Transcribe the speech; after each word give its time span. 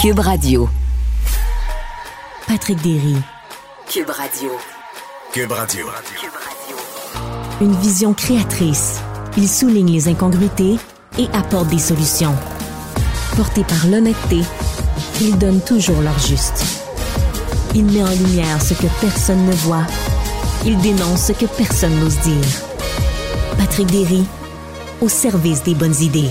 Cube 0.00 0.20
Radio. 0.20 0.66
Patrick 2.48 2.80
Derry. 2.80 3.16
Cube 3.86 4.08
Radio. 4.08 4.50
Cube 5.30 5.52
Radio. 5.52 5.86
Une 7.60 7.74
vision 7.74 8.14
créatrice. 8.14 9.00
Il 9.36 9.46
souligne 9.46 9.92
les 9.92 10.08
incongruités 10.08 10.78
et 11.18 11.28
apporte 11.34 11.68
des 11.68 11.78
solutions. 11.78 12.34
Porté 13.36 13.62
par 13.62 13.88
l'honnêteté, 13.88 14.40
il 15.20 15.36
donne 15.36 15.60
toujours 15.60 16.00
leur 16.00 16.18
juste. 16.18 16.64
Il 17.74 17.84
met 17.84 18.02
en 18.02 18.08
lumière 18.08 18.62
ce 18.62 18.72
que 18.72 18.86
personne 19.02 19.44
ne 19.44 19.52
voit. 19.52 19.86
Il 20.64 20.78
dénonce 20.78 21.26
ce 21.26 21.32
que 21.32 21.44
personne 21.44 22.00
n'ose 22.00 22.18
dire. 22.20 22.48
Patrick 23.58 23.88
Derry, 23.88 24.24
au 25.02 25.10
service 25.10 25.62
des 25.62 25.74
bonnes 25.74 26.00
idées. 26.00 26.30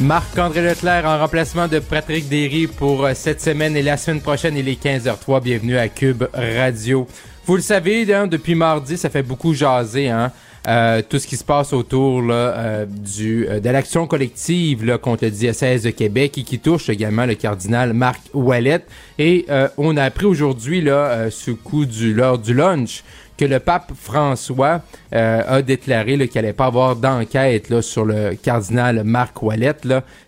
Marc-André 0.00 0.62
Leclerc 0.62 1.04
en 1.04 1.18
remplacement 1.18 1.68
de 1.68 1.78
Patrick 1.78 2.26
Derry 2.26 2.66
pour 2.66 3.04
euh, 3.04 3.12
cette 3.14 3.42
semaine 3.42 3.76
et 3.76 3.82
la 3.82 3.98
semaine 3.98 4.22
prochaine, 4.22 4.56
il 4.56 4.66
est 4.66 4.82
15h03. 4.82 5.42
Bienvenue 5.42 5.76
à 5.76 5.88
Cube 5.88 6.24
Radio. 6.32 7.06
Vous 7.44 7.56
le 7.56 7.60
savez, 7.60 8.12
hein, 8.14 8.26
depuis 8.26 8.54
mardi, 8.54 8.96
ça 8.96 9.10
fait 9.10 9.22
beaucoup 9.22 9.52
jaser, 9.52 10.08
hein? 10.08 10.32
Euh, 10.68 11.00
tout 11.06 11.18
ce 11.18 11.26
qui 11.26 11.36
se 11.36 11.44
passe 11.44 11.72
autour 11.72 12.22
euh, 12.30 12.84
de 12.86 13.70
l'action 13.70 14.06
collective 14.06 14.98
contre 14.98 15.24
le 15.24 15.30
diocèse 15.30 15.84
de 15.84 15.90
Québec 15.90 16.36
et 16.36 16.42
qui 16.44 16.58
touche 16.58 16.90
également 16.90 17.24
le 17.24 17.34
cardinal 17.34 17.94
Marc 17.94 18.20
Ouellet. 18.34 18.84
Et 19.18 19.46
on 19.78 19.96
a 19.96 20.04
appris 20.04 20.26
aujourd'hui, 20.26 20.82
là, 20.82 21.30
sous 21.30 21.56
coup 21.56 21.86
du, 21.86 22.12
lors 22.12 22.38
du 22.38 22.52
lunch, 22.52 23.02
que 23.40 23.46
le 23.46 23.58
pape 23.58 23.92
François 23.94 24.82
euh, 25.14 25.42
a 25.46 25.62
déclaré 25.62 26.18
qu'il 26.28 26.42
n'allait 26.42 26.52
pas 26.52 26.66
avoir 26.66 26.94
d'enquête 26.94 27.80
sur 27.80 28.04
le 28.04 28.34
cardinal 28.34 29.02
Marc 29.02 29.42
Ouellet. 29.42 29.72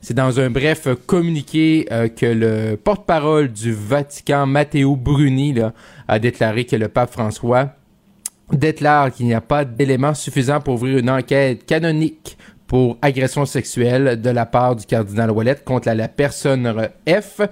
C'est 0.00 0.14
dans 0.14 0.40
un 0.40 0.48
bref 0.48 0.88
communiqué 1.06 1.86
euh, 1.92 2.08
que 2.08 2.24
le 2.24 2.76
porte-parole 2.76 3.48
du 3.48 3.74
Vatican, 3.74 4.46
Matteo 4.46 4.96
Bruni, 4.96 5.56
a 6.08 6.18
déclaré 6.18 6.64
que 6.64 6.74
le 6.74 6.88
pape 6.88 7.12
François 7.12 7.68
déclare 8.50 9.12
qu'il 9.12 9.26
n'y 9.26 9.34
a 9.34 9.42
pas 9.42 9.66
d'éléments 9.66 10.14
suffisants 10.14 10.60
pour 10.60 10.74
ouvrir 10.74 10.96
une 10.96 11.10
enquête 11.10 11.66
canonique 11.66 12.38
pour 12.66 12.96
agression 13.02 13.44
sexuelle 13.44 14.22
de 14.22 14.30
la 14.30 14.46
part 14.46 14.76
du 14.76 14.86
cardinal 14.86 15.30
Ouellet 15.30 15.56
contre 15.62 15.90
la, 15.90 16.08
personne 16.08 16.88
F. 17.06 17.42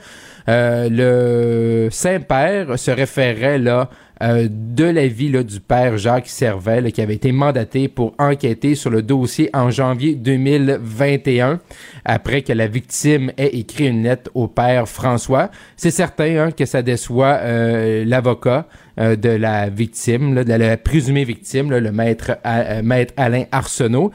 Euh, 0.48 0.88
le 0.90 1.90
Saint-Père 1.90 2.78
se 2.78 2.90
référait 2.90 3.58
là 3.58 3.90
euh, 4.22 4.48
de 4.50 4.84
l'avis 4.84 5.30
du 5.44 5.60
père 5.60 5.96
Jacques 5.96 6.28
Servet, 6.28 6.92
qui 6.92 7.00
avait 7.00 7.14
été 7.14 7.32
mandaté 7.32 7.88
pour 7.88 8.14
enquêter 8.18 8.74
sur 8.74 8.90
le 8.90 9.02
dossier 9.02 9.48
en 9.54 9.70
janvier 9.70 10.14
2021, 10.14 11.58
après 12.04 12.42
que 12.42 12.52
la 12.52 12.66
victime 12.66 13.32
ait 13.38 13.56
écrit 13.58 13.86
une 13.86 14.02
lettre 14.02 14.30
au 14.34 14.46
père 14.46 14.88
François. 14.88 15.50
C'est 15.76 15.90
certain 15.90 16.36
hein, 16.36 16.50
que 16.50 16.66
ça 16.66 16.82
déçoit 16.82 17.38
euh, 17.40 18.04
l'avocat 18.04 18.66
euh, 18.98 19.16
de 19.16 19.30
la 19.30 19.70
victime, 19.70 20.44
de 20.44 20.52
la 20.52 20.76
présumée 20.76 21.24
victime, 21.24 21.70
le 21.70 21.92
maître, 21.92 22.38
maître 22.82 23.14
Alain 23.16 23.44
Arsenault. 23.52 24.12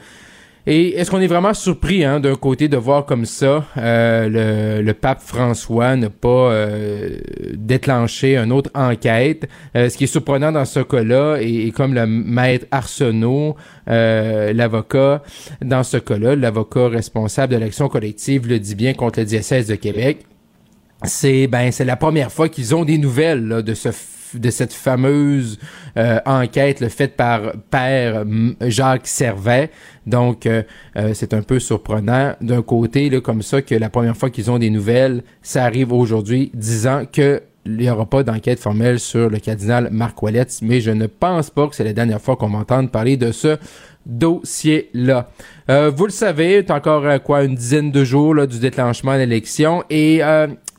Et 0.68 0.96
est-ce 0.96 1.12
qu'on 1.12 1.20
est 1.20 1.28
vraiment 1.28 1.54
surpris 1.54 2.04
hein, 2.04 2.18
d'un 2.18 2.34
côté 2.34 2.66
de 2.66 2.76
voir 2.76 3.06
comme 3.06 3.24
ça 3.24 3.64
euh, 3.76 4.82
le, 4.82 4.92
pape 4.94 5.20
François 5.22 5.94
ne 5.94 6.08
pas 6.08 6.50
euh, 6.50 7.18
déclencher 7.54 8.36
une 8.36 8.50
autre 8.50 8.70
enquête? 8.74 9.48
Euh, 9.76 9.88
ce 9.88 9.96
qui 9.96 10.04
est 10.04 10.08
surprenant 10.08 10.50
dans 10.50 10.64
ce 10.64 10.80
cas-là, 10.80 11.36
et, 11.40 11.70
comme 11.70 11.94
le 11.94 12.06
maître 12.06 12.66
Arsenault, 12.72 13.54
l'avocat, 13.86 15.22
dans 15.62 15.84
ce 15.84 15.98
cas-là, 15.98 16.34
l'avocat 16.34 16.88
responsable 16.88 17.52
de 17.52 17.58
l'action 17.58 17.88
collective 17.88 18.48
le 18.48 18.58
dit 18.58 18.74
bien 18.74 18.92
contre 18.92 19.20
le 19.20 19.24
diocèse 19.24 19.68
de 19.68 19.76
Québec, 19.76 20.26
c'est 21.04 21.46
ben 21.46 21.70
c'est 21.70 21.84
la 21.84 21.96
première 21.96 22.32
fois 22.32 22.48
qu'ils 22.48 22.74
ont 22.74 22.84
des 22.84 22.98
nouvelles 22.98 23.62
de 23.62 23.74
ce 23.74 23.90
de 24.38 24.50
cette 24.50 24.72
fameuse 24.72 25.58
euh, 25.96 26.18
enquête 26.26 26.80
le 26.80 26.88
faite 26.88 27.16
par 27.16 27.52
père 27.70 28.24
Jacques 28.60 29.06
Servet. 29.06 29.70
Donc, 30.06 30.46
euh, 30.46 30.62
euh, 30.96 31.12
c'est 31.14 31.34
un 31.34 31.42
peu 31.42 31.58
surprenant 31.58 32.34
d'un 32.40 32.62
côté, 32.62 33.10
là, 33.10 33.20
comme 33.20 33.42
ça, 33.42 33.62
que 33.62 33.74
la 33.74 33.88
première 33.88 34.16
fois 34.16 34.30
qu'ils 34.30 34.50
ont 34.50 34.58
des 34.58 34.70
nouvelles, 34.70 35.22
ça 35.42 35.64
arrive 35.64 35.92
aujourd'hui, 35.92 36.50
disant 36.54 37.04
que 37.10 37.42
il 37.68 37.78
n'y 37.78 37.90
aura 37.90 38.06
pas 38.06 38.22
d'enquête 38.22 38.60
formelle 38.60 39.00
sur 39.00 39.28
le 39.28 39.40
cardinal 39.40 39.88
Marc 39.90 40.14
mais 40.62 40.80
je 40.80 40.92
ne 40.92 41.08
pense 41.08 41.50
pas 41.50 41.66
que 41.66 41.74
c'est 41.74 41.82
la 41.82 41.92
dernière 41.92 42.20
fois 42.20 42.36
qu'on 42.36 42.48
m'entende 42.48 42.92
parler 42.92 43.16
de 43.16 43.32
ce 43.32 43.56
dossier-là. 44.06 45.30
vous 45.68 46.04
le 46.04 46.12
savez, 46.12 46.62
c'est 46.64 46.70
encore 46.70 47.20
quoi 47.24 47.42
une 47.42 47.56
dizaine 47.56 47.90
de 47.90 48.04
jours 48.04 48.36
là, 48.36 48.46
du 48.46 48.60
déclenchement 48.60 49.14
de 49.14 49.18
l'élection 49.18 49.82
et 49.90 50.22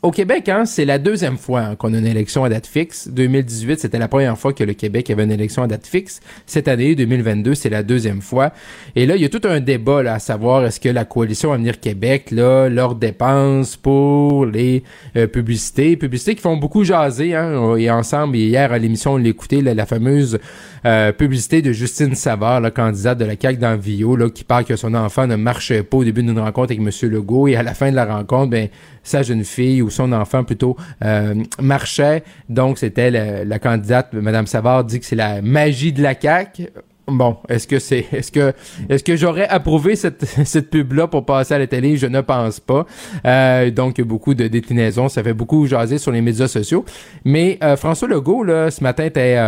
au 0.02 0.12
Québec, 0.12 0.48
hein, 0.48 0.64
c'est 0.64 0.84
la 0.84 0.98
deuxième 0.98 1.36
fois 1.36 1.74
qu'on 1.74 1.92
a 1.92 1.98
une 1.98 2.06
élection 2.06 2.44
à 2.44 2.48
date 2.48 2.68
fixe. 2.68 3.08
2018, 3.08 3.80
c'était 3.80 3.98
la 3.98 4.06
première 4.06 4.38
fois 4.38 4.52
que 4.52 4.62
le 4.62 4.74
Québec 4.74 5.10
avait 5.10 5.24
une 5.24 5.32
élection 5.32 5.64
à 5.64 5.66
date 5.66 5.88
fixe. 5.88 6.20
Cette 6.46 6.68
année, 6.68 6.94
2022, 6.94 7.56
c'est 7.56 7.68
la 7.68 7.82
deuxième 7.82 8.22
fois. 8.22 8.52
Et 8.94 9.06
là, 9.06 9.16
il 9.16 9.22
y 9.22 9.24
a 9.24 9.28
tout 9.28 9.40
un 9.42 9.58
débat 9.58 9.98
à 10.12 10.20
savoir 10.20 10.64
est-ce 10.64 10.78
que 10.78 10.88
la 10.88 11.04
coalition 11.04 11.52
Avenir 11.52 11.80
Québec, 11.80 12.30
là, 12.30 12.68
leurs 12.68 12.94
dépenses 12.94 13.76
pour 13.76 14.46
les 14.46 14.84
euh, 15.16 15.26
publicités, 15.26 15.96
publicités 15.96 16.36
qui 16.36 16.42
font 16.42 16.56
beaucoup 16.56 16.84
jaser, 16.84 17.34
hein, 17.34 17.76
et 17.76 17.90
ensemble, 17.90 18.36
hier 18.36 18.72
à 18.72 18.78
l'émission, 18.78 19.14
on 19.14 19.16
l'écoutait, 19.16 19.62
la 19.62 19.86
fameuse 19.86 20.38
euh, 20.86 21.10
publicité 21.10 21.60
de 21.60 21.72
Justine 21.72 22.14
Savard, 22.14 22.60
la 22.60 22.70
candidate 22.70 23.18
de 23.18 23.24
la 23.24 23.34
CAQ 23.40 23.58
dans 23.58 23.76
Vio, 23.76 24.14
là, 24.14 24.30
qui 24.30 24.44
parle 24.44 24.64
que 24.64 24.76
son 24.76 24.94
enfant 24.94 25.26
ne 25.26 25.34
marchait 25.34 25.82
pas 25.82 25.96
au 25.96 26.04
début 26.04 26.22
d'une 26.22 26.38
rencontre 26.38 26.72
avec 26.72 26.78
M. 26.78 27.10
Legault, 27.10 27.48
et 27.48 27.56
à 27.56 27.64
la 27.64 27.74
fin 27.74 27.90
de 27.90 27.96
la 27.96 28.04
rencontre, 28.04 28.50
ben, 28.50 28.68
sa 29.02 29.22
jeune 29.22 29.44
fille 29.44 29.82
son 29.90 30.12
enfant 30.12 30.44
plutôt 30.44 30.76
euh, 31.04 31.34
marchait. 31.60 32.22
Donc, 32.48 32.78
c'était 32.78 33.10
la, 33.10 33.58
candidate, 33.58 34.12
Mme 34.12 34.46
Savard, 34.46 34.84
dit 34.84 35.00
que 35.00 35.06
c'est 35.06 35.16
la 35.16 35.42
magie 35.42 35.92
de 35.92 36.02
la 36.02 36.14
CAQ. 36.18 36.68
Bon, 37.06 37.38
est-ce 37.48 37.66
que 37.66 37.78
c'est, 37.78 38.06
est-ce 38.12 38.30
que, 38.30 38.52
est-ce 38.88 39.02
que 39.02 39.16
j'aurais 39.16 39.48
approuvé 39.48 39.96
cette, 39.96 40.24
cette 40.44 40.68
pub-là 40.68 41.06
pour 41.06 41.24
passer 41.24 41.54
à 41.54 41.58
la 41.58 41.66
télé? 41.66 41.96
Je 41.96 42.06
ne 42.06 42.20
pense 42.20 42.60
pas. 42.60 42.86
Euh, 43.24 43.70
donc, 43.70 44.00
beaucoup 44.02 44.34
de 44.34 44.46
déclinaisons. 44.46 45.08
Ça 45.08 45.22
fait 45.22 45.32
beaucoup 45.32 45.66
jaser 45.66 45.98
sur 45.98 46.12
les 46.12 46.20
médias 46.20 46.48
sociaux. 46.48 46.84
Mais 47.24 47.58
euh, 47.62 47.76
François 47.76 48.08
Legault, 48.08 48.44
là, 48.44 48.70
ce 48.70 48.82
matin, 48.82 49.04
était 49.04 49.38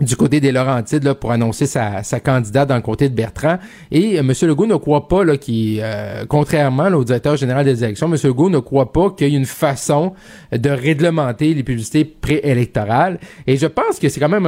du 0.00 0.16
côté 0.16 0.40
des 0.40 0.52
Laurentides 0.52 1.04
là, 1.04 1.14
pour 1.14 1.32
annoncer 1.32 1.66
sa, 1.66 2.02
sa 2.02 2.20
candidate 2.20 2.68
dans 2.68 2.76
le 2.76 2.82
côté 2.82 3.08
de 3.08 3.14
Bertrand. 3.14 3.58
Et 3.90 4.18
euh, 4.18 4.20
M. 4.20 4.32
Legault 4.42 4.66
ne 4.66 4.76
croit 4.76 5.08
pas 5.08 5.24
là, 5.24 5.36
qui, 5.36 5.78
euh, 5.80 6.24
contrairement 6.28 6.88
au 6.88 7.04
directeur 7.04 7.36
général 7.36 7.64
des 7.64 7.84
élections, 7.84 8.12
M. 8.12 8.18
Legault 8.22 8.50
ne 8.50 8.58
croit 8.58 8.92
pas 8.92 9.10
qu'il 9.10 9.28
y 9.28 9.34
ait 9.34 9.36
une 9.36 9.46
façon 9.46 10.12
de 10.52 10.70
réglementer 10.70 11.54
les 11.54 11.62
publicités 11.62 12.04
préélectorales. 12.04 13.18
Et 13.46 13.56
je 13.56 13.66
pense 13.66 13.98
que 13.98 14.08
c'est 14.08 14.20
quand 14.20 14.28
même 14.28 14.46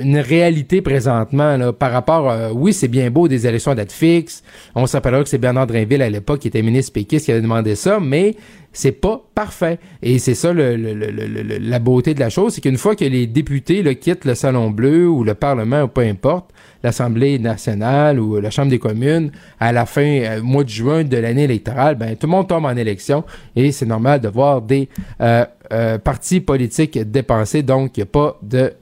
une 0.00 0.18
réalité 0.18 0.82
présentement 0.82 1.56
là, 1.56 1.72
par 1.72 1.92
rapport, 1.92 2.30
euh, 2.30 2.50
oui, 2.52 2.72
c'est 2.72 2.88
bien 2.88 3.10
beau 3.10 3.28
des 3.28 3.46
élections 3.46 3.72
à 3.72 3.74
date 3.74 3.92
fixe. 3.92 4.42
On 4.74 4.86
se 4.86 4.96
rappellera 4.96 5.22
que 5.22 5.28
c'est 5.28 5.38
Bernard 5.38 5.66
Drinville 5.66 6.02
à 6.02 6.10
l'époque 6.10 6.40
qui 6.40 6.48
était 6.48 6.62
ministre 6.62 6.92
péquiste 6.92 7.26
qui 7.26 7.32
avait 7.32 7.40
demandé 7.42 7.74
ça, 7.74 8.00
mais 8.00 8.34
c'est 8.72 8.92
pas 8.92 9.24
parfait. 9.34 9.78
Et 10.02 10.18
c'est 10.18 10.34
ça 10.34 10.52
le, 10.52 10.76
la 10.76 11.78
beauté 11.78 12.12
de 12.12 12.20
la 12.20 12.28
chose, 12.28 12.54
c'est 12.54 12.60
qu'une 12.60 12.76
fois 12.76 12.96
que 12.96 13.04
les 13.04 13.26
députés 13.26 13.82
quittent 13.96 14.24
le 14.24 14.34
Salon 14.34 14.70
Bleu 14.70 14.93
ou 14.94 15.24
le 15.24 15.34
Parlement 15.34 15.82
ou 15.82 15.88
peu 15.88 16.02
importe, 16.02 16.50
l'Assemblée 16.84 17.38
nationale 17.38 18.20
ou 18.20 18.38
la 18.38 18.50
Chambre 18.50 18.70
des 18.70 18.78
communes, 18.78 19.32
à 19.58 19.72
la 19.72 19.86
fin, 19.86 20.02
euh, 20.02 20.42
mois 20.42 20.64
de 20.64 20.68
juin 20.68 21.02
de 21.02 21.16
l'année 21.16 21.44
électorale, 21.44 21.96
ben, 21.96 22.14
tout 22.14 22.26
le 22.26 22.32
monde 22.32 22.46
tombe 22.46 22.66
en 22.66 22.76
élection 22.76 23.24
et 23.56 23.72
c'est 23.72 23.86
normal 23.86 24.20
de 24.20 24.28
voir 24.28 24.60
des 24.60 24.88
euh, 25.20 25.44
euh, 25.72 25.98
partis 25.98 26.40
politiques 26.40 26.98
dépenser. 26.98 27.62
Donc, 27.62 27.96
il 27.96 28.00
n'y 28.00 28.04
a 28.04 28.06
pas 28.06 28.38
de 28.42 28.72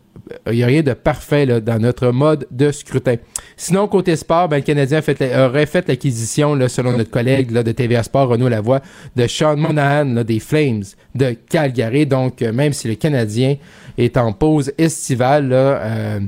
il 0.46 0.54
n'y 0.54 0.62
a 0.62 0.66
rien 0.66 0.82
de 0.82 0.94
parfait 0.94 1.44
là, 1.44 1.60
dans 1.60 1.78
notre 1.80 2.08
mode 2.08 2.46
de 2.50 2.70
scrutin. 2.70 3.16
Sinon, 3.56 3.86
côté 3.88 4.16
sport, 4.16 4.48
ben, 4.48 4.58
le 4.58 4.62
Canadien 4.62 5.00
aurait 5.00 5.66
fait 5.66 5.86
l'acquisition, 5.88 6.56
selon 6.68 6.96
notre 6.96 7.10
collègue 7.10 7.52
de 7.52 7.72
TVA 7.72 8.02
Sport, 8.02 8.28
Renaud 8.28 8.48
Lavoie, 8.48 8.80
de 9.14 9.26
Sean 9.26 9.56
Monahan 9.56 10.22
des 10.24 10.38
Flames 10.38 10.84
de 11.14 11.32
Calgary. 11.50 12.06
Donc, 12.06 12.40
même 12.40 12.72
si 12.72 12.88
le 12.88 12.94
Canadien 12.94 13.56
est 13.98 14.16
en 14.16 14.32
pause 14.32 14.72
estivale, 14.78 15.50
euh, 15.52 16.20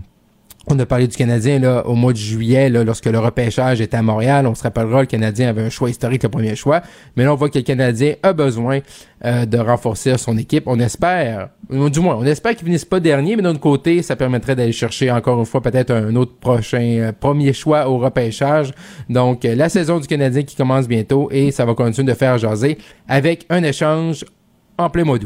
on 0.67 0.79
a 0.79 0.87
parlé 0.87 1.07
du 1.07 1.17
Canadien 1.17 1.59
là, 1.59 1.87
au 1.87 1.95
mois 1.95 2.13
de 2.13 2.19
juillet, 2.19 2.71
là, 2.71 2.85
lorsque 2.85 3.07
le 3.07 3.19
repêchage 3.19 3.81
était 3.83 3.99
à 3.99 4.03
Montréal. 4.03 4.47
On 4.47 4.55
se 4.55 4.63
rappellera, 4.63 5.01
le 5.01 5.07
Canadien 5.07 5.49
avait 5.49 5.63
un 5.63 5.69
choix 5.69 5.91
historique, 5.91 6.23
le 6.23 6.31
premier 6.31 6.57
choix. 6.57 6.81
Mais 7.17 7.25
là, 7.25 7.33
on 7.33 7.37
voit 7.37 7.51
que 7.51 7.59
le 7.59 7.65
Canadien 7.65 8.15
a 8.23 8.33
besoin 8.33 8.81
euh, 9.25 9.45
de 9.45 9.59
renforcer 9.59 10.17
son 10.17 10.39
équipe. 10.39 10.65
On 10.67 10.81
espère, 10.81 11.51
du 11.69 12.01
moins, 12.01 12.17
on 12.17 12.25
espère 12.25 12.57
qu'il 12.57 12.65
finisse 12.65 12.87
pas 12.87 12.99
dernier, 12.99 13.37
mais 13.37 13.43
d'un 13.43 13.51
autre 13.51 13.61
côté, 13.61 14.01
ça 14.01 14.17
permettrait 14.17 14.57
d'aller 14.57 14.73
chercher 14.73 15.11
encore 15.11 15.39
une 15.39 15.47
fois 15.47 15.61
peut-être 15.61 15.91
un 15.91 16.17
autre 16.17 16.37
prochain 16.39 16.97
euh, 16.99 17.13
premier 17.13 17.53
choix 17.53 17.87
au 17.89 17.99
repêchage. 17.99 18.73
Donc, 19.11 19.45
la 19.45 19.69
saison 19.69 20.01
du 20.01 20.07
Canadien 20.07 20.45
qui 20.45 20.57
commence 20.57 20.89
bientôt 20.89 21.29
et 21.31 21.51
ça 21.51 21.67
va 21.67 21.75
continuer 21.75 22.11
de 22.11 22.17
faire 22.17 22.39
jaser 22.39 22.79
avec 23.07 23.45
un 23.51 23.63
échange 23.63 24.25
en 24.79 24.89
plein 24.89 25.05
mois. 25.05 25.19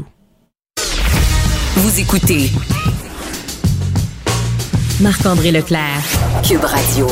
Vous 1.81 1.97
écoutez 1.97 2.51
Marc-André 4.99 5.51
Leclerc. 5.51 6.03
Cube 6.43 6.65
Radio. 6.65 7.07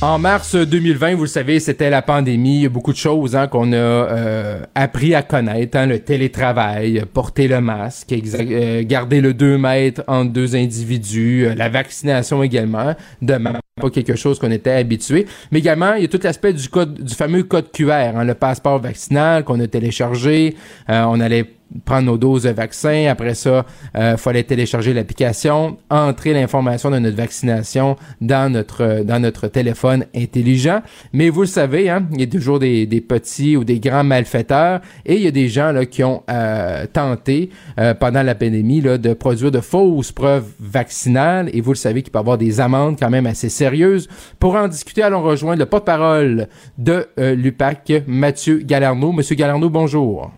En 0.00 0.20
mars 0.20 0.54
2020, 0.54 1.16
vous 1.16 1.22
le 1.22 1.26
savez, 1.26 1.58
c'était 1.58 1.90
la 1.90 2.02
pandémie. 2.02 2.58
Il 2.58 2.62
y 2.62 2.66
a 2.66 2.68
beaucoup 2.68 2.92
de 2.92 2.96
choses 2.96 3.34
hein, 3.34 3.48
qu'on 3.48 3.72
a 3.72 3.76
euh, 3.76 4.60
appris 4.76 5.12
à 5.12 5.22
connaître. 5.22 5.76
Hein, 5.76 5.86
le 5.86 5.98
télétravail, 5.98 7.02
porter 7.12 7.48
le 7.48 7.60
masque, 7.60 8.12
euh, 8.12 8.84
garder 8.86 9.20
le 9.20 9.34
2 9.34 9.58
mètres 9.58 10.04
entre 10.06 10.30
deux 10.30 10.54
individus, 10.54 11.46
euh, 11.46 11.56
la 11.56 11.68
vaccination 11.68 12.44
également. 12.44 12.94
Demain, 13.22 13.58
pas 13.80 13.90
quelque 13.90 14.14
chose 14.14 14.38
qu'on 14.38 14.52
était 14.52 14.70
habitué. 14.70 15.26
Mais 15.50 15.58
également, 15.58 15.94
il 15.94 16.02
y 16.02 16.04
a 16.04 16.08
tout 16.08 16.20
l'aspect 16.22 16.52
du 16.52 16.68
code, 16.68 17.02
du 17.02 17.14
fameux 17.14 17.42
code 17.42 17.72
QR, 17.72 18.12
hein, 18.14 18.22
le 18.22 18.34
passeport 18.34 18.78
vaccinal 18.78 19.42
qu'on 19.42 19.58
a 19.58 19.66
téléchargé. 19.66 20.54
on 20.88 21.18
allait 21.18 21.57
prendre 21.84 22.06
nos 22.06 22.18
doses 22.18 22.44
de 22.44 22.50
vaccin. 22.50 23.06
Après 23.08 23.34
ça, 23.34 23.66
il 23.94 24.00
euh, 24.00 24.16
fallait 24.16 24.42
télécharger 24.42 24.94
l'application, 24.94 25.78
entrer 25.90 26.32
l'information 26.32 26.90
de 26.90 26.98
notre 26.98 27.16
vaccination 27.16 27.96
dans 28.20 28.50
notre 28.52 29.02
dans 29.02 29.20
notre 29.20 29.48
téléphone 29.48 30.04
intelligent. 30.14 30.80
Mais 31.12 31.28
vous 31.28 31.42
le 31.42 31.46
savez, 31.46 31.90
hein, 31.90 32.06
il 32.12 32.20
y 32.20 32.22
a 32.24 32.26
toujours 32.26 32.58
des, 32.58 32.86
des 32.86 33.00
petits 33.00 33.56
ou 33.56 33.64
des 33.64 33.80
grands 33.80 34.04
malfaiteurs 34.04 34.80
et 35.04 35.16
il 35.16 35.22
y 35.22 35.26
a 35.26 35.30
des 35.30 35.48
gens 35.48 35.72
là 35.72 35.86
qui 35.86 36.02
ont 36.04 36.22
euh, 36.30 36.86
tenté 36.92 37.50
euh, 37.78 37.94
pendant 37.94 38.22
la 38.22 38.34
pandémie 38.34 38.80
là, 38.80 38.98
de 38.98 39.12
produire 39.12 39.50
de 39.50 39.60
fausses 39.60 40.12
preuves 40.12 40.48
vaccinales 40.60 41.50
et 41.52 41.60
vous 41.60 41.72
le 41.72 41.76
savez 41.76 42.02
qu'il 42.02 42.12
peut 42.12 42.18
y 42.18 42.20
avoir 42.20 42.38
des 42.38 42.60
amendes 42.60 42.96
quand 42.98 43.10
même 43.10 43.26
assez 43.26 43.48
sérieuses. 43.48 44.08
Pour 44.38 44.54
en 44.54 44.68
discuter, 44.68 45.02
allons 45.02 45.22
rejoindre 45.22 45.58
le 45.58 45.66
porte-parole 45.66 46.48
de 46.78 47.06
l'UPAC, 47.16 48.04
Mathieu 48.06 48.58
Galarno. 48.58 49.12
Monsieur 49.12 49.34
Galarno, 49.34 49.68
bonjour. 49.68 50.30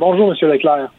Bonjour, 0.00 0.32
M. 0.32 0.48
Leclerc. 0.48 0.90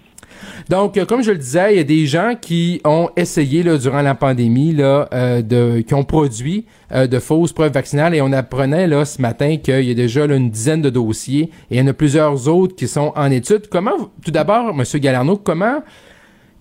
Donc, 0.70 0.96
euh, 0.96 1.06
comme 1.06 1.24
je 1.24 1.32
le 1.32 1.38
disais, 1.40 1.74
il 1.74 1.78
y 1.78 1.80
a 1.80 1.84
des 1.84 2.06
gens 2.06 2.36
qui 2.40 2.80
ont 2.86 3.10
essayé 3.18 3.64
là, 3.64 3.80
durant 3.80 4.04
la 4.04 4.14
pandémie, 4.14 4.74
là, 4.74 5.10
euh, 5.12 5.42
de, 5.42 5.82
qui 5.82 5.96
ont 5.96 6.04
produit 6.04 6.68
euh, 6.92 7.08
de 7.08 7.18
fausses 7.18 7.52
preuves 7.52 7.74
vaccinales 7.74 8.14
et 8.14 8.22
on 8.22 8.32
apprenait 8.32 8.86
là 8.86 9.04
ce 9.04 9.20
matin 9.20 9.58
qu'il 9.58 9.86
y 9.86 9.90
a 9.90 9.96
déjà 9.96 10.26
une 10.26 10.52
dizaine 10.52 10.84
de 10.84 10.92
dossiers 10.92 11.50
et 11.72 11.78
il 11.78 11.78
y 11.78 11.82
en 11.82 11.88
a 11.88 11.94
plusieurs 11.94 12.48
autres 12.48 12.76
qui 12.76 12.88
sont 12.88 13.12
en 13.16 13.32
étude. 13.32 13.70
Comment, 13.72 14.12
tout 14.24 14.30
d'abord, 14.30 14.70
M. 14.70 14.84
Galarno, 15.00 15.36
comment 15.36 15.82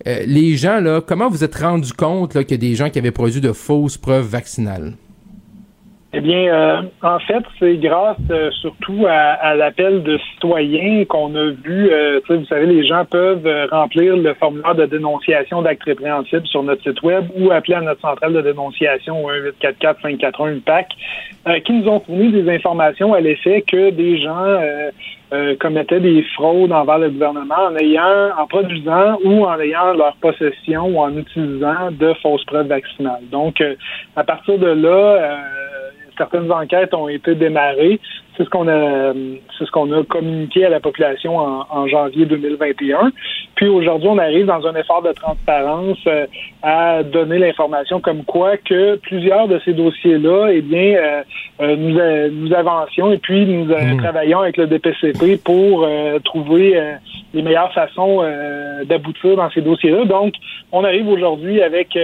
les 0.03 0.57
gens 0.57 0.79
là, 0.79 0.99
comment 0.99 1.29
vous 1.29 1.43
êtes 1.43 1.53
rendu 1.53 1.93
compte 1.93 2.31
qu'il 2.31 2.51
y 2.51 2.53
a 2.55 2.57
des 2.57 2.73
gens 2.73 2.89
qui 2.89 2.97
avaient 2.97 3.11
produit 3.11 3.39
de 3.39 3.51
fausses 3.51 3.99
preuves 3.99 4.25
vaccinales? 4.25 4.93
Eh 6.13 6.19
bien, 6.19 6.53
euh, 6.53 6.81
en 7.03 7.19
fait, 7.19 7.41
c'est 7.57 7.77
grâce 7.77 8.17
euh, 8.31 8.51
surtout 8.51 9.05
à, 9.07 9.55
l'appel 9.55 10.03
de 10.03 10.17
citoyens 10.33 11.05
qu'on 11.05 11.33
a 11.35 11.51
vu. 11.51 11.89
Euh, 11.89 12.19
vous 12.27 12.45
savez, 12.47 12.65
les 12.65 12.85
gens 12.85 13.05
peuvent 13.05 13.47
remplir 13.71 14.17
le 14.17 14.33
formulaire 14.33 14.75
de 14.75 14.87
dénonciation 14.87 15.61
d'actes 15.61 15.83
répréhensibles 15.83 16.45
sur 16.47 16.63
notre 16.63 16.83
site 16.83 17.01
web 17.01 17.27
ou 17.37 17.51
appeler 17.51 17.75
à 17.75 17.81
notre 17.81 18.01
centrale 18.01 18.33
de 18.33 18.41
dénonciation 18.41 19.25
1-844-541 19.61 20.57
UPAC, 20.57 20.89
qui 21.63 21.71
nous 21.71 21.87
ont 21.87 22.01
fourni 22.01 22.29
des 22.29 22.49
informations 22.53 23.13
à 23.13 23.21
l'effet 23.21 23.61
que 23.61 23.91
des 23.91 24.21
gens 24.21 24.59
commettaient 25.59 26.01
des 26.01 26.23
fraudes 26.35 26.73
envers 26.73 26.99
le 26.99 27.09
gouvernement 27.09 27.67
en 27.69 27.75
ayant, 27.77 28.37
en 28.37 28.47
produisant 28.47 29.17
ou 29.23 29.45
en 29.45 29.57
ayant 29.59 29.93
leur 29.93 30.15
possession 30.17 30.87
ou 30.87 30.99
en 30.99 31.15
utilisant 31.15 31.89
de 31.91 32.13
fausses 32.21 32.43
preuves 32.45 32.67
vaccinales. 32.67 33.23
Donc, 33.31 33.63
à 34.15 34.23
partir 34.23 34.57
de 34.59 34.67
là, 34.67 35.37
certaines 36.17 36.51
enquêtes 36.51 36.93
ont 36.93 37.07
été 37.07 37.35
démarrées. 37.35 37.99
C'est 38.37 38.45
ce 38.45 38.49
qu'on 38.49 38.67
a, 38.67 39.13
c'est 39.57 39.65
ce 39.65 39.71
qu'on 39.71 39.91
a 39.91 40.03
communiqué 40.03 40.65
à 40.65 40.69
la 40.69 40.79
population 40.79 41.37
en, 41.37 41.87
janvier 41.87 42.25
2021. 42.25 43.11
Puis 43.55 43.67
aujourd'hui, 43.67 44.07
on 44.09 44.17
arrive 44.17 44.45
dans 44.45 44.65
un 44.65 44.75
effort 44.75 45.01
de 45.01 45.11
transparence 45.11 45.97
euh, 46.07 46.25
à 46.63 47.03
donner 47.03 47.37
l'information 47.39 47.99
comme 47.99 48.23
quoi 48.23 48.57
que 48.57 48.95
plusieurs 48.97 49.47
de 49.47 49.59
ces 49.65 49.73
dossiers-là, 49.73 50.47
eh 50.51 50.61
bien, 50.61 50.95
euh, 50.95 51.23
euh, 51.61 51.75
nous, 51.75 52.39
nous 52.39 52.53
avancions 52.53 53.11
et 53.11 53.17
puis 53.17 53.45
nous 53.45 53.65
mmh. 53.65 53.97
travaillons 53.97 54.39
avec 54.39 54.57
le 54.57 54.67
DPCP 54.67 55.37
pour 55.43 55.87
trouver 56.23 56.79
les 57.33 57.41
meilleures 57.41 57.73
façons 57.73 58.23
d'aboutir 58.85 59.35
dans 59.35 59.49
ces 59.51 59.61
dossiers-là. 59.61 60.05
Donc, 60.05 60.33
on 60.71 60.83
arrive 60.83 61.07
aujourd'hui 61.07 61.61
avec 61.61 61.97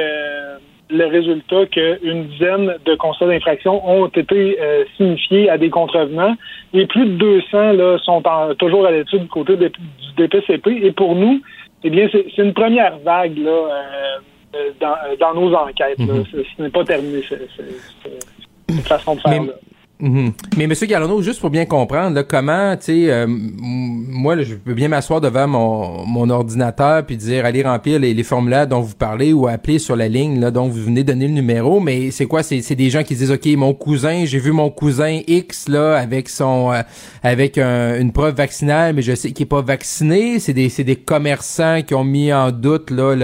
le 0.89 1.05
résultat 1.05 1.65
qu'une 1.67 2.27
dizaine 2.27 2.75
de 2.85 2.95
constats 2.95 3.27
d'infraction 3.27 3.87
ont 3.87 4.07
été 4.07 4.57
euh, 4.59 4.85
signifiés 4.95 5.49
à 5.49 5.57
des 5.57 5.69
contrevenants 5.69 6.35
et 6.73 6.85
plus 6.85 7.05
de 7.05 7.17
200 7.17 7.73
là, 7.73 7.97
sont 7.99 8.23
toujours 8.57 8.85
à 8.85 8.91
l'étude 8.91 9.23
du 9.23 9.27
côté 9.27 9.57
du 9.57 9.69
DPCP. 10.17 10.67
Et 10.83 10.91
pour 10.91 11.15
nous, 11.15 11.41
eh 11.83 11.89
bien, 11.89 12.07
c'est 12.11 12.37
une 12.37 12.53
première 12.53 12.97
vague 12.99 13.37
là, 13.37 13.49
euh, 13.51 14.17
euh, 14.55 15.15
dans, 15.19 15.33
nos 15.33 15.53
enquêtes. 15.53 15.99
Mm-hmm. 15.99 16.45
Ce 16.57 16.61
n'est 16.61 16.69
pas 16.69 16.83
terminé, 16.83 17.21
cette 17.27 18.87
façon 18.87 19.15
de 19.15 19.19
faire. 19.21 19.43
Là. 19.43 19.53
Mhm. 19.99 20.33
Mais 20.57 20.67
Monsieur 20.67 20.85
Galano, 20.85 21.23
juste 21.23 21.39
pour 21.39 21.49
bien 21.49 21.65
comprendre, 21.65 22.13
là, 22.13 22.23
comment, 22.23 22.75
tu 22.77 22.85
sais, 22.85 23.11
euh, 23.11 23.25
moi, 23.27 24.39
je 24.43 24.53
peux 24.53 24.75
bien 24.75 24.89
m'asseoir 24.89 25.21
devant 25.21 25.47
mon, 25.47 26.05
mon 26.05 26.29
ordinateur 26.29 27.03
puis 27.03 27.17
dire 27.17 27.45
allez 27.45 27.63
remplir 27.63 27.99
les, 27.99 28.13
les, 28.13 28.23
formulaires 28.23 28.67
dont 28.67 28.81
vous 28.81 28.93
parlez 28.93 29.33
ou 29.33 29.47
appeler 29.47 29.79
sur 29.79 29.95
la 29.95 30.07
ligne 30.07 30.39
là 30.39 30.51
dont 30.51 30.67
vous 30.67 30.83
venez 30.83 31.03
donner 31.03 31.27
le 31.27 31.33
numéro. 31.33 31.79
Mais 31.79 32.11
c'est 32.11 32.27
quoi? 32.27 32.43
C'est 32.43 32.75
des 32.75 32.89
gens 32.91 33.01
qui 33.01 33.15
disent 33.15 33.31
ok, 33.31 33.47
mon 33.57 33.73
cousin, 33.73 34.25
j'ai 34.25 34.37
vu 34.37 34.51
mon 34.51 34.69
cousin 34.69 35.21
X 35.25 35.67
là 35.67 35.95
avec 35.95 36.29
son 36.29 36.71
euh, 36.71 36.81
avec 37.23 37.57
une 37.57 38.11
preuve 38.11 38.35
vaccinale, 38.35 38.93
mais 38.93 39.01
je 39.01 39.15
sais 39.15 39.31
qu'il 39.31 39.45
est 39.45 39.49
pas 39.49 39.61
vacciné. 39.61 40.39
C'est 40.39 40.53
des 40.53 40.69
c'est 40.69 40.83
des 40.83 40.95
commerçants 40.95 41.81
qui 41.81 41.95
ont 41.95 42.03
mis 42.03 42.31
en 42.31 42.51
doute 42.51 42.91
là 42.91 43.15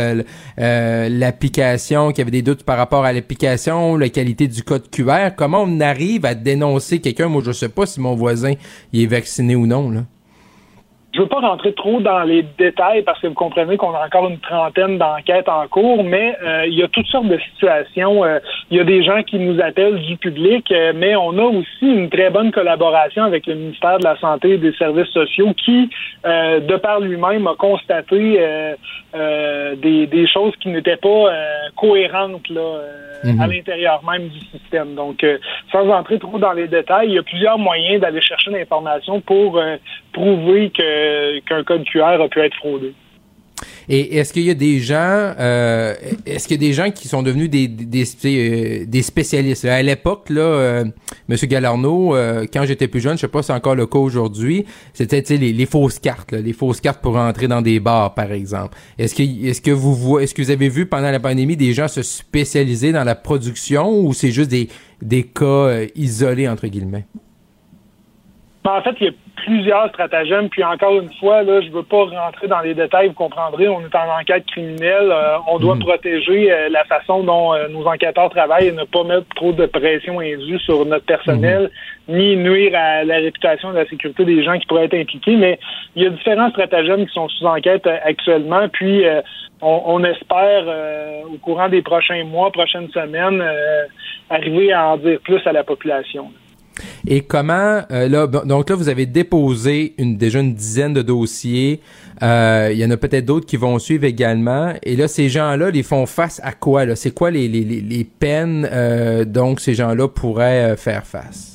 euh, 0.59 1.09
l'application, 1.09 2.11
qui 2.11 2.21
avaient 2.21 2.31
des 2.31 2.41
doutes 2.41 2.63
par 2.63 2.77
rapport 2.77 3.05
à 3.05 3.13
l'application, 3.13 3.95
la 3.95 4.09
qualité 4.09 4.47
du 4.47 4.63
code 4.63 4.89
QR. 4.89 5.35
Comment 5.37 5.63
on 5.67 5.79
arrive 5.79 6.25
à 6.25 6.33
dénoncer 6.33 6.62
dénoncer 6.63 6.99
quelqu'un. 6.99 7.27
Moi, 7.27 7.41
je 7.45 7.51
sais 7.51 7.69
pas 7.69 7.85
si 7.85 7.99
mon 7.99 8.15
voisin 8.15 8.53
il 8.91 9.01
est 9.01 9.07
vacciné 9.07 9.55
ou 9.55 9.67
non. 9.67 9.89
Là. 9.89 10.05
Je 11.13 11.21
veux 11.21 11.27
pas 11.27 11.41
rentrer 11.41 11.73
trop 11.73 12.01
dans 12.01 12.23
les 12.23 12.43
détails 12.57 13.03
parce 13.03 13.19
que 13.19 13.27
vous 13.27 13.35
comprenez 13.35 13.77
qu'on 13.77 13.93
a 13.93 14.03
encore 14.03 14.27
une 14.29 14.39
trentaine 14.39 14.97
d'enquêtes 14.97 15.47
en 15.47 15.67
cours, 15.67 16.03
mais 16.03 16.35
euh, 16.43 16.65
il 16.65 16.73
y 16.73 16.81
a 16.81 16.87
toutes 16.87 17.05
sortes 17.05 17.27
de 17.27 17.37
situations. 17.51 18.25
Euh, 18.25 18.39
il 18.71 18.77
y 18.77 18.79
a 18.79 18.83
des 18.83 19.03
gens 19.03 19.21
qui 19.21 19.37
nous 19.37 19.61
appellent 19.61 19.99
du 19.99 20.17
public, 20.17 20.71
euh, 20.71 20.91
mais 20.95 21.15
on 21.15 21.37
a 21.37 21.43
aussi 21.43 21.85
une 21.85 22.09
très 22.09 22.31
bonne 22.31 22.51
collaboration 22.51 23.25
avec 23.25 23.45
le 23.45 23.53
ministère 23.53 23.99
de 23.99 24.03
la 24.03 24.17
Santé 24.17 24.53
et 24.53 24.57
des 24.57 24.73
Services 24.73 25.11
sociaux 25.11 25.53
qui, 25.53 25.87
de 26.23 26.77
par 26.77 26.99
lui-même, 26.99 27.45
a 27.45 27.55
constaté 27.55 28.39
des, 29.13 30.07
des, 30.07 30.27
choses 30.27 30.55
qui 30.61 30.69
n'étaient 30.69 30.97
pas 30.97 31.29
cohérentes 31.75 32.49
là, 32.49 32.79
mhm. 33.23 33.39
à 33.41 33.47
l'intérieur 33.47 34.01
même 34.09 34.29
du 34.29 34.39
système. 34.39 34.95
Donc, 34.95 35.23
sans 35.71 35.87
entrer 35.89 36.17
trop 36.17 36.39
dans 36.39 36.53
les 36.53 36.67
détails, 36.67 37.09
il 37.09 37.13
y 37.13 37.19
a 37.19 37.23
plusieurs 37.23 37.59
moyens 37.59 38.01
d'aller 38.01 38.21
chercher 38.21 38.51
l'information 38.51 39.19
pour 39.21 39.61
prouver 40.13 40.69
que 40.69 41.02
qu'un 41.47 41.63
code 41.63 41.83
QR 41.85 42.21
a 42.21 42.27
pu 42.27 42.39
être 42.39 42.55
fraudé. 42.55 42.93
Et 43.89 44.17
est-ce 44.17 44.33
qu'il 44.33 44.43
y 44.43 44.49
a 44.49 44.53
des 44.53 44.79
gens, 44.79 45.33
euh, 45.39 45.93
est-ce 46.25 46.47
qu'il 46.47 46.61
y 46.61 46.65
a 46.65 46.67
des 46.67 46.73
gens 46.73 46.89
qui 46.91 47.07
sont 47.07 47.21
devenus 47.21 47.49
des 47.49 47.67
des, 47.67 47.85
des 48.85 48.99
euh, 48.99 49.01
spécialistes? 49.01 49.65
À 49.65 49.81
l'époque, 49.81 50.29
là, 50.29 50.41
euh, 50.41 50.85
Monsieur 51.27 51.47
Galarno, 51.47 52.15
quand 52.51 52.65
j'étais 52.65 52.87
plus 52.87 53.01
jeune, 53.01 53.15
je 53.15 53.21
sais 53.21 53.27
pas 53.27 53.41
si 53.41 53.47
c'est 53.47 53.53
encore 53.53 53.75
le 53.75 53.85
cas 53.85 53.99
aujourd'hui, 53.99 54.65
c'était 54.93 55.21
les, 55.35 55.53
les 55.53 55.65
fausses 55.65 55.99
cartes, 55.99 56.31
les 56.31 56.53
fausses 56.53 56.81
cartes 56.81 57.01
pour 57.01 57.17
entrer 57.17 57.47
dans 57.47 57.61
des 57.61 57.79
bars, 57.79 58.13
par 58.13 58.31
exemple. 58.31 58.77
Est-ce 58.97 59.15
que 59.15 59.23
est-ce 59.23 59.61
que 59.61 59.71
vous 59.71 60.19
est-ce 60.19 60.33
que 60.33 60.41
vous 60.41 60.51
avez 60.51 60.69
vu 60.69 60.85
pendant 60.85 61.11
la 61.11 61.19
pandémie 61.19 61.57
des 61.57 61.73
gens 61.73 61.87
se 61.87 62.03
spécialiser 62.03 62.91
dans 62.91 63.03
la 63.03 63.15
production 63.15 63.89
ou 63.99 64.13
c'est 64.13 64.31
juste 64.31 64.51
des 64.51 64.69
des 65.01 65.23
cas 65.23 65.81
isolés 65.95 66.47
entre 66.47 66.67
guillemets? 66.67 67.05
Ben, 68.63 68.77
en 68.77 68.81
fait, 68.81 68.95
il 69.01 69.07
y 69.07 69.09
a 69.09 69.13
plusieurs 69.35 69.89
stratagèmes. 69.89 70.49
Puis 70.49 70.63
encore 70.63 70.99
une 70.99 71.11
fois, 71.19 71.43
là, 71.43 71.61
je 71.61 71.69
veux 71.69 71.83
pas 71.83 72.05
rentrer 72.05 72.47
dans 72.47 72.59
les 72.61 72.73
détails. 72.73 73.07
Vous 73.07 73.13
comprendrez, 73.13 73.67
on 73.67 73.81
est 73.81 73.95
en 73.95 74.19
enquête 74.19 74.45
criminelle. 74.45 75.11
Euh, 75.11 75.37
on 75.47 75.59
doit 75.59 75.75
mhm. 75.75 75.81
protéger 75.81 76.51
euh, 76.51 76.69
la 76.69 76.83
façon 76.85 77.23
dont 77.23 77.53
euh, 77.53 77.67
nos 77.69 77.85
enquêteurs 77.85 78.29
travaillent 78.29 78.67
et 78.67 78.71
ne 78.71 78.83
pas 78.83 79.03
mettre 79.03 79.27
trop 79.35 79.51
de 79.51 79.65
pression 79.65 80.19
indue 80.19 80.59
sur 80.59 80.85
notre 80.85 81.05
personnel, 81.05 81.71
mhm. 82.07 82.17
ni 82.17 82.37
nuire 82.37 82.73
à 82.75 83.03
la 83.03 83.15
réputation 83.15 83.71
et 83.71 83.75
la 83.75 83.85
sécurité 83.85 84.25
des 84.25 84.43
gens 84.43 84.57
qui 84.57 84.65
pourraient 84.65 84.85
être 84.85 84.97
impliqués. 84.97 85.35
Mais 85.35 85.59
il 85.95 86.03
y 86.03 86.05
a 86.05 86.09
différents 86.09 86.49
stratagèmes 86.49 87.05
qui 87.05 87.13
sont 87.13 87.29
sous 87.29 87.45
enquête 87.45 87.87
actuellement. 87.87 88.67
Puis 88.69 89.03
on, 89.61 90.03
espère, 90.03 90.65
au 91.31 91.37
courant 91.37 91.69
des 91.69 91.81
prochains 91.81 92.23
mois, 92.25 92.51
prochaines 92.51 92.89
semaines, 92.89 93.43
arriver 94.29 94.73
à 94.73 94.87
en 94.87 94.97
dire 94.97 95.19
plus 95.23 95.39
à 95.45 95.53
la 95.53 95.63
population. 95.63 96.31
Et 97.07 97.21
comment 97.21 97.81
euh, 97.91 98.07
là 98.07 98.27
donc 98.27 98.69
là 98.69 98.75
vous 98.75 98.89
avez 98.89 99.05
déposé 99.05 99.93
une 99.97 100.17
déjà 100.17 100.39
une 100.39 100.53
dizaine 100.53 100.93
de 100.93 101.01
dossiers. 101.01 101.81
Euh, 102.21 102.69
il 102.71 102.77
y 102.77 102.85
en 102.85 102.91
a 102.91 102.97
peut-être 102.97 103.25
d'autres 103.25 103.45
qui 103.45 103.57
vont 103.57 103.79
suivre 103.79 104.05
également. 104.05 104.73
Et 104.83 104.95
là 104.95 105.07
ces 105.07 105.29
gens-là, 105.29 105.69
ils 105.73 105.83
font 105.83 106.05
face 106.05 106.39
à 106.43 106.53
quoi 106.53 106.85
là? 106.85 106.95
C'est 106.95 107.11
quoi 107.11 107.31
les, 107.31 107.47
les, 107.47 107.63
les 107.63 108.03
peines 108.03 108.67
euh, 108.71 109.25
donc 109.25 109.59
ces 109.59 109.73
gens-là 109.73 110.07
pourraient 110.07 110.75
faire 110.77 111.05
face? 111.05 111.52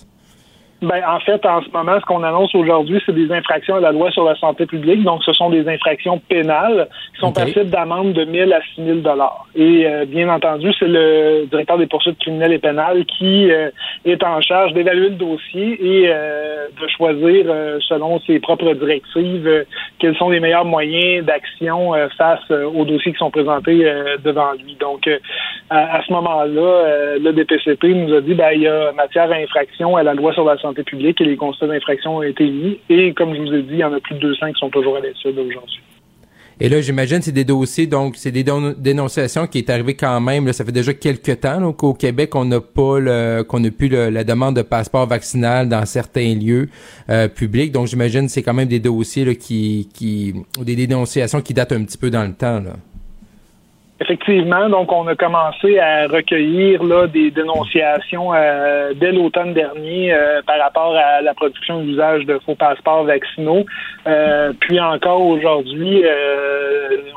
Ben, 0.81 1.03
en 1.09 1.19
fait, 1.19 1.45
en 1.45 1.61
ce 1.61 1.69
moment, 1.71 1.99
ce 1.99 2.05
qu'on 2.05 2.23
annonce 2.23 2.55
aujourd'hui, 2.55 3.03
c'est 3.05 3.15
des 3.15 3.33
infractions 3.33 3.75
à 3.77 3.81
la 3.81 3.91
loi 3.91 4.13
sur 4.13 4.25
la 4.25 4.37
santé 4.37 4.65
publique. 4.65 5.03
Donc, 5.03 5.25
ce 5.25 5.33
sont 5.33 5.51
des 5.51 5.69
infractions 5.69 6.21
pénales 6.29 6.89
qui 7.15 7.21
sont 7.21 7.33
passibles 7.33 7.69
d'amende 7.69 8.13
de 8.13 8.25
1000 8.25 8.53
à 8.53 8.61
6000 8.77 9.03
dollars. 9.03 9.47
Et 9.57 9.87
euh, 9.87 10.05
bien 10.05 10.29
entendu, 10.29 10.73
c'est 10.79 10.87
le 10.87 11.47
directeur 11.51 11.79
des 11.79 11.87
poursuites 11.87 12.19
criminelles 12.21 12.53
et 12.53 12.61
pénales 12.61 13.05
qui 13.07 13.51
euh, 13.51 13.71
est 14.05 14.23
en 14.23 14.41
charge 14.41 14.73
d'évaluer 14.73 15.09
le 15.09 15.17
dossier 15.17 16.05
et 16.05 16.09
de 16.09 16.89
choisir 16.97 17.47
selon 17.89 18.21
ses 18.21 18.39
propres 18.39 18.73
directives 18.75 19.67
quels 19.99 20.17
sont 20.17 20.29
les 20.29 20.39
meilleurs 20.39 20.65
moyens 20.65 21.25
d'action 21.25 21.93
face 22.17 22.51
aux 22.51 22.85
dossiers 22.85 23.13
qui 23.13 23.19
sont 23.19 23.31
présentés 23.31 23.85
devant 24.23 24.53
lui. 24.53 24.77
Donc, 24.79 25.09
à, 25.71 26.01
ce 26.07 26.13
moment-là, 26.13 27.19
le 27.19 27.33
DPCP 27.33 27.95
nous 27.95 28.15
a 28.15 28.21
dit 28.21 28.35
ben, 28.35 28.51
il 28.55 28.63
y 28.63 28.69
a 28.69 28.93
matière 28.93 29.31
à 29.31 29.35
infraction 29.35 29.97
à 29.97 30.03
la 30.03 30.15
loi 30.15 30.33
sur 30.33 30.45
la 30.45 30.57
santé 30.59 30.68
publique 30.73 31.21
et 31.21 31.25
les 31.25 31.37
constats 31.37 31.67
d'infraction 31.67 32.17
ont 32.17 32.23
été 32.23 32.49
mis. 32.49 32.79
Et 32.89 33.13
comme 33.15 33.35
je 33.35 33.41
vous 33.41 33.55
ai 33.55 33.63
dit, 33.63 33.75
il 33.75 33.79
y 33.79 33.85
en 33.85 33.93
a 33.93 34.01
plus 34.01 34.15
de 34.15 34.21
200 34.21 34.53
qui 34.53 34.59
sont 34.61 34.71
toujours 34.71 34.97
à 34.97 35.01
l'étude 35.01 35.39
aujourd'hui. 35.39 35.81
Et 36.61 36.69
là, 36.69 36.81
j'imagine 36.81 37.23
c'est 37.23 37.31
des 37.31 37.45
dossiers, 37.45 37.87
donc 37.87 38.17
c'est 38.17 38.33
des 38.33 38.45
dénonciations 38.79 39.47
qui 39.47 39.59
est 39.59 39.71
arrivé 39.71 39.95
quand 39.95 40.21
même. 40.21 40.53
ça 40.53 40.65
fait 40.65 40.73
déjà 40.73 40.93
quelques 40.93 41.41
temps 41.41 41.73
qu'au 41.73 41.95
Québec, 41.95 42.35
on 42.35 42.45
n'a 42.45 42.61
pas 42.61 42.99
le, 42.99 43.43
qu'on 43.43 43.61
n'a 43.61 43.71
plus 43.71 43.89
la 43.89 44.25
demande 44.25 44.57
de 44.57 44.63
passeport 44.63 45.07
vaccinal 45.07 45.69
dans 45.69 45.87
certains 45.87 46.35
lieux 46.35 46.69
euh, 47.11 47.29
publics. 47.29 47.71
Donc 47.71 47.87
j'imagine 47.87 48.29
c'est 48.29 48.43
quand 48.43 48.55
même 48.55 48.67
des 48.67 48.81
dossiers 48.81 49.25
là, 49.25 49.37
qui, 49.37 49.89
qui, 49.95 50.35
des 50.61 50.75
dénonciations 50.75 51.43
qui 51.43 51.55
datent 51.55 51.73
un 51.73 51.85
petit 51.85 51.99
peu 51.99 52.11
dans 52.11 52.25
le 52.25 52.35
temps. 52.35 52.61
Effectivement, 54.01 54.69
donc 54.69 54.93
on 54.93 55.09
a 55.09 55.17
commencé 55.17 55.81
à 55.81 56.07
recueillir 56.07 56.85
là, 56.85 57.09
des 57.09 57.33
dénonciations 57.33 58.33
euh, 58.33 58.93
dès 58.95 59.11
l'automne 59.11 59.55
dernier 59.55 60.13
euh, 60.13 60.41
par 60.47 60.57
rapport 60.61 60.95
à 60.95 61.21
la 61.21 61.35
production 61.35 61.81
et 61.81 61.85
l'usage 61.85 62.25
de 62.25 62.39
faux 62.47 62.55
passeports 62.55 63.03
vaccinaux. 63.03 63.67
Euh, 64.07 64.53
puis 64.61 64.79
encore 64.79 65.21
aujourd'hui, 65.23 66.05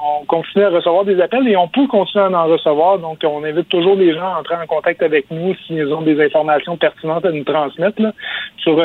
on 0.03 0.25
continue 0.25 0.63
à 0.63 0.69
recevoir 0.69 1.05
des 1.05 1.21
appels 1.21 1.47
et 1.47 1.55
on 1.55 1.67
peut 1.67 1.85
continuer 1.85 2.25
à 2.25 2.29
en 2.31 2.47
recevoir. 2.47 2.97
Donc 2.97 3.19
on 3.23 3.43
invite 3.43 3.69
toujours 3.69 3.95
les 3.95 4.15
gens 4.15 4.33
à 4.33 4.39
entrer 4.39 4.55
en 4.55 4.65
contact 4.65 5.03
avec 5.03 5.29
nous 5.29 5.53
s'ils 5.67 5.93
ont 5.93 6.01
des 6.01 6.19
informations 6.19 6.77
pertinentes 6.77 7.25
à 7.25 7.31
nous 7.31 7.43
transmettre, 7.43 8.01
sur, 8.57 8.75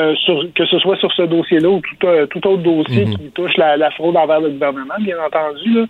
que 0.53 0.65
ce 0.67 0.77
soit 0.77 0.97
sur 0.97 1.11
ce 1.13 1.23
dossier-là 1.23 1.69
ou 1.69 1.81
tout, 1.81 2.07
tout 2.29 2.47
autre 2.47 2.61
dossier 2.61 3.05
mm-hmm. 3.05 3.17
qui 3.17 3.31
touche 3.31 3.57
la, 3.57 3.75
la, 3.75 3.89
fraude 3.89 4.15
envers 4.17 4.39
le 4.39 4.49
gouvernement, 4.49 4.95
bien 4.99 5.17
entendu. 5.25 5.73
Là. 5.73 5.85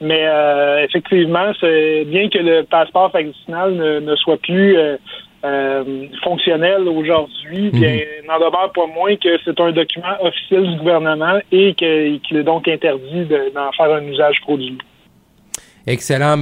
Mais 0.00 0.26
euh, 0.26 0.84
effectivement, 0.84 1.52
c'est 1.60 2.04
bien 2.04 2.28
que 2.28 2.38
le 2.38 2.62
passeport 2.62 3.10
vaccinal 3.10 3.74
ne, 3.74 4.16
soit 4.16 4.36
plus 4.36 4.76
euh, 4.76 4.96
euh, 5.44 6.06
fonctionnel 6.22 6.86
aujourd'hui, 6.88 7.70
mhm. 7.72 7.80
bien 7.80 7.98
n'en 8.28 8.38
demeure 8.38 8.72
pas 8.72 8.86
moins 8.86 9.16
que 9.16 9.28
c'est 9.44 9.58
un 9.60 9.72
document 9.72 10.14
officiel 10.20 10.70
du 10.70 10.76
gouvernement 10.78 11.38
et 11.50 11.74
qu'il 11.74 12.36
est 12.36 12.42
donc 12.42 12.68
interdit 12.68 13.26
d'en 13.54 13.72
faire 13.72 13.92
un 13.92 14.02
usage 14.02 14.36
frauduleux. 14.42 14.78
Excellent. 15.86 16.36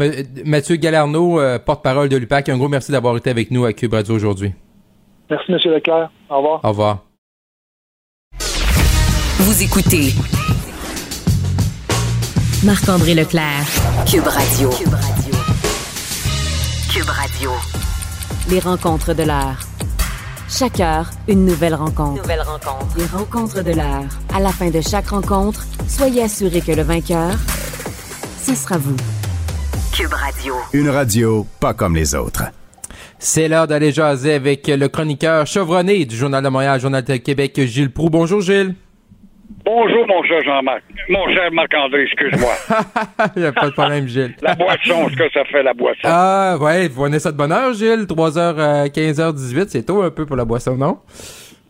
Mathieu 0.44 0.76
Galarno, 0.76 1.38
porte-parole 1.64 2.08
de 2.08 2.16
l'UPAC, 2.16 2.48
un 2.48 2.58
gros 2.58 2.68
merci 2.68 2.90
d'avoir 2.90 3.16
été 3.16 3.30
avec 3.30 3.50
nous 3.50 3.64
à 3.64 3.72
Cube 3.72 3.94
Radio 3.94 4.14
aujourd'hui. 4.14 4.52
Merci, 5.30 5.52
M. 5.52 5.58
Leclerc. 5.72 6.10
Au 6.28 6.36
revoir. 6.38 6.60
Au 6.64 6.68
revoir. 6.68 6.98
Vous 9.38 9.62
écoutez 9.62 10.12
Marc-André 12.64 13.14
Leclerc. 13.14 13.66
Cube 14.10 14.26
Radio. 14.26 14.70
Cube 14.70 14.94
Radio. 14.94 15.34
Cube 16.90 17.08
Radio. 17.08 17.50
Les 18.48 18.60
rencontres 18.60 19.14
de 19.14 19.24
l'heure. 19.24 19.60
Chaque 20.48 20.80
heure, 20.80 21.10
une 21.28 21.44
nouvelle 21.44 21.74
rencontre. 21.74 22.22
Nouvelle 22.22 22.40
rencontre. 22.40 22.96
Les 22.96 23.06
rencontres 23.06 23.62
de 23.62 23.72
l'heure. 23.72 24.04
À 24.34 24.40
la 24.40 24.50
fin 24.50 24.70
de 24.70 24.80
chaque 24.80 25.08
rencontre, 25.08 25.66
soyez 25.86 26.22
assurés 26.22 26.62
que 26.62 26.72
le 26.72 26.82
vainqueur, 26.82 27.36
ce 28.42 28.54
sera 28.54 28.78
vous. 28.78 28.96
Cube 29.92 30.12
Radio. 30.14 30.54
Une 30.72 30.88
radio 30.88 31.46
pas 31.60 31.74
comme 31.74 31.94
les 31.94 32.14
autres. 32.14 32.44
C'est 33.18 33.48
l'heure 33.48 33.66
d'aller 33.66 33.92
jaser 33.92 34.34
avec 34.34 34.66
le 34.66 34.88
chroniqueur 34.88 35.46
chevronné 35.46 36.06
du 36.06 36.16
Journal 36.16 36.42
de 36.42 36.48
Montréal, 36.48 36.80
Journal 36.80 37.04
de 37.04 37.16
Québec, 37.16 37.60
Gilles 37.66 37.92
Proux. 37.92 38.10
Bonjour 38.10 38.40
Gilles. 38.40 38.74
Bonjour, 39.66 40.06
mon 40.06 40.22
cher 40.22 40.44
Jean-Marc. 40.44 40.84
Mon 41.08 41.26
cher 41.34 41.50
Marc-André, 41.50 42.04
excuse-moi. 42.04 42.52
Il 43.36 43.42
n'y 43.42 43.48
a 43.48 43.52
pas 43.52 43.66
de 43.66 43.72
problème, 43.72 44.06
Gilles. 44.06 44.36
la 44.40 44.54
boisson, 44.54 45.08
ce 45.08 45.16
que 45.16 45.28
ça 45.32 45.44
fait, 45.44 45.64
la 45.64 45.74
boisson. 45.74 46.02
Ah, 46.04 46.56
ouais, 46.60 46.86
vous 46.86 47.02
venez 47.02 47.18
ça 47.18 47.32
de 47.32 47.36
bonne 47.36 47.50
heure, 47.50 47.72
Gilles? 47.72 48.06
3h, 48.06 48.92
15h18, 48.92 49.64
c'est 49.66 49.84
tôt 49.84 50.02
un 50.02 50.10
peu 50.12 50.24
pour 50.24 50.36
la 50.36 50.44
boisson, 50.44 50.76
non? 50.76 50.98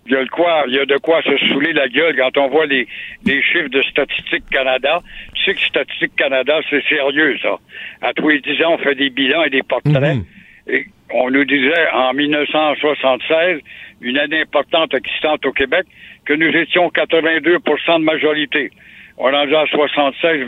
Il 0.05 0.13
y 0.13 0.17
a 0.17 0.23
de 0.23 0.29
quoi, 0.29 0.65
il 0.69 0.75
y 0.75 0.79
a 0.79 0.85
de 0.85 0.99
quoi 0.99 1.23
se 1.23 1.37
saouler 1.49 1.73
la 1.73 1.89
gueule 1.89 2.15
quand 2.19 2.37
on 2.37 2.49
voit 2.49 2.67
les, 2.67 2.87
les 3.25 3.43
chiffres 3.43 3.71
de 3.71 3.81
Statistique 3.81 4.45
Canada. 4.51 5.01
Tu 5.35 5.45
sais 5.45 5.55
que 5.55 5.61
Statistique 5.63 6.15
Canada, 6.17 6.61
c'est 6.69 6.85
sérieux, 6.89 7.39
ça. 7.41 7.57
À 8.03 8.13
tous 8.13 8.29
les 8.29 8.41
10 8.41 8.63
ans, 8.63 8.75
on 8.75 8.79
fait 8.79 8.95
des 8.95 9.09
bilans 9.09 9.43
et 9.45 9.51
des 9.51 9.63
portraits. 9.63 9.95
Mhm. 9.95 10.25
Et 10.69 10.87
on 11.15 11.31
nous 11.31 11.45
disait 11.45 11.89
en 11.95 12.13
1976, 12.13 13.61
une 14.03 14.19
année 14.19 14.43
importante 14.43 14.93
existante 14.95 15.47
au 15.47 15.53
Québec, 15.53 15.87
que 16.27 16.35
nous 16.35 16.49
étions 16.49 16.91
82 16.91 17.59
de 17.59 18.05
majorité. 18.05 18.71
On 19.17 19.29
en 19.29 19.35
a 19.35 19.61
à 19.61 19.67
76, 19.67 20.47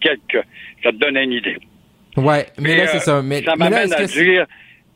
quelques. 0.00 0.46
Ça 0.82 0.92
te 0.92 0.96
donne 0.96 1.16
une 1.16 1.32
idée. 1.32 1.56
Ouais, 2.16 2.46
mais 2.58 2.76
là, 2.76 2.86
c'est 2.88 2.98
ça. 2.98 3.22
Mais, 3.22 3.42
ça 3.42 3.56
m'amène 3.56 3.92
à 3.92 4.04
dire 4.04 4.46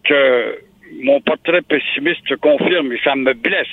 que 0.05 0.59
mon 1.03 1.21
portrait 1.21 1.62
pessimiste 1.62 2.29
se 2.29 2.35
confirme 2.35 2.93
et 2.93 3.00
ça 3.03 3.14
me 3.17 3.33
blesse. 3.33 3.67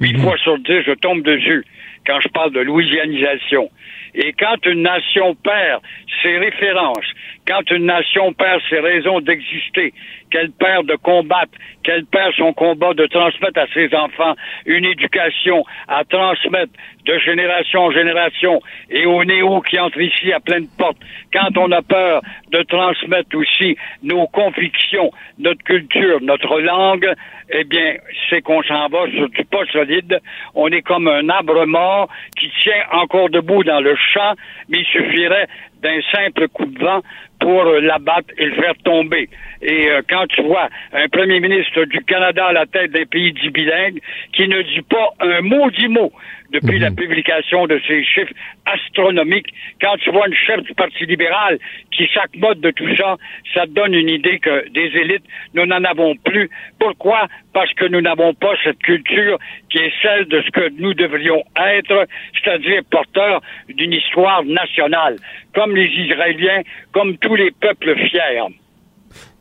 Huit 0.00 0.14
mhm. 0.14 0.22
fois 0.22 0.36
sur 0.38 0.58
dix, 0.58 0.82
je 0.86 0.92
tombe 0.92 1.22
dessus 1.22 1.64
quand 2.06 2.20
je 2.20 2.28
parle 2.28 2.52
de 2.52 2.60
louisianisation. 2.60 3.70
Et 4.14 4.32
quand 4.32 4.64
une 4.64 4.82
nation 4.82 5.34
perd 5.34 5.82
ses 6.22 6.38
références, 6.38 7.06
quand 7.46 7.70
une 7.70 7.86
nation 7.86 8.32
perd 8.32 8.60
ses 8.68 8.80
raisons 8.80 9.20
d'exister, 9.20 9.92
qu'elle 10.30 10.50
perd 10.50 10.86
de 10.86 10.96
combattre, 10.96 11.52
qu'elle 11.84 12.04
perd 12.04 12.34
son 12.34 12.52
combat 12.52 12.94
de 12.94 13.06
transmettre 13.06 13.60
à 13.60 13.66
ses 13.72 13.94
enfants 13.94 14.34
une 14.64 14.84
éducation 14.84 15.64
à 15.88 16.04
transmettre 16.04 16.72
de 17.04 17.18
génération 17.18 17.82
en 17.82 17.90
génération 17.92 18.60
et 18.90 19.06
aux 19.06 19.24
néo 19.24 19.60
qui 19.60 19.78
entrent 19.78 20.00
ici 20.00 20.32
à 20.32 20.40
pleine 20.40 20.66
porte, 20.76 20.98
quand 21.32 21.56
on 21.56 21.70
a 21.70 21.82
peur 21.82 22.22
de 22.50 22.62
transmettre 22.62 23.36
aussi 23.36 23.76
nos 24.02 24.26
convictions, 24.26 25.12
notre 25.38 25.62
culture, 25.62 26.20
notre 26.22 26.60
langue, 26.60 27.08
eh 27.50 27.64
bien, 27.64 27.96
c'est 28.28 28.42
qu'on 28.42 28.62
s'en 28.62 28.88
va 28.88 29.08
sur 29.10 29.28
du 29.28 29.44
pas 29.44 29.64
solide. 29.72 30.20
On 30.54 30.68
est 30.68 30.82
comme 30.82 31.06
un 31.06 31.28
arbre 31.28 31.64
mort 31.66 32.08
qui 32.38 32.50
tient 32.62 32.82
encore 32.92 33.30
debout 33.30 33.62
dans 33.62 33.80
le 33.80 33.94
champ, 33.94 34.34
mais 34.68 34.78
il 34.78 34.86
suffirait 34.86 35.46
d'un 35.86 36.00
simple 36.12 36.48
coup 36.48 36.66
de 36.66 36.78
vent 36.78 37.00
pour 37.38 37.64
l'abattre 37.64 38.28
et 38.38 38.46
le 38.46 38.54
faire 38.54 38.74
tomber. 38.84 39.28
Et 39.62 39.90
euh, 39.90 40.02
quand 40.08 40.26
tu 40.28 40.42
vois 40.42 40.68
un 40.92 41.08
premier 41.08 41.40
ministre 41.40 41.84
du 41.84 42.04
Canada 42.04 42.46
à 42.46 42.52
la 42.52 42.66
tête 42.66 42.92
d'un 42.92 43.04
pays 43.04 43.32
dit 43.32 43.50
bilingue 43.50 44.00
qui 44.32 44.48
ne 44.48 44.62
dit 44.62 44.82
pas 44.82 45.14
un 45.20 45.40
mot 45.40 45.70
dit 45.70 45.88
mot 45.88 46.12
depuis 46.52 46.78
la 46.78 46.90
mhm. 46.90 46.96
publication 46.96 47.66
de 47.66 47.80
ces 47.86 48.04
chiffres 48.04 48.32
astronomiques, 48.66 49.52
quand 49.80 49.96
tu 49.98 50.10
vois 50.10 50.28
une 50.28 50.34
chef 50.34 50.62
du 50.62 50.74
Parti 50.74 51.04
libéral 51.06 51.58
qui 51.90 52.08
s'accommode 52.12 52.60
de 52.60 52.70
tout 52.70 52.94
ça, 52.96 53.16
ça 53.54 53.62
te 53.62 53.70
donne 53.70 53.94
une 53.94 54.08
idée 54.08 54.38
que 54.38 54.68
des 54.70 54.90
élites, 54.98 55.24
nous 55.54 55.66
n'en 55.66 55.82
avons 55.84 56.14
plus. 56.16 56.50
Pourquoi? 56.78 57.26
Parce 57.52 57.72
que 57.74 57.86
nous 57.86 58.00
n'avons 58.00 58.34
pas 58.34 58.54
cette 58.62 58.78
culture 58.78 59.38
qui 59.70 59.78
est 59.78 59.92
celle 60.02 60.26
de 60.26 60.42
ce 60.42 60.50
que 60.50 60.68
nous 60.78 60.94
devrions 60.94 61.42
être, 61.56 62.06
c'est-à-dire 62.34 62.82
porteur 62.90 63.40
d'une 63.68 63.92
histoire 63.92 64.44
nationale, 64.44 65.16
comme 65.54 65.74
les 65.74 65.88
Israéliens, 65.88 66.62
comme 66.92 67.16
tous 67.18 67.34
les 67.34 67.50
peuples 67.50 67.96
fiers. 68.08 68.42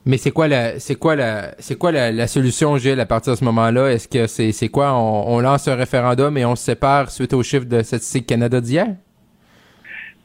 Mais 0.07 0.17
c'est 0.17 0.31
quoi 0.31 0.47
la 0.47 0.79
c'est 0.79 0.99
quoi 0.99 1.15
la 1.15 1.55
c'est 1.57 1.77
quoi 1.79 1.91
la, 1.91 2.27
solution 2.27 2.77
Gilles 2.77 2.99
à 2.99 3.07
partir 3.07 3.33
de 3.33 3.37
ce 3.37 3.43
moment-là? 3.45 3.91
Est-ce 3.91 4.07
que 4.07 4.27
c'est 4.27 4.51
c'est 4.51 4.69
quoi? 4.69 4.93
On, 4.93 5.39
lance 5.39 5.67
un 5.67 5.75
référendum 5.75 6.37
et 6.37 6.45
on 6.45 6.55
se 6.55 6.63
sépare 6.63 7.09
suite 7.09 7.33
au 7.33 7.41
chiffre 7.41 7.65
de 7.65 7.81
Statistique 7.81 8.27
Canada 8.27 8.61
d'hier? 8.61 8.85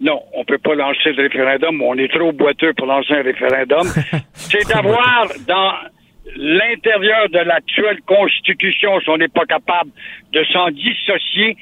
Non, 0.03 0.21
on 0.35 0.45
peut 0.45 0.59
pas 0.59 0.75
lancer 0.75 1.13
le 1.13 1.23
référendum. 1.23 1.81
On 1.83 1.97
est 1.97 2.13
trop 2.13 2.33
boiteux 2.33 2.75
pour 2.75 2.87
lancer 2.87 3.15
un 3.15 3.23
référendum. 3.23 3.87
c'est 4.33 4.69
d'avoir 4.69 5.29
dans 5.47 5.73
l'intérieur 6.37 7.29
de 7.31 7.39
l'actuelle 7.39 8.01
Constitution, 8.07 9.01
si 9.01 9.09
on 9.09 9.17
n'est 9.17 9.29
pas 9.29 9.47
capable 9.47 9.91
de 10.33 10.45
s'en 10.53 10.71
dissocier, 10.71 11.57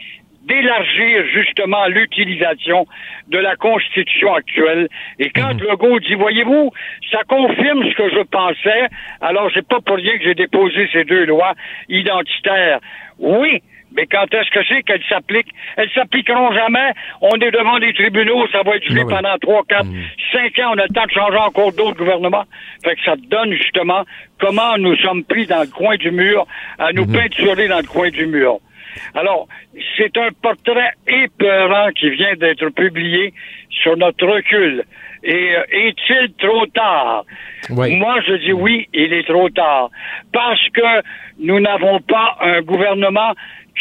d'élargir 0.48 1.24
justement 1.32 1.86
l'utilisation 1.86 2.86
de 3.28 3.38
la 3.38 3.56
Constitution 3.56 4.34
actuelle. 4.34 4.88
Et 5.18 5.30
quand 5.30 5.48
le 5.48 5.66
mhm. 5.66 5.70
Legault 5.70 6.00
dit, 6.00 6.14
voyez-vous, 6.14 6.72
ça 7.12 7.20
confirme 7.28 7.84
ce 7.88 7.94
que 7.94 8.10
je 8.10 8.22
pensais, 8.22 8.88
alors 9.20 9.50
c'est 9.54 9.66
pas 9.66 9.80
pour 9.80 9.96
rien 9.96 10.16
que 10.18 10.24
j'ai 10.24 10.34
déposé 10.34 10.88
ces 10.92 11.04
deux 11.04 11.26
lois 11.26 11.54
identitaires. 11.88 12.80
Oui, 13.18 13.62
mais 13.96 14.06
quand 14.06 14.32
est-ce 14.32 14.50
que 14.50 14.64
c'est 14.68 14.82
qu'elles 14.82 15.04
s'appliquent? 15.08 15.52
Elles 15.76 15.90
s'appliqueront 15.94 16.52
jamais. 16.52 16.92
On 17.20 17.36
est 17.36 17.50
devant 17.50 17.78
des 17.78 17.92
tribunaux, 17.92 18.46
ça 18.52 18.62
va 18.62 18.76
être 18.76 18.84
joué 18.84 19.04
ben 19.04 19.16
pendant 19.16 19.36
trois, 19.38 19.62
quatre, 19.68 19.86
mhm. 19.86 20.02
cinq 20.32 20.58
ans. 20.60 20.72
On 20.74 20.78
a 20.78 20.84
le 20.84 20.94
temps 20.94 21.06
de 21.06 21.10
changer 21.10 21.38
encore 21.38 21.72
d'autres 21.72 21.98
gouvernements. 21.98 22.44
Fait 22.84 22.96
que 22.96 23.02
ça 23.04 23.16
donne 23.16 23.52
justement 23.52 24.04
comment 24.38 24.78
nous 24.78 24.96
sommes 24.96 25.24
pris 25.24 25.46
dans 25.46 25.60
le 25.60 25.68
coin 25.68 25.96
du 25.96 26.10
mur, 26.10 26.46
à 26.78 26.92
nous 26.92 27.06
mhm. 27.06 27.12
peinturer 27.12 27.68
dans 27.68 27.78
le 27.78 27.86
coin 27.86 28.10
du 28.10 28.26
mur. 28.26 28.60
Alors, 29.14 29.48
c'est 29.96 30.16
un 30.16 30.28
portrait 30.42 30.92
épeurant 31.06 31.90
qui 31.90 32.10
vient 32.10 32.34
d'être 32.36 32.68
publié 32.70 33.32
sur 33.70 33.96
notre 33.96 34.26
recul 34.26 34.84
Et 35.22 35.56
euh, 35.56 35.62
est-il 35.70 36.32
trop 36.38 36.66
tard? 36.66 37.24
Oui. 37.70 37.96
Moi, 37.96 38.20
je 38.26 38.34
dis 38.34 38.52
oui, 38.52 38.88
il 38.92 39.12
est 39.12 39.26
trop 39.26 39.48
tard. 39.50 39.90
Parce 40.32 40.68
que 40.70 41.02
nous 41.38 41.60
n'avons 41.60 42.00
pas 42.00 42.36
un 42.40 42.62
gouvernement 42.62 43.32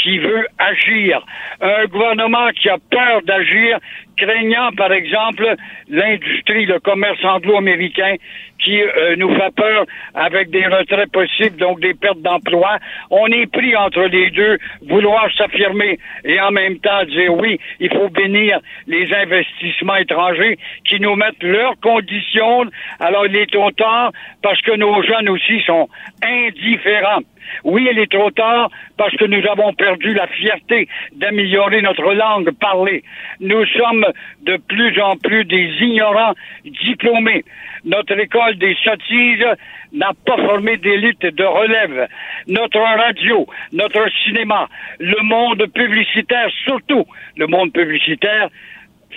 qui 0.02 0.20
veut 0.20 0.48
agir. 0.58 1.26
Un 1.62 1.86
gouvernement 1.86 2.50
qui 2.50 2.70
a 2.70 2.78
peur 2.90 3.22
d'agir, 3.24 3.80
craignant, 4.16 4.72
par 4.76 4.92
exemple, 4.92 5.56
l'industrie, 5.90 6.66
le 6.66 6.80
commerce 6.80 7.24
anglo-américain 7.24 8.16
qui 8.60 8.82
euh, 8.82 9.16
nous 9.18 9.34
fait 9.36 9.54
peur 9.56 9.86
avec 10.14 10.50
des 10.50 10.66
retraits 10.66 11.12
possibles, 11.12 11.58
donc 11.58 11.80
des 11.80 11.94
pertes 11.94 12.22
d'emploi. 12.22 12.80
On 13.12 13.28
est 13.28 13.46
pris 13.52 13.76
entre 13.76 14.04
les 14.04 14.30
deux, 14.32 14.58
vouloir 14.88 15.28
s'affirmer 15.38 16.00
et 16.24 16.40
en 16.40 16.52
même 16.52 16.80
temps 16.80 17.04
dire 17.06 17.34
oui, 17.36 17.60
il 17.80 17.90
faut 17.94 18.10
bénir 18.10 18.60
les 18.88 19.14
investissements 19.14 19.96
étrangers 19.96 20.58
qui 20.86 21.00
nous 21.00 21.16
mettent 21.16 21.44
leurs 21.44 21.80
conditions. 21.80 22.66
Alors 23.00 23.26
il 23.28 23.36
est 23.36 23.48
tard 23.78 24.12
parce 24.42 24.62
que 24.62 24.76
nos 24.76 25.02
jeunes 25.04 25.30
aussi 25.30 25.62
sont 25.66 25.88
indifférents. 26.24 27.22
Oui, 27.64 27.88
il 27.92 28.00
est 28.00 28.12
trop 28.12 28.32
tard 28.32 28.70
parce 28.98 29.16
que 29.16 29.26
nous 29.26 29.46
avons 29.48 29.74
perdu 29.74 30.14
la 30.14 30.28
fierté 30.28 30.88
d'améliorer 31.14 31.82
notre 31.82 32.14
langue 32.14 32.52
parlée. 32.52 33.04
Nous 33.40 33.66
sommes 33.66 34.06
de 34.44 34.58
plus 34.58 35.00
en 35.02 35.16
plus 35.18 35.46
des 35.46 35.70
ignorants 35.82 36.34
diplômés. 36.66 37.44
Notre 37.86 38.20
école 38.20 38.58
des 38.58 38.76
sottises 38.84 39.46
n'a 39.94 40.12
pas 40.26 40.38
formé 40.38 40.78
d'élite 40.78 41.22
de 41.22 41.44
relève. 41.44 42.08
Notre 42.48 42.80
radio, 42.80 43.48
notre 43.72 44.10
cinéma, 44.24 44.68
le 45.00 45.22
monde 45.24 45.66
publicitaire, 45.74 46.50
surtout 46.66 47.06
le 47.38 47.48
monde 47.48 47.72
publicitaire, 47.72 48.50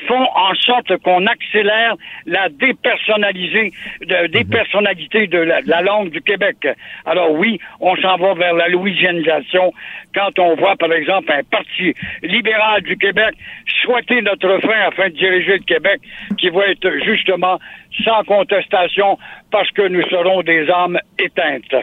font 0.07 0.27
en 0.35 0.55
sorte 0.55 0.97
qu'on 0.99 1.27
accélère 1.27 1.97
la 2.27 2.49
dépersonnalisée, 2.49 3.73
de, 4.01 4.27
dépersonnalité 4.29 5.27
de 5.27 5.39
la, 5.39 5.63
de 5.63 5.69
la 5.69 5.83
langue 5.83 6.11
du 6.11 6.21
Québec. 6.23 6.57
Alors 7.05 7.33
oui, 7.33 7.59
on 7.81 7.97
s'en 7.97 8.17
va 8.17 8.35
vers 8.35 8.55
la 8.55 8.69
louisianisation 8.69 9.73
quand 10.15 10.39
on 10.39 10.57
voit, 10.57 10.77
par 10.77 10.93
exemple, 10.93 11.31
un 11.33 11.43
parti 11.43 11.95
libéral 12.23 12.83
du 12.83 12.97
Québec 12.97 13.35
souhaiter 13.83 14.23
notre 14.23 14.59
fin 14.61 14.89
afin 14.89 15.09
de 15.09 15.15
diriger 15.15 15.59
le 15.59 15.65
Québec, 15.65 16.01
qui 16.39 16.49
va 16.51 16.67
être 16.69 16.91
justement 17.05 17.59
sans 18.05 18.23
contestation 18.25 19.19
parce 19.51 19.71
que 19.73 19.89
nous 19.89 20.03
serons 20.09 20.43
des 20.43 20.69
âmes 20.71 20.99
éteintes. 21.19 21.75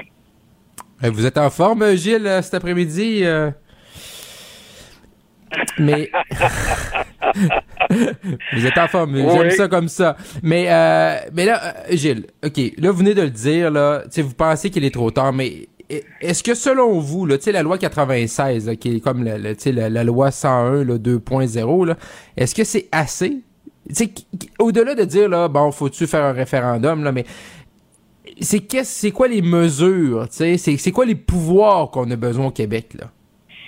Euh, 1.03 1.09
Vous 1.11 1.25
êtes 1.25 1.37
en 1.37 1.49
forme, 1.49 1.95
Gilles, 1.95 2.25
euh, 2.27 2.41
cet 2.41 2.55
après-midi? 2.55 3.21
euh? 3.23 3.51
Mais. 5.79 6.09
vous 8.53 8.65
êtes 8.65 8.77
en 8.77 8.88
forme, 8.88 9.15
j'aime 9.17 9.51
ça 9.51 9.67
comme 9.67 9.88
ça. 9.88 10.17
Mais, 10.43 10.65
euh, 10.69 11.15
mais 11.34 11.46
là, 11.46 11.62
euh, 11.89 11.96
Gilles, 11.96 12.25
OK, 12.46 12.60
là, 12.77 12.91
vous 12.91 12.98
venez 12.98 13.13
de 13.13 13.22
le 13.24 13.29
dire, 13.29 13.72
là, 13.72 14.03
vous 14.15 14.34
pensez 14.34 14.69
qu'il 14.69 14.84
est 14.86 14.93
trop 14.93 15.12
tard, 15.12 15.34
mais 15.34 15.67
e- 15.91 16.01
est-ce 16.22 16.43
que 16.43 16.53
selon 16.53 17.00
vous, 17.00 17.25
là, 17.25 17.38
la 17.51 17.63
loi 17.63 17.77
96, 17.77 18.67
là, 18.67 18.75
qui 18.75 18.96
est 18.98 19.00
comme 19.00 19.24
la, 19.24 19.38
la- 19.38 19.53
la, 19.65 19.89
la 19.89 20.03
loi 20.03 20.31
101, 20.31 20.84
là, 20.84 20.98
2.0, 20.98 21.86
là, 21.86 21.98
est-ce 22.36 22.55
que 22.55 22.63
c'est 22.63 22.88
assez? 22.91 23.38
Au-delà 24.60 24.96
de 24.96 25.03
dire, 25.05 25.29
là, 25.29 25.48
bon, 25.48 25.72
faut-tu 25.72 26.07
faire 26.07 26.25
un 26.25 26.34
référendum, 26.34 27.03
là, 27.03 27.12
mais 27.12 27.24
c'est 28.41 28.67
c'est 28.84 29.12
quoi 29.12 29.27
les 29.29 29.41
mesures, 29.41 30.27
c'est 30.29 30.91
quoi 30.93 31.05
les 31.05 31.15
pouvoirs 31.15 31.89
qu'on 31.89 32.10
a 32.12 32.15
besoin 32.15 32.48
au 32.48 32.51
Québec, 32.51 32.89
là, 33.00 33.10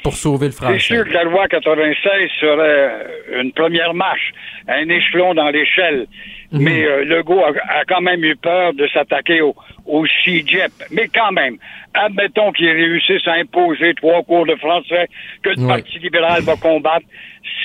pour 0.03 0.13
sauver 0.13 0.47
le 0.47 0.51
C'est 0.51 0.57
français? 0.63 0.79
sûr 0.79 1.05
que 1.05 1.11
la 1.13 1.23
loi 1.23 1.47
96 1.47 2.29
serait 2.39 3.05
une 3.41 3.51
première 3.53 3.93
marche, 3.93 4.31
un 4.67 4.87
échelon 4.89 5.33
dans 5.33 5.49
l'échelle. 5.49 6.07
Mais 6.51 6.83
euh, 6.83 7.05
Legault 7.05 7.43
a, 7.43 7.49
a 7.79 7.85
quand 7.85 8.01
même 8.01 8.23
eu 8.23 8.35
peur 8.35 8.73
de 8.73 8.87
s'attaquer 8.87 9.41
au, 9.41 9.55
au 9.85 10.05
CIGEP. 10.07 10.71
Mais 10.91 11.07
quand 11.13 11.31
même, 11.31 11.57
admettons 11.93 12.51
qu'il 12.51 12.69
réussisse 12.69 13.27
à 13.27 13.33
imposer 13.33 13.93
trois 13.95 14.23
cours 14.23 14.45
de 14.45 14.55
français 14.55 15.07
que 15.43 15.49
le 15.49 15.59
Ouais. 15.59 15.67
Parti 15.67 15.99
libéral 15.99 16.41
va 16.41 16.55
combattre. 16.55 17.05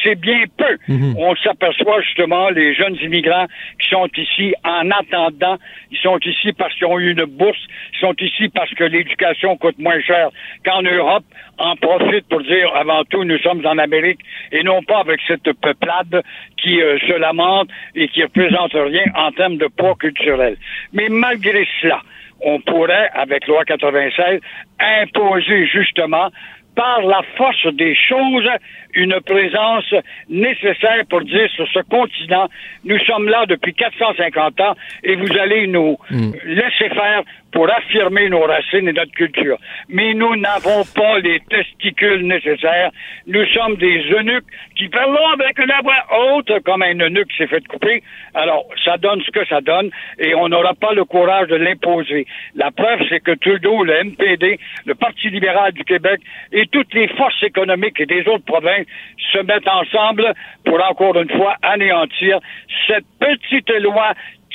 C'est 0.03 0.15
bien 0.19 0.45
peu. 0.57 0.77
On 1.17 1.35
s'aperçoit 1.37 2.01
justement 2.03 2.49
les 2.51 2.75
jeunes 2.75 2.97
immigrants 3.03 3.47
qui 3.81 3.89
sont 3.89 4.09
ici 4.17 4.55
en 4.65 4.91
attendant. 4.91 5.57
Ils 5.91 5.99
sont 5.99 6.19
ici 6.19 6.53
parce 6.53 6.75
qu'ils 6.75 6.87
ont 6.87 6.99
eu 6.99 7.13
une 7.13 7.25
bourse. 7.25 7.59
Ils 7.95 8.01
sont 8.01 8.15
ici 8.21 8.49
parce 8.49 8.73
que 8.75 8.85
l'éducation 8.85 9.57
coûte 9.57 9.79
moins 9.79 10.01
cher 10.01 10.29
qu'en 10.65 10.83
Europe. 10.83 11.25
En 11.59 11.77
profite 11.77 12.29
pour 12.29 12.43
dire 12.43 12.71
avant 12.75 13.05
tout, 13.05 13.25
nous 13.25 13.39
sommes 13.39 13.65
en 13.65 13.79
Amérique 13.79 14.21
et 14.53 14.63
non 14.63 14.83
pas 14.83 14.99
avec 15.01 15.21
cette 15.27 15.51
peuplade 15.61 16.23
qui 16.57 16.81
euh, 16.83 16.99
se 16.99 17.13
lamente 17.19 17.69
et 17.95 18.09
qui 18.09 18.23
représente 18.25 18.74
rien 18.81 19.05
en 19.15 19.33
termes 19.33 19.57
de 19.57 19.67
poids 19.67 19.95
culturel. 19.99 20.57
Mais 20.93 21.09
malgré 21.09 21.67
cela, 21.81 22.01
on 22.41 22.61
pourrait, 22.61 23.11
avec 23.15 23.47
loi 23.47 23.65
96, 23.65 24.41
imposer 24.81 25.67
justement 25.67 26.31
par 26.75 27.03
la 27.03 27.23
force 27.37 27.67
des 27.75 27.95
choses 27.95 28.49
une 28.95 29.19
présence 29.21 29.95
nécessaire 30.29 31.05
pour 31.09 31.23
dire 31.23 31.49
sur 31.51 31.67
ce 31.69 31.81
continent, 31.81 32.49
nous 32.85 32.99
sommes 33.01 33.29
là 33.29 33.47
depuis 33.47 33.75
450 33.75 34.61
ans 34.61 34.75
et 35.03 35.17
vous 35.17 35.39
allez 35.39 35.67
nous 35.67 35.97
laisser 36.45 36.89
faire 36.91 37.23
pour 37.55 37.71
affirmer 37.71 38.29
nos 38.29 38.43
racines 38.43 38.89
et 38.89 38.93
notre 38.93 39.13
culture. 39.13 39.57
Mais 39.89 40.13
nous 40.13 40.35
n'avons 40.37 40.83
pas 40.95 41.21
les 41.21 41.41
testicules 41.49 42.27
nécessaires. 42.27 42.91
Nous 43.29 43.47
sommes 43.47 43.77
des 43.77 44.03
eunuques 44.11 44.45
qui 44.77 44.89
parlent 44.89 45.17
avec 45.33 45.57
la 45.59 45.81
voix 45.81 46.35
haute 46.35 46.53
comme 46.65 46.83
un 46.83 46.99
eunuque 46.99 47.31
s'est 47.39 47.47
fait 47.47 47.65
couper. 47.69 48.03
Alors, 48.35 48.67
ça 48.85 48.97
donne 48.97 49.23
ce 49.23 49.31
que 49.31 49.47
ça 49.47 49.61
donne 49.61 49.91
et 50.19 50.35
on 50.35 50.49
n'aura 50.49 50.75
pas 50.75 50.93
le 50.95 51.05
courage 51.05 51.47
de 51.47 51.55
l'imposer. 51.55 52.27
La 52.57 52.73
preuve, 52.73 53.01
c'est 53.09 53.21
que 53.21 53.33
Trudeau, 53.33 53.85
le 53.85 54.03
MPD, 54.03 54.59
le 54.87 54.95
Parti 54.97 55.31
libéral 55.31 55.73
du 55.73 55.85
Québec 55.85 56.21
et 56.53 56.67
toutes 56.67 56.93
les 56.93 57.07
forces 57.09 57.41
économiques 57.45 58.01
et 58.01 58.07
des 58.07 58.27
autres 58.27 58.45
provinces 58.45 58.84
se 59.33 59.39
mettent 59.39 59.69
ensemble 59.69 60.33
pour 60.65 60.83
encore 60.83 61.17
une 61.17 61.31
fois 61.31 61.57
anéantir 61.63 62.39
cette 62.87 63.07
petite 63.19 63.71
loi 63.81 64.13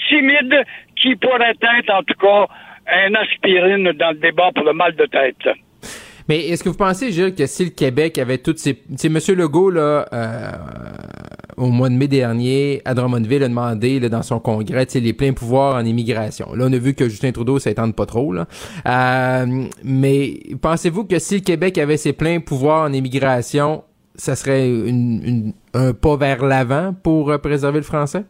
timide 0.07 0.63
qui 0.95 1.15
pourrait 1.15 1.55
être 1.61 1.93
en 1.93 2.03
tout 2.03 2.17
cas 2.19 2.47
un 2.91 3.13
aspirine 3.15 3.91
dans 3.93 4.11
le 4.11 4.19
débat 4.19 4.49
pour 4.53 4.65
le 4.65 4.73
mal 4.73 4.95
de 4.95 5.05
tête. 5.05 5.55
Mais 6.27 6.47
est-ce 6.47 6.63
que 6.63 6.69
vous 6.69 6.77
pensez, 6.77 7.11
Gilles, 7.11 7.33
que 7.33 7.47
si 7.47 7.65
le 7.65 7.71
Québec 7.71 8.19
avait 8.19 8.37
toutes 8.37 8.59
ces... 8.59 8.75
Tu 8.75 8.81
sais, 8.97 9.07
M. 9.07 9.17
Legault, 9.35 9.71
là, 9.71 10.05
euh, 10.13 10.51
au 11.57 11.69
mois 11.69 11.89
de 11.89 11.95
mai 11.95 12.07
dernier, 12.07 12.83
à 12.85 12.93
Drummondville, 12.93 13.43
a 13.43 13.47
demandé 13.47 13.99
là, 13.99 14.09
dans 14.09 14.21
son 14.21 14.39
congrès 14.39 14.85
les 14.93 15.13
pleins 15.13 15.33
pouvoirs 15.33 15.75
en 15.75 15.83
immigration. 15.83 16.53
Là, 16.53 16.65
on 16.69 16.73
a 16.73 16.77
vu 16.77 16.93
que 16.93 17.09
Justin 17.09 17.31
Trudeau, 17.31 17.57
ça 17.57 17.73
tente 17.73 17.95
pas 17.95 18.05
trop. 18.05 18.31
Là. 18.31 18.45
Euh, 18.85 19.63
mais 19.83 20.39
pensez-vous 20.61 21.05
que 21.05 21.17
si 21.17 21.35
le 21.35 21.41
Québec 21.41 21.79
avait 21.79 21.97
ses 21.97 22.13
pleins 22.13 22.39
pouvoirs 22.39 22.83
en 22.83 22.93
immigration, 22.93 23.83
ça 24.19 24.35
serait 24.35 24.67
une, 24.69 25.21
une- 25.25 25.53
un 25.73 25.93
pas 25.93 26.15
vers 26.17 26.43
l'avant 26.43 26.93
pour 27.03 27.31
euh, 27.31 27.37
préserver 27.37 27.79
le 27.79 27.83
français? 27.85 28.23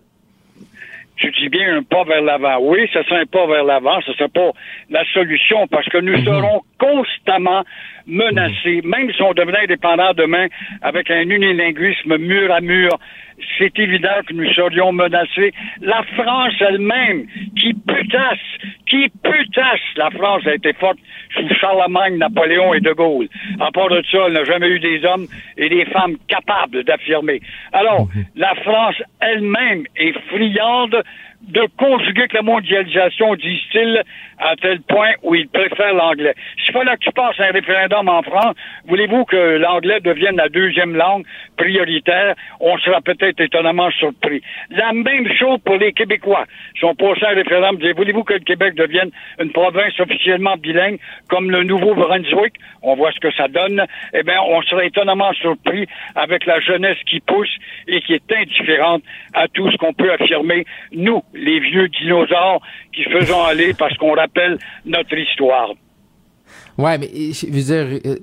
tu 1.17 1.29
dis 1.31 1.49
bien 1.49 1.75
un 1.75 1.83
pas 1.83 2.05
vers 2.05 2.21
l'avant. 2.21 2.59
Oui, 2.61 2.87
ce 2.93 3.03
serait 3.03 3.19
un 3.19 3.25
pas 3.25 3.45
vers 3.45 3.65
l'avant, 3.65 3.99
ce 4.05 4.13
serait 4.13 4.29
pas 4.29 4.51
la 4.89 5.03
solution 5.13 5.67
parce 5.67 5.85
que 5.89 5.97
nous 5.97 6.15
serons 6.23 6.61
constamment 6.79 7.63
menacés, 8.07 8.79
même 8.85 9.11
si 9.11 9.21
on 9.21 9.33
devenait 9.33 9.63
indépendant 9.63 10.13
demain 10.13 10.47
avec 10.81 11.11
un 11.11 11.23
unilinguisme 11.23 12.17
mur 12.17 12.53
à 12.53 12.61
mur. 12.61 12.91
C'est 13.57 13.77
évident 13.79 14.21
que 14.25 14.33
nous 14.33 14.51
serions 14.53 14.91
menacés. 14.91 15.53
La 15.81 16.03
France 16.15 16.53
elle-même, 16.59 17.25
qui 17.57 17.73
putasse, 17.73 18.37
qui 18.85 19.09
putasse, 19.23 19.79
la 19.95 20.09
France 20.11 20.45
a 20.47 20.55
été 20.55 20.73
forte 20.73 20.97
sous 21.33 21.53
Charlemagne, 21.55 22.17
Napoléon 22.17 22.73
et 22.73 22.79
De 22.79 22.91
Gaulle. 22.93 23.27
À 23.59 23.71
part 23.71 23.89
de 23.89 24.01
ça, 24.11 24.25
elle 24.27 24.33
n'a 24.33 24.43
jamais 24.43 24.69
eu 24.69 24.79
des 24.79 25.03
hommes 25.05 25.27
et 25.57 25.69
des 25.69 25.85
femmes 25.85 26.17
capables 26.27 26.83
d'affirmer. 26.83 27.41
Alors, 27.73 28.07
la 28.35 28.55
France 28.55 28.95
elle-même 29.19 29.85
est 29.95 30.13
friande 30.29 31.03
de 31.41 31.67
conjuguer 31.77 32.27
que 32.27 32.35
la 32.35 32.41
mondialisation, 32.41 33.33
disent-ils, 33.35 34.03
à 34.39 34.55
tel 34.55 34.81
point 34.81 35.11
où 35.23 35.35
ils 35.35 35.47
préfèrent 35.47 35.93
l'anglais. 35.93 36.33
S'il 36.63 36.73
fallait 36.73 36.95
que 36.95 37.03
tu 37.03 37.11
passes 37.11 37.39
un 37.39 37.51
référendum 37.51 38.07
en 38.07 38.21
France, 38.21 38.55
voulez-vous 38.87 39.25
que 39.25 39.57
l'anglais 39.57 39.99
devienne 39.99 40.37
la 40.37 40.49
deuxième 40.49 40.95
langue 40.95 41.25
prioritaire? 41.57 42.35
On 42.59 42.77
sera 42.77 43.01
peut-être 43.01 43.39
étonnamment 43.41 43.91
surpris. 43.91 44.41
La 44.69 44.93
même 44.93 45.27
chose 45.33 45.59
pour 45.65 45.75
les 45.75 45.91
Québécois. 45.93 46.45
Si 46.77 46.85
on 46.85 46.95
passait 46.95 47.25
un 47.25 47.35
référendum, 47.35 47.79
voulez-vous 47.95 48.23
que 48.23 48.33
le 48.33 48.39
Québec 48.39 48.75
devienne 48.75 49.09
une 49.39 49.51
province 49.51 49.99
officiellement 49.99 50.55
bilingue 50.57 50.99
comme 51.29 51.51
le 51.51 51.63
Nouveau-Brunswick? 51.63 52.53
On 52.81 52.95
voit 52.95 53.11
ce 53.11 53.19
que 53.19 53.31
ça 53.33 53.47
donne. 53.47 53.85
Eh 54.13 54.23
bien, 54.23 54.39
on 54.41 54.61
serait 54.61 54.87
étonnamment 54.87 55.33
surpris 55.33 55.85
avec 56.15 56.45
la 56.45 56.59
jeunesse 56.59 56.97
qui 57.05 57.19
pousse 57.19 57.53
et 57.87 58.01
qui 58.01 58.13
est 58.13 58.31
indifférente 58.31 59.03
à 59.33 59.47
tout 59.47 59.69
ce 59.71 59.77
qu'on 59.77 59.93
peut 59.93 60.11
affirmer, 60.11 60.65
nous, 60.93 61.21
les 61.33 61.59
vieux 61.59 61.87
dinosaures 61.89 62.61
qui 62.93 63.03
faisons 63.03 63.43
aller 63.43 63.73
parce 63.73 63.95
qu'on 63.97 64.13
rappelle 64.13 64.57
notre 64.85 65.17
histoire. 65.17 65.69
Ouais, 66.77 66.97
mais 66.97 67.07
je 67.07 67.45
veux 67.47 67.61
dire, 67.61 67.99
euh, 68.05 68.15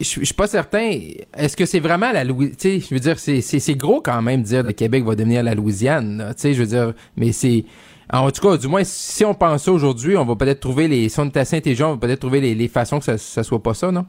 je 0.00 0.04
suis 0.04 0.34
pas 0.34 0.46
certain. 0.46 0.90
Est-ce 1.36 1.56
que 1.56 1.66
c'est 1.66 1.80
vraiment 1.80 2.12
la 2.12 2.24
Louisiane? 2.24 2.80
Je 2.80 2.94
veux 2.94 3.00
dire, 3.00 3.18
c'est 3.18 3.74
gros 3.74 4.00
quand 4.00 4.22
même 4.22 4.42
de 4.42 4.46
dire 4.46 4.62
que 4.62 4.68
le 4.68 4.72
Québec 4.72 5.04
va 5.04 5.14
devenir 5.14 5.42
la 5.42 5.54
Louisiane. 5.54 6.32
Tu 6.36 6.42
sais, 6.42 6.54
je 6.54 6.60
veux 6.60 6.68
dire, 6.68 6.92
mais 7.16 7.32
c'est 7.32 7.64
en 8.10 8.30
tout 8.30 8.40
cas, 8.40 8.56
du 8.56 8.68
moins, 8.68 8.84
si 8.84 9.24
on 9.24 9.34
pense 9.34 9.68
aujourd'hui, 9.68 10.16
on 10.16 10.24
va 10.24 10.34
peut-être 10.34 10.60
trouver 10.60 10.88
les. 10.88 11.08
Si 11.08 11.20
on 11.20 11.26
est 11.26 11.36
assez 11.36 11.56
intelligent, 11.56 11.90
on 11.90 11.94
va 11.94 11.98
peut-être 11.98 12.20
trouver 12.20 12.40
les, 12.40 12.54
les 12.54 12.68
façons 12.68 12.98
que 12.98 13.04
ça, 13.04 13.18
ça 13.18 13.42
soit 13.42 13.62
pas 13.62 13.74
ça, 13.74 13.92
non? 13.92 14.06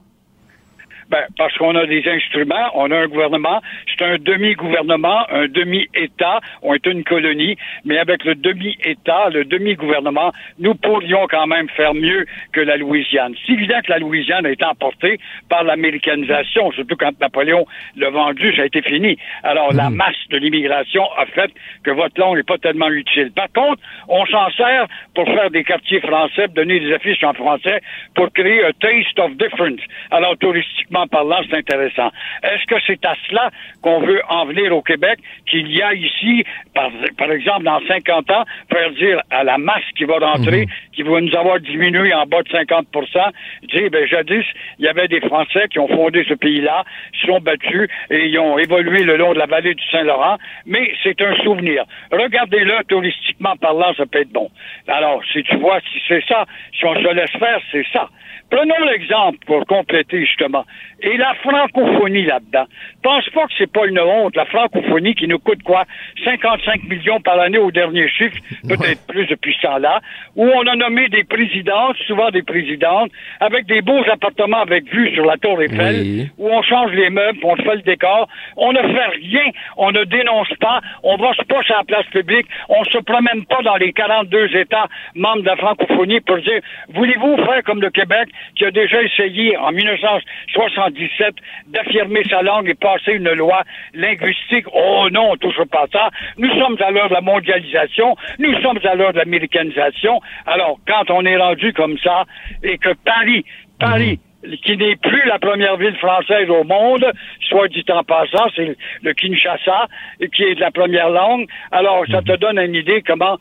Ben, 1.09 1.25
parce 1.37 1.55
qu'on 1.57 1.75
a 1.75 1.87
des 1.87 2.07
instruments, 2.07 2.69
on 2.75 2.91
a 2.91 2.97
un 2.97 3.07
gouvernement, 3.07 3.61
c'est 3.87 4.05
un 4.05 4.17
demi-gouvernement, 4.17 5.25
un 5.31 5.47
demi-État, 5.47 6.39
on 6.61 6.75
est 6.75 6.85
une 6.85 7.03
colonie, 7.03 7.57
mais 7.83 7.97
avec 7.97 8.23
le 8.25 8.35
demi-État, 8.35 9.29
le 9.31 9.43
demi-gouvernement, 9.43 10.31
nous 10.59 10.75
pourrions 10.75 11.25
quand 11.27 11.47
même 11.47 11.67
faire 11.69 11.95
mieux 11.95 12.27
que 12.51 12.61
la 12.61 12.77
Louisiane. 12.77 13.33
C'est 13.45 13.53
évident 13.53 13.79
que 13.83 13.91
la 13.91 13.97
Louisiane 13.97 14.45
a 14.45 14.51
été 14.51 14.63
emportée 14.63 15.19
par 15.49 15.63
l'américanisation, 15.63 16.71
surtout 16.73 16.95
quand 16.95 17.19
Napoléon 17.19 17.65
l'a 17.95 18.11
vendu, 18.11 18.55
ça 18.55 18.61
a 18.61 18.65
été 18.65 18.83
fini. 18.83 19.17
Alors, 19.43 19.73
la 19.73 19.89
mhm. 19.89 19.95
masse 19.95 20.27
de 20.29 20.37
l'immigration 20.37 21.03
a 21.17 21.25
fait 21.25 21.51
que 21.83 21.91
votre 21.91 22.19
langue 22.19 22.37
n'est 22.37 22.43
pas 22.43 22.59
tellement 22.59 22.89
utile. 22.89 23.31
Par 23.31 23.51
contre, 23.51 23.81
on 24.07 24.25
s'en 24.27 24.49
sert 24.51 24.85
pour 25.15 25.25
faire 25.25 25.49
des 25.49 25.63
quartiers 25.63 26.01
français, 26.01 26.47
donner 26.49 26.79
des 26.79 26.93
affiches 26.93 27.23
en 27.23 27.33
français, 27.33 27.81
pour 28.13 28.31
créer 28.31 28.63
un 28.63 28.71
taste 28.73 29.17
of 29.17 29.35
difference. 29.37 29.81
Alors, 30.11 30.37
touristiquement, 30.37 30.98
parlant, 31.07 31.37
c'est 31.49 31.57
intéressant. 31.57 32.11
Est-ce 32.43 32.65
que 32.65 32.75
c'est 32.85 33.03
à 33.05 33.15
cela 33.27 33.51
qu'on 33.81 33.99
veut 34.01 34.21
en 34.29 34.45
venir 34.45 34.75
au 34.75 34.81
Québec, 34.81 35.19
qu'il 35.45 35.71
y 35.71 35.81
a 35.81 35.93
ici, 35.93 36.43
par, 36.73 36.89
par, 37.17 37.31
exemple, 37.31 37.63
dans 37.63 37.79
50 37.87 38.31
ans, 38.31 38.43
faire 38.71 38.91
dire 38.91 39.21
à 39.29 39.43
la 39.43 39.57
masse 39.57 39.83
qui 39.97 40.05
va 40.05 40.17
rentrer, 40.19 40.61
mhm. 40.61 40.71
qui 40.93 41.03
va 41.03 41.21
nous 41.21 41.35
avoir 41.35 41.59
diminué 41.59 42.13
en 42.13 42.25
bas 42.25 42.43
de 42.43 42.49
50% 42.49 43.31
dire, 43.63 43.89
ben, 43.91 44.07
jadis, 44.07 44.45
il 44.79 44.85
y 44.85 44.87
avait 44.87 45.07
des 45.07 45.21
Français 45.21 45.67
qui 45.69 45.79
ont 45.79 45.87
fondé 45.87 46.25
ce 46.27 46.33
pays-là, 46.33 46.83
se 47.19 47.27
sont 47.27 47.39
battus 47.39 47.89
et 48.09 48.27
ils 48.27 48.39
ont 48.39 48.57
évolué 48.57 49.03
le 49.03 49.17
long 49.17 49.33
de 49.33 49.39
la 49.39 49.45
vallée 49.45 49.73
du 49.73 49.83
Saint-Laurent, 49.91 50.37
mais 50.65 50.91
c'est 51.03 51.21
un 51.21 51.35
souvenir. 51.43 51.85
Regardez-le, 52.11 52.83
touristiquement 52.87 53.55
parlant, 53.57 53.93
ça 53.95 54.05
peut 54.05 54.21
être 54.21 54.31
bon. 54.31 54.49
Alors, 54.87 55.21
si 55.31 55.43
tu 55.43 55.55
vois, 55.57 55.79
si 55.91 56.01
c'est 56.07 56.23
ça, 56.27 56.45
si 56.77 56.85
on 56.85 56.95
se 56.95 57.13
laisse 57.13 57.31
faire, 57.31 57.59
c'est 57.71 57.85
ça. 57.91 58.09
Prenons 58.49 58.85
l'exemple 58.85 59.37
pour 59.45 59.65
compléter 59.65 60.25
justement. 60.25 60.65
Et 61.01 61.15
la 61.17 61.33
francophonie 61.35 62.25
là-dedans. 62.25 62.65
Pense 63.03 63.29
pas 63.29 63.45
que 63.45 63.53
c'est 63.57 63.71
pas 63.71 63.85
une 63.85 63.99
honte, 63.99 64.35
la 64.35 64.45
francophonie 64.45 65.15
qui 65.15 65.27
nous 65.27 65.39
coûte 65.39 65.63
quoi? 65.63 65.85
55 66.25 66.83
millions 66.83 67.21
par 67.21 67.39
année 67.39 67.57
au 67.57 67.71
dernier 67.71 68.09
chiffre, 68.09 68.35
peut-être 68.67 69.05
plus 69.07 69.25
depuis 69.27 69.55
ce 69.55 69.67
temps-là, 69.67 70.01
où 70.35 70.45
on 70.45 70.67
a 70.67 70.75
nommé 70.75 71.07
des 71.09 71.23
présidentes, 71.23 71.95
souvent 72.07 72.29
des 72.31 72.41
présidentes, 72.41 73.11
avec 73.39 73.65
des 73.67 73.81
beaux 73.81 74.03
appartements 74.11 74.61
avec 74.61 74.91
vue 74.91 75.13
sur 75.13 75.25
la 75.25 75.37
tour 75.37 75.61
Eiffel, 75.61 76.29
où 76.37 76.49
on 76.49 76.61
change 76.61 76.91
les 76.91 77.09
meubles, 77.09 77.39
on 77.43 77.55
fait 77.55 77.75
le 77.75 77.81
décor, 77.81 78.27
on 78.57 78.73
ne 78.73 78.81
fait 78.81 79.07
rien, 79.21 79.51
on 79.77 79.91
ne 79.91 80.03
dénonce 80.03 80.53
pas, 80.59 80.81
on 81.03 81.15
va 81.15 81.31
pas 81.47 81.63
sur 81.63 81.75
la 81.75 81.83
place 81.83 82.05
publique, 82.07 82.47
on 82.67 82.83
se 82.85 82.97
promène 82.97 83.45
pas 83.45 83.61
dans 83.63 83.77
les 83.77 83.93
42 83.93 84.55
États 84.55 84.87
membres 85.15 85.41
de 85.41 85.47
la 85.47 85.55
francophonie 85.55 86.19
pour 86.21 86.37
dire, 86.39 86.59
voulez-vous 86.89 87.37
faire 87.37 87.63
comme 87.63 87.81
le 87.81 87.89
Québec, 87.89 88.27
qui 88.55 88.65
a 88.65 88.71
déjà 88.71 89.01
essayé 89.01 89.57
en 89.57 89.71
1977 89.71 91.35
d'affirmer 91.67 92.23
sa 92.29 92.41
langue 92.41 92.69
et 92.69 92.75
passer 92.75 93.13
une 93.13 93.31
loi 93.31 93.63
linguistique. 93.93 94.65
Oh 94.73 95.07
non, 95.11 95.31
on 95.31 95.37
touche 95.37 95.63
pas 95.71 95.85
ça. 95.91 96.09
Nous 96.37 96.51
sommes 96.59 96.77
à 96.81 96.91
l'heure 96.91 97.09
de 97.09 97.13
la 97.13 97.21
mondialisation, 97.21 98.15
nous 98.37 98.55
sommes 98.61 98.79
à 98.83 98.95
l'heure 98.95 99.13
de 99.13 99.19
l'américanisation. 99.19 100.19
Alors, 100.45 100.77
quand 100.87 101.11
on 101.11 101.25
est 101.25 101.37
rendu 101.37 101.73
comme 101.73 101.97
ça 101.99 102.25
et 102.63 102.77
que 102.77 102.93
Paris, 103.05 103.45
Paris, 103.79 104.19
qui 104.63 104.77
n'est 104.77 104.95
plus 104.95 105.21
la 105.27 105.39
première 105.39 105.77
ville 105.77 105.95
française 105.97 106.49
au 106.49 106.63
monde, 106.63 107.05
soit 107.41 107.67
dit 107.67 107.83
en 107.89 108.03
passant, 108.03 108.47
c'est 108.55 108.75
le 109.01 109.13
Kinshasa, 109.13 109.87
qui 110.33 110.43
est 110.43 110.55
de 110.55 110.61
la 110.61 110.71
première 110.71 111.09
langue. 111.09 111.45
Alors, 111.71 112.05
ça 112.09 112.21
te 112.21 112.35
donne 112.37 112.59
une 112.59 112.75
idée 112.75 113.03
comment 113.05 113.37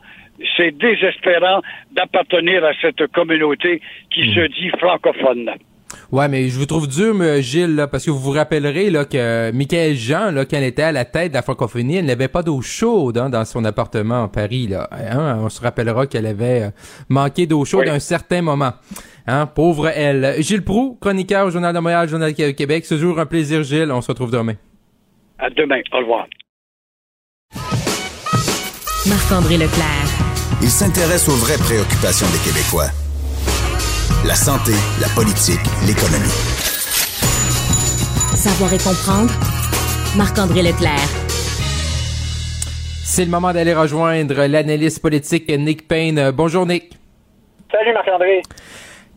c'est 0.57 0.71
désespérant 0.77 1.61
d'appartenir 1.91 2.63
à 2.63 2.71
cette 2.81 3.07
communauté 3.11 3.81
qui 4.13 4.33
se 4.33 4.47
dit 4.47 4.69
francophone. 4.77 5.51
Ouais, 6.11 6.27
mais 6.27 6.49
je 6.49 6.57
vous 6.57 6.65
trouve 6.65 6.87
dur, 6.87 7.15
Gilles, 7.41 7.75
là, 7.75 7.87
parce 7.87 8.05
que 8.05 8.11
vous 8.11 8.19
vous 8.19 8.31
rappellerez 8.31 8.89
là, 8.89 9.05
que 9.05 9.51
Michael 9.51 9.95
Jean, 9.95 10.31
là, 10.31 10.45
quand 10.45 10.57
elle 10.57 10.63
était 10.63 10.83
à 10.83 10.91
la 10.91 11.05
tête 11.05 11.29
de 11.29 11.33
la 11.35 11.41
francophonie, 11.41 11.97
elle 11.97 12.05
n'avait 12.05 12.27
pas 12.27 12.43
d'eau 12.43 12.61
chaude 12.61 13.17
hein, 13.17 13.29
dans 13.29 13.45
son 13.45 13.65
appartement 13.65 14.23
à 14.23 14.27
Paris. 14.27 14.67
Là. 14.67 14.87
Hein, 14.91 15.39
on 15.43 15.49
se 15.49 15.61
rappellera 15.61 16.07
qu'elle 16.07 16.25
avait 16.25 16.63
euh, 16.63 16.69
manqué 17.09 17.47
d'eau 17.47 17.65
chaude 17.65 17.87
à 17.87 17.93
un 17.93 17.99
certain 17.99 18.41
moment. 18.41 18.73
Hein, 19.27 19.45
pauvre 19.47 19.87
elle. 19.89 20.35
Gilles 20.39 20.63
Proux, 20.63 20.97
chroniqueur 20.99 21.47
au 21.47 21.49
Journal 21.51 21.73
de 21.73 21.79
Montréal, 21.79 22.07
Journal 22.07 22.33
de 22.33 22.51
Québec. 22.51 22.85
C'est 22.85 22.95
toujours 22.95 23.19
un 23.19 23.25
plaisir, 23.25 23.63
Gilles. 23.63 23.91
On 23.91 24.01
se 24.01 24.07
retrouve 24.07 24.31
demain. 24.31 24.55
À 25.37 25.49
demain. 25.49 25.81
Au 25.93 25.97
revoir. 25.99 26.27
Marc-André 29.05 29.57
Leclerc. 29.57 30.28
Il 30.61 30.69
s'intéresse 30.69 31.29
aux 31.29 31.35
vraies 31.37 31.57
préoccupations 31.57 32.27
des 32.31 32.39
Québécois. 32.39 32.87
La 34.25 34.35
santé, 34.35 34.73
la 34.99 35.07
politique, 35.15 35.61
l'économie. 35.87 36.35
Savoir 38.35 38.73
et 38.73 38.77
comprendre. 38.77 39.31
Marc-André 40.17 40.61
Leclerc. 40.61 41.07
C'est 43.05 43.23
le 43.23 43.31
moment 43.31 43.53
d'aller 43.53 43.73
rejoindre 43.73 44.45
l'analyste 44.47 45.01
politique 45.01 45.47
Nick 45.49 45.87
Payne. 45.87 46.31
Bonjour 46.31 46.65
Nick. 46.65 46.91
Salut 47.71 47.93
Marc-André. 47.93 48.41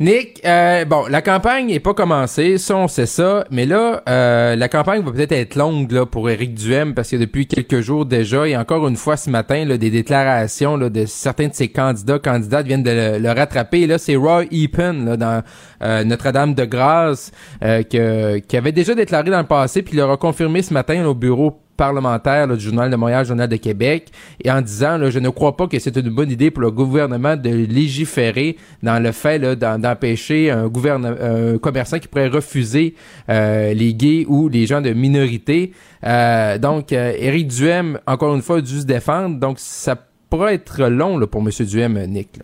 Nick, 0.00 0.40
euh, 0.44 0.84
bon, 0.86 1.04
la 1.08 1.20
campagne 1.20 1.66
n'est 1.66 1.78
pas 1.78 1.92
commencée, 1.92 2.56
ça 2.56 2.76
on 2.76 2.88
sait 2.88 3.06
ça, 3.06 3.44
mais 3.50 3.66
là, 3.66 4.02
euh, 4.08 4.56
la 4.56 4.68
campagne 4.68 5.02
va 5.02 5.12
peut-être 5.12 5.32
être 5.32 5.54
longue 5.54 5.92
là 5.92 6.06
pour 6.06 6.30
Éric 6.30 6.54
Duhem 6.54 6.94
parce 6.94 7.10
que 7.10 7.16
depuis 7.16 7.46
quelques 7.46 7.80
jours 7.82 8.06
déjà, 8.06 8.48
et 8.48 8.56
encore 8.56 8.88
une 8.88 8.96
fois 8.96 9.18
ce 9.18 9.28
matin, 9.28 9.64
là, 9.64 9.76
des 9.76 9.90
déclarations 9.90 10.76
là, 10.76 10.88
de 10.88 11.04
certains 11.04 11.48
de 11.48 11.54
ses 11.54 11.68
candidats, 11.68 12.18
candidates 12.18 12.66
viennent 12.66 12.82
de 12.82 13.18
le, 13.18 13.28
rattraper. 13.30 13.82
Et 13.82 13.86
là, 13.86 13.98
c'est 13.98 14.16
Roy 14.16 14.44
Epen 14.50 15.14
dans 15.16 15.42
euh, 15.82 16.04
Notre-Dame 16.04 16.54
de 16.54 16.64
Grâce 16.64 17.30
que, 17.60 18.38
qui 18.38 18.56
avait 18.56 18.72
déjà 18.72 18.94
déclaré 18.94 19.30
dans 19.30 19.38
le 19.38 19.46
passé, 19.46 19.82
puis 19.82 19.94
il 19.94 19.98
l'aura 19.98 20.16
confirmé 20.16 20.62
ce 20.62 20.72
matin 20.74 21.04
au 21.04 21.14
bureau 21.14 21.61
parlementaire 21.76 22.48
du 22.48 22.60
Journal 22.60 22.90
de 22.90 22.96
Montréal, 22.96 23.24
Journal 23.24 23.48
de 23.48 23.56
Québec, 23.56 24.08
et 24.42 24.50
en 24.50 24.60
disant, 24.60 24.98
là, 24.98 25.10
je 25.10 25.18
ne 25.18 25.28
crois 25.28 25.56
pas 25.56 25.66
que 25.66 25.78
c'est 25.78 25.96
une 25.96 26.10
bonne 26.10 26.30
idée 26.30 26.50
pour 26.50 26.62
le 26.62 26.70
gouvernement 26.70 27.36
de 27.36 27.50
légiférer 27.50 28.56
dans 28.82 29.02
le 29.02 29.12
fait 29.12 29.38
d'empêcher 29.38 30.50
un, 30.50 30.66
un 30.66 31.58
commerçant 31.58 31.98
qui 31.98 32.08
pourrait 32.08 32.28
refuser 32.28 32.94
euh, 33.28 33.74
les 33.74 33.94
gays 33.94 34.24
ou 34.28 34.48
les 34.48 34.66
gens 34.66 34.80
de 34.80 34.90
minorité. 34.90 35.72
Euh, 36.04 36.58
donc, 36.58 36.92
euh, 36.92 37.12
Éric 37.18 37.48
Duhem, 37.48 37.98
encore 38.06 38.34
une 38.34 38.42
fois, 38.42 38.58
a 38.58 38.60
dû 38.60 38.80
se 38.80 38.86
défendre. 38.86 39.38
Donc, 39.38 39.58
ça 39.58 39.96
pourrait 40.30 40.54
être 40.54 40.88
long 40.88 41.18
là, 41.18 41.26
pour 41.26 41.40
M. 41.40 41.50
Duhem, 41.66 41.98
Nick. 42.06 42.38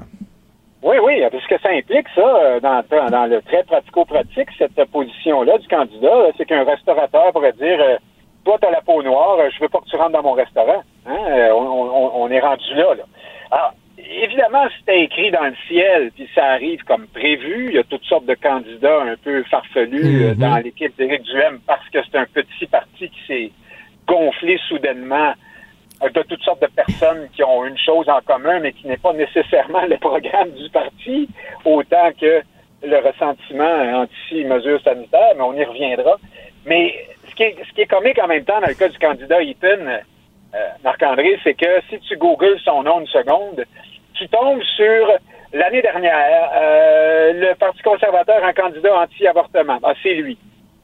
Oui, 0.83 0.97
oui, 1.05 1.21
parce 1.31 1.47
que 1.47 1.59
ça 1.61 1.71
implique 1.71 2.07
ça, 2.15 2.61
dans, 2.61 2.83
dans 3.11 3.27
le 3.27 3.43
très 3.43 3.65
pratico-pratique, 3.65 4.49
cette 4.57 4.85
position-là 4.91 5.59
du 5.59 5.67
candidat, 5.69 6.31
c'est 6.37 6.47
qu'un 6.47 6.65
restaurateur 6.65 7.33
pourrait 7.33 7.53
dire 7.55 7.79
toi, 8.49 8.59
tu 8.63 8.73
la 8.73 8.81
peau 8.81 9.03
noire, 9.03 9.39
je 9.55 9.61
veux 9.61 9.69
pas 9.69 9.81
que 9.81 9.91
tu 9.91 9.97
rentres 9.97 10.13
dans 10.13 10.23
mon 10.23 10.33
restaurant. 10.33 10.83
Hein? 11.07 11.17
Euh, 11.29 11.53
on, 11.53 12.31
est 12.31 12.41
rendu 12.41 12.75
là, 12.75 12.95
là. 12.95 13.05
Alors, 13.51 13.75
évidemment, 13.99 14.65
c'était 14.79 15.03
écrit 15.03 15.31
dans 15.31 15.45
le 15.45 15.55
ciel, 15.69 16.11
puis 16.15 16.27
ça 16.35 16.47
arrive 16.47 16.83
comme 16.85 17.07
prévu. 17.09 17.67
Il 17.69 17.75
y 17.75 17.79
a 17.79 17.85
toutes 17.85 18.05
sortes 18.05 18.25
de 18.25 18.35
candidats 18.35 19.03
un 19.03 19.17
peu 19.23 19.43
farfelus 19.45 20.25
euh, 20.25 20.31
mhm. 20.31 20.35
dans 20.37 20.57
l'équipe 20.57 20.97
d'Éric 20.97 21.23
Duhem 21.25 21.61
parce 21.67 21.87
que 21.91 21.99
c'est 22.03 22.17
un 22.17 22.25
petit 22.25 22.67
parti 22.67 23.11
qui 23.11 23.27
s'est 23.27 23.51
gonflé 24.07 24.59
soudainement 24.67 25.35
euh, 26.03 26.09
de 26.09 26.23
toutes 26.23 26.43
sortes 26.43 26.63
de 26.63 26.69
personnes 26.69 27.29
qui 27.35 27.45
ont 27.45 27.67
une 27.67 27.79
chose 27.79 28.09
en 28.09 28.21
commun, 28.23 28.61
mais 28.61 28.73
qui 28.73 28.87
n'est 28.87 28.97
pas 28.97 29.13
nécessairement 29.13 29.85
le 29.85 29.99
programme 29.99 30.53
du 30.53 30.71
parti, 30.71 31.29
autant 31.67 32.13
que 32.19 32.41
le 32.83 32.97
ressentiment 32.97 34.05
anti-mesures 34.05 34.81
sanitaires, 34.83 35.35
mais 35.37 35.43
on 35.43 35.53
y 35.53 35.65
reviendra. 35.65 36.17
Mais 36.65 36.95
ce 37.29 37.35
qui 37.35 37.81
est 37.81 37.87
comique 37.87 38.19
en 38.23 38.27
même 38.27 38.45
temps 38.45 38.61
dans 38.61 38.67
le 38.67 38.75
cas 38.75 38.89
du 38.89 38.99
candidat 38.99 39.43
Eaton, 39.43 40.01
euh, 40.55 40.69
Marc-André, 40.83 41.39
c'est 41.45 41.55
que 41.55 41.81
si 41.91 41.99
tu 42.01 42.17
googles 42.17 42.59
son 42.65 42.83
nom 42.83 43.01
une 43.01 43.07
seconde, 43.07 43.65
tu 44.15 44.29
tombes 44.29 44.63
sur 44.77 45.13
l'année 45.53 45.83
dernière, 45.83 46.51
euh, 46.57 47.33
le 47.35 47.55
Parti 47.55 47.83
conservateur, 47.83 48.43
un 48.43 48.53
candidat 48.53 48.99
anti-avortement. 48.99 49.79
Ah, 49.83 49.93
c'est 50.03 50.15
lui. 50.15 50.39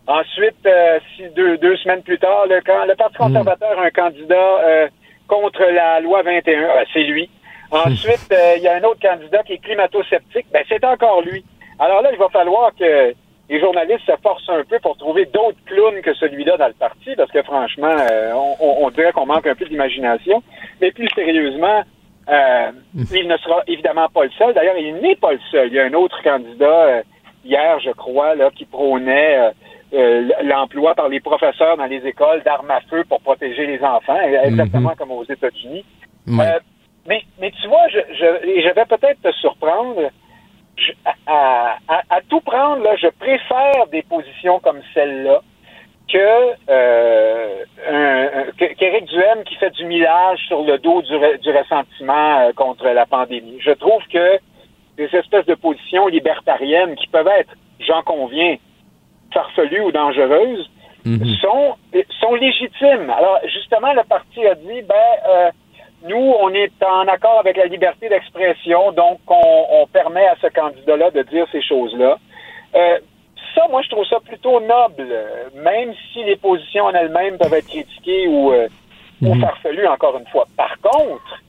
Ensuite, 0.06 0.66
euh, 0.66 0.98
deux, 1.34 1.56
deux, 1.56 1.76
semaines 1.78 2.02
plus 2.02 2.18
tard, 2.18 2.46
le, 2.46 2.56
le 2.56 2.94
Parti 2.94 3.16
hmm. 3.16 3.26
conservateur, 3.26 3.78
un 3.78 3.90
candidat 3.90 4.90
contre 5.26 5.62
la 5.62 6.00
loi 6.00 6.22
21. 6.22 6.68
Ah, 6.68 6.82
c'est 6.92 7.04
lui. 7.04 7.30
Ensuite, 7.70 8.32
il 8.56 8.62
y 8.62 8.68
a 8.68 8.76
un 8.76 8.82
autre 8.84 9.00
candidat 9.00 9.42
qui 9.42 9.54
est 9.54 9.58
climato-sceptique. 9.58 10.46
Ben, 10.52 10.62
c'est 10.68 10.84
encore 10.84 11.22
lui. 11.22 11.42
Alors 11.78 12.02
là, 12.02 12.10
il 12.12 12.18
va 12.18 12.28
falloir 12.28 12.70
que 12.78 13.14
les 13.48 13.60
journalistes 13.60 14.06
se 14.06 14.16
forcent 14.22 14.48
un 14.48 14.64
peu 14.64 14.78
pour 14.80 14.96
trouver 14.96 15.26
d'autres 15.26 15.58
clowns 15.66 16.00
que 16.00 16.14
celui-là 16.14 16.56
dans 16.56 16.68
le 16.68 16.74
parti, 16.74 17.14
parce 17.16 17.30
que 17.30 17.42
franchement, 17.42 17.94
euh, 18.10 18.32
on, 18.60 18.88
dirait 18.90 19.12
qu'on 19.12 19.26
manque 19.26 19.46
un 19.46 19.54
peu 19.54 19.66
d'imagination. 19.66 20.42
Mais 20.80 20.90
plus 20.92 21.08
sérieusement, 21.14 21.82
euh, 22.28 22.72
il 23.12 23.28
ne 23.28 23.36
sera 23.36 23.62
évidemment 23.66 24.08
pas 24.08 24.24
le 24.24 24.30
seul. 24.30 24.54
D'ailleurs, 24.54 24.78
il 24.78 24.96
n'est 24.96 25.16
pas 25.16 25.32
le 25.32 25.40
seul. 25.50 25.68
Il 25.68 25.74
y 25.74 25.80
a 25.80 25.84
un 25.84 25.92
autre 25.92 26.22
candidat 26.22 26.84
euh, 26.84 27.02
hier, 27.44 27.78
je 27.80 27.90
crois, 27.90 28.34
là, 28.34 28.50
qui 28.54 28.64
prônait 28.64 29.52
l'emploi 30.42 30.94
par 30.96 31.08
les 31.08 31.20
professeurs 31.20 31.76
dans 31.76 31.84
les 31.84 32.04
écoles 32.04 32.42
d'armes 32.44 32.70
à 32.70 32.80
feu 32.90 33.04
pour 33.08 33.20
protéger 33.20 33.64
les 33.66 33.80
enfants, 33.80 34.18
exactement 34.42 34.94
comme 34.96 35.12
aux 35.12 35.24
États-Unis. 35.24 35.84
Mais, 37.06 37.22
mais 37.38 37.50
tu 37.50 37.68
vois, 37.68 37.86
je, 37.88 37.98
je, 38.12 38.60
je 38.62 38.74
vais 38.74 38.86
peut-être 38.86 39.20
te 39.22 39.30
surprendre. 39.32 40.10
À, 41.26 41.76
à, 41.88 42.20
tout 42.28 42.40
prendre, 42.40 42.82
là, 42.82 42.96
je 42.96 43.08
préfère 43.18 43.86
des 43.90 44.02
positions 44.02 44.60
comme 44.60 44.80
celle-là 44.92 45.40
que 46.08 46.52
euh, 46.68 48.44
qu'Éric 48.58 49.06
Duhem 49.06 49.42
qui 49.44 49.54
fait 49.56 49.70
du 49.70 49.84
millage 49.86 50.38
sur 50.46 50.62
le 50.62 50.78
dos 50.78 51.02
du, 51.02 51.18
du 51.38 51.50
ressentiment 51.50 52.40
euh, 52.40 52.52
contre 52.52 52.86
la 52.88 53.06
pandémie. 53.06 53.58
Je 53.60 53.72
trouve 53.72 54.02
que 54.12 54.38
des 54.96 55.08
espèces 55.16 55.46
de 55.46 55.54
positions 55.54 56.06
libertariennes 56.06 56.94
qui 56.96 57.06
peuvent 57.08 57.30
être, 57.38 57.54
j'en 57.80 58.02
conviens, 58.02 58.56
farfelues 59.32 59.80
ou 59.80 59.92
dangereuses, 59.92 60.70
mhm. 61.04 61.26
sont, 61.40 61.74
sont 62.20 62.34
légitimes. 62.34 63.10
Alors, 63.10 63.40
justement, 63.46 63.92
le 63.92 64.02
parti 64.04 64.46
a 64.46 64.54
dit, 64.54 64.82
ben, 64.82 64.94
euh, 65.28 65.50
nous, 66.04 66.34
on 66.40 66.50
est 66.50 66.72
en 66.82 67.08
accord 67.08 67.38
avec 67.40 67.56
la 67.56 67.66
liberté 67.66 68.08
d'expression, 68.08 68.92
donc 68.92 69.20
on, 69.26 69.66
on, 69.70 69.86
permet 69.86 70.26
à 70.26 70.36
ce 70.40 70.48
candidat-là 70.48 71.10
de 71.10 71.22
dire 71.22 71.46
ces 71.50 71.62
choses-là. 71.62 72.18
Euh, 72.74 72.98
ça, 73.54 73.66
moi, 73.70 73.82
je 73.82 73.88
trouve 73.88 74.04
ça 74.06 74.20
plutôt 74.20 74.60
noble, 74.60 75.06
même 75.54 75.94
si 76.12 76.22
les 76.24 76.36
positions 76.36 76.84
en 76.84 76.92
elles-mêmes 76.92 77.38
peuvent 77.38 77.54
être 77.54 77.68
critiquées 77.68 78.28
ou, 78.28 78.52
euh, 78.52 78.68
ou 79.22 79.34
mhm. 79.34 79.40
farfelues, 79.40 79.86
encore 79.86 80.18
une 80.18 80.26
fois. 80.26 80.46
Par 80.56 80.76
contre, 80.80 81.42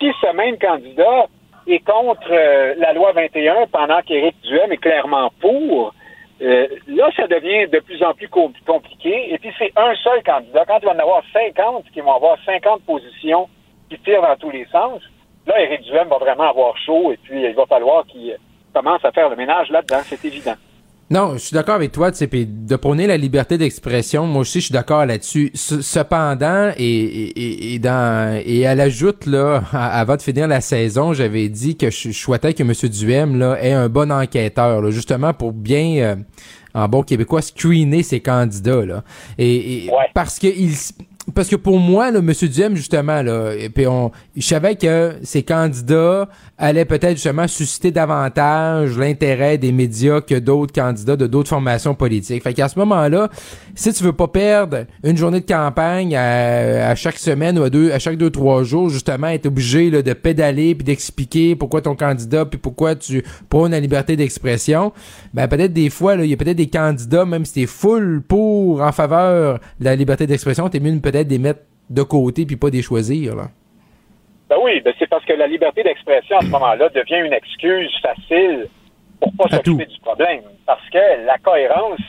si 0.00 0.10
ce 0.20 0.34
même 0.34 0.58
candidat 0.58 1.26
est 1.66 1.84
contre 1.84 2.30
euh, 2.30 2.74
la 2.76 2.92
loi 2.92 3.12
21 3.12 3.66
pendant 3.70 4.00
qu'Éric 4.02 4.34
Duhem 4.42 4.72
est 4.72 4.78
clairement 4.78 5.30
pour, 5.40 5.94
euh, 6.42 6.66
là, 6.88 7.10
ça 7.16 7.26
devient 7.26 7.68
de 7.68 7.78
plus 7.78 8.02
en 8.02 8.12
plus 8.12 8.28
compliqué. 8.28 9.32
Et 9.32 9.38
puis, 9.38 9.52
c'est 9.58 9.72
un 9.76 9.94
seul 9.96 10.22
candidat. 10.24 10.64
Quand 10.66 10.78
il 10.82 10.86
va 10.86 10.94
en 10.94 10.98
avoir 10.98 11.22
50, 11.32 11.84
qui 11.92 12.00
vont 12.00 12.12
avoir 12.12 12.38
50 12.44 12.82
positions 12.82 13.48
qui 13.94 14.02
tirent 14.02 14.22
dans 14.22 14.36
tous 14.36 14.50
les 14.50 14.66
sens, 14.66 15.00
là, 15.46 15.60
Éric 15.60 15.82
Duhem 15.82 16.08
va 16.08 16.18
vraiment 16.18 16.50
avoir 16.50 16.76
chaud 16.78 17.12
et 17.12 17.18
puis 17.22 17.42
il 17.42 17.54
va 17.54 17.66
falloir 17.66 18.06
qu'il 18.06 18.36
commence 18.72 19.04
à 19.04 19.12
faire 19.12 19.28
le 19.28 19.36
ménage 19.36 19.70
là-dedans, 19.70 20.00
c'est 20.04 20.24
évident. 20.24 20.54
Non, 21.10 21.34
je 21.34 21.38
suis 21.38 21.54
d'accord 21.54 21.74
avec 21.74 21.92
toi, 21.92 22.10
tu 22.10 22.16
sais, 22.16 22.26
de 22.26 22.76
prôner 22.76 23.06
la 23.06 23.18
liberté 23.18 23.58
d'expression, 23.58 24.26
moi 24.26 24.40
aussi 24.40 24.60
je 24.60 24.66
suis 24.66 24.72
d'accord 24.72 25.04
là-dessus. 25.04 25.50
Cependant, 25.54 26.72
et, 26.78 27.74
et, 27.74 27.78
dans 27.78 28.40
et 28.42 28.60
elle 28.60 28.80
ajoute 28.80 29.26
là, 29.26 29.62
avant 29.72 30.16
de 30.16 30.22
finir 30.22 30.48
la 30.48 30.62
saison, 30.62 31.12
j'avais 31.12 31.50
dit 31.50 31.76
que 31.76 31.90
je, 31.90 32.10
souhaitais 32.10 32.54
que 32.54 32.62
M. 32.62 32.72
Duhem 32.90 33.38
là 33.38 33.62
ait 33.62 33.72
un 33.72 33.90
bon 33.90 34.10
enquêteur, 34.10 34.80
là, 34.80 34.90
justement 34.90 35.34
pour 35.34 35.52
bien 35.52 35.96
euh, 35.98 36.16
en 36.74 36.88
bon 36.88 37.02
québécois 37.02 37.42
screener 37.42 38.02
ses 38.02 38.20
candidats 38.20 38.86
là. 38.86 39.04
Et, 39.38 39.90
parce 40.14 40.38
que 40.38 40.46
il 40.46 40.72
parce 41.32 41.48
que 41.48 41.56
pour 41.56 41.78
moi, 41.78 42.10
là, 42.10 42.18
M. 42.18 42.32
Duhem, 42.32 42.76
justement, 42.76 43.22
là, 43.22 43.52
et 43.54 43.70
puis 43.70 43.86
on, 43.86 44.10
je 44.36 44.46
savais 44.46 44.76
que 44.76 45.14
ces 45.22 45.42
candidats 45.42 46.28
allaient 46.58 46.84
peut-être 46.84 47.14
justement 47.14 47.48
susciter 47.48 47.90
davantage 47.90 48.98
l'intérêt 48.98 49.56
des 49.56 49.72
médias 49.72 50.20
que 50.20 50.38
d'autres 50.38 50.72
candidats 50.72 51.16
de 51.16 51.26
d'autres 51.26 51.48
formations 51.48 51.94
politiques. 51.94 52.42
Fait 52.42 52.52
qu'à 52.52 52.68
ce 52.68 52.78
moment-là, 52.78 53.30
si 53.74 53.92
tu 53.92 54.04
veux 54.04 54.12
pas 54.12 54.28
perdre 54.28 54.84
une 55.02 55.16
journée 55.16 55.40
de 55.40 55.46
campagne 55.46 56.14
à, 56.14 56.94
chaque 56.94 57.18
semaine 57.18 57.58
ou 57.58 57.62
à 57.62 57.70
deux, 57.70 57.90
à 57.90 57.98
chaque 57.98 58.18
deux 58.18 58.30
trois 58.30 58.62
jours, 58.62 58.90
justement, 58.90 59.28
être 59.28 59.46
obligé 59.46 59.90
là, 59.90 60.02
de 60.02 60.12
pédaler 60.12 60.74
puis 60.74 60.84
d'expliquer 60.84 61.56
pourquoi 61.56 61.80
ton 61.80 61.96
candidat 61.96 62.44
puis 62.44 62.58
pourquoi 62.58 62.94
tu 62.94 63.24
prônes 63.48 63.72
la 63.72 63.80
liberté 63.80 64.16
d'expression, 64.16 64.92
ben 65.32 65.48
peut-être 65.48 65.72
des 65.72 65.90
fois, 65.90 66.16
il 66.16 66.26
y 66.26 66.34
a 66.34 66.36
peut-être 66.36 66.56
des 66.56 66.68
candidats, 66.68 67.24
même 67.24 67.44
si 67.44 67.54
t'es 67.54 67.66
full 67.66 68.22
pour 68.26 68.82
en 68.82 68.92
faveur 68.92 69.58
de 69.80 69.84
la 69.84 69.96
liberté 69.96 70.26
d'expression, 70.26 70.68
t'es 70.68 70.80
mieux 70.80 70.92
peut-être 71.14 71.28
des 71.28 71.38
mettre 71.38 71.60
de 71.90 72.02
côté 72.02 72.44
puis 72.44 72.56
pas 72.56 72.70
des 72.70 72.82
choisir. 72.82 73.36
Là. 73.36 73.44
Ben 74.48 74.56
oui, 74.62 74.80
ben 74.80 74.92
c'est 74.98 75.08
parce 75.08 75.24
que 75.24 75.32
la 75.32 75.46
liberté 75.46 75.82
d'expression 75.84 76.38
à 76.38 76.40
ce 76.40 76.48
moment-là 76.48 76.88
devient 76.88 77.24
une 77.24 77.32
excuse 77.32 77.92
facile 78.02 78.68
pour 79.20 79.32
pas 79.36 79.48
s'occuper 79.48 79.86
du 79.86 80.00
problème. 80.00 80.42
Parce 80.66 80.88
que 80.90 81.24
la 81.24 81.38
cohérence 81.38 82.00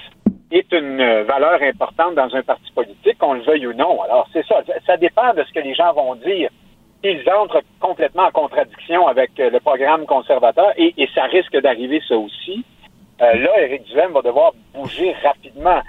est 0.51 0.71
une 0.71 0.97
valeur 1.23 1.61
importante 1.61 2.15
dans 2.15 2.33
un 2.35 2.41
parti 2.41 2.71
politique, 2.73 3.17
qu'on 3.19 3.33
le 3.33 3.41
veuille 3.41 3.67
ou 3.67 3.73
non. 3.73 4.01
Alors, 4.01 4.27
c'est 4.33 4.45
ça. 4.47 4.61
Ça 4.87 4.97
dépend 4.97 5.33
de 5.33 5.43
ce 5.43 5.53
que 5.53 5.59
les 5.59 5.75
gens 5.75 5.93
vont 5.93 6.15
dire. 6.15 6.49
Ils 7.03 7.23
entrent 7.29 7.61
complètement 7.79 8.23
en 8.23 8.31
contradiction 8.31 9.07
avec 9.07 9.31
le 9.37 9.59
programme 9.59 10.05
conservateur, 10.07 10.73
et, 10.77 10.93
ça 11.13 11.25
risque 11.25 11.55
d'arriver 11.61 12.01
ça 12.07 12.17
aussi. 12.17 12.65
Euh, 13.21 13.33
là, 13.35 13.61
Éric 13.61 13.83
Duhem 13.83 14.11
va 14.11 14.21
devoir 14.23 14.53
bouger 14.73 15.15
rapidement 15.23 15.81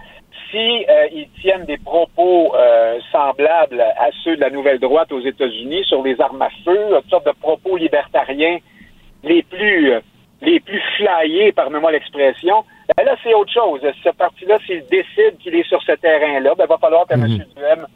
si 0.57 0.87
euh, 0.89 1.07
ils 1.13 1.29
tiennent 1.41 1.65
des 1.65 1.77
propos 1.77 2.55
euh, 2.55 2.99
semblables 3.13 3.81
à 3.81 4.09
ceux 4.25 4.37
de 4.37 4.41
la 4.41 4.51
nouvelle 4.51 4.79
droite 4.79 5.13
aux 5.13 5.21
États-Unis 5.21 5.85
sur 5.85 6.03
les 6.03 6.19
armes 6.21 6.41
à 6.41 6.49
feu, 6.65 6.79
toutes 6.95 7.11
sortes 7.11 7.27
de 7.27 7.33
propos 7.41 7.77
libertariens 7.77 8.59
les 9.23 9.43
plus 9.43 9.93
euh, 9.93 10.01
les 10.43 10.61
plus 10.61 10.81
flyés, 10.97 11.53
pardonnez-moi 11.53 11.93
l'expression, 11.93 12.65
ben 12.97 13.05
là, 13.05 13.17
c'est 13.23 13.33
autre 13.33 13.53
chose. 13.53 13.81
Ce 14.05 14.11
parti-là, 14.11 14.59
s'il 14.67 14.85
décide 14.87 15.39
qu'il 15.41 15.55
est 15.55 15.67
sur 15.67 15.83
ce 15.83 15.93
terrain-là, 15.93 16.55
ben, 16.55 16.65
il 16.65 16.69
va 16.69 16.77
falloir 16.77 17.07
que 17.07 17.15
M. 17.15 17.23
Mhm. 17.23 17.45
Duhem 17.57 17.87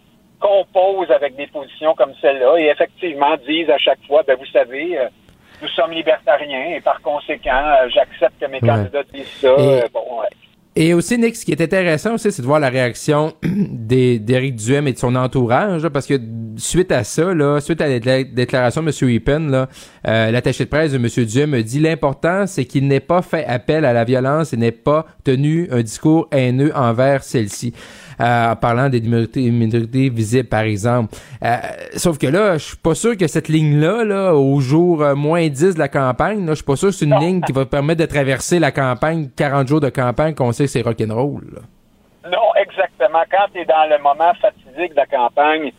compose 0.40 1.11
avec 1.11 1.37
des 1.37 1.46
positions 1.49 1.94
comme 1.94 2.14
celle-là 2.20 2.57
et 2.59 2.68
effectivement 2.68 3.37
dise 3.46 3.68
à 3.68 3.77
chaque 3.77 4.03
fois, 4.07 4.23
ben, 4.27 4.37
vous 4.38 4.46
savez, 4.46 4.99
nous 5.61 5.68
sommes 5.68 5.92
libertariens 5.92 6.77
et 6.77 6.81
par 6.81 7.03
conséquent, 7.03 7.62
j'accepte 7.88 8.40
que 8.40 8.46
mes 8.46 8.61
candidats 8.61 9.03
disent 9.12 9.27
ça. 9.27 9.55
bon, 9.92 10.23
et 10.83 10.95
aussi, 10.95 11.19
Nick, 11.19 11.37
ce 11.37 11.45
qui 11.45 11.53
est 11.53 11.61
intéressant 11.61 12.14
aussi, 12.14 12.33
c'est 12.33 12.40
de 12.40 12.47
voir 12.47 12.59
la 12.59 12.71
réaction 12.71 13.35
d'Éric 13.43 14.57
Duhem 14.57 14.88
et 14.88 14.95
de 14.95 14.99
son 14.99 15.14
entourage, 15.14 15.87
parce 15.90 16.07
que 16.07 16.19
suite 16.57 16.90
à 16.90 17.05
ça, 17.05 17.35
là, 17.35 17.61
suite 17.61 17.83
à 17.83 17.87
la 17.87 18.25
déclaration 18.25 18.83
de 18.83 18.90
M. 18.90 19.51
Là, 19.51 19.69
euh, 20.09 20.31
l'attaché 20.31 20.64
de 20.64 20.71
presse 20.71 20.93
de 20.93 20.97
M. 20.97 21.27
Duhem 21.27 21.53
a 21.53 21.61
dit 21.61 21.81
l'important, 21.81 22.47
c'est 22.47 22.64
qu'il 22.64 22.88
n'ait 22.88 22.99
pas 22.99 23.21
fait 23.21 23.45
appel 23.45 23.85
à 23.85 23.93
la 23.93 24.05
violence 24.05 24.55
et 24.55 24.57
n'ait 24.57 24.73
pas 24.73 25.05
tenu 25.23 25.69
un 25.71 25.83
discours 25.83 26.29
haineux 26.33 26.73
envers 26.75 27.25
celle-ci. 27.25 27.75
Euh, 28.21 28.53
en 28.53 28.57
parlant 28.57 28.91
des 28.91 29.01
minorités, 29.01 30.11
visibles, 30.11 30.49
par 30.49 30.61
exemple. 30.61 31.15
Euh, 31.43 31.57
sauf 31.97 32.19
que 32.19 32.27
là, 32.27 32.59
je 32.59 32.65
suis 32.65 32.77
pas 32.77 32.95
sûr 32.95 33.17
que 33.17 33.27
cette 33.27 33.49
ligne-là, 33.49 34.05
là, 34.05 34.35
au 34.35 34.61
jour 34.61 35.03
euh, 35.03 35.15
moins 35.15 35.49
10 35.49 35.75
de 35.75 35.79
la 35.79 35.89
campagne, 35.89 36.45
là, 36.45 36.53
je 36.53 36.57
suis 36.57 36.65
pas 36.65 36.77
sûr 36.77 36.89
que 36.89 36.95
c'est 36.95 37.07
une 37.07 37.19
ligne 37.19 37.41
qui 37.41 37.53
va 37.53 37.65
permettre 37.65 38.01
de 38.01 38.07
traverser 38.07 38.59
la 38.59 38.73
campagne, 38.73 39.31
40 39.35 39.69
jours 39.69 39.81
de 39.81 39.89
campagne, 39.89 40.35
qu'on 40.35 40.53
sait 40.53 40.65
que 40.65 40.71
c'est 40.71 40.83
rock'n'roll. 40.83 41.63
Non, 42.27 42.55
exactement. 42.61 43.23
Quand 43.31 43.47
tu 43.55 43.61
es 43.61 43.65
dans 43.65 43.89
le 43.89 44.03
moment 44.03 44.35
fatidique 44.35 44.91
de 44.91 44.97
la 44.97 45.07
campagne, 45.07 45.73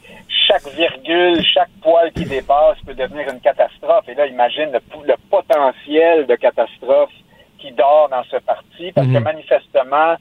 chaque 0.47 0.67
virgule, 0.73 1.43
chaque 1.43 1.69
poil 1.83 2.11
qui 2.11 2.25
dépasse 2.25 2.77
peut 2.85 2.95
devenir 2.95 3.29
une 3.31 3.39
catastrophe. 3.39 4.09
Et 4.09 4.15
là, 4.15 4.25
imagine 4.25 4.71
le, 4.71 5.15
potentiel 5.29 6.25
de 6.25 6.35
catastrophe 6.35 7.11
qui 7.59 7.71
dort 7.73 8.09
dans 8.09 8.23
ce 8.23 8.37
parti, 8.37 8.91
parce 8.93 9.05
que 9.05 9.17
mhm. 9.17 9.23
manifestement, 9.23 10.15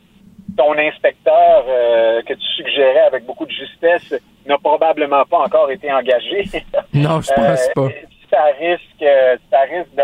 ton 0.57 0.77
inspecteur 0.79 1.65
euh, 1.69 2.23
que 2.23 2.35
tu 2.35 2.47
suggérais 2.57 3.07
avec 3.07 3.25
beaucoup 3.25 3.47
de 3.47 3.51
justesse 3.51 4.15
n'a 4.47 4.59
probablement 4.59 5.25
pas 5.25 5.39
encore 5.39 5.71
été 5.71 5.93
engagé. 5.93 6.45
Non, 6.93 7.21
je 7.21 7.33
pense 7.33 7.69
euh, 7.69 7.73
pas. 7.75 7.89
Ça 8.31 8.45
risque, 8.59 9.05
ça 9.51 9.61
risque 9.61 9.95
de, 9.95 10.03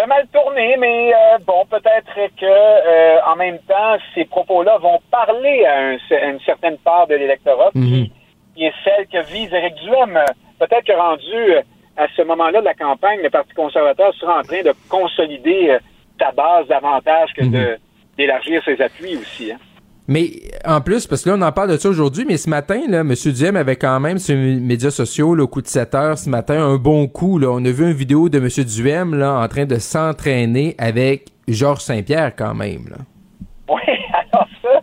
de 0.00 0.06
mal 0.06 0.26
tourner, 0.32 0.76
mais 0.78 1.12
euh, 1.12 1.38
bon, 1.46 1.64
peut-être 1.66 2.14
que 2.36 3.30
en 3.30 3.36
même 3.36 3.58
temps, 3.60 3.96
ces 4.14 4.24
propos-là 4.24 4.78
vont 4.78 5.00
parler 5.10 5.64
à, 5.64 5.92
une 6.30 6.40
certaine 6.40 6.78
part 6.78 7.06
de 7.06 7.14
l'électorat 7.14 7.70
mhm. 7.74 8.06
qui, 8.54 8.64
est 8.64 8.72
celle 8.84 9.06
que 9.06 9.24
vise 9.32 9.52
Éric 9.52 9.74
Duhem. 9.76 10.18
Peut-être 10.58 10.84
que 10.84 10.92
rendu 10.92 11.66
à 11.96 12.06
ce 12.16 12.22
moment-là 12.22 12.60
de 12.60 12.66
la 12.66 12.74
campagne, 12.74 13.20
le 13.22 13.30
Parti 13.30 13.52
conservateur 13.54 14.14
sera 14.14 14.40
en 14.40 14.42
train 14.42 14.62
de 14.62 14.72
consolider 14.88 15.78
sa 16.18 16.32
base 16.32 16.66
davantage 16.68 17.32
que 17.34 17.44
de 17.44 17.58
mhm 17.58 17.78
d'élargir 18.20 18.62
ses 18.64 18.80
appuis 18.82 19.16
aussi. 19.16 19.52
Hein. 19.52 19.58
Mais 20.08 20.30
en 20.64 20.80
plus, 20.80 21.06
parce 21.06 21.22
que 21.22 21.30
là, 21.30 21.36
on 21.38 21.42
en 21.42 21.52
parle 21.52 21.70
de 21.70 21.76
ça 21.76 21.88
aujourd'hui, 21.88 22.24
mais 22.26 22.36
ce 22.36 22.50
matin, 22.50 22.80
là, 22.88 23.00
M. 23.00 23.14
Duhem 23.14 23.56
avait 23.56 23.76
quand 23.76 24.00
même 24.00 24.18
sur 24.18 24.34
les 24.34 24.56
médias 24.56 24.90
sociaux, 24.90 25.34
le 25.34 25.46
coup 25.46 25.62
de 25.62 25.68
7 25.68 25.94
heures 25.94 26.18
ce 26.18 26.28
matin, 26.28 26.60
un 26.60 26.76
bon 26.76 27.06
coup. 27.06 27.38
Là. 27.38 27.48
On 27.50 27.64
a 27.64 27.70
vu 27.70 27.84
une 27.84 27.92
vidéo 27.96 28.28
de 28.28 28.38
M. 28.38 28.48
Duhem 28.64 29.14
là, 29.14 29.38
en 29.40 29.48
train 29.48 29.66
de 29.66 29.76
s'entraîner 29.76 30.74
avec 30.78 31.26
Georges 31.48 31.82
Saint-Pierre 31.82 32.34
quand 32.36 32.54
même. 32.54 32.88
Là. 32.90 32.96
Oui, 33.68 33.82
alors 34.32 34.48
ça, 34.60 34.80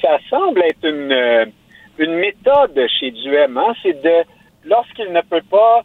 ça 0.00 0.18
semble 0.30 0.62
être 0.62 0.84
une, 0.84 1.12
euh, 1.12 1.44
une 1.98 2.14
méthode 2.14 2.80
chez 3.00 3.10
Duhem. 3.10 3.58
Hein? 3.58 3.74
C'est 3.82 4.00
de, 4.00 4.24
lorsqu'il 4.64 5.12
ne 5.12 5.20
peut 5.22 5.42
pas 5.50 5.82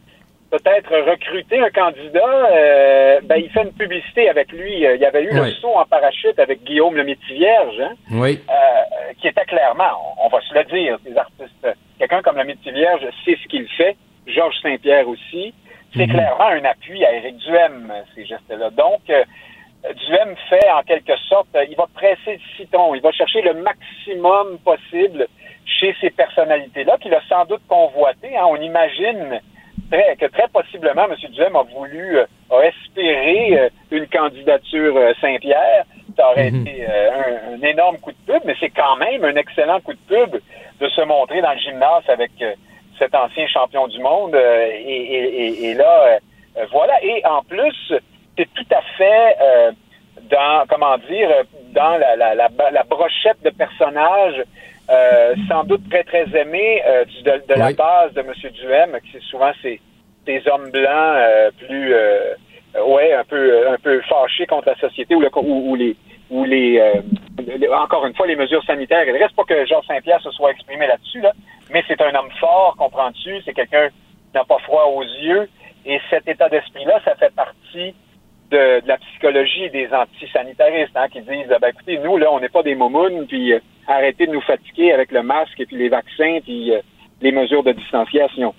peut-être 0.54 0.96
recruter 1.10 1.60
un 1.60 1.72
candidat, 1.72 2.48
euh, 2.52 3.20
ben, 3.24 3.38
il 3.38 3.50
fait 3.50 3.63
une 3.63 3.74
publicité 3.74 4.30
avec 4.30 4.52
lui. 4.52 4.86
Euh, 4.86 4.96
il 4.96 5.02
y 5.02 5.06
avait 5.06 5.24
eu 5.24 5.34
le 5.34 5.50
saut 5.54 5.74
en 5.76 5.86
parachute 5.86 6.38
avec 6.38 6.63
Guillaume 6.63 6.96
le 6.96 7.04
Métis-Vierge, 7.04 7.80
hein, 7.82 7.96
oui. 8.12 8.39
euh, 8.50 9.13
qui 9.20 9.28
était 9.28 9.46
clairement, 9.46 10.16
on, 10.24 10.30
va 10.30 10.39
se 10.42 10.54
le 10.54 10.63
dire, 10.66 11.00
des 11.00 11.18
artistes, 11.18 11.68
quelqu'un 11.98 12.22
comme 12.22 12.38
le 12.38 12.44
Métis-Vierge 12.44 13.02
sait 13.26 13.36
ce 13.42 13.48
qu'il 13.48 13.68
fait, 13.70 13.98
Georges 14.28 14.60
Saint-Pierre 14.62 15.10
aussi, 15.10 15.56
c'est 15.96 16.06
mhm. 16.06 16.13
clairement 16.13 16.48
un 16.48 16.66
appui 16.66 17.04
à 17.04 17.16
Éric 17.16 17.38
Duhem, 17.38 17.92
ces 18.13 18.26
gestes-là. 18.26 18.70
Donc, 18.70 19.02
euh, 19.10 19.24
Duhem 20.06 20.36
fait 20.50 20.70
en 20.70 20.84
quelque 20.84 21.18
sorte, 21.30 21.48
il 21.68 21.76
va 21.76 21.88
presser 21.96 22.34
le 22.34 22.58
citron, 22.58 22.94
il 22.94 23.02
va 23.02 23.12
chercher 23.12 23.42
le 23.42 23.56
maximum 23.56 24.60
possible 24.60 25.28
chez 25.66 25.96
ces 26.00 26.12
personnalités-là, 26.12 26.98
qu'il 27.00 27.13
a 27.16 27.22
sans 27.28 27.46
doute 27.46 27.62
convoité. 27.68 28.38
Hein. 28.38 28.46
On 28.48 28.58
imagine 28.58 29.42
très, 29.92 30.16
que 30.16 30.26
très 30.28 30.48
possiblement, 30.50 31.06
M. 31.06 31.16
Duhem 31.32 31.56
a 31.56 31.64
voulu, 31.64 32.18
euh, 32.20 32.26
a 32.52 32.66
espéré 32.66 33.60
euh, 33.60 33.70
une 33.92 34.08
candidature 34.08 34.96
euh, 34.98 35.14
Saint-Pierre. 35.22 35.86
Ça 36.18 36.30
aurait 36.32 36.52
Mhm. 36.52 36.68
été 36.68 36.86
un, 36.88 37.54
un 37.56 37.62
énorme 37.68 37.98
coup 37.98 38.12
de 38.12 38.32
pub, 38.34 38.42
mais 38.46 38.56
c'est 38.60 38.70
quand 38.70 38.96
même 38.98 39.24
un 39.24 39.36
excellent 39.36 39.80
coup 39.82 39.94
de 39.94 40.00
pub 40.08 40.40
de 40.80 40.90
se 40.90 41.02
montrer 41.02 41.42
dans 41.42 41.54
le 41.54 41.60
gymnase 41.60 42.04
avec 42.08 42.32
cet 43.00 43.16
ancien 43.16 43.48
champion 43.48 43.88
du 43.88 44.00
monde. 44.00 44.36
et, 44.36 44.84
et- 44.86 45.46
et- 45.46 45.66
et 45.70 45.74
là, 45.74 46.18
voilà. 46.72 47.04
Et 47.04 47.26
en 47.26 47.42
plus, 47.44 47.94
c'est 48.38 48.50
tout 48.54 48.66
à 48.76 48.82
fait 48.98 49.38
dans, 50.30 50.66
comment 50.70 50.98
dire, 51.10 51.30
dans 51.74 51.98
la, 51.98 52.16
la, 52.16 52.36
la, 52.36 52.50
la 52.72 52.84
brochette 52.84 53.42
de 53.44 53.50
personnages 53.50 54.44
euh, 54.89 55.34
sans 55.48 55.63
doute 55.63 55.88
très, 55.89 56.04
très 56.04 56.26
aimés 56.38 56.82
euh, 56.88 57.06
du- 57.06 57.24
de, 57.24 57.32
de 57.48 57.54
la 57.58 57.67
base 57.74 58.13
de 58.13 58.22
M. 58.22 58.34
Duhem, 58.52 58.98
qui 59.02 59.10
c'est 59.13 59.22
souvent 59.24 59.52
ces, 59.62 59.80
ces 60.26 60.41
hommes 60.50 60.69
blancs 60.72 60.88
euh, 61.17 61.52
plus, 61.58 61.93
euh, 61.93 62.34
ouais, 62.86 63.13
un 63.13 63.24
peu, 63.24 63.67
un 63.69 63.78
peu 63.78 64.02
fâchés 64.02 64.46
contre 64.46 64.69
la 64.69 64.76
société 64.78 65.15
ou, 65.15 65.22
le, 65.22 65.30
ou, 65.38 65.72
ou 65.72 65.76
les, 65.76 65.96
ou 66.30 66.43
les, 66.43 66.80
euh, 66.80 67.02
les- 67.58 67.67
encore 67.69 68.06
une 68.06 68.15
fois, 68.15 68.28
les 68.28 68.36
mesures 68.36 68.63
sanitaires. 68.65 69.04
Il 69.08 69.13
ne 69.13 69.19
reste 69.19 69.36
pas 69.36 69.43
que 69.43 69.65
Jean 69.65 69.82
Saint-Pierre 69.84 70.22
se 70.22 70.32
soit 70.32 70.52
exprimé 70.52 70.86
là-dessus, 70.88 71.22
là, 71.22 71.32
mais 71.72 71.84
c'est 71.88 72.02
un 72.02 72.13
homme 72.15 72.32
fort, 72.39 72.76
comprends-tu? 72.78 73.41
C'est 73.46 73.54
quelqu'un 73.54 73.88
qui 73.89 74.36
n'a 74.36 74.43
pas 74.43 74.60
froid 74.60 74.86
aux 74.93 75.04
yeux. 75.04 75.50
Et 75.86 76.00
cet 76.10 76.28
état 76.30 76.48
d'esprit-là, 76.50 77.00
ça 77.04 77.15
fait 77.15 77.34
partie 77.36 77.93
de, 78.54 78.82
de 78.82 78.88
la 78.88 78.98
psychologie 78.98 79.70
des 79.72 79.89
antisanitaristes, 79.92 80.96
hein, 80.96 81.08
qui 81.12 81.22
disent, 81.22 81.50
ben, 81.60 81.70
écoutez, 81.70 82.00
nous, 82.00 82.18
là, 82.18 82.28
on 82.32 82.39
n'est 82.39 82.50
pas 82.50 82.63
des 82.63 82.76
moumounes, 82.76 83.26
puis 83.28 83.54
euh, 83.54 83.60
arrêtez 83.88 84.28
de 84.28 84.32
nous 84.32 84.42
fatiguer 84.42 84.92
avec 84.92 85.12
le 85.12 85.24
masque 85.24 85.60
et 85.60 85.66
puis 85.66 85.78
les 85.78 85.89
vaccins, 85.89 86.39
puis 86.44 86.72
euh, 86.72 86.80
les 87.22 87.32
mesures 87.32 87.63
de 87.63 87.72
distanciation. 87.72 88.54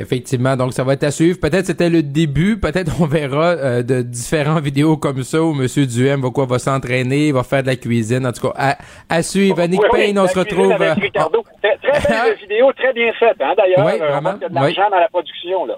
Effectivement, 0.00 0.56
donc 0.56 0.72
ça 0.72 0.84
va 0.84 0.92
être 0.92 1.02
à 1.02 1.10
suivre. 1.10 1.40
Peut-être 1.40 1.66
c'était 1.66 1.90
le 1.90 2.04
début, 2.04 2.60
peut-être 2.60 2.92
on 3.00 3.06
verra 3.06 3.56
euh, 3.56 3.82
de 3.82 4.02
différentes 4.02 4.62
vidéos 4.62 4.96
comme 4.96 5.24
ça 5.24 5.42
où 5.42 5.50
M. 5.60 5.66
Duhem 5.86 6.20
va 6.20 6.30
quoi, 6.30 6.46
va 6.46 6.60
s'entraîner, 6.60 7.32
va 7.32 7.42
faire 7.42 7.62
de 7.62 7.66
la 7.66 7.74
cuisine. 7.74 8.24
En 8.24 8.30
tout 8.30 8.48
cas, 8.48 8.54
à, 8.56 8.78
à 9.08 9.22
suivre. 9.22 9.58
Annick 9.58 9.80
Oui, 9.82 9.88
oui, 9.92 9.98
Payne, 9.98 10.18
on 10.20 10.28
se 10.28 10.38
retrouve. 10.38 10.70
avec 10.70 11.02
Ricardo. 11.02 11.44
Très, 11.60 11.76
très 11.78 12.08
belle 12.24 12.38
vidéo, 12.38 12.72
très 12.74 12.92
bien 12.92 13.12
faite, 13.14 13.38
hein, 13.40 13.54
d'ailleurs. 13.56 13.84
Oui, 13.84 13.98
vraiment, 13.98 14.34
qu'il 14.34 14.42
y 14.42 14.44
a 14.44 14.48
de 14.50 14.54
l'argent 14.54 14.88
dans 14.88 15.00
la 15.00 15.08
production, 15.08 15.66
là. 15.66 15.74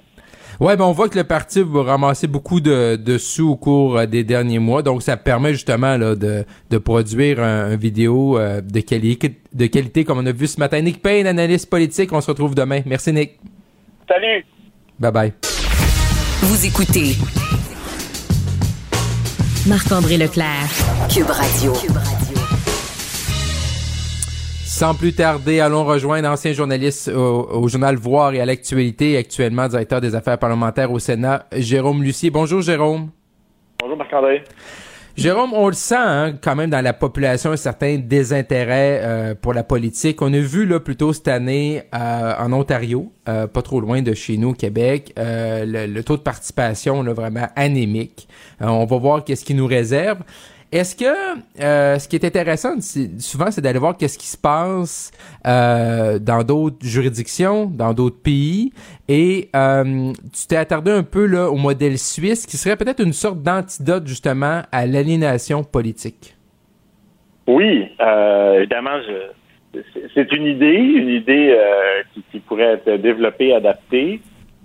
Ouais, 0.60 0.76
ben 0.76 0.84
on 0.84 0.92
voit 0.92 1.08
que 1.08 1.16
le 1.16 1.24
parti 1.24 1.62
va 1.62 1.82
ramasser 1.84 2.26
beaucoup 2.26 2.60
de, 2.60 2.96
de 2.96 3.16
sous 3.16 3.48
au 3.52 3.56
cours 3.56 3.96
euh, 3.96 4.04
des 4.04 4.24
derniers 4.24 4.58
mois, 4.58 4.82
donc 4.82 5.02
ça 5.02 5.16
permet 5.16 5.52
justement 5.54 5.96
là, 5.96 6.14
de, 6.14 6.44
de 6.68 6.78
produire 6.78 7.40
un, 7.42 7.70
un 7.72 7.76
vidéo 7.76 8.38
euh, 8.38 8.60
de, 8.60 8.80
qualité, 8.80 9.40
de 9.54 9.66
qualité 9.66 10.04
comme 10.04 10.18
on 10.18 10.26
a 10.26 10.32
vu 10.32 10.46
ce 10.46 10.60
matin. 10.60 10.82
Nick 10.82 11.00
Payne, 11.02 11.26
analyste 11.26 11.70
politique, 11.70 12.12
on 12.12 12.20
se 12.20 12.26
retrouve 12.30 12.54
demain. 12.54 12.82
Merci 12.84 13.10
Nick. 13.10 13.40
Salut! 14.06 14.44
Bye 14.98 15.12
bye. 15.12 15.32
Vous 16.42 16.66
écoutez 16.66 17.16
Marc-André 19.66 20.18
Leclerc. 20.18 20.68
Cube 21.08 21.30
Radio. 21.30 21.72
Sans 24.80 24.94
plus 24.94 25.12
tarder, 25.12 25.60
allons 25.60 25.84
rejoindre 25.84 26.30
ancien 26.30 26.54
journaliste 26.54 27.08
au, 27.08 27.46
au 27.50 27.68
journal 27.68 27.96
Voir 27.96 28.32
et 28.32 28.40
à 28.40 28.46
l'actualité, 28.46 29.18
actuellement 29.18 29.68
directeur 29.68 30.00
des 30.00 30.14
affaires 30.14 30.38
parlementaires 30.38 30.90
au 30.90 30.98
Sénat, 30.98 31.44
Jérôme 31.54 32.02
Lucier. 32.02 32.30
Bonjour 32.30 32.62
Jérôme. 32.62 33.10
Bonjour 33.78 33.98
Marc-André. 33.98 34.42
Jérôme, 35.18 35.52
on 35.52 35.66
le 35.66 35.74
sent 35.74 35.96
hein, 35.98 36.32
quand 36.42 36.56
même 36.56 36.70
dans 36.70 36.82
la 36.82 36.94
population 36.94 37.50
un 37.50 37.58
certain 37.58 37.98
désintérêt 37.98 39.02
euh, 39.02 39.34
pour 39.34 39.52
la 39.52 39.64
politique. 39.64 40.22
On 40.22 40.32
a 40.32 40.38
vu 40.38 40.64
là 40.64 40.80
plutôt 40.80 41.12
cette 41.12 41.28
année 41.28 41.82
euh, 41.94 42.32
en 42.38 42.50
Ontario, 42.54 43.12
euh, 43.28 43.46
pas 43.46 43.60
trop 43.60 43.80
loin 43.80 44.00
de 44.00 44.14
chez 44.14 44.38
nous, 44.38 44.50
au 44.50 44.54
Québec, 44.54 45.12
euh, 45.18 45.66
le, 45.66 45.92
le 45.92 46.04
taux 46.04 46.16
de 46.16 46.22
participation 46.22 47.02
là, 47.02 47.12
vraiment 47.12 47.48
anémique. 47.54 48.28
Euh, 48.62 48.68
on 48.68 48.86
va 48.86 48.96
voir 48.96 49.24
qu'est-ce 49.24 49.44
qui 49.44 49.52
nous 49.52 49.66
réserve. 49.66 50.20
Est-ce 50.72 50.94
que 50.94 51.04
euh, 51.60 51.98
ce 51.98 52.08
qui 52.08 52.14
est 52.14 52.24
intéressant 52.24 52.80
souvent, 53.18 53.50
c'est 53.50 53.60
d'aller 53.60 53.80
voir 53.80 53.96
qu'est-ce 53.96 54.16
qui 54.16 54.28
se 54.28 54.38
passe 54.38 55.10
euh, 55.44 56.20
dans 56.20 56.44
d'autres 56.44 56.76
juridictions, 56.80 57.66
dans 57.66 57.92
d'autres 57.92 58.22
pays, 58.22 58.72
et 59.08 59.48
euh, 59.56 60.12
tu 60.32 60.46
t'es 60.46 60.56
attardé 60.56 60.92
un 60.92 61.02
peu 61.02 61.26
là 61.26 61.50
au 61.50 61.56
modèle 61.56 61.98
suisse, 61.98 62.46
qui 62.46 62.56
serait 62.56 62.76
peut-être 62.76 63.02
une 63.02 63.12
sorte 63.12 63.42
d'antidote 63.42 64.06
justement 64.06 64.62
à 64.70 64.86
l'aliénation 64.86 65.64
politique. 65.64 66.36
Oui, 67.48 67.88
euh, 68.00 68.58
évidemment, 68.58 69.00
c'est 70.14 70.32
une 70.32 70.46
idée, 70.46 70.76
une 70.76 71.08
idée 71.08 71.52
euh, 71.58 72.02
qui, 72.14 72.22
qui 72.30 72.38
pourrait 72.38 72.74
être 72.74 72.94
développée, 73.02 73.52
adaptée, 73.52 74.20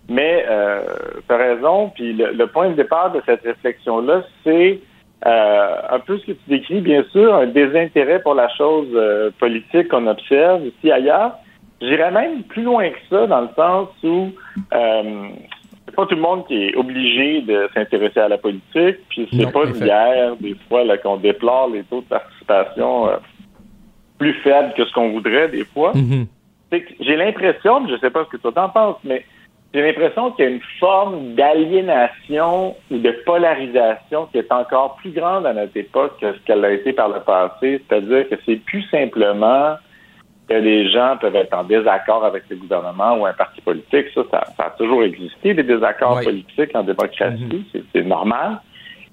mais 0.08 0.46
euh, 0.48 0.82
tu 1.28 1.34
as 1.34 1.38
raison, 1.38 1.90
puis 1.96 2.14
le, 2.14 2.32
le 2.32 2.46
point 2.46 2.70
de 2.70 2.76
départ 2.76 3.12
de 3.12 3.24
cette 3.26 3.42
réflexion-là, 3.42 4.24
c'est 4.44 4.80
euh, 5.26 5.76
un 5.90 6.00
peu 6.00 6.20
ce 6.20 6.26
que 6.28 6.32
tu 6.34 6.50
décris, 6.50 6.82
bien 6.82 7.04
sûr, 7.12 7.34
un 7.34 7.48
désintérêt 7.48 8.22
pour 8.22 8.36
la 8.36 8.48
chose 8.50 8.88
euh, 8.94 9.32
politique 9.40 9.88
qu'on 9.88 10.06
observe 10.08 10.66
ici 10.66 10.92
ailleurs. 10.92 11.34
J'irais 11.82 12.12
même 12.12 12.44
plus 12.44 12.64
loin 12.64 12.90
que 12.90 13.00
ça, 13.10 13.26
dans 13.26 13.42
le 13.42 13.50
sens 13.56 13.90
où 14.04 14.30
euh, 14.74 15.28
c'est 15.86 15.96
pas 15.96 16.06
tout 16.06 16.16
le 16.16 16.22
monde 16.22 16.46
qui 16.48 16.66
est 16.66 16.76
obligé 16.76 17.42
de 17.42 17.68
s'intéresser 17.74 18.20
à 18.20 18.28
la 18.28 18.38
politique, 18.38 18.98
puis 19.10 19.28
c'est 19.32 19.52
pas 19.52 19.66
d'hier, 19.66 20.36
des 20.40 20.56
fois, 20.68 20.84
là, 20.84 20.98
qu'on 20.98 21.18
déplore 21.18 21.70
les 21.70 21.84
taux 21.84 22.02
de 22.02 22.08
participation 22.08 23.10
euh, 23.10 23.18
plus 24.20 24.34
faibles 24.44 24.74
que 24.76 24.86
ce 24.86 24.94
qu'on 24.94 25.12
voudrait, 25.12 25.50
des 25.50 25.66
fois. 25.66 25.94
Mhm. 25.96 26.28
Que 26.72 26.78
J'ai 27.00 27.16
l'impression, 27.16 27.88
je 27.88 27.98
sais 27.98 28.10
pas 28.10 28.26
ce 28.26 28.30
que 28.30 28.38
toi 28.38 28.52
t'en 28.52 28.70
penses, 28.70 28.98
mais 29.04 29.26
j'ai 29.76 29.82
l'impression 29.82 30.32
qu'il 30.32 30.46
y 30.46 30.48
a 30.48 30.52
une 30.52 30.62
forme 30.80 31.34
d'aliénation 31.36 32.76
ou 32.90 32.98
de 32.98 33.12
polarisation 33.26 34.28
qui 34.32 34.38
est 34.38 34.52
encore 34.52 34.96
plus 34.96 35.12
grande 35.12 35.46
à 35.46 35.54
notre 35.54 35.76
époque 35.76 36.14
que 36.22 36.34
ce 36.34 36.40
qu'elle 36.46 36.64
a 36.64 36.72
été 36.72 36.94
par 36.94 37.10
le 37.10 37.20
passé. 37.20 37.82
C'est-à-dire 37.88 38.30
que 38.30 38.36
c'est 38.46 38.56
plus 38.56 38.84
simplement 38.90 39.76
que 40.48 40.54
les 40.54 40.90
gens 40.92 41.18
peuvent 41.20 41.36
être 41.36 41.54
en 41.58 41.64
désaccord 41.64 42.24
avec 42.24 42.44
le 42.50 42.56
gouvernement 42.56 43.18
ou 43.18 43.26
un 43.26 43.34
parti 43.34 43.60
politique. 43.62 44.08
Ça, 44.14 44.22
ça, 44.32 44.44
ça 44.56 44.64
a 44.68 44.70
toujours 44.72 45.04
existé, 45.04 45.54
des 45.54 45.64
désaccords 45.64 46.18
Oui. 46.20 46.24
politiques 46.26 46.76
en 46.76 46.84
démocratie. 46.84 47.66
C'est- 47.72 47.84
C'est 47.94 48.04
normal. 48.06 48.60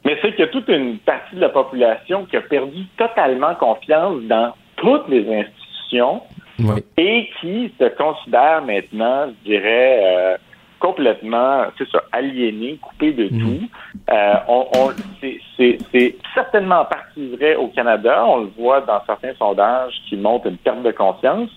Mais 0.05 0.17
c'est 0.23 0.31
qu'il 0.31 0.41
y 0.41 0.49
a 0.49 0.49
toute 0.49 0.69
une 0.69 0.99
partie 0.99 1.37
de 1.37 1.41
la 1.41 1.49
population 1.49 2.25
qui 2.27 2.37
a 2.37 2.41
perdu 2.41 2.85
totalement 2.97 3.55
confiance 3.55 4.21
dans 4.25 4.53
toutes 4.77 5.09
les 5.09 5.25
institutions 5.33 6.21
Oui. 6.61 6.83
et 6.99 7.31
qui 7.41 7.73
se 7.81 7.89
considère 7.97 8.63
maintenant, 8.63 9.27
je 9.29 9.51
dirais, 9.51 10.01
euh, 10.05 10.37
complètement, 10.83 11.67
c'est 11.79 11.89
ça, 11.91 12.03
aliéné, 12.11 12.77
coupé 12.83 13.13
de 13.13 13.25
Mhm. 13.33 13.41
tout. 13.41 13.69
Euh, 14.13 14.35
on, 14.49 14.67
on- 14.75 14.91
c'est- 15.21 16.17
certainement 16.35 16.81
en 16.81 16.85
partie 16.87 17.29
vrai 17.37 17.55
au 17.55 17.69
Canada. 17.69 18.25
On 18.27 18.39
le 18.41 18.51
voit 18.59 18.81
dans 18.81 19.01
certains 19.07 19.33
sondages 19.35 19.95
qui 20.09 20.17
montrent 20.17 20.49
une 20.49 20.57
perte 20.57 20.83
de 20.83 20.91
confiance, 20.91 21.51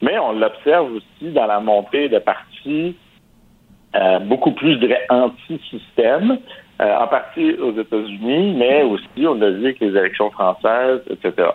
mais 0.00 0.16
on 0.18 0.32
l'observe 0.32 0.92
aussi 0.92 1.32
dans 1.32 1.46
la 1.46 1.58
montée 1.58 2.08
de 2.08 2.18
partis 2.20 2.96
euh, 3.96 4.18
beaucoup 4.20 4.52
plus, 4.52 4.74
je 4.74 4.78
dirais, 4.80 5.06
anti-système, 5.08 6.38
euh, 6.80 6.96
en 6.98 7.06
partie 7.08 7.54
aux 7.54 7.72
États-Unis, 7.72 8.54
mais 8.56 8.82
aussi, 8.82 9.26
on 9.26 9.34
l'a 9.34 9.50
vu 9.50 9.64
avec 9.64 9.80
les 9.80 9.96
élections 9.96 10.30
françaises, 10.30 11.00
etc. 11.10 11.48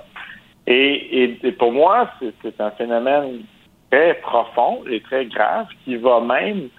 Et, 0.65 1.23
et, 1.23 1.39
et 1.43 1.51
pour 1.51 1.71
moi, 1.71 2.09
c'est 2.41 2.59
un 2.59 2.71
phénomène 2.71 3.41
très 3.91 4.15
profond 4.15 4.79
et 4.89 4.99
très 5.01 5.25
grave 5.27 5.67
qui 5.85 5.95
va 5.97 6.19
même 6.21 6.69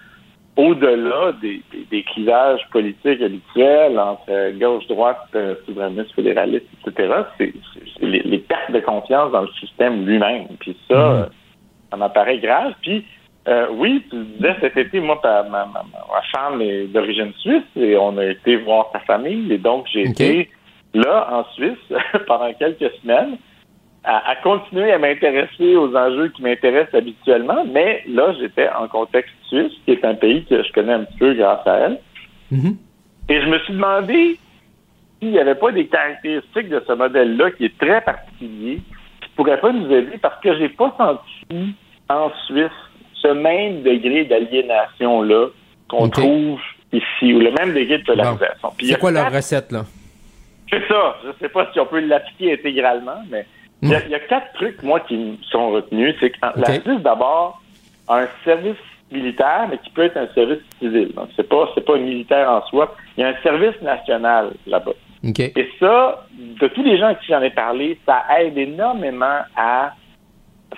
au-delà 0.57 1.33
des, 1.41 1.61
des, 1.71 1.85
des 1.91 2.03
clivages 2.03 2.61
politiques 2.71 3.21
habituels 3.21 3.99
entre 3.99 4.51
gauche-droite, 4.57 5.27
euh, 5.35 5.55
souverainiste, 5.65 6.13
fédéraliste, 6.13 6.65
etc. 6.87 7.13
C'est 7.37 7.53
les, 8.01 8.19
les 8.21 8.37
pertes 8.39 8.71
de 8.71 8.79
confiance 8.79 9.31
dans 9.31 9.41
le 9.41 9.51
système 9.59 10.05
lui-même. 10.05 10.47
Puis 10.59 10.77
ça, 10.89 10.95
Mhm. 10.95 11.15
euh, 11.21 11.25
ça 11.91 11.97
m'apparaît 11.97 12.39
grave. 12.39 12.73
Puis 12.81 13.05
euh, 13.47 13.67
oui, 13.73 14.03
tu 14.09 14.15
disais 14.23 14.55
cet 14.59 14.75
été, 14.77 14.99
moi, 14.99 15.19
ma, 15.23 15.43
ma, 15.43 15.65
ma, 15.65 15.83
ma 15.83 16.21
femme 16.33 16.61
est 16.61 16.87
d'origine 16.87 17.31
suisse 17.39 17.61
et 17.75 17.95
on 17.97 18.17
a 18.17 18.25
été 18.25 18.55
voir 18.55 18.89
sa 18.91 18.99
famille. 18.99 19.51
Et 19.53 19.59
donc, 19.59 19.85
j'ai 19.93 20.01
été 20.01 20.49
là, 20.95 21.27
en 21.31 21.43
Suisse, 21.53 21.77
pendant 22.27 22.51
quelques 22.53 22.91
semaines, 23.01 23.37
à, 24.05 24.29
à 24.29 24.35
continuer 24.37 24.91
à 24.91 24.99
m'intéresser 24.99 25.75
aux 25.75 25.95
enjeux 25.95 26.29
qui 26.29 26.41
m'intéressent 26.41 26.95
habituellement. 26.95 27.65
Mais 27.65 28.03
là, 28.07 28.33
j'étais 28.39 28.69
en 28.69 28.87
contexte 28.87 29.33
suisse, 29.47 29.73
qui 29.83 29.91
est 29.91 30.05
un 30.05 30.15
pays 30.15 30.45
que 30.45 30.63
je 30.63 30.71
connais 30.71 30.93
un 30.93 31.03
petit 31.03 31.17
peu 31.17 31.33
grâce 31.33 31.65
à 31.65 31.75
elle. 31.77 31.99
Mhm. 32.51 32.77
Et 33.29 33.41
je 33.41 33.47
me 33.47 33.59
suis 33.59 33.73
demandé 33.73 34.37
s'il 35.19 35.31
n'y 35.31 35.39
avait 35.39 35.55
pas 35.55 35.71
des 35.71 35.87
caractéristiques 35.87 36.69
de 36.69 36.83
ce 36.87 36.93
modèle-là 36.93 37.51
qui 37.51 37.65
est 37.65 37.77
très 37.77 38.01
particulier, 38.01 38.81
qui 39.21 39.29
pourrait 39.35 39.59
pas 39.59 39.71
nous 39.71 39.91
aider 39.91 40.17
parce 40.21 40.39
que 40.41 40.57
j'ai 40.57 40.69
pas 40.69 40.93
senti 40.97 41.75
en 42.09 42.31
Suisse 42.45 42.69
ce 43.15 43.29
même 43.29 43.81
degré 43.81 44.25
d'aliénation-là 44.25 45.47
qu'on 45.87 46.09
trouve 46.09 46.59
ici, 46.91 47.33
ou 47.33 47.39
le 47.39 47.51
même 47.51 47.73
degré 47.73 47.97
de 47.97 48.03
polarisation. 48.03 48.71
C'est 48.79 48.99
quoi 48.99 49.11
leur 49.11 49.31
recette 49.31 49.71
là? 49.71 49.85
C'est 50.69 50.87
ça. 50.87 51.17
Je 51.23 51.31
sais 51.39 51.49
pas 51.49 51.69
si 51.71 51.79
on 51.79 51.85
peut 51.85 51.99
l'appliquer 51.99 52.53
intégralement, 52.53 53.21
mais 53.29 53.45
il 53.85 53.91
y, 53.91 53.95
a, 53.95 54.05
il 54.05 54.11
y 54.11 54.15
a 54.15 54.19
quatre 54.19 54.53
trucs, 54.53 54.81
moi, 54.83 54.99
qui 55.01 55.15
me 55.17 55.37
sont 55.51 55.71
retenus. 55.71 56.15
C'est 56.19 56.31
que 56.31 56.37
la 56.41 56.81
Suisse, 56.81 57.01
d'abord, 57.01 57.61
a 58.07 58.19
un 58.19 58.27
service 58.43 58.75
militaire, 59.11 59.67
mais 59.69 59.77
qui 59.77 59.89
peut 59.91 60.03
être 60.03 60.17
un 60.17 60.27
service 60.33 60.59
civil. 60.79 61.13
Donc, 61.15 61.29
c'est 61.35 61.47
pas, 61.47 61.69
c'est 61.73 61.85
pas 61.85 61.95
un 61.95 61.99
militaire 61.99 62.49
en 62.49 62.61
soi. 62.67 62.95
Il 63.17 63.21
y 63.21 63.23
a 63.23 63.29
un 63.29 63.41
service 63.43 63.79
national 63.81 64.51
là-bas. 64.67 64.93
Et 65.55 65.69
ça, 65.79 66.25
de 66.37 66.67
tous 66.67 66.83
les 66.83 66.97
gens 66.97 67.07
à 67.07 67.15
qui 67.15 67.27
j'en 67.27 67.41
ai 67.41 67.49
parlé, 67.49 67.97
ça 68.05 68.23
aide 68.39 68.57
énormément 68.57 69.39
à 69.55 69.93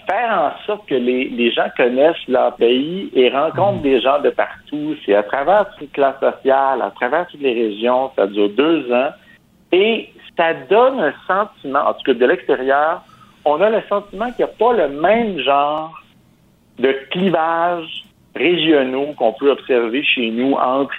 faire 0.08 0.32
en 0.32 0.66
sorte 0.66 0.88
que 0.88 0.95
les, 0.95 1.30
les 1.30 1.51
gens 1.51 1.68
connaissent 1.76 2.28
leur 2.28 2.55
pays 2.55 3.10
et 3.14 3.30
rencontrent 3.30 3.82
des 3.82 3.99
gens 3.99 4.22
de 4.22 4.30
partout. 4.30 4.95
C'est 5.05 5.16
à 5.16 5.24
travers 5.24 5.70
toutes 5.72 5.82
les 5.82 5.88
classes 5.88 6.20
sociales, 6.20 6.82
à 6.82 6.91
travers 6.91 7.28
toutes 7.28 7.41
les 7.41 7.53
régions. 7.53 8.12
Ça 8.16 8.28
dure 8.28 8.49
deux 8.49 8.91
ans. 8.91 9.10
Et 9.72 10.09
ça 10.38 10.53
donne 10.53 10.99
un 10.99 11.13
sentiment, 11.28 11.80
en 11.88 11.93
tout 11.93 12.03
cas 12.05 12.13
de 12.13 12.26
l'extérieur, 12.26 13.01
on 13.45 13.61
a 13.61 13.70
le 13.70 13.82
sentiment 13.89 14.32
qu'il 14.32 14.45
n'y 14.45 14.51
a 14.51 14.53
pas 14.53 14.74
le 14.74 14.89
même 14.89 15.39
genre 15.39 15.93
de 16.80 16.95
clivage 17.11 18.05
régionaux 18.36 19.13
qu'on 19.18 19.34
peut 19.34 19.49
observer 19.51 20.03
chez 20.03 20.30
nous 20.30 20.53
entre, 20.53 20.93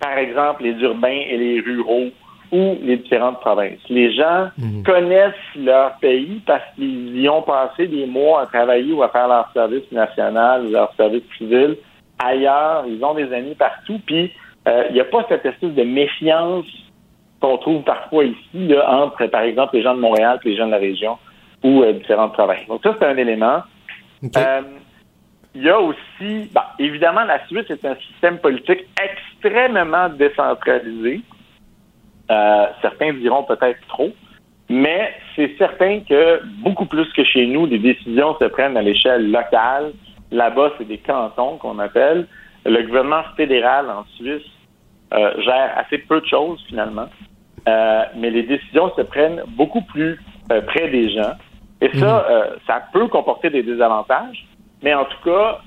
par 0.00 0.18
exemple, 0.18 0.64
les 0.64 0.74
urbains 0.80 1.08
et 1.08 1.36
les 1.36 1.60
ruraux 1.60 2.08
ou 2.52 2.76
les 2.82 2.96
différentes 2.96 3.40
provinces. 3.40 3.78
Les 3.88 4.12
gens 4.12 4.48
connaissent 4.84 5.34
leur 5.56 5.96
pays 5.98 6.42
parce 6.46 6.64
qu'ils 6.74 7.20
y 7.20 7.28
ont 7.28 7.42
passé 7.42 7.86
des 7.86 8.06
mois 8.06 8.42
à 8.42 8.46
travailler 8.46 8.92
ou 8.92 9.02
à 9.02 9.08
faire 9.08 9.28
leur 9.28 9.50
service 9.52 9.90
national 9.92 10.66
ou 10.66 10.70
leur 10.70 10.92
service 10.96 11.22
civil 11.38 11.76
ailleurs. 12.18 12.84
Ils 12.88 13.04
ont 13.04 13.14
des 13.14 13.32
amis 13.32 13.54
partout. 13.54 14.00
Puis, 14.04 14.32
euh, 14.66 14.84
il 14.88 14.94
n'y 14.94 15.00
a 15.00 15.04
pas 15.04 15.24
cette 15.28 15.46
espèce 15.46 15.74
de 15.74 15.84
méfiance 15.84 16.66
qu'on 17.40 17.58
trouve 17.58 17.82
parfois 17.82 18.24
ici 18.24 18.68
là, 18.68 18.90
entre, 18.90 19.26
par 19.26 19.42
exemple, 19.42 19.76
les 19.76 19.82
gens 19.82 19.94
de 19.94 20.00
Montréal 20.00 20.38
et 20.44 20.48
les 20.50 20.56
gens 20.56 20.66
de 20.66 20.72
la 20.72 20.78
région 20.78 21.18
ou 21.62 21.82
euh, 21.82 21.92
différentes 21.92 22.32
provinces. 22.34 22.66
Donc, 22.68 22.82
ça, 22.82 22.94
c'est 22.98 23.06
un 23.06 23.16
élément. 23.16 23.62
Euh, 24.36 24.62
il 25.54 25.62
y 25.62 25.68
a 25.68 25.80
aussi, 25.80 26.50
bah, 26.52 26.74
évidemment, 26.78 27.24
la 27.24 27.44
Suisse 27.46 27.68
est 27.70 27.84
un 27.84 27.96
système 27.96 28.38
politique 28.38 28.86
extrêmement 29.02 30.08
décentralisé. 30.10 31.22
Euh, 32.30 32.66
certains 32.80 33.12
diront 33.14 33.42
peut-être 33.42 33.80
trop, 33.88 34.10
mais 34.68 35.12
c'est 35.34 35.56
certain 35.58 36.00
que 36.00 36.40
beaucoup 36.62 36.86
plus 36.86 37.10
que 37.12 37.24
chez 37.24 37.46
nous, 37.46 37.66
les 37.66 37.78
décisions 37.78 38.36
se 38.38 38.44
prennent 38.44 38.76
à 38.76 38.82
l'échelle 38.82 39.30
locale. 39.30 39.92
Là-bas, 40.30 40.72
c'est 40.78 40.86
des 40.86 40.98
cantons 40.98 41.56
qu'on 41.56 41.80
appelle. 41.80 42.28
Le 42.64 42.82
gouvernement 42.82 43.24
fédéral 43.36 43.90
en 43.90 44.04
Suisse 44.16 44.46
euh, 45.12 45.42
gère 45.42 45.76
assez 45.76 45.98
peu 45.98 46.20
de 46.20 46.26
choses 46.26 46.62
finalement, 46.68 47.08
Euh, 47.68 48.04
mais 48.16 48.30
les 48.30 48.42
décisions 48.44 48.92
se 48.96 49.02
prennent 49.02 49.42
beaucoup 49.48 49.82
plus 49.82 50.18
euh, 50.50 50.60
près 50.62 50.88
des 50.88 51.10
gens. 51.10 51.32
Et 51.80 51.90
ça, 51.98 52.26
euh, 52.30 52.56
ça 52.66 52.82
peut 52.92 53.08
comporter 53.08 53.50
des 53.50 53.62
désavantages, 53.62 54.46
mais 54.82 54.94
en 54.94 55.04
tout 55.04 55.16
cas, 55.24 55.60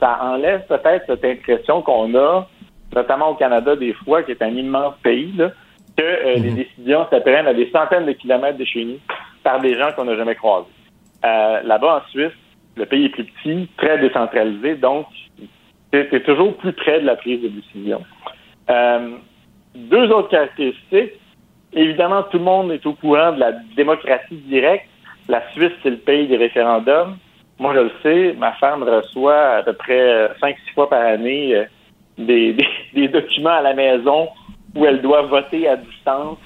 ça 0.00 0.18
enlève 0.22 0.66
peut-être 0.66 1.04
cette 1.06 1.24
impression 1.24 1.82
qu'on 1.82 2.14
a, 2.14 2.46
notamment 2.94 3.30
au 3.30 3.34
Canada 3.34 3.76
des 3.76 3.92
fois, 3.92 4.22
qui 4.22 4.32
est 4.32 4.42
un 4.42 4.54
immense 4.54 4.94
pays, 5.02 5.32
là, 5.36 5.50
que 5.96 6.02
euh, 6.02 6.34
les 6.36 6.50
décisions 6.50 7.06
se 7.10 7.16
prennent 7.16 7.46
à 7.46 7.54
des 7.54 7.70
centaines 7.70 8.06
de 8.06 8.12
kilomètres 8.12 8.58
de 8.58 8.64
chez 8.64 8.84
nous 8.84 8.98
par 9.42 9.60
des 9.60 9.74
gens 9.74 9.92
qu'on 9.94 10.04
n'a 10.04 10.16
jamais 10.16 10.36
croisés. 10.36 10.66
Là-bas, 11.22 12.02
en 12.02 12.10
Suisse, 12.10 12.32
le 12.76 12.86
pays 12.86 13.06
est 13.06 13.08
plus 13.10 13.24
petit, 13.24 13.68
très 13.76 13.98
décentralisé, 13.98 14.76
donc 14.76 15.06
c'est 15.92 16.24
toujours 16.24 16.56
plus 16.58 16.72
près 16.72 17.00
de 17.00 17.06
la 17.06 17.16
prise 17.16 17.42
de 17.42 17.48
décision. 17.48 18.02
Deux 19.74 20.10
autres 20.10 20.28
caractéristiques. 20.28 21.14
Évidemment, 21.72 22.22
tout 22.24 22.38
le 22.38 22.44
monde 22.44 22.72
est 22.72 22.84
au 22.86 22.94
courant 22.94 23.32
de 23.32 23.40
la 23.40 23.52
démocratie 23.76 24.36
directe. 24.48 24.86
La 25.28 25.42
Suisse, 25.52 25.72
c'est 25.82 25.90
le 25.90 25.98
pays 25.98 26.26
des 26.26 26.36
référendums. 26.36 27.16
Moi, 27.58 27.74
je 27.74 27.80
le 27.80 27.90
sais, 28.02 28.34
ma 28.38 28.52
femme 28.54 28.82
reçoit 28.82 29.56
à 29.58 29.62
peu 29.62 29.72
près 29.74 30.28
5-6 30.40 30.54
fois 30.74 30.88
par 30.88 31.02
année 31.02 31.54
euh, 31.54 31.64
des, 32.16 32.52
des, 32.54 32.66
des 32.94 33.08
documents 33.08 33.50
à 33.58 33.62
la 33.62 33.74
maison 33.74 34.28
où 34.74 34.86
elle 34.86 35.02
doit 35.02 35.22
voter 35.22 35.68
à 35.68 35.76
distance 35.76 36.38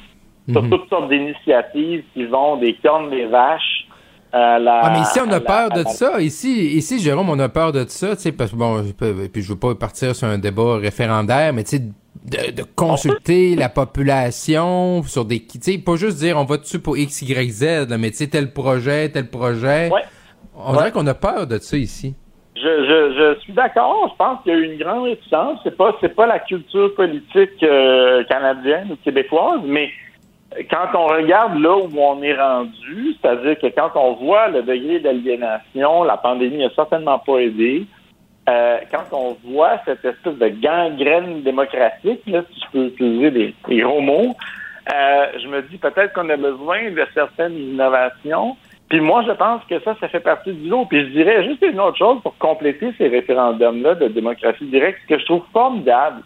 sur 0.51 0.61
Mhm. 0.63 0.71
toutes 0.71 0.89
sortes 0.89 1.09
d'initiatives 1.09 2.03
qui 2.15 2.25
vont 2.25 2.57
des 2.57 2.75
cornes 2.83 3.11
des 3.11 3.27
vaches 3.27 3.87
à 4.33 4.59
la... 4.59 4.81
Ah, 4.87 4.91
mais 4.91 5.01
ici, 5.03 5.21
on 5.25 5.31
a 5.31 5.39
peur 5.41 5.71
de 5.71 5.85
la- 5.85 5.85
ça. 5.85 6.21
Ici, 6.21 6.75
ici, 6.77 6.99
Jérôme, 6.99 7.31
on 7.31 7.39
a 7.39 7.49
peur 7.49 7.71
de 7.71 7.85
ça, 7.87 8.17
tu 8.17 8.23
sais, 8.23 8.33
parce 8.33 8.51
que 8.51 8.57
bon, 8.57 8.83
je 8.83 8.93
peux- 8.93 9.29
puis 9.33 9.41
je 9.43 9.53
veux 9.53 9.59
pas 9.59 9.75
partir 9.77 10.17
sur 10.17 10.27
un 10.27 10.39
débat 10.39 10.79
référendaire, 10.79 11.53
mais 11.53 11.63
tu 11.63 11.77
sais, 11.77 11.83
de, 12.25 12.53
de 12.53 12.63
consulter 12.63 13.57
la 13.57 13.69
population 13.69 15.03
sur 15.03 15.25
des, 15.25 15.41
tu 15.41 15.59
sais, 15.61 15.79
pas 15.79 15.97
juste 15.97 16.19
dire 16.19 16.37
on 16.37 16.45
va 16.45 16.57
dessus 16.57 16.79
pour 16.79 16.97
X, 16.97 17.23
Y, 17.23 17.51
Z, 17.51 17.89
là, 17.89 17.99
mais 17.99 18.11
tu 18.11 18.19
sais, 18.19 18.29
tel 18.29 18.53
projet, 18.53 19.09
tel 19.09 19.29
projet. 19.29 19.91
Ouais. 19.91 20.03
On 20.57 20.73
dirait 20.73 20.93
qu'on 20.93 21.07
a 21.07 21.15
peur 21.15 21.47
de 21.47 21.59
ça 21.59 21.77
ici. 21.77 22.15
Je, 22.55 22.63
je, 22.63 23.35
je 23.35 23.41
suis 23.41 23.53
d'accord. 23.55 24.09
Je 24.13 24.17
pense 24.17 24.43
qu'il 24.43 24.53
y 24.53 24.55
a 24.55 24.59
eu 24.59 24.73
une 24.73 24.79
grande 24.79 25.05
réticence. 25.05 25.59
C'est 25.65 25.77
pas 25.77 25.97
c'est 26.01 26.15
pas 26.15 26.27
la 26.27 26.39
culture 26.39 26.95
politique 26.95 27.63
euh, 27.63 28.23
canadienne 28.25 28.93
ou 28.93 28.97
québécoise, 29.03 29.61
mais 29.65 29.91
quand 30.71 30.89
on 30.95 31.07
regarde 31.07 31.59
là 31.59 31.77
où 31.77 31.91
on 31.99 32.23
est 32.23 32.35
rendu, 32.35 33.17
c'est-à-dire 33.21 33.59
que 33.59 33.67
quand 33.69 33.91
on 33.97 34.15
voit 34.15 34.49
le 34.49 34.63
degré 34.63 35.01
d'aliénation, 35.01 36.05
la 36.05 36.19
pandémie 36.19 36.59
n'a 36.59 36.71
certainement 36.75 37.19
pas 37.19 37.39
aidé. 37.39 37.87
Euh, 38.49 38.79
quand 38.91 39.05
on 39.13 39.37
voit 39.45 39.79
cette 39.85 40.05
espèce 40.05 40.37
de 40.37 40.49
gangrène 40.49 41.43
démocratique, 41.43 42.23
là, 42.27 42.43
si 42.53 42.61
je 42.61 42.71
peux 42.73 42.87
utiliser 42.87 43.31
des, 43.31 43.55
gros 43.63 44.01
mots, 44.01 44.35
euh, 44.93 45.27
je 45.41 45.47
me 45.47 45.63
dis 45.63 45.79
peut-être 45.79 46.13
qu'on 46.13 46.29
a 46.29 46.37
besoin 46.37 46.91
de 46.91 47.07
certaines 47.15 47.57
innovations. 47.57 48.57
Puis 48.89 49.01
moi, 49.01 49.23
je 49.27 49.33
pense 49.33 49.63
que 49.71 49.79
ça, 49.81 49.95
ça 50.01 50.09
fait 50.09 50.21
partie 50.21 50.53
du 50.53 50.69
lot. 50.69 50.87
Puis 50.87 51.01
je 51.03 51.11
dirais 51.13 51.45
juste 51.45 51.63
une 51.63 51.79
autre 51.79 51.99
chose 51.99 52.21
pour 52.23 52.37
compléter 52.39 52.93
ces 52.99 53.07
référendums-là 53.07 53.95
de 53.95 54.09
démocratie 54.09 54.67
directe, 54.67 54.99
ce 55.03 55.15
que 55.15 55.21
je 55.21 55.25
trouve 55.25 55.45
formidable 55.53 56.23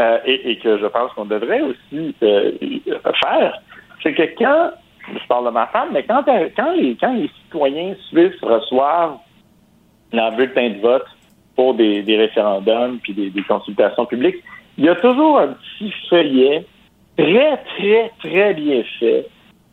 euh, 0.00 0.18
et, 0.24 0.56
que 0.58 0.78
je 0.78 0.86
pense 0.86 1.12
qu'on 1.14 1.24
devrait 1.24 1.62
aussi 1.62 2.14
faire, 2.20 3.60
c'est 4.04 4.14
que 4.14 4.22
quand, 4.38 4.70
je 5.12 5.26
parle 5.26 5.46
de 5.46 5.50
ma 5.50 5.66
femme, 5.66 5.88
mais 5.92 6.04
quand, 6.04 6.22
quand 6.24 6.72
les 6.74 7.30
citoyens 7.42 7.94
suisses 8.08 8.40
reçoivent 8.40 9.18
leur 10.12 10.32
bulletin 10.32 10.70
de 10.70 10.80
vote 10.80 11.06
pour 11.56 11.74
des, 11.74 12.02
des 12.02 12.16
référendums 12.16 12.98
puis 13.02 13.14
des, 13.14 13.30
des 13.30 13.42
consultations 13.42 14.06
publiques, 14.06 14.36
il 14.76 14.84
y 14.84 14.88
a 14.88 14.94
toujours 14.94 15.38
un 15.38 15.48
petit 15.48 15.92
feuillet 16.08 16.64
très, 17.16 17.56
très, 17.76 18.12
très 18.20 18.54
bien 18.54 18.82
fait 18.98 19.26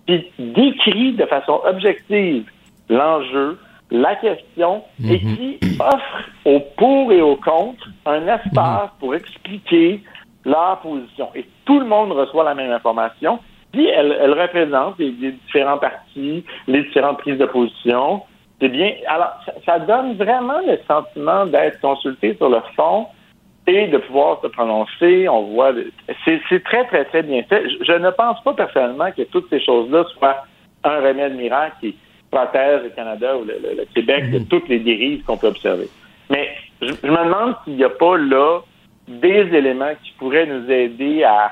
qui 0.07 0.25
décrit 0.39 1.13
de 1.13 1.25
façon 1.25 1.61
objective 1.65 2.45
l'enjeu, 2.89 3.57
la 3.91 4.15
question 4.15 4.83
et 5.07 5.19
qui 5.19 5.59
offre 5.79 6.29
au 6.45 6.59
pour 6.77 7.11
et 7.11 7.21
au 7.21 7.35
contre 7.35 7.87
un 8.05 8.27
espace 8.27 8.89
pour 8.99 9.15
expliquer 9.15 10.01
leur 10.43 10.79
position. 10.79 11.29
Et 11.35 11.45
tout 11.65 11.79
le 11.79 11.85
monde 11.85 12.11
reçoit 12.11 12.43
la 12.43 12.55
même 12.55 12.71
information. 12.71 13.39
Puis 13.71 13.87
elle, 13.87 14.17
elle 14.19 14.39
représente 14.39 14.97
les, 14.99 15.11
les 15.11 15.31
différents 15.33 15.77
partis, 15.77 16.43
les 16.67 16.83
différentes 16.83 17.19
prises 17.19 17.37
de 17.37 17.45
position. 17.45 18.21
C'est 18.61 18.69
bien. 18.69 18.93
Alors, 19.07 19.33
ça, 19.45 19.53
ça 19.65 19.79
donne 19.79 20.15
vraiment 20.15 20.59
le 20.65 20.77
sentiment 20.87 21.45
d'être 21.45 21.79
consulté 21.81 22.35
sur 22.35 22.49
le 22.49 22.59
fond 22.75 23.07
et 23.67 23.87
de 23.87 23.97
pouvoir 23.97 24.39
se 24.41 24.47
prononcer. 24.47 25.27
On 25.27 25.43
voit, 25.53 25.73
c'est 26.23 26.63
très, 26.63 26.85
très, 26.85 27.03
très 27.05 27.23
bien 27.23 27.43
fait. 27.43 27.63
Je, 27.69 27.83
je 27.83 27.93
ne 27.93 28.09
pense 28.11 28.41
pas 28.43 28.53
personnellement 28.53 29.11
que 29.11 29.23
toutes 29.23 29.49
ces 29.49 29.59
choses-là 29.59 30.05
soient 30.17 30.45
un 30.83 31.01
remède 31.01 31.35
miracle 31.35 31.75
qui 31.81 31.95
protège 32.31 32.83
le 32.83 32.89
Canada 32.89 33.35
ou 33.37 33.43
le, 33.43 33.55
le- 33.61 33.75
le 33.77 33.85
Québec 33.93 34.31
de 34.31 34.39
toutes 34.39 34.69
les 34.69 34.79
dérives 34.79 35.23
qu'on 35.25 35.37
peut 35.37 35.47
observer. 35.47 35.89
Mais 36.29 36.49
je, 36.81 36.87
je 37.03 37.07
me 37.11 37.23
demande 37.25 37.55
s'il 37.63 37.75
n'y 37.75 37.83
a 37.83 37.89
pas 37.89 38.17
là 38.17 38.59
des 39.07 39.49
éléments 39.53 39.93
qui 40.03 40.11
pourraient 40.17 40.45
nous 40.47 40.69
aider 40.71 41.23
à, 41.23 41.51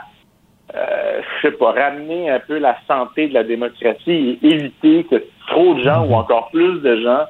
je 1.44 1.50
sais 1.50 1.54
pas, 1.56 1.72
ramener 1.74 2.30
un 2.30 2.40
peu 2.40 2.58
la 2.58 2.78
santé 2.88 3.28
de 3.28 3.34
la 3.34 3.44
démocratie 3.44 4.40
et 4.42 4.48
éviter 4.48 5.04
que 5.04 5.24
trop 5.48 5.76
de 5.76 5.84
gens 5.84 6.06
ou 6.06 6.14
encore 6.14 6.50
plus 6.52 6.80
de 6.82 7.02
gens 7.02 7.26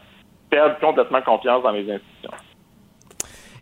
perdent 0.49 0.79
complètement 0.79 1.21
confiance 1.21 1.63
dans 1.63 1.71
les 1.71 1.81
institutions. 1.91 2.31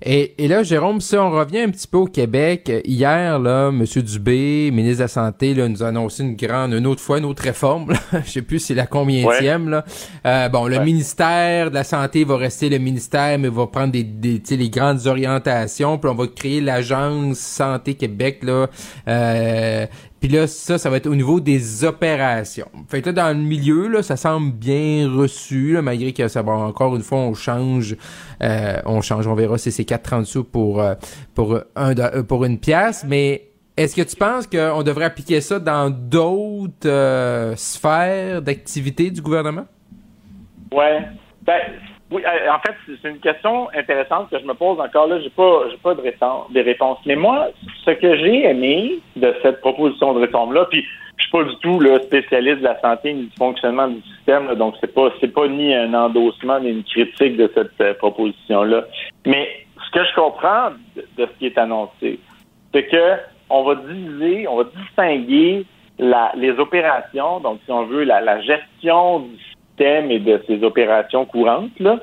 Et, 0.04 0.44
et 0.44 0.48
là, 0.48 0.64
Jérôme, 0.64 1.00
si 1.00 1.16
on 1.16 1.30
revient 1.30 1.60
un 1.60 1.70
petit 1.70 1.88
peu 1.88 2.00
au 2.00 2.06
Québec, 2.08 2.72
hier, 2.86 3.38
là, 3.38 3.68
M. 3.70 3.84
Dubé, 4.02 4.72
ministre 4.74 4.98
de 4.98 5.04
la 5.04 5.08
Santé, 5.08 5.54
là, 5.54 5.68
nous 5.70 5.84
a 5.84 5.90
annoncé 5.90 6.24
une 6.24 6.36
grande, 6.36 6.74
une 6.74 6.88
autre 6.88 7.02
fois, 7.02 7.20
une 7.20 7.26
autre 7.26 7.44
réforme. 7.44 7.92
là. 7.92 7.98
Je 8.26 8.32
sais 8.32 8.42
plus 8.42 8.58
c'est 8.58 8.74
la 8.74 8.88
combienième, 8.88 9.70
là. 9.70 9.86
Euh, 10.26 10.50
bon, 10.50 10.66
le 10.66 10.78
Ouais. 10.80 10.86
ministère 10.86 11.70
de 11.70 11.76
la 11.76 11.84
Santé 11.84 12.24
va 12.24 12.38
rester 12.38 12.70
le 12.70 12.80
ministère, 12.80 13.38
mais 13.38 13.50
va 13.50 13.68
prendre 13.68 13.92
des, 13.92 14.04
des 14.04 14.42
les 14.50 14.70
grandes 14.72 15.06
orientations, 15.06 16.00
puis 16.00 16.10
on 16.10 16.16
va 16.16 16.26
créer 16.26 16.62
l'agence 16.62 17.38
Santé 17.38 17.94
Québec, 17.94 18.40
là. 18.42 18.66
Euh, 19.08 19.86
puis 20.22 20.30
là, 20.30 20.46
ça, 20.46 20.78
ça 20.78 20.92
va 20.92 20.98
être 20.98 21.08
au 21.08 21.16
niveau 21.16 21.40
des 21.40 21.84
opérations. 21.84 22.70
Fait 22.88 23.02
que 23.02 23.08
là, 23.08 23.14
dans 23.14 23.30
le 23.36 23.44
milieu, 23.44 23.88
là, 23.88 24.04
ça 24.04 24.16
semble 24.16 24.52
bien 24.52 25.12
reçu, 25.12 25.74
là, 25.74 25.82
malgré 25.82 26.14
que 26.14 26.28
ça 26.28 26.44
va 26.44 26.52
encore 26.52 26.96
une 26.96 27.02
fois, 27.02 27.18
on 27.18 27.34
change, 27.34 27.96
euh, 28.44 28.78
on 28.86 29.02
change, 29.02 29.26
on 29.26 29.34
verra 29.34 29.58
si 29.58 29.72
c'est 29.72 29.84
4,30 29.84 30.26
sous 30.26 30.44
pour, 30.44 30.80
euh, 30.80 30.94
pour, 31.34 31.60
un, 31.76 31.98
euh, 31.98 32.22
pour 32.22 32.46
une 32.46 32.60
pièce, 32.60 33.04
mais 33.08 33.48
Est-ce 33.78 33.96
que 33.96 34.02
tu 34.02 34.18
penses 34.18 34.46
qu'on 34.48 34.84
devrait 34.84 35.06
appliquer 35.06 35.42
ça 35.42 35.58
dans 35.58 35.90
d'autres 35.90 37.54
sphères 37.56 38.42
d'activité 38.42 39.10
du 39.10 39.22
gouvernement? 39.22 39.66
Ouais. 40.72 41.08
Ben, 41.42 41.62
oui, 42.12 42.24
euh, 42.26 42.52
en 42.52 42.60
fait, 42.60 42.76
c'est 43.02 43.10
une 43.10 43.20
question 43.20 43.70
intéressante 43.74 44.30
que 44.30 44.38
je 44.38 44.46
me 44.46 44.54
pose 44.54 44.80
encore 44.82 45.08
là. 45.08 45.20
J'ai 45.22 45.30
pas, 45.30 45.64
j'ai 45.70 45.78
pas 45.78 45.96
de 45.96 46.02
réponse, 46.02 46.48
réponses. 46.54 46.98
Mais 47.06 47.16
moi, 47.16 47.48
ce 47.86 47.92
que 47.92 48.18
j'ai 48.18 48.46
aimé 48.46 49.00
de 49.16 49.34
cette 49.42 49.62
proposition 49.62 50.14
de 50.14 50.20
réforme-là, 50.20 50.66
puis 50.70 50.86
je 51.18 51.24
suis 51.24 51.32
pas 51.32 51.44
du 51.44 51.56
tout 51.58 51.80
le 51.80 52.00
spécialiste 52.02 52.60
de 52.60 52.64
la 52.66 52.80
santé 52.82 53.14
ni 53.14 53.24
du 53.28 53.36
fonctionnement 53.38 53.88
du 53.88 54.02
système, 54.02 54.54
donc 54.56 54.76
c'est 54.82 54.94
pas, 54.94 55.10
c'est 55.22 55.34
pas 55.34 55.48
ni 55.48 55.74
un 55.74 55.94
endossement 55.94 56.60
ni 56.60 56.70
une 56.70 56.84
critique 56.84 57.38
de 57.38 57.50
cette 57.56 57.80
euh, 57.80 57.94
proposition-là. 57.94 58.84
Mais 59.26 59.66
ce 59.86 59.92
que 59.92 60.04
je 60.04 60.14
comprends 60.14 60.72
de, 60.96 61.06
de, 61.18 61.26
ce 61.26 61.40
qui 61.40 61.46
est 61.46 61.58
annoncé, 61.58 62.20
c'est 62.74 62.88
que 62.88 63.16
on 63.50 63.64
va 63.64 63.76
diviser, 63.76 64.48
on 64.50 64.58
va 64.58 64.64
distinguer 64.76 65.66
la, 65.98 66.32
les 66.36 66.52
opérations, 66.52 67.40
donc 67.40 67.60
si 67.64 67.72
on 67.72 67.86
veut 67.86 68.04
la, 68.04 68.20
la 68.20 68.42
gestion 68.42 69.20
du 69.20 69.51
et 69.82 70.20
de 70.20 70.42
ses 70.48 70.64
opérations 70.64 71.26
courantes, 71.26 71.78
là, 71.80 72.00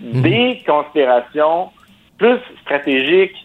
mhm. 0.00 0.22
des 0.22 0.62
considérations 0.66 1.70
plus 2.18 2.38
stratégiques, 2.62 3.36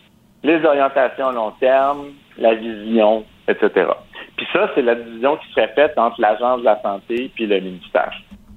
les 0.43 0.63
orientations 0.63 1.27
à 1.27 1.31
long 1.31 1.51
terme, 1.59 2.11
la 2.37 2.53
vision, 2.53 3.25
etc. 3.47 3.87
Puis 4.35 4.45
ça, 4.53 4.69
c'est 4.75 4.81
la 4.81 4.95
division 4.95 5.37
qui 5.37 5.51
serait 5.51 5.73
faite 5.73 5.97
entre 5.97 6.21
l'Agence 6.21 6.59
de 6.59 6.65
la 6.65 6.81
santé 6.81 7.31
puis 7.33 7.47
le 7.47 7.59
ministère. 7.59 8.13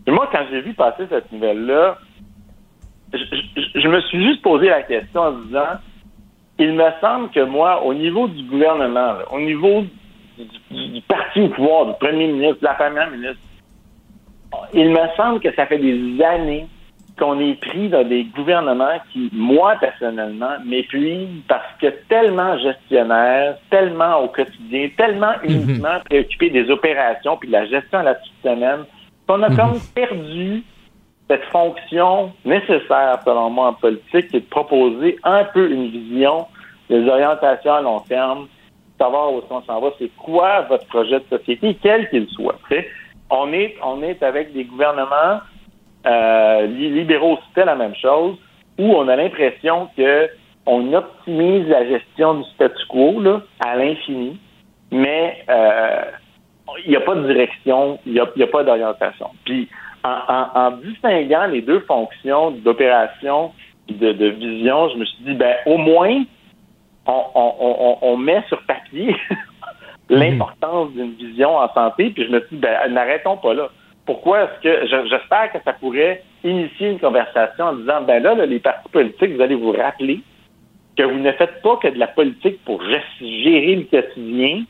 Et 0.07 0.11
moi, 0.11 0.29
quand 0.33 0.45
j'ai 0.51 0.61
vu 0.61 0.75
passer 0.75 1.05
cette 1.09 1.31
nouvelle-là, 1.33 1.97
je, 3.13 3.89
me 3.89 4.01
suis 4.03 4.25
juste 4.25 4.43
posé 4.43 4.69
la 4.69 4.83
question 4.83 5.21
en 5.21 5.33
disant, 5.33 5.79
il 6.59 6.75
me 6.75 6.89
semble 7.01 7.31
que 7.31 7.41
moi, 7.41 7.83
au 7.83 7.95
niveau 7.95 8.29
du 8.29 8.43
gouvernement, 8.45 9.15
au 9.33 9.41
niveau 9.41 9.85
du, 10.39 10.89
du, 10.89 11.01
parti 11.03 11.41
au 11.41 11.49
pouvoir, 11.49 11.87
du 11.87 11.93
premier 11.99 12.29
ministre, 12.29 12.61
de 12.61 12.67
la 12.67 12.75
première 12.75 13.11
ministre, 13.11 13.41
il 14.75 14.91
me 14.91 15.17
semble 15.17 15.41
que 15.41 15.53
ça 15.55 15.67
fait 15.67 15.79
des 15.79 16.23
années 16.23 16.67
qu'on 17.19 17.39
est 17.39 17.61
pris 17.61 17.89
dans 17.89 18.03
des 18.03 18.25
gouvernements 18.25 18.99
qui, 19.13 19.29
moi 19.33 19.77
personnellement, 19.79 20.57
m'épuisent 20.65 21.43
parce 21.47 21.67
que 21.81 21.89
tellement 22.09 22.59
gestionnaires, 22.59 23.59
tellement 23.71 24.21
au 24.21 24.29
quotidien, 24.29 24.89
tellement 24.97 25.35
mhm. 25.45 25.51
uniquement 25.51 25.99
préoccupés 26.09 26.51
des 26.51 26.71
opérations 26.71 27.37
puis 27.37 27.49
de 27.49 27.53
la 27.53 27.67
gestion 27.67 27.99
à 27.99 28.03
la 28.05 28.15
petite 28.15 28.43
semaine, 28.43 28.85
qu'on 29.27 29.43
a 29.43 29.51
mhm. 29.51 29.57
comme 29.57 29.81
perdu 29.95 30.63
cette 31.29 31.45
fonction 31.45 32.33
nécessaire, 32.45 33.21
selon 33.25 33.51
moi, 33.51 33.69
en 33.69 33.75
politique, 33.75 34.29
qui 34.29 34.37
est 34.39 34.41
de 34.41 34.47
proposer 34.47 35.17
un 35.23 35.45
peu 35.45 35.71
une 35.71 35.89
vision 35.89 36.47
des 36.89 37.07
orientations 37.09 37.75
à 37.75 37.83
long 37.83 38.01
terme, 38.01 38.49
savoir 38.99 39.33
où 39.33 39.41
on 39.49 39.63
s'en 39.63 39.81
va, 39.81 39.91
c'est 39.99 40.11
quoi 40.17 40.63
votre 40.63 40.87
projet 40.87 41.21
de 41.21 41.39
société, 41.39 41.79
quel 41.81 42.09
qu'il 42.11 42.27
soit 42.29 42.59
on 43.31 43.53
est, 43.53 43.77
on 43.83 44.03
est 44.03 44.23
avec 44.23 44.53
des 44.53 44.65
gouvernements 44.65 45.41
euh, 46.07 46.67
libéraux, 46.67 47.39
c'était 47.49 47.65
la 47.65 47.77
même 47.77 47.95
chose, 47.95 48.37
où 48.79 48.95
on 48.95 49.09
a 49.09 49.17
l'impression 49.17 49.89
que 49.97 50.29
on 50.67 50.93
optimise 50.93 51.67
la 51.69 51.87
gestion 51.87 52.35
du 52.35 52.45
statu 52.55 52.87
quo 52.89 53.21
là, 53.21 53.43
à 53.61 53.77
l'infini, 53.77 54.39
mais 54.91 55.45
euh, 55.49 56.03
il 56.85 56.91
n'y 56.91 56.97
a 56.97 57.01
pas 57.01 57.15
de 57.15 57.27
direction, 57.27 57.99
il 58.07 58.13
n'y 58.13 58.21
a, 58.21 58.25
a, 58.25 58.47
pas 58.47 58.63
d'orientation. 58.63 59.31
Puis 59.45 59.69
en, 60.05 60.71
distinguant 60.83 61.47
les 61.47 61.63
deux 61.63 61.81
fonctions 61.81 62.53
d'opération 62.53 63.53
de, 63.89 64.13
de 64.13 64.27
vision, 64.27 64.89
je 64.91 64.99
me 64.99 65.05
suis 65.05 65.25
dit, 65.25 65.35
ben 65.35 65.57
au 65.67 65.77
moins, 65.77 66.25
on, 67.07 67.25
on, 67.35 67.99
on 68.01 68.17
met 68.17 68.43
sur 68.49 68.63
papier. 68.63 69.17
l'importance 70.11 70.91
d'une 70.93 71.13
vision 71.13 71.57
en 71.57 71.73
santé, 71.73 72.11
puis 72.11 72.25
je 72.27 72.31
me 72.31 72.41
suis 72.41 72.57
dit, 72.57 72.63
ben, 72.63 72.93
n'arrêtons 72.93 73.37
pas 73.37 73.55
là. 73.55 73.69
Pourquoi 74.07 74.43
est-ce 74.43 74.63
que 74.63 74.87
j'espère 75.09 75.53
que 75.53 75.59
ça 75.65 75.73
pourrait 75.73 76.23
initier 76.43 76.91
une 76.91 76.99
conversation 76.99 77.67
en 77.67 77.73
disant 77.75 78.03
ben 78.03 78.23
là, 78.23 78.35
les 78.47 78.59
partis 78.59 78.89
politiques, 78.89 79.37
vous 79.37 79.41
allez 79.41 79.55
vous 79.55 79.73
rappeler 79.73 80.21
que 80.97 81.05
vous 81.05 81.19
ne 81.19 81.31
faites 81.33 81.63
pas 81.63 81.77
que 81.77 81.89
de 81.89 81.99
la 81.99 82.09
politique 82.09 82.65
pour 82.65 82.83
gérer 82.83 83.77
le 83.77 83.85
quotidien, 83.85 84.65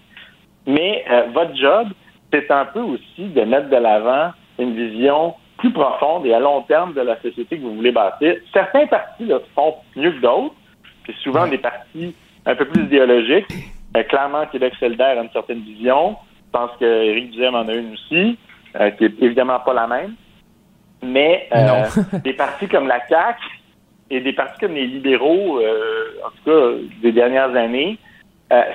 mais 0.66 1.05
euh, 1.11 1.22
votre 1.32 1.57
job, 1.57 1.88
c'est 2.32 2.51
un 2.51 2.66
peu 2.66 2.80
aussi 2.80 3.28
de 3.28 3.41
mettre 3.43 3.70
de 3.70 3.76
l'avant 3.76 4.32
une 4.59 4.74
vision 4.74 5.34
plus 5.57 5.72
profonde 5.72 6.26
et 6.26 6.34
à 6.34 6.41
long 6.41 6.62
terme 6.62 6.93
de 6.95 7.01
la 7.01 7.20
société 7.20 7.59
que 7.59 7.62
vous 7.62 7.76
voulez 7.76 7.93
bâtir. 7.93 8.36
Certains 8.53 8.86
partis 8.86 9.24
le 9.24 9.43
font 9.55 9.74
mieux 9.97 10.12
que 10.12 10.20
d'autres, 10.20 10.55
puis 11.03 11.14
souvent 11.22 11.47
des 11.47 11.59
partis 11.59 12.14
un 12.47 12.55
peu 12.55 12.66
plus 12.66 12.84
idéologiques, 12.84 13.47
clairement, 14.09 14.47
Québec 14.47 14.74
solidaire 14.78 15.18
a 15.18 15.22
une 15.22 15.30
certaine 15.30 15.61
vision. 15.61 16.16
Je 16.47 16.59
pense 16.59 16.70
qu'Éric 16.78 17.30
Duhem 17.30 17.55
en 17.55 17.68
a 17.68 17.74
une 17.74 17.93
aussi, 17.93 18.38
euh, 18.78 18.91
qui 18.91 19.05
est 19.05 19.22
évidemment 19.22 19.61
pas 19.61 19.74
la 19.74 19.86
même. 19.86 20.14
Mais 21.03 21.49
euh, 21.55 21.84
des 22.24 22.34
partis 22.34 22.68
comme 22.68 22.86
la 22.86 23.07
CAQ 23.09 23.41
et 24.11 24.20
des 24.20 24.32
partis 24.32 24.61
comme 24.61 24.74
les 24.74 24.86
libéraux, 24.86 25.61
en 25.61 26.30
tout 26.30 26.51
cas 26.51 26.78
des 27.01 27.12
dernières 27.12 27.55
années, 27.55 27.97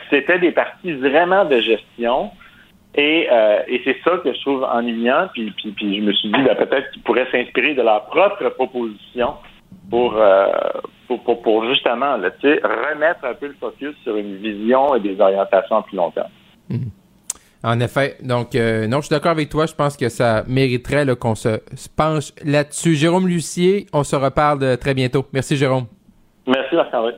c'était 0.09 0.39
des 0.39 0.51
partis 0.51 0.93
vraiment 0.93 1.43
de 1.43 1.59
gestion. 1.59 2.32
Et, 2.97 3.28
et 3.68 3.82
c'est 3.84 3.97
ça 4.05 4.18
que 4.24 4.34
je 4.34 4.39
trouve 4.39 4.63
ennuyant. 4.63 5.28
Puis, 5.34 5.51
puis, 5.57 5.72
puis 5.72 5.97
je 5.97 6.01
me 6.01 6.13
suis 6.13 6.30
dit, 6.30 6.41
ben, 6.41 6.55
peut-être 6.55 6.89
qu'ils 6.91 7.01
pourraient 7.01 7.28
s'inspirer 7.30 7.74
de 7.74 7.82
leur 7.82 8.05
propre 8.05 8.47
proposition 8.47 9.34
pour, 9.89 10.17
pour, 11.07 11.41
pour, 11.41 11.65
justement 11.65 12.15
remettre 12.15 13.26
un 13.26 13.34
peu 13.34 13.47
le 13.47 13.55
focus 13.59 13.95
sur 14.03 14.15
une 14.15 14.38
vision 14.38 14.95
et 14.95 14.99
des 14.99 15.19
orientations 15.19 15.78
à 15.78 15.84
plus 15.84 15.97
long 15.97 16.11
terme. 16.11 16.30
Mhm. 16.69 16.91
En 17.65 17.80
effet. 17.80 18.17
Donc, 18.21 18.53
euh, 18.53 18.86
non, 18.86 18.97
je 18.97 19.07
suis 19.07 19.13
d'accord 19.15 19.32
avec 19.32 19.49
toi. 19.49 19.65
Je 19.65 19.73
pense 19.73 19.97
que 19.97 20.07
ça 20.07 20.43
mériterait 20.47 21.03
qu'on 21.15 21.34
se, 21.34 21.59
penche 21.97 22.32
là-dessus. 22.43 22.93
Jérôme 22.93 23.28
Lucier, 23.28 23.88
on 23.91 24.03
se 24.03 24.15
reparle 24.15 24.78
très 24.78 24.93
bientôt. 24.93 25.26
Merci, 25.34 25.57
Jérôme. 25.57 25.86
Merci, 26.45 26.76
Marc-André. 26.76 27.13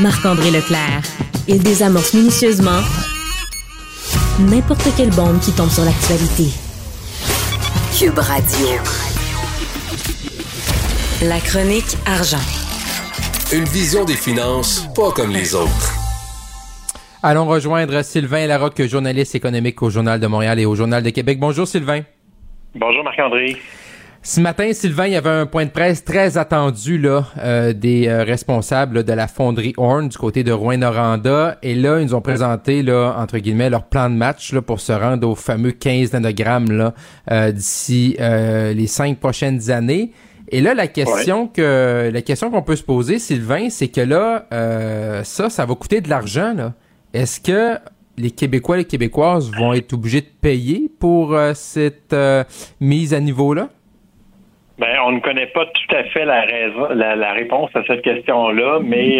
Marc-André 0.00 0.50
Leclerc. 0.50 1.02
Il 1.48 1.62
désamorce 1.62 2.14
minutieusement 2.14 2.80
n'importe 4.40 4.88
quelle 4.96 5.10
bombe 5.10 5.38
qui 5.40 5.52
tombe 5.52 5.68
sur 5.68 5.84
l'actualité. 5.84 6.48
Cube 7.98 8.18
Radio. 8.18 9.11
La 11.28 11.38
chronique 11.38 11.96
argent. 12.04 12.42
Une 13.54 13.62
vision 13.62 14.04
des 14.04 14.14
finances 14.14 14.88
pas 14.92 15.12
comme 15.12 15.30
les 15.30 15.54
autres. 15.54 15.92
Allons 17.22 17.46
rejoindre 17.46 18.02
Sylvain 18.02 18.48
Larocque, 18.48 18.82
journaliste 18.88 19.36
économique 19.36 19.80
au 19.84 19.90
Journal 19.90 20.18
de 20.18 20.26
Montréal 20.26 20.58
et 20.58 20.66
au 20.66 20.74
Journal 20.74 21.00
de 21.00 21.10
Québec. 21.10 21.38
Bonjour 21.38 21.68
Sylvain. 21.68 22.00
Bonjour 22.74 23.04
Marc-André. 23.04 23.56
Ce 24.20 24.40
matin, 24.40 24.72
Sylvain, 24.72 25.06
il 25.06 25.12
y 25.12 25.16
avait 25.16 25.30
un 25.30 25.46
point 25.46 25.64
de 25.64 25.70
presse 25.70 26.04
très 26.04 26.38
attendu 26.38 26.98
là 26.98 27.24
euh, 27.38 27.72
des 27.72 28.08
euh, 28.08 28.24
responsables 28.24 29.04
de 29.04 29.12
la 29.12 29.28
fonderie 29.28 29.74
Horn 29.76 30.08
du 30.08 30.18
côté 30.18 30.42
de 30.42 30.50
Rouen-Noranda. 30.50 31.58
Et 31.62 31.76
là, 31.76 32.00
ils 32.00 32.06
nous 32.06 32.14
ont 32.16 32.20
présenté 32.20 32.82
là 32.82 33.14
entre 33.16 33.38
guillemets 33.38 33.70
leur 33.70 33.84
plan 33.84 34.10
de 34.10 34.16
match 34.16 34.52
là, 34.52 34.60
pour 34.60 34.80
se 34.80 34.92
rendre 34.92 35.28
au 35.28 35.36
fameux 35.36 35.70
15 35.70 36.14
nanogrammes 36.14 36.72
là 36.72 36.94
euh, 37.30 37.52
d'ici 37.52 38.16
les 38.18 38.86
cinq 38.88 39.20
prochaines 39.20 39.70
années. 39.70 40.10
Et 40.54 40.60
là, 40.60 40.74
la 40.74 40.86
question 40.86 41.48
que 41.48 42.10
la 42.12 42.20
question 42.20 42.50
qu'on 42.50 42.60
peut 42.60 42.76
se 42.76 42.84
poser, 42.84 43.18
Sylvain, 43.18 43.70
c'est 43.70 43.88
que 43.88 44.02
là, 44.02 44.44
euh, 44.52 45.22
ça, 45.24 45.48
ça 45.48 45.64
va 45.64 45.74
coûter 45.74 46.02
de 46.02 46.10
l'argent. 46.10 46.52
Là. 46.54 46.74
Est-ce 47.14 47.40
que 47.40 47.80
les 48.18 48.30
Québécois 48.30 48.76
et 48.76 48.80
les 48.80 48.84
Québécoises 48.86 49.50
vont 49.58 49.72
être 49.72 49.94
obligés 49.94 50.20
de 50.20 50.26
payer 50.42 50.90
pour 51.00 51.34
euh, 51.34 51.52
cette 51.54 52.12
euh, 52.12 52.44
mise 52.82 53.14
à 53.14 53.20
niveau-là? 53.20 53.70
Ben, 54.78 54.98
on 55.06 55.12
ne 55.12 55.20
connaît 55.20 55.46
pas 55.46 55.64
tout 55.64 55.96
à 55.96 56.04
fait 56.04 56.26
la 56.26 56.42
raison, 56.42 56.88
la, 56.90 57.32
réponse 57.32 57.70
à 57.74 57.82
cette 57.86 58.02
question-là, 58.02 58.80
mais 58.82 59.18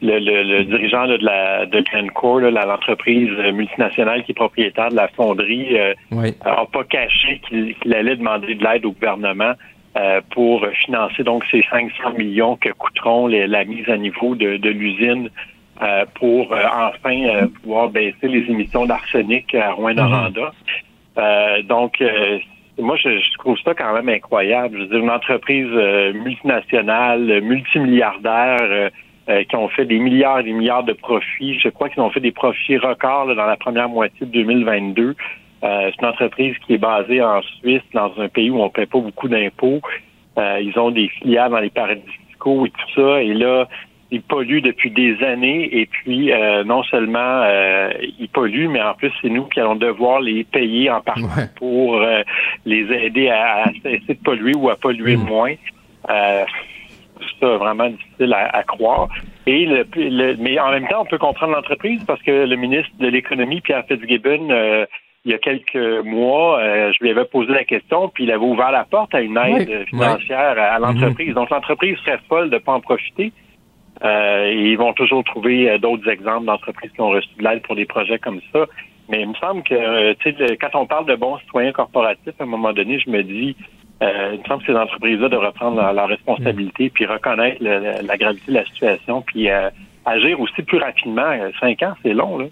le, 0.00 0.62
dirigeant 0.62 1.06
de 1.08 1.18
la 1.20 1.66
de 1.66 1.80
Glencore, 1.80 2.40
l'entreprise 2.40 3.30
multinationale 3.52 4.22
qui 4.22 4.32
est 4.32 4.34
propriétaire 4.34 4.90
de 4.90 4.96
la 4.96 5.08
fonderie, 5.08 5.76
n'a 6.12 6.30
pas 6.72 6.84
caché 6.88 7.40
qu'il 7.48 7.94
allait 7.94 8.16
demander 8.16 8.54
de 8.54 8.62
l'aide 8.62 8.84
au 8.84 8.92
gouvernement 8.92 9.54
euh, 9.96 10.20
pour 10.30 10.66
financer 10.84 11.24
donc 11.24 11.44
ces 11.50 11.64
500 11.70 12.12
millions 12.18 12.56
que 12.56 12.68
coûteront 12.68 13.26
la 13.26 13.64
mise 13.64 13.88
à 13.88 13.96
niveau 13.96 14.34
de, 14.34 14.68
l'usine 14.68 15.30
euh, 15.82 16.04
pour 16.14 16.52
euh, 16.52 16.62
enfin 16.70 17.48
pouvoir 17.62 17.88
baisser 17.88 18.28
les 18.28 18.44
émissions 18.50 18.84
d'arsenic 18.84 19.54
à 19.54 19.72
Rouen-Noranda. 19.72 20.52
Mhm. 21.16 21.62
donc, 21.66 22.02
moi, 22.78 22.96
je, 22.96 23.38
trouve 23.38 23.58
ça 23.64 23.74
quand 23.74 23.92
même 23.94 24.08
incroyable. 24.08 24.76
Je 24.76 24.82
veux 24.82 24.88
dire, 24.88 24.98
une 24.98 25.10
entreprise 25.10 25.72
multinationale, 26.14 27.40
multimilliardaire, 27.40 28.90
qui 29.48 29.56
ont 29.56 29.68
fait 29.68 29.84
des 29.84 29.98
milliards 29.98 30.40
et 30.40 30.44
des 30.44 30.52
milliards 30.52 30.84
de 30.84 30.92
profits. 30.92 31.58
Je 31.58 31.70
crois 31.70 31.88
qu'ils 31.88 32.02
ont 32.02 32.10
fait 32.10 32.20
des 32.20 32.30
profits 32.30 32.78
records 32.78 33.34
dans 33.34 33.46
la 33.46 33.56
première 33.56 33.88
moitié 33.88 34.26
de 34.26 34.32
2022. 34.32 35.16
Euh, 35.64 35.90
c'est 35.90 36.02
une 36.02 36.08
entreprise 36.08 36.56
qui 36.66 36.74
est 36.74 36.78
basée 36.78 37.22
en 37.22 37.42
Suisse, 37.42 37.82
dans 37.92 38.12
un 38.18 38.28
pays 38.28 38.50
où 38.50 38.60
on 38.60 38.66
ne 38.66 38.70
paie 38.70 38.86
pas 38.86 39.00
beaucoup 39.00 39.28
d'impôts. 39.28 39.80
Euh, 40.38 40.60
ils 40.62 40.78
ont 40.78 40.90
des 40.90 41.08
filiales 41.08 41.50
dans 41.50 41.58
les 41.58 41.70
paradis 41.70 42.02
fiscaux 42.28 42.66
et 42.66 42.70
tout 42.70 42.90
ça. 43.00 43.22
Et 43.22 43.34
là, 43.34 43.66
ils 44.10 44.22
polluent 44.22 44.62
depuis 44.62 44.90
des 44.90 45.22
années 45.22 45.68
et 45.80 45.86
puis 45.86 46.32
euh, 46.32 46.64
non 46.64 46.82
seulement 46.84 47.42
euh, 47.42 47.90
ils 48.18 48.28
polluent, 48.28 48.68
mais 48.68 48.80
en 48.80 48.94
plus 48.94 49.12
c'est 49.20 49.28
nous 49.28 49.44
qui 49.44 49.60
allons 49.60 49.74
devoir 49.76 50.20
les 50.20 50.44
payer 50.44 50.90
en 50.90 51.00
partie 51.02 51.24
pour 51.56 51.96
euh, 52.00 52.22
les 52.64 52.90
aider 52.90 53.28
à, 53.28 53.64
à, 53.64 53.72
cesser 53.82 54.14
de 54.14 54.22
polluer 54.24 54.54
ou 54.54 54.70
à 54.70 54.76
polluer 54.76 55.16
Mm. 55.16 55.24
moins. 55.24 55.52
Euh, 56.08 56.44
c'est 57.20 57.44
ça, 57.46 57.56
vraiment 57.56 57.88
difficile 57.90 58.32
à, 58.32 58.48
à 58.56 58.62
croire. 58.62 59.08
Et 59.46 59.66
le, 59.66 59.86
le- 59.96 60.36
mais 60.38 60.58
en 60.58 60.70
même 60.70 60.86
temps, 60.88 61.02
on 61.02 61.04
peut 61.06 61.18
comprendre 61.18 61.52
l'entreprise 61.54 62.02
parce 62.06 62.22
que 62.22 62.30
le 62.46 62.56
ministre 62.56 62.92
de 63.00 63.08
l'économie, 63.08 63.60
Pierre 63.60 63.84
Fitzgibbon, 63.88 64.48
euh, 64.50 64.86
il 65.24 65.32
y 65.32 65.34
a 65.34 65.38
quelques 65.38 66.04
mois, 66.04 66.58
euh, 66.60 66.92
je 66.92 67.02
lui 67.04 67.10
avais 67.10 67.24
posé 67.24 67.52
la 67.52 67.64
question, 67.64 68.08
puis 68.08 68.24
il 68.24 68.30
avait 68.32 68.44
ouvert 68.44 68.70
la 68.70 68.84
porte 68.84 69.14
à 69.14 69.20
une 69.20 69.36
aide 69.36 69.68
Oui, 69.68 69.86
financière 69.86 70.54
à, 70.58 70.74
à 70.74 70.78
l'entreprise. 70.78 71.34
Donc 71.34 71.50
l'entreprise 71.50 71.96
serait 71.98 72.18
folle 72.28 72.50
de 72.50 72.54
ne 72.54 72.60
pas 72.60 72.72
en 72.72 72.80
profiter. 72.80 73.32
Euh, 74.04 74.46
et 74.46 74.70
ils 74.70 74.78
vont 74.78 74.92
toujours 74.92 75.24
trouver 75.24 75.68
euh, 75.70 75.78
d'autres 75.78 76.08
exemples 76.08 76.46
d'entreprises 76.46 76.92
qui 76.92 77.00
ont 77.00 77.08
reçu 77.08 77.28
de 77.36 77.42
l'aide 77.42 77.62
pour 77.62 77.74
des 77.74 77.84
projets 77.84 78.18
comme 78.20 78.40
ça. 78.52 78.66
Mais 79.08 79.22
il 79.22 79.28
me 79.28 79.34
semble 79.34 79.62
que, 79.64 80.12
tu 80.14 80.32
sais, 80.36 80.56
quand 80.56 80.78
on 80.80 80.86
parle 80.86 81.06
de 81.06 81.16
bons 81.16 81.38
citoyens 81.38 81.72
corporatifs, 81.72 82.34
à 82.38 82.44
un 82.44 82.46
moment 82.46 82.72
donné, 82.72 83.00
je 83.00 83.10
me 83.10 83.22
dis, 83.22 83.56
euh, 84.02 84.30
il 84.34 84.38
me 84.40 84.44
semble 84.44 84.62
que 84.62 84.72
ces 84.72 84.78
entreprises-là 84.78 85.28
devraient 85.30 85.50
prendre 85.52 85.76
leur, 85.78 85.92
leur 85.94 86.08
responsabilité, 86.08 86.90
puis 86.90 87.06
reconnaître 87.06 87.56
le- 87.60 88.06
la, 88.06 88.16
gravité 88.16 88.52
de 88.52 88.58
la 88.58 88.64
situation, 88.66 89.22
puis 89.22 89.50
euh, 89.50 89.68
agir 90.06 90.38
aussi 90.40 90.62
plus 90.62 90.78
rapidement. 90.78 91.32
Cinq 91.58 91.82
ans, 91.82 91.94
c'est 92.04 92.14
long, 92.14 92.38
là. 92.38 92.44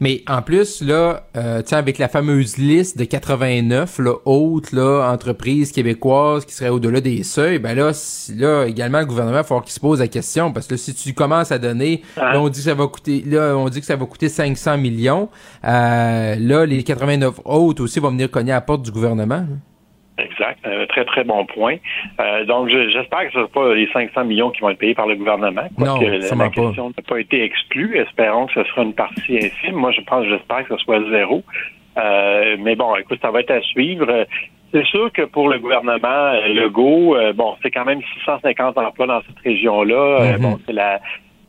Mais 0.00 0.22
en 0.28 0.42
plus, 0.42 0.82
là, 0.82 1.26
euh, 1.36 1.62
tu 1.62 1.68
sais, 1.68 1.76
avec 1.76 1.98
la 1.98 2.08
fameuse 2.08 2.56
liste 2.56 2.98
de 2.98 3.04
89 3.04 3.98
là, 3.98 4.14
hautes 4.24 4.72
là, 4.72 5.10
entreprises 5.12 5.72
québécoises 5.72 6.44
qui 6.44 6.54
seraient 6.54 6.70
au-delà 6.70 7.00
des 7.00 7.22
seuils, 7.22 7.58
ben 7.58 7.74
là, 7.76 7.92
si- 7.92 8.34
là, 8.34 8.64
également, 8.66 9.00
le 9.00 9.06
gouvernement, 9.06 9.36
il 9.38 9.40
va 9.40 9.44
falloir 9.44 9.64
qu'il 9.64 9.72
se 9.72 9.80
pose 9.80 10.00
la 10.00 10.08
question, 10.08 10.52
parce 10.52 10.66
que 10.66 10.74
là, 10.74 10.78
si 10.78 10.94
tu 10.94 11.12
commences 11.14 11.52
à 11.52 11.58
donner, 11.58 12.02
là, 12.32 12.40
on 12.40 12.48
dit 12.48 12.60
que 12.60 12.64
ça 12.64 12.74
va 12.74 12.86
coûter, 12.86 13.22
là, 13.26 13.54
on 13.56 13.68
dit 13.68 13.80
que 13.80 13.86
ça 13.86 13.96
va 13.96 14.06
coûter 14.06 14.28
500 14.28 14.78
millions, 14.78 15.28
euh, 15.64 16.36
là, 16.38 16.66
les 16.66 16.82
89 16.82 17.40
hautes 17.44 17.80
aussi 17.80 18.00
vont 18.00 18.10
venir 18.10 18.30
cogner 18.30 18.52
à 18.52 18.56
la 18.56 18.60
porte 18.60 18.82
du 18.82 18.90
gouvernement. 18.90 19.36
là. 19.36 19.46
Exact. 20.24 20.58
Un 20.64 20.86
très, 20.86 21.04
très 21.04 21.24
bon 21.24 21.44
point. 21.46 21.76
Euh, 22.20 22.44
donc, 22.44 22.68
je- 22.68 22.88
j'espère 22.90 23.26
que 23.26 23.32
ce 23.32 23.38
ne 23.38 23.46
sera 23.46 23.48
pas 23.52 23.74
les 23.74 23.88
500 23.92 24.24
millions 24.24 24.50
qui 24.50 24.60
vont 24.60 24.70
être 24.70 24.78
payés 24.78 24.94
par 24.94 25.06
le 25.06 25.16
gouvernement. 25.16 25.68
Non, 25.78 25.98
la, 26.08 26.18
la 26.44 26.48
question 26.70 26.88
n'a 26.88 27.02
pas 27.08 27.18
été 27.20 27.42
exclue. 27.42 27.96
Espérons 27.98 28.46
que 28.46 28.54
ce 28.54 28.64
sera 28.70 28.82
une 28.82 28.94
partie 28.94 29.36
infime. 29.38 29.74
Moi, 29.76 29.92
je 29.92 30.00
pense, 30.02 30.26
j'espère 30.26 30.66
que 30.66 30.76
ce 30.76 30.84
soit 30.84 31.00
zéro. 31.10 31.42
Euh, 31.98 32.56
mais 32.60 32.76
bon, 32.76 32.94
écoute, 32.96 33.18
ça 33.20 33.30
va 33.30 33.40
être 33.40 33.50
à 33.50 33.60
suivre. 33.62 34.26
C'est 34.72 34.84
sûr 34.86 35.10
que 35.12 35.22
pour 35.22 35.48
le 35.48 35.58
gouvernement 35.58 36.08
euh, 36.08 36.46
Legault, 36.48 37.16
euh, 37.16 37.32
bon, 37.32 37.56
c'est 37.62 37.70
quand 37.72 37.84
même 37.84 38.00
650 38.18 38.78
emplois 38.78 39.06
dans 39.06 39.20
cette 39.22 39.38
région-là. 39.44 40.36
Mhm. 40.36 40.42
bon, 40.42 40.58
c'est 40.66 40.72
la 40.72 41.00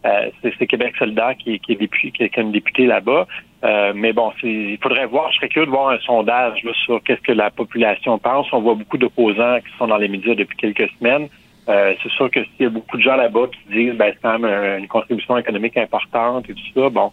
euh, 0.03 0.29
c'est 0.41 0.65
Québec 0.65 0.95
solidaire 0.97 1.35
qui, 1.37 1.59
qui 1.59 1.73
est 1.73 1.75
député, 1.75 2.27
qui, 2.27 2.41
une 2.41 2.51
députée 2.51 2.87
là-bas. 2.87 3.27
Euh, 3.63 3.91
mais 3.95 4.11
bon, 4.11 4.31
c'est- 4.41 4.47
il 4.47 4.77
faudrait 4.81 5.05
voir, 5.05 5.31
je 5.31 5.37
serais 5.37 5.49
curieux 5.49 5.67
de 5.67 5.71
voir 5.71 5.89
un 5.89 5.99
sondage 5.99 6.63
là, 6.63 6.71
sur 6.85 7.01
qu'est-ce 7.03 7.21
que 7.21 7.31
la 7.31 7.51
population 7.51 8.17
pense. 8.17 8.51
On 8.53 8.61
voit 8.61 8.73
beaucoup 8.75 8.97
d'opposants 8.97 9.57
qui 9.59 9.77
sont 9.77 9.87
dans 9.87 9.97
les 9.97 10.07
médias 10.07 10.33
depuis 10.33 10.57
quelques 10.57 10.89
semaines. 10.97 11.27
Euh, 11.69 11.93
c'est 12.01 12.11
sûr 12.13 12.31
que 12.31 12.43
s'il 12.43 12.63
y 12.63 12.65
a 12.65 12.69
beaucoup 12.69 12.97
de 12.97 13.03
gens 13.03 13.15
là-bas 13.15 13.47
qui 13.51 13.71
disent 13.73 13.93
ben, 13.93 14.11
c'est 14.13 14.21
quand 14.21 14.39
même 14.39 14.45
un- 14.51 14.77
une 14.79 14.87
contribution 14.87 15.37
économique 15.37 15.77
importante 15.77 16.49
et 16.49 16.53
tout 16.55 16.69
ça, 16.73 16.89
bon. 16.89 17.11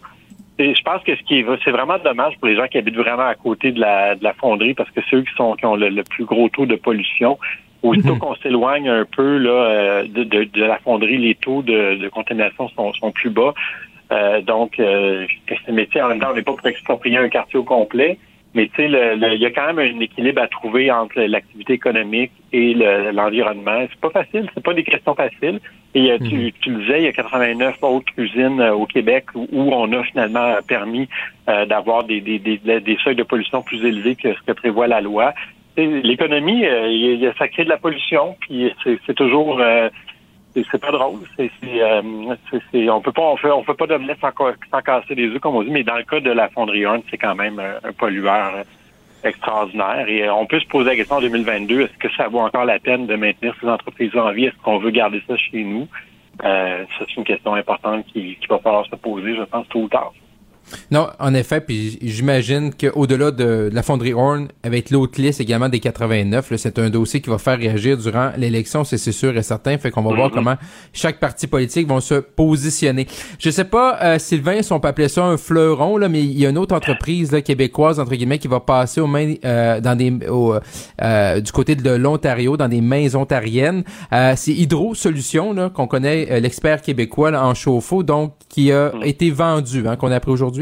Et 0.57 0.73
je 0.73 0.81
pense 0.81 1.01
que 1.03 1.15
ce 1.15 1.21
qui 1.21 1.39
est 1.39 1.45
c'est 1.63 1.71
vraiment 1.71 1.99
dommage 2.03 2.33
pour 2.39 2.47
les 2.47 2.55
gens 2.55 2.67
qui 2.67 2.79
habitent 2.79 2.97
vraiment 2.97 3.27
à 3.27 3.35
côté 3.35 3.71
de 3.71 3.79
la, 3.79 4.15
de 4.15 4.23
la 4.23 4.33
fonderie 4.33 4.73
parce 4.73 4.89
que 4.89 5.01
c'est 5.07 5.15
eux 5.17 5.21
qui 5.21 5.33
sont 5.35 5.53
qui 5.53 5.65
ont 5.67 5.75
le, 5.75 5.89
le 5.89 6.03
plus 6.03 6.25
gros 6.25 6.49
taux 6.49 6.65
de 6.65 6.75
pollution. 6.75 7.37
Aussitôt 7.81 8.17
qu'on 8.17 8.35
s'éloigne 8.35 8.89
un 8.89 9.05
peu 9.05 9.37
là, 9.37 9.51
euh, 9.51 10.03
de, 10.03 10.23
de, 10.25 10.43
de 10.43 10.63
la 10.65 10.79
fonderie, 10.79 11.17
les 11.17 11.35
taux 11.35 11.61
de, 11.61 11.95
de 11.95 12.09
contamination 12.09 12.67
sont, 12.69 12.91
sont 12.93 13.11
plus 13.13 13.29
bas. 13.29 13.53
Euh, 14.11 14.41
donc, 14.41 14.79
euh, 14.79 15.25
mais 15.71 15.85
tu 15.85 15.93
sais, 15.93 16.01
en 16.01 16.09
même 16.09 16.19
temps, 16.19 16.29
on 16.31 16.35
n'est 16.35 16.41
pas 16.41 16.53
pour 16.53 16.65
exproprier 16.67 17.17
un 17.17 17.29
quartier 17.29 17.59
au 17.59 17.63
complet. 17.63 18.17
Mais 18.55 18.65
tu 18.67 18.77
sais, 18.77 18.87
le- 18.87 19.13
le- 19.13 19.35
il 19.35 19.41
y 19.41 19.45
a 19.45 19.51
quand 19.51 19.71
même 19.71 19.77
un 19.77 19.99
équilibre 19.99 20.41
à 20.41 20.47
trouver 20.47 20.89
entre 20.91 21.21
l'activité 21.21 21.73
économique 21.73 22.31
et 22.51 22.73
le- 22.73 23.11
l'environnement. 23.11 23.85
c'est 23.87 23.99
pas 24.01 24.09
facile, 24.09 24.49
c'est 24.55 24.63
pas 24.63 24.73
des 24.73 24.83
questions 24.83 25.13
faciles. 25.13 25.59
Et 25.93 26.11
euh, 26.11 26.17
tu, 26.27 26.51
tu 26.59 26.71
le 26.71 26.81
disais, 26.81 26.99
il 27.01 27.05
y 27.05 27.07
a 27.07 27.11
89 27.13 27.75
autres 27.83 28.11
usines 28.17 28.59
euh, 28.59 28.73
au 28.73 28.87
Québec 28.87 29.25
où, 29.35 29.47
où 29.51 29.71
on 29.71 29.91
a 29.93 30.03
finalement 30.03 30.55
permis 30.67 31.07
euh, 31.47 31.67
d'avoir 31.67 32.03
des, 32.05 32.21
des, 32.21 32.39
des, 32.39 32.57
des 32.57 32.97
seuils 33.03 33.15
de 33.15 33.21
pollution 33.23 33.61
plus 33.61 33.83
élevés 33.85 34.15
que 34.15 34.33
ce 34.33 34.41
que 34.41 34.53
prévoit 34.53 34.87
la 34.87 35.01
loi. 35.01 35.33
L'économie, 35.77 36.65
euh, 36.65 36.87
il 36.89 37.19
y 37.19 37.27
a- 37.27 37.33
ça 37.35 37.47
crée 37.47 37.63
de 37.63 37.69
la 37.69 37.77
pollution, 37.77 38.35
puis 38.41 38.73
c'est 38.83 38.99
c'est 39.05 39.13
toujours 39.15 39.59
euh, 39.61 39.89
c'est 40.71 40.81
pas 40.81 40.91
drôle. 40.91 41.19
C'est, 41.37 41.51
euh, 41.65 42.01
on 42.91 43.01
peut 43.01 43.11
pas, 43.11 43.33
on 43.43 43.63
pas 43.63 43.87
d'omelette 43.87 44.19
sans, 44.21 44.31
ca- 44.37 44.55
sans 44.71 44.81
casser 44.81 45.15
les 45.15 45.27
œufs, 45.29 45.39
comme 45.39 45.55
on 45.55 45.63
dit, 45.63 45.71
mais 45.71 45.83
dans 45.83 45.95
le 45.97 46.03
cas 46.03 46.19
de 46.19 46.31
la 46.31 46.49
fonderie 46.49 46.85
Horn, 46.85 47.01
c'est 47.09 47.17
quand 47.17 47.35
même 47.35 47.59
un, 47.59 47.87
un 47.87 47.93
pollueur 47.93 48.53
euh, 48.55 48.63
extraordinaire. 49.23 50.05
Et 50.07 50.23
euh, 50.23 50.33
on 50.33 50.45
peut 50.45 50.59
se 50.59 50.67
poser 50.67 50.89
la 50.91 50.95
question 50.95 51.17
en 51.17 51.21
2022, 51.21 51.81
est-ce 51.81 51.97
que 51.97 52.09
ça 52.15 52.27
vaut 52.27 52.39
encore 52.39 52.65
la 52.65 52.79
peine 52.79 53.07
de 53.07 53.15
maintenir 53.15 53.55
ces 53.61 53.67
entreprises-là 53.67 54.25
en 54.25 54.31
vie? 54.31 54.45
Est-ce 54.45 54.57
qu'on 54.63 54.77
veut 54.79 54.91
garder 54.91 55.21
ça 55.27 55.35
chez 55.37 55.63
nous? 55.63 55.87
Euh, 56.43 56.85
c'est 56.97 57.15
une 57.17 57.23
question 57.25 57.53
importante 57.53 58.05
qui, 58.07 58.37
qui 58.39 58.47
va 58.47 58.59
falloir 58.59 58.85
se 58.85 58.95
poser, 58.95 59.35
je 59.35 59.43
pense, 59.43 59.67
tôt 59.69 59.81
ou 59.81 59.89
tard. 59.89 60.13
Non, 60.91 61.07
en 61.19 61.33
effet, 61.33 61.61
puis 61.61 61.97
j'imagine 62.01 62.71
qu'au-delà 62.73 63.31
de 63.31 63.69
la 63.71 63.83
fonderie 63.83 64.13
Horn, 64.13 64.47
avec 64.63 64.89
l'autre 64.89 65.21
liste 65.21 65.41
également 65.41 65.69
des 65.69 65.79
89, 65.79 66.51
là, 66.51 66.57
c'est 66.57 66.79
un 66.79 66.89
dossier 66.89 67.21
qui 67.21 67.29
va 67.29 67.37
faire 67.37 67.57
réagir 67.57 67.97
durant 67.97 68.31
l'élection, 68.37 68.83
c'est 68.83 68.97
sûr 68.97 69.35
et 69.37 69.43
certain. 69.43 69.77
Fait 69.77 69.91
qu'on 69.91 70.01
va 70.01 70.15
voir 70.15 70.31
comment 70.31 70.55
chaque 70.93 71.19
parti 71.19 71.47
politique 71.47 71.87
vont 71.87 71.99
se 71.99 72.15
positionner. 72.15 73.07
Je 73.39 73.49
sais 73.49 73.65
pas, 73.65 73.99
euh, 74.01 74.19
Sylvain, 74.19 74.61
si 74.61 74.71
on 74.73 74.79
peut 74.79 74.87
appeler 74.87 75.07
ça 75.07 75.23
un 75.23 75.37
fleuron, 75.37 75.97
là, 75.97 76.09
mais 76.09 76.21
il 76.21 76.39
y 76.39 76.45
a 76.45 76.49
une 76.49 76.57
autre 76.57 76.75
entreprise 76.75 77.31
là, 77.31 77.41
québécoise, 77.41 77.99
entre 77.99 78.15
guillemets, 78.15 78.39
qui 78.39 78.47
va 78.47 78.59
passer 78.59 79.01
aux 79.01 79.07
mains 79.07 79.33
euh, 79.45 79.79
dans 79.79 79.95
des 79.95 80.09
au, 80.27 80.55
euh, 81.01 81.39
du 81.39 81.51
côté 81.51 81.75
de 81.75 81.89
l'Ontario, 81.91 82.57
dans 82.57 82.67
des 82.67 82.81
mains 82.81 83.15
ontariennes. 83.15 83.83
Euh, 84.13 84.33
c'est 84.35 84.51
Hydro 84.51 84.95
Solutions, 84.95 85.69
qu'on 85.69 85.87
connaît, 85.87 86.27
euh, 86.31 86.39
l'expert 86.39 86.81
québécois 86.81 87.31
là, 87.31 87.45
en 87.45 87.53
chauffe-eau, 87.53 88.03
donc 88.03 88.33
qui 88.49 88.71
a 88.71 88.91
été 89.03 89.29
vendu, 89.29 89.87
hein, 89.87 89.95
qu'on 89.95 90.11
a 90.11 90.15
appris 90.15 90.31
aujourd'hui. 90.31 90.58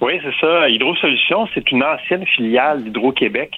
Oui, 0.00 0.12
c'est 0.22 0.34
ça. 0.40 0.68
Hydro 0.68 0.94
Solutions, 0.96 1.48
c'est 1.54 1.72
une 1.72 1.82
ancienne 1.82 2.24
filiale 2.24 2.84
d'Hydro-Québec 2.84 3.50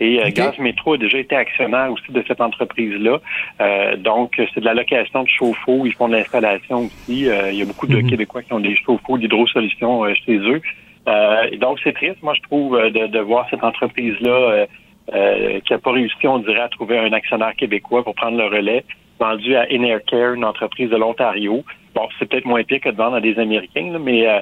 et 0.00 0.20
euh, 0.20 0.26
Ok. 0.26 0.34
Gaz 0.34 0.58
Métro 0.58 0.94
a 0.94 0.98
déjà 0.98 1.18
été 1.18 1.36
actionnaire 1.36 1.92
aussi 1.92 2.10
de 2.10 2.22
cette 2.26 2.40
entreprise-là. 2.40 3.20
Euh, 3.60 3.96
donc, 3.96 4.34
c'est 4.52 4.60
de 4.60 4.64
la 4.64 4.74
location 4.74 5.22
de 5.22 5.28
chauffe-eau. 5.28 5.86
Ils 5.86 5.92
font 5.92 6.08
de 6.08 6.14
l'installation 6.16 6.86
aussi. 6.86 7.28
Euh, 7.28 7.52
il 7.52 7.58
y 7.58 7.62
a 7.62 7.64
beaucoup 7.64 7.86
de 7.86 7.98
Mhm. 7.98 8.10
Québécois 8.10 8.42
qui 8.42 8.52
ont 8.52 8.58
des 8.60 8.74
chauffe-eau 8.74 9.18
d'Hydro 9.18 9.46
Solutions 9.46 10.04
euh, 10.04 10.14
chez 10.26 10.36
eux. 10.38 10.60
Euh, 11.06 11.48
et 11.52 11.58
donc, 11.58 11.78
c'est 11.84 11.92
triste, 11.92 12.20
moi, 12.22 12.34
je 12.34 12.42
trouve, 12.42 12.74
euh, 12.76 12.90
de, 12.90 13.06
de 13.06 13.18
voir 13.20 13.46
cette 13.50 13.62
entreprise-là 13.62 14.30
euh, 14.30 14.66
euh, 15.14 15.60
qui 15.60 15.72
n'a 15.72 15.78
pas 15.78 15.92
réussi, 15.92 16.26
on 16.26 16.38
dirait, 16.38 16.60
à 16.62 16.68
trouver 16.70 16.98
un 16.98 17.12
actionnaire 17.12 17.54
québécois 17.54 18.02
pour 18.02 18.14
prendre 18.16 18.36
le 18.38 18.46
relais, 18.46 18.84
vendu 19.20 19.54
à 19.54 19.66
Enercare, 19.70 20.34
une 20.34 20.44
entreprise 20.44 20.90
de 20.90 20.96
l'Ontario. 20.96 21.62
Bon, 21.94 22.08
c'est 22.18 22.28
peut-être 22.28 22.46
moins 22.46 22.64
pire 22.64 22.80
que 22.80 22.88
de 22.88 22.96
vendre 22.96 23.14
à 23.16 23.20
des 23.20 23.38
Américains, 23.38 23.92
là, 23.92 23.98
mais 24.00 24.26
euh, 24.26 24.40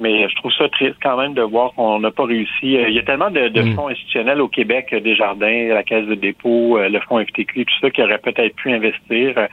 mais 0.00 0.28
je 0.28 0.34
trouve 0.36 0.52
ça 0.52 0.68
triste 0.68 0.96
quand 1.02 1.16
même 1.16 1.34
de 1.34 1.42
voir 1.42 1.72
qu'on 1.74 2.00
n'a 2.00 2.10
pas 2.10 2.24
réussi. 2.24 2.76
Euh, 2.76 2.88
Il 2.88 2.94
y 2.94 2.98
a 2.98 3.02
tellement 3.02 3.30
de, 3.30 3.48
de 3.48 3.62
Mm. 3.62 3.74
fonds 3.74 3.88
institutionnels 3.88 4.40
au 4.40 4.48
Québec, 4.48 4.88
euh, 4.92 5.00
Desjardins, 5.00 5.68
la 5.68 5.82
Caisse 5.84 6.06
de 6.06 6.14
dépôt, 6.14 6.78
euh, 6.78 6.88
le 6.88 7.00
fonds 7.00 7.24
FTQ, 7.24 7.64
tout 7.64 7.74
ça, 7.80 7.90
qui 7.90 8.02
auraient 8.02 8.18
peut-être 8.18 8.56
pu 8.56 8.72
investir. 8.72 9.48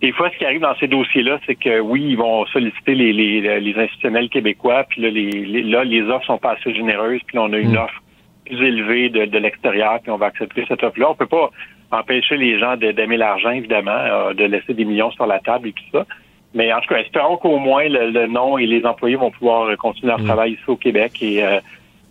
Des 0.00 0.12
fois, 0.12 0.30
ce 0.30 0.38
qui 0.38 0.44
arrive 0.46 0.60
dans 0.60 0.74
ces 0.76 0.86
dossiers-là, 0.86 1.40
c'est 1.46 1.56
que 1.56 1.80
oui, 1.80 2.02
ils 2.10 2.16
vont 2.16 2.46
solliciter 2.46 2.94
les, 2.94 3.12
les, 3.12 3.60
les 3.60 3.74
institutionnels 3.78 4.28
québécois, 4.30 4.84
puis 4.88 5.02
là 5.02 5.10
les, 5.10 5.28
les, 5.30 5.62
là, 5.62 5.84
les 5.84 6.02
offres 6.02 6.24
sont 6.26 6.38
pas 6.38 6.52
assez 6.52 6.72
généreuses, 6.74 7.20
puis 7.26 7.36
là, 7.36 7.42
on 7.42 7.52
a 7.52 7.58
une 7.58 7.72
Mm. 7.72 7.78
offre 7.84 8.02
plus 8.46 8.66
élevée 8.66 9.08
de, 9.10 9.26
de 9.26 9.38
l'extérieur, 9.38 9.98
puis 10.02 10.10
on 10.10 10.16
va 10.16 10.26
accepter 10.26 10.64
cette 10.68 10.82
offre-là. 10.82 11.10
On 11.10 11.14
peut 11.14 11.26
pas 11.26 11.50
empêcher 11.92 12.36
les 12.36 12.58
gens 12.58 12.76
d'aimer 12.76 13.16
l'argent, 13.16 13.50
évidemment, 13.50 14.32
de 14.32 14.44
laisser 14.44 14.74
des 14.74 14.84
millions 14.84 15.10
sur 15.10 15.26
la 15.26 15.40
table 15.40 15.68
et 15.68 15.72
tout 15.72 15.84
ça. 15.92 16.06
Mais 16.54 16.72
en 16.72 16.80
tout 16.80 16.88
cas, 16.88 17.00
espérons 17.00 17.36
qu'au 17.36 17.58
moins 17.58 17.88
le, 17.88 18.10
le 18.10 18.26
nom 18.26 18.58
et 18.58 18.66
les 18.66 18.84
employés 18.84 19.16
vont 19.16 19.30
pouvoir 19.30 19.68
euh, 19.68 19.76
continuer 19.76 20.08
leur 20.08 20.20
Mm. 20.20 20.24
travail 20.24 20.52
ici 20.52 20.62
au 20.66 20.76
Québec. 20.76 21.12
Et 21.22 21.44
euh, 21.44 21.60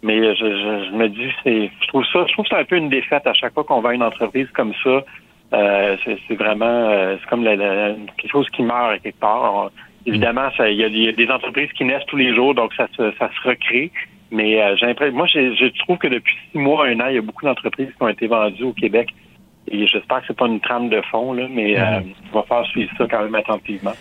mais 0.01 0.33
je, 0.33 0.45
je, 0.45 0.85
je 0.89 0.95
me 0.95 1.09
dis, 1.09 1.29
c'est, 1.43 1.69
je 1.81 1.87
trouve 1.89 2.05
ça, 2.13 2.25
je 2.27 2.31
trouve 2.33 2.45
c'est 2.49 2.55
un 2.55 2.63
peu 2.63 2.77
une 2.77 2.87
défaite 2.89 3.27
à 3.27 3.33
chaque 3.33 3.53
fois 3.53 3.65
qu'on 3.65 3.81
va 3.81 3.89
à 3.89 3.93
une 3.93 4.03
entreprise 4.03 4.47
comme 4.53 4.73
ça. 4.83 5.03
Euh, 5.51 5.97
c'est, 6.05 6.17
c'est 6.27 6.35
vraiment, 6.35 6.65
euh, 6.65 7.17
c'est 7.19 7.29
comme 7.29 7.43
la- 7.43 7.55
la- 7.57 7.95
quelque 8.17 8.31
chose 8.31 8.47
qui 8.51 8.61
meurt 8.63 9.01
quelque 9.01 9.19
part. 9.19 9.53
On- 9.53 9.69
évidemment, 10.05 10.49
ça- 10.55 10.69
il 10.69 10.77
y, 10.77 10.83
a, 10.85 10.87
il 10.87 11.03
y 11.03 11.09
a 11.09 11.11
des 11.11 11.29
entreprises 11.29 11.71
qui 11.73 11.83
naissent 11.83 12.05
tous 12.07 12.15
les 12.15 12.33
jours, 12.33 12.53
donc 12.55 12.73
ça 12.75 12.87
se, 12.95 13.11
ça 13.19 13.29
se 13.35 13.47
recrée. 13.49 13.91
Mais 14.31 14.61
euh, 14.61 14.75
j'ai 14.77 14.85
l'impression, 14.85 15.17
moi, 15.17 15.25
je 15.27 15.67
trouve 15.79 15.97
que 15.97 16.07
depuis 16.07 16.35
six 16.51 16.59
mois, 16.59 16.85
un 16.87 16.99
an, 17.01 17.07
il 17.09 17.15
y 17.15 17.17
a 17.17 17.21
beaucoup 17.21 17.43
d'entreprises 17.45 17.89
qui 17.89 18.01
ont 18.03 18.07
été 18.07 18.27
vendues 18.27 18.63
au 18.63 18.73
Québec. 18.73 19.09
Et 19.71 19.85
j'espère 19.85 20.21
que 20.21 20.27
c'est 20.27 20.37
pas 20.37 20.47
une 20.47 20.59
trame 20.61 20.89
de 20.89 21.01
fond, 21.11 21.33
là, 21.33 21.47
mais 21.49 21.77
euh, 21.77 21.99
on 22.33 22.39
va 22.39 22.43
faire 22.43 22.65
suivre 22.67 22.91
ça 22.97 23.05
quand 23.09 23.21
même 23.23 23.35
attentivement. 23.35 23.93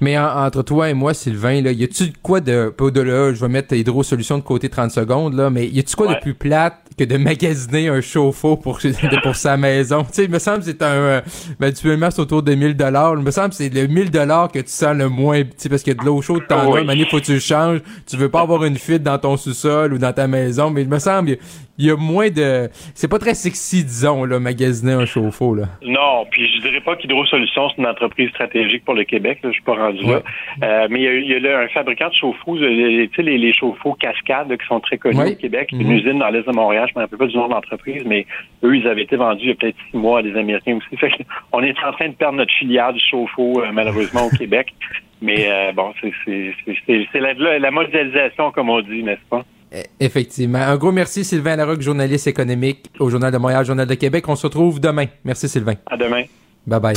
Mais 0.00 0.16
en- 0.16 0.44
entre 0.46 0.62
toi 0.62 0.88
et 0.90 0.94
moi, 0.94 1.12
Sylvain, 1.14 1.60
là, 1.60 1.72
y 1.72 1.82
a-tu 1.84 2.10
de 2.10 2.14
quoi 2.22 2.40
de, 2.40 2.68
pas 2.68 2.84
au-delà, 2.84 3.32
je 3.34 3.40
vais 3.40 3.48
mettre 3.48 3.74
Hydro 3.74 4.02
Solutions 4.04 4.38
de 4.38 4.42
côté 4.44 4.68
30 4.68 4.90
secondes, 4.92 5.34
là, 5.34 5.50
mais 5.50 5.66
y 5.66 5.80
a-tu 5.80 5.96
quoi 5.96 6.06
Ouais. 6.08 6.14
de 6.14 6.20
plus 6.20 6.34
plate 6.34 6.74
que 6.96 7.02
de 7.04 7.16
magasiner 7.16 7.88
un 7.88 8.00
chauffe-eau 8.00 8.56
pour, 8.56 8.78
de- 8.82 9.22
pour 9.22 9.34
sa 9.34 9.56
maison? 9.56 10.02
Tu 10.04 10.08
sais, 10.12 10.24
il 10.24 10.30
me 10.30 10.38
semble 10.38 10.58
que 10.60 10.64
c'est 10.66 10.82
un, 10.82 10.86
euh, 10.86 11.20
ben, 11.58 11.72
tu 11.72 11.88
c'est 12.10 12.18
autour 12.20 12.42
de 12.42 12.54
1000 12.54 12.76
dollars. 12.76 13.14
Il 13.16 13.22
me 13.24 13.30
semble 13.32 13.50
que 13.50 13.56
c'est 13.56 13.68
le 13.74 13.86
1000 13.88 14.10
dollars 14.10 14.52
que 14.52 14.60
tu 14.60 14.70
sens 14.70 14.96
le 14.96 15.08
moins, 15.08 15.42
tu 15.42 15.50
sais, 15.56 15.68
parce 15.68 15.82
que 15.82 15.90
de 15.90 16.04
l'eau 16.04 16.22
chaude, 16.22 16.42
t'en 16.48 16.70
Oui. 16.72 16.80
as, 16.80 16.84
mais 16.84 17.04
faut 17.06 17.18
que 17.18 17.24
tu 17.24 17.34
le 17.34 17.40
changes. 17.40 17.80
Tu 18.06 18.16
veux 18.16 18.28
pas 18.28 18.42
avoir 18.42 18.62
une 18.64 18.78
fuite 18.78 19.02
dans 19.02 19.18
ton 19.18 19.36
sous-sol 19.36 19.92
ou 19.94 19.98
dans 19.98 20.12
ta 20.12 20.26
maison, 20.28 20.70
mais 20.70 20.82
il 20.82 20.88
me 20.88 20.98
semble, 21.00 21.38
il 21.78 21.86
y 21.86 21.90
a 21.90 21.96
moins 21.96 22.28
de, 22.28 22.68
c'est 22.94 23.08
pas 23.08 23.18
très 23.18 23.34
sexy, 23.34 23.84
disons, 23.84 24.24
là, 24.24 24.40
magasiner 24.40 24.92
un 24.92 25.06
chauffe-eau, 25.06 25.54
là. 25.54 25.64
Non, 25.82 26.26
puis 26.30 26.46
je 26.52 26.60
dirais 26.60 26.80
pas 26.80 26.96
qu'Hydro 26.96 27.24
Solutions, 27.26 27.68
c'est 27.70 27.78
une 27.80 27.86
entreprise 27.88 28.30
stratégique 28.30 28.84
pour 28.84 28.94
le 28.94 29.04
Québec. 29.04 29.38
Là, 29.42 29.50
je 29.50 29.54
suis 29.54 29.62
pas 29.62 29.74
rendu 29.76 30.04
là. 30.04 30.22
Euh, 30.62 30.88
mais 30.90 31.00
il 31.00 31.04
y 31.04 31.08
a, 31.08 31.14
il 31.14 31.28
y 31.28 31.34
a 31.34 31.38
là 31.38 31.60
un 31.60 31.68
fabricant 31.68 32.08
de 32.08 32.14
chauffe-eau, 32.14 32.56
euh, 32.56 32.68
les- 32.68 33.08
tu 33.08 33.16
sais, 33.16 33.22
les, 33.22 33.38
les 33.38 33.52
chauffe-eau 33.52 33.94
cascades 33.94 34.50
là, 34.50 34.56
qui 34.56 34.66
sont 34.66 34.80
très 34.80 34.98
connus 34.98 35.16
au 35.32 35.36
Québec. 35.36 35.70
Mhm. 35.72 35.80
Une 35.80 35.92
usine 35.92 36.18
dans 36.18 36.28
l'est 36.30 36.46
de 36.46 36.52
Montréal, 36.52 36.88
je 36.92 36.98
me 36.98 37.04
rappelle 37.04 37.18
pas 37.18 37.26
du 37.26 37.36
nom 37.36 37.46
de 37.48 37.52
l'entreprise, 37.54 38.02
mais 38.04 38.26
eux, 38.64 38.76
ils 38.76 38.86
avaient 38.88 39.02
été 39.02 39.16
vendus 39.16 39.42
il 39.44 39.48
y 39.48 39.52
a 39.52 39.54
peut-être 39.54 39.76
six 39.90 39.96
mois 39.96 40.18
à 40.18 40.22
des 40.22 40.36
Américains 40.36 40.76
aussi. 40.78 40.96
Fait 40.98 41.12
on 41.52 41.62
est 41.62 41.76
en 41.84 41.92
train 41.92 42.08
de 42.08 42.14
perdre 42.14 42.38
notre 42.38 42.52
filière 42.54 42.92
du 42.92 43.00
chauffe-eau, 43.00 43.62
euh, 43.62 43.70
malheureusement, 43.72 44.26
au 44.26 44.36
Québec. 44.36 44.68
Mais 45.22 45.46
euh, 45.50 45.72
bon, 45.72 45.92
c'est 46.00 46.12
c'est- 46.24 46.54
c'est- 46.64 46.76
c'est- 46.86 47.06
c'est 47.12 47.20
la, 47.20 47.34
la, 47.34 47.58
la 47.58 47.70
mondialisation, 47.70 48.50
comme 48.52 48.70
on 48.70 48.80
dit, 48.80 49.02
n'est-ce 49.02 49.28
pas? 49.28 49.44
Eh, 49.72 49.84
Effectivement. 50.00 50.58
Un 50.58 50.76
gros 50.76 50.92
merci, 50.92 51.24
Sylvain 51.24 51.56
Larocque, 51.56 51.82
journaliste 51.82 52.26
économique 52.26 52.90
au 52.98 53.10
Journal 53.10 53.32
de 53.32 53.38
Montréal, 53.38 53.64
Journal 53.64 53.86
de 53.86 53.94
Québec. 53.94 54.24
On 54.28 54.36
se 54.36 54.46
retrouve 54.46 54.80
demain. 54.80 55.06
Merci, 55.24 55.48
Sylvain. 55.48 55.74
À 55.86 55.96
demain. 55.96 56.22
Bye 56.66 56.80
bye. 56.80 56.96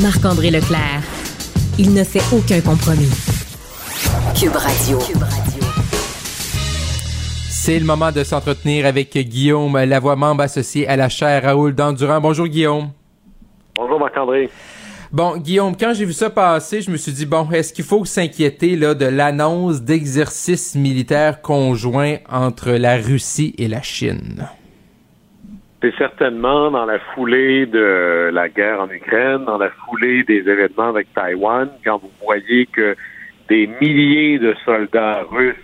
Marc-André 0.00 0.50
Leclerc. 0.50 1.02
Il 1.78 1.94
ne 1.94 2.04
fait 2.04 2.22
aucun 2.34 2.60
compromis. 2.60 3.10
Cube 4.38 4.54
Radio. 4.56 4.98
Cube 4.98 5.22
Radio. 5.22 5.62
C'est 7.50 7.78
le 7.78 7.84
moment 7.84 8.10
de 8.10 8.24
s'entretenir 8.24 8.86
avec 8.86 9.16
Guillaume 9.16 9.78
Lavoie, 9.84 10.16
membre 10.16 10.42
associé 10.42 10.88
à 10.88 10.96
la 10.96 11.08
chaire 11.08 11.44
Raoul 11.44 11.74
Dandurand. 11.74 12.20
Bonjour, 12.20 12.46
Guillaume. 12.46 12.90
Bonjour 13.76 14.00
Marc-André. 14.00 14.50
Bon, 15.12 15.36
Guillaume, 15.36 15.76
quand 15.78 15.92
j'ai 15.92 16.06
vu 16.06 16.14
ça 16.14 16.30
passer, 16.30 16.80
je 16.80 16.90
me 16.90 16.96
suis 16.96 17.12
dit, 17.12 17.26
bon, 17.26 17.46
est-ce 17.50 17.74
qu'il 17.74 17.84
faut 17.84 18.02
s'inquiéter 18.06 18.76
là 18.76 18.94
de 18.94 19.04
l'annonce 19.04 19.82
d'exercices 19.82 20.74
militaires 20.74 21.42
conjoints 21.42 22.16
entre 22.30 22.70
la 22.70 22.96
Russie 22.96 23.54
et 23.58 23.68
la 23.68 23.82
Chine? 23.82 24.48
C'est 25.82 25.94
certainement 25.96 26.70
dans 26.70 26.86
la 26.86 26.98
foulée 26.98 27.66
de 27.66 28.30
la 28.32 28.48
guerre 28.48 28.80
en 28.80 28.88
Ukraine, 28.88 29.44
dans 29.44 29.58
la 29.58 29.68
foulée 29.84 30.24
des 30.24 30.38
événements 30.38 30.88
avec 30.88 31.12
Taïwan, 31.12 31.68
quand 31.84 31.98
vous 31.98 32.12
voyez 32.24 32.64
que 32.64 32.96
des 33.50 33.66
milliers 33.82 34.38
de 34.38 34.54
soldats 34.64 35.24
russes, 35.30 35.56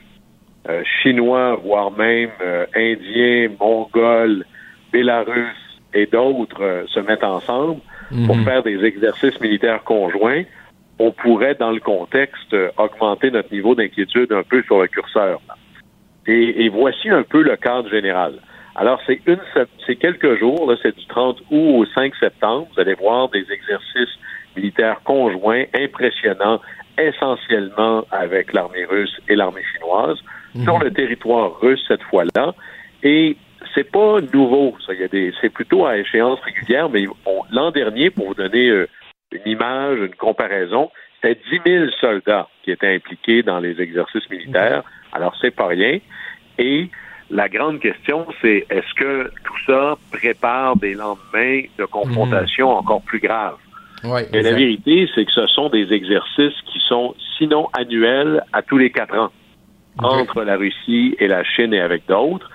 euh, 0.68 0.82
chinois, 1.00 1.58
voire 1.64 1.90
même 1.90 2.28
euh, 2.42 2.66
indiens, 2.76 3.48
mongols, 3.58 4.44
bélarusses 4.92 5.80
et 5.94 6.04
d'autres 6.04 6.62
euh, 6.62 6.84
se 6.88 7.00
mettent 7.00 7.24
ensemble 7.24 7.80
pour 8.26 8.36
Mhm. 8.36 8.44
faire 8.44 8.62
des 8.62 8.84
exercices 8.84 9.40
militaires 9.40 9.82
conjoints, 9.84 10.42
on 10.98 11.12
pourrait, 11.12 11.54
dans 11.54 11.70
le 11.70 11.80
contexte, 11.80 12.52
euh, 12.54 12.70
augmenter 12.76 13.30
notre 13.30 13.52
niveau 13.52 13.74
d'inquiétude 13.74 14.32
un 14.32 14.42
peu 14.42 14.62
sur 14.64 14.80
le 14.80 14.88
curseur. 14.88 15.40
Et, 16.26 16.64
et 16.64 16.68
voici 16.68 17.08
un 17.08 17.22
peu 17.22 17.42
le 17.42 17.56
cadre 17.56 17.88
général. 17.88 18.34
Alors, 18.74 19.00
c'est 19.06 19.20
une, 19.26 19.40
se- 19.54 19.66
c'est 19.86 19.96
quelques 19.96 20.38
jours, 20.38 20.72
c'est 20.82 20.96
du 20.96 21.06
30 21.06 21.40
août 21.50 21.74
au 21.78 21.86
5 21.94 22.14
septembre. 22.16 22.68
Vous 22.74 22.80
allez 22.80 22.94
voir 22.94 23.28
des 23.28 23.44
exercices 23.50 24.14
militaires 24.56 25.00
conjoints 25.04 25.64
impressionnants, 25.74 26.60
essentiellement 26.98 28.04
avec 28.10 28.52
l'armée 28.52 28.84
russe 28.84 29.14
et 29.28 29.36
l'armée 29.36 29.62
chinoise, 29.74 30.18
sur 30.64 30.78
le 30.78 30.90
territoire 30.92 31.60
russe 31.60 31.82
cette 31.86 32.02
fois-là. 32.04 32.54
Et 33.02 33.36
c'est 33.74 33.90
pas 33.90 34.20
nouveau, 34.32 34.76
ça. 34.86 34.94
Il 34.94 35.00
y 35.00 35.04
a 35.04 35.08
des, 35.08 35.32
c'est 35.40 35.50
plutôt 35.50 35.86
à 35.86 35.96
échéance 35.98 36.40
régulière, 36.40 36.88
mais 36.88 37.06
on- 37.26 37.42
l'an 37.50 37.70
dernier, 37.70 38.10
pour 38.10 38.28
vous 38.28 38.34
donner 38.34 38.68
euh, 38.68 38.88
une 39.32 39.52
image, 39.52 39.98
une 39.98 40.14
comparaison, 40.14 40.90
c'était 41.20 41.40
10 41.50 41.60
000 41.66 41.84
soldats 42.00 42.48
qui 42.62 42.70
étaient 42.70 42.94
impliqués 42.94 43.42
dans 43.42 43.58
les 43.60 43.80
exercices 43.80 44.28
militaires. 44.30 44.82
Alors, 45.12 45.34
c'est 45.40 45.54
pas 45.54 45.66
rien. 45.66 45.98
Et 46.58 46.88
la 47.30 47.48
grande 47.48 47.80
question, 47.80 48.26
c'est 48.40 48.66
est-ce 48.70 48.94
que 48.94 49.30
tout 49.44 49.58
ça 49.66 49.96
prépare 50.12 50.76
des 50.76 50.94
lendemains 50.94 51.62
de 51.78 51.84
confrontation 51.84 52.70
encore 52.70 53.02
plus 53.02 53.20
graves? 53.20 53.56
Ouais, 54.04 54.26
Et 54.32 54.42
la 54.42 54.52
vérité, 54.52 55.08
c'est 55.14 55.24
que 55.24 55.32
ce 55.32 55.46
sont 55.48 55.68
des 55.70 55.92
exercices 55.92 56.54
qui 56.72 56.78
sont 56.88 57.14
sinon 57.36 57.68
annuels 57.76 58.42
à 58.52 58.62
tous 58.62 58.78
les 58.78 58.90
quatre 58.90 59.16
ans 59.18 59.30
entre 60.00 60.44
la 60.44 60.56
Russie 60.56 61.16
et 61.18 61.26
la 61.26 61.42
Chine 61.42 61.74
et 61.74 61.80
avec 61.80 62.06
d'autres. 62.06 62.48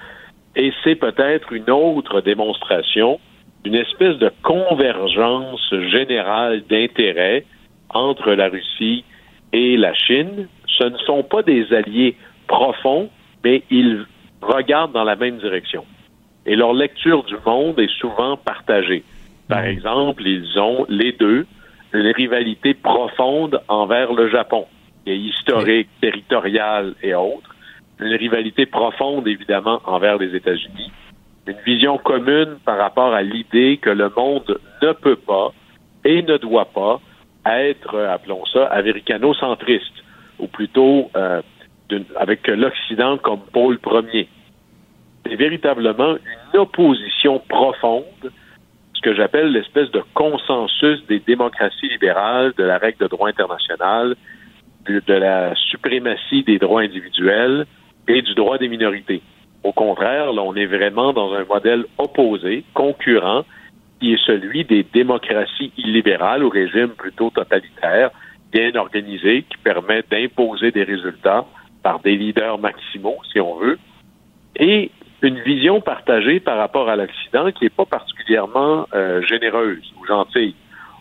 Et 0.55 0.71
c'est 0.83 0.95
peut-être 0.95 1.51
une 1.53 1.69
autre 1.69 2.21
démonstration 2.21 3.19
d'une 3.63 3.75
espèce 3.75 4.17
de 4.17 4.31
convergence 4.43 5.73
générale 5.91 6.63
d'intérêts 6.69 7.45
entre 7.89 8.31
la 8.33 8.49
Russie 8.49 9.03
et 9.51 9.77
la 9.77 9.93
Chine. 9.93 10.47
Ce 10.67 10.83
ne 10.83 10.97
sont 10.99 11.23
pas 11.23 11.43
des 11.43 11.73
alliés 11.73 12.15
profonds, 12.47 13.09
mais 13.43 13.63
ils 13.69 14.05
regardent 14.41 14.91
dans 14.91 15.03
la 15.03 15.15
même 15.15 15.37
direction. 15.37 15.85
Et 16.45 16.55
leur 16.55 16.73
lecture 16.73 17.23
du 17.23 17.35
monde 17.45 17.79
est 17.79 17.91
souvent 17.99 18.35
partagée. 18.35 19.03
Par 19.47 19.63
exemple, 19.63 20.23
ils 20.25 20.59
ont 20.59 20.85
les 20.89 21.13
deux 21.13 21.45
une 21.93 22.07
rivalité 22.07 22.73
profonde 22.73 23.61
envers 23.67 24.13
le 24.13 24.29
Japon, 24.29 24.65
qui 25.05 25.11
est 25.11 25.17
historique, 25.17 25.89
territoriale 26.01 26.95
et 27.03 27.13
autres. 27.13 27.52
Une 28.03 28.15
rivalité 28.15 28.65
profonde, 28.65 29.27
évidemment, 29.29 29.81
envers 29.85 30.17
les 30.17 30.35
États-Unis. 30.35 30.91
Une 31.47 31.55
vision 31.65 31.97
commune 31.97 32.57
par 32.65 32.77
rapport 32.77 33.13
à 33.13 33.21
l'idée 33.21 33.77
que 33.77 33.89
le 33.89 34.11
monde 34.15 34.59
ne 34.81 34.91
peut 34.91 35.15
pas 35.15 35.53
et 36.03 36.21
ne 36.21 36.35
doit 36.35 36.65
pas 36.65 36.99
être, 37.45 37.95
euh, 37.95 38.13
appelons 38.13 38.45
ça, 38.45 38.65
américano-centriste, 38.67 40.03
ou 40.37 40.47
plutôt 40.47 41.09
euh, 41.15 41.41
avec 42.17 42.45
l'Occident 42.47 43.17
comme 43.17 43.39
pôle 43.53 43.79
premier. 43.79 44.27
C'est 45.25 45.35
véritablement 45.35 46.15
une 46.15 46.59
opposition 46.59 47.39
profonde 47.47 48.31
ce 48.95 49.01
que 49.01 49.15
j'appelle 49.15 49.51
l'espèce 49.51 49.91
de 49.91 50.01
consensus 50.13 51.05
des 51.07 51.19
démocraties 51.19 51.89
libérales, 51.89 52.53
de 52.57 52.63
la 52.63 52.77
règle 52.77 52.99
de 52.99 53.07
droit 53.07 53.29
international, 53.29 54.15
de 54.85 55.13
la 55.13 55.55
suprématie 55.55 56.43
des 56.43 56.59
droits 56.59 56.81
individuels 56.81 57.65
et 58.07 58.21
du 58.21 58.33
droit 58.35 58.57
des 58.57 58.67
minorités. 58.67 59.21
Au 59.63 59.71
contraire, 59.71 60.33
là, 60.33 60.41
on 60.41 60.55
est 60.55 60.65
vraiment 60.65 61.13
dans 61.13 61.33
un 61.33 61.45
modèle 61.45 61.85
opposé, 61.97 62.65
concurrent, 62.73 63.43
qui 63.99 64.13
est 64.13 64.25
celui 64.25 64.65
des 64.65 64.83
démocraties 64.83 65.71
illibérales 65.77 66.43
au 66.43 66.49
régime 66.49 66.89
plutôt 66.89 67.29
totalitaire, 67.29 68.11
bien 68.51 68.75
organisé, 68.75 69.43
qui 69.43 69.57
permet 69.63 70.03
d'imposer 70.09 70.71
des 70.71 70.83
résultats 70.83 71.45
par 71.81 71.99
des 71.99 72.15
leaders 72.17 72.59
maximaux, 72.59 73.17
si 73.31 73.39
on 73.39 73.55
veut, 73.55 73.79
et 74.57 74.91
une 75.21 75.39
vision 75.39 75.79
partagée 75.79 76.39
par 76.41 76.57
rapport 76.57 76.89
à 76.89 76.97
l'Occident 76.97 77.51
qui 77.51 77.63
n'est 77.63 77.69
pas 77.69 77.85
particulièrement 77.85 78.87
euh, 78.93 79.21
généreuse 79.21 79.83
ou 79.99 80.05
gentille. 80.05 80.55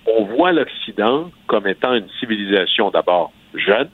On 0.06 0.24
voit 0.24 0.52
l'Occident 0.52 1.30
comme 1.48 1.66
étant 1.66 1.94
une 1.94 2.08
civilisation 2.20 2.90
d'abord 2.90 3.32
jeune, 3.54 3.88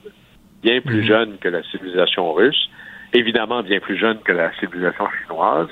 bien 0.63 0.81
plus 0.81 1.03
jeune 1.03 1.39
que 1.39 1.49
la 1.49 1.63
civilisation 1.65 2.33
russe, 2.33 2.69
évidemment 3.13 3.63
bien 3.63 3.81
plus 3.81 3.97
jeune 3.97 4.19
que 4.21 4.33
la 4.33 4.53
civilisation 4.59 5.07
chinoise, 5.23 5.69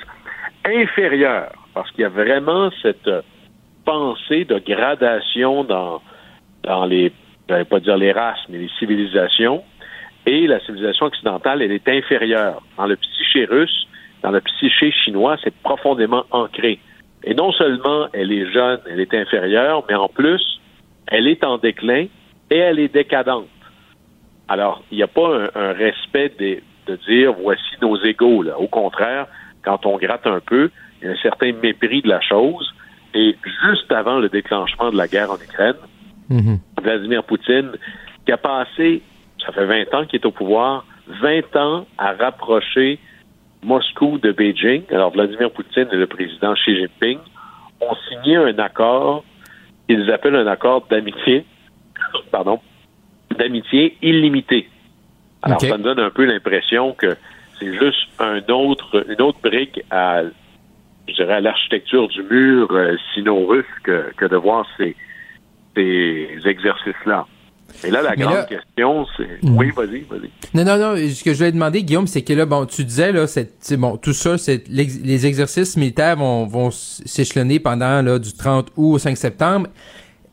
inférieure, 0.65 1.51
parce 1.73 1.89
qu'il 1.91 2.01
y 2.01 2.05
a 2.05 2.09
vraiment 2.09 2.69
cette 2.81 3.07
euh, 3.07 3.21
pensée 3.85 4.45
de 4.45 4.59
gradation 4.59 5.63
dans, 5.63 6.01
dans 6.63 6.85
les, 6.85 7.11
je 7.49 7.53
vais 7.53 7.65
pas 7.65 7.79
dire 7.79 7.97
les 7.97 8.11
races, 8.11 8.39
mais 8.49 8.57
les 8.57 8.69
civilisations, 8.79 9.63
et 10.25 10.45
la 10.47 10.59
civilisation 10.61 11.05
occidentale, 11.05 11.61
elle 11.61 11.71
est 11.71 11.87
inférieure. 11.87 12.61
Dans 12.77 12.85
le 12.85 12.97
psyché 12.97 13.45
russe, 13.45 13.87
dans 14.23 14.31
le 14.31 14.41
psyché 14.41 14.91
chinois, 14.91 15.37
c'est 15.43 15.53
profondément 15.63 16.25
ancré. 16.31 16.79
Et 17.23 17.33
non 17.33 17.51
seulement 17.53 18.07
elle 18.13 18.31
est 18.31 18.51
jeune, 18.51 18.79
elle 18.89 18.99
est 18.99 19.13
inférieure, 19.13 19.85
mais 19.87 19.95
en 19.95 20.09
plus, 20.09 20.59
elle 21.07 21.27
est 21.27 21.45
en 21.45 21.57
déclin 21.57 22.07
et 22.49 22.57
elle 22.57 22.79
est 22.79 22.93
décadente. 22.93 23.47
Alors, 24.49 24.83
il 24.91 24.97
n'y 24.97 25.03
a 25.03 25.07
pas 25.07 25.29
un, 25.43 25.49
un 25.55 25.73
respect 25.73 26.33
des- 26.37 26.61
de 26.87 26.95
dire 27.07 27.33
voici 27.33 27.61
nos 27.81 27.97
égaux. 28.03 28.43
Là. 28.43 28.59
Au 28.59 28.67
contraire, 28.67 29.27
quand 29.63 29.85
on 29.85 29.97
gratte 29.97 30.27
un 30.27 30.39
peu, 30.39 30.71
il 31.01 31.05
y 31.05 31.07
a 31.09 31.13
un 31.13 31.17
certain 31.21 31.51
mépris 31.51 32.01
de 32.01 32.09
la 32.09 32.21
chose. 32.21 32.73
Et 33.13 33.35
juste 33.63 33.91
avant 33.91 34.19
le 34.19 34.29
déclenchement 34.29 34.91
de 34.91 34.97
la 34.97 35.07
guerre 35.07 35.31
en 35.31 35.37
Ukraine, 35.37 35.75
Mhm. 36.29 36.59
Vladimir 36.81 37.23
Poutine, 37.23 37.71
qui 38.25 38.31
a 38.31 38.37
passé, 38.37 39.01
ça 39.43 39.51
fait 39.51 39.65
20 39.65 39.93
ans 39.93 40.05
qu'il 40.05 40.19
est 40.19 40.25
au 40.25 40.31
pouvoir, 40.31 40.85
20 41.07 41.55
ans 41.55 41.87
à 41.97 42.13
rapprocher 42.13 42.99
Moscou 43.63 44.17
de 44.17 44.31
Beijing. 44.31 44.83
Alors, 44.91 45.11
Vladimir 45.11 45.51
Poutine 45.51 45.87
et 45.91 45.95
le 45.95 46.07
président 46.07 46.53
Xi 46.53 46.75
Jinping 46.75 47.19
ont 47.81 47.95
signé 48.09 48.35
un 48.35 48.57
accord 48.59 49.23
qu'ils 49.87 50.11
appellent 50.11 50.35
un 50.35 50.47
accord 50.47 50.85
d'amitié, 50.89 51.45
pardon, 52.31 52.59
d'amitié 53.37 53.97
illimitée. 54.01 54.69
Alors, 55.43 55.61
ça 55.61 55.77
me 55.77 55.83
donne 55.83 55.99
un 55.99 56.09
peu 56.09 56.25
l'impression 56.25 56.93
que 56.93 57.15
c'est 57.59 57.73
juste 57.73 58.07
un 58.19 58.41
autre, 58.49 59.05
une 59.09 59.21
autre 59.21 59.39
brique 59.43 59.81
à, 59.91 60.21
je 61.07 61.13
dirais, 61.13 61.35
à 61.35 61.39
l'architecture 61.41 62.07
du 62.07 62.21
mur 62.23 62.67
euh, 62.71 62.95
sino-russe 63.13 63.65
que, 63.83 64.11
que 64.17 64.25
de 64.25 64.35
voir 64.35 64.65
ces, 64.77 64.95
ces 65.75 66.27
exercices-là. 66.45 67.25
Et 67.83 67.91
là, 67.91 68.01
la 68.01 68.11
Mais 68.11 68.23
grande 68.23 68.33
là- 68.35 68.43
question, 68.45 69.05
c'est... 69.17 69.43
Mhm. 69.43 69.57
Oui, 69.57 69.71
vas-y, 69.75 70.01
vas-y. 70.09 70.29
Non, 70.53 70.63
non, 70.63 70.77
non. 70.77 70.95
Ce 70.95 71.23
que 71.23 71.33
je 71.33 71.37
voulais 71.37 71.51
demander, 71.51 71.83
Guillaume, 71.83 72.07
c'est 72.07 72.23
que 72.23 72.33
là, 72.33 72.45
bon, 72.45 72.65
tu 72.65 72.83
disais, 72.83 73.11
là, 73.11 73.27
c'est, 73.27 73.77
bon, 73.77 73.97
tout 73.97 74.13
ça, 74.13 74.37
c'est, 74.37 74.67
les 74.69 75.27
exercices 75.27 75.75
militaires 75.77 76.15
vont, 76.15 76.45
vont 76.45 76.71
s'échelonner 76.71 77.59
pendant, 77.59 78.01
là, 78.01 78.19
du 78.19 78.33
30 78.33 78.69
août 78.77 78.93
au 78.95 78.97
5 78.97 79.17
septembre. 79.17 79.67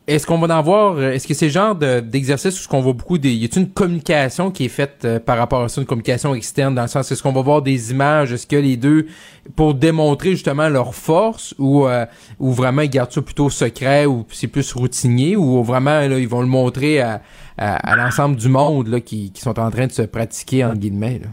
Est-ce 0.07 0.27
qu'on 0.27 0.37
va 0.37 0.55
en 0.55 0.61
voir, 0.61 0.97
euh, 0.97 1.13
est-ce 1.13 1.27
que 1.27 1.33
c'est 1.33 1.47
le 1.47 1.51
genre 1.51 1.73
de, 1.73 1.99
d'exercice 1.99 2.59
où 2.59 2.63
ce 2.63 2.67
qu'on 2.67 2.81
voit 2.81 2.93
beaucoup 2.93 3.17
des, 3.17 3.33
y 3.33 3.43
a-t-il 3.45 3.63
une 3.63 3.71
communication 3.71 4.51
qui 4.51 4.65
est 4.65 4.69
faite 4.69 5.01
euh, 5.03 5.19
par 5.19 5.35
rapport 5.35 5.63
à 5.63 5.69
ça, 5.69 5.81
une 5.81 5.87
communication 5.87 6.35
externe, 6.35 6.75
dans 6.75 6.83
le 6.83 6.87
sens, 6.87 7.11
est-ce 7.11 7.23
qu'on 7.23 7.31
va 7.31 7.41
voir 7.41 7.63
des 7.63 7.89
images, 7.89 8.31
est-ce 8.31 8.45
que 8.45 8.55
les 8.55 8.77
deux, 8.77 9.07
pour 9.55 9.73
démontrer 9.73 10.31
justement 10.31 10.69
leur 10.69 10.93
force, 10.93 11.55
ou, 11.57 11.87
euh, 11.87 12.05
ou 12.39 12.51
vraiment 12.51 12.83
ils 12.83 12.89
gardent 12.89 13.11
ça 13.11 13.23
plutôt 13.23 13.49
secret, 13.49 14.05
ou 14.05 14.27
c'est 14.29 14.47
plus 14.47 14.73
routinier, 14.73 15.35
ou 15.35 15.63
vraiment, 15.63 16.01
là, 16.01 16.19
ils 16.19 16.27
vont 16.27 16.41
le 16.41 16.47
montrer 16.47 17.01
à, 17.01 17.23
à, 17.57 17.95
l'ensemble 17.95 18.35
du 18.35 18.47
monde, 18.47 18.87
là, 18.89 18.99
qui, 18.99 19.31
qui 19.31 19.41
sont 19.41 19.59
en 19.59 19.71
train 19.71 19.87
de 19.87 19.91
se 19.91 20.03
pratiquer, 20.03 20.65
entre 20.65 20.77
guillemets, 20.77 21.19
là? 21.23 21.29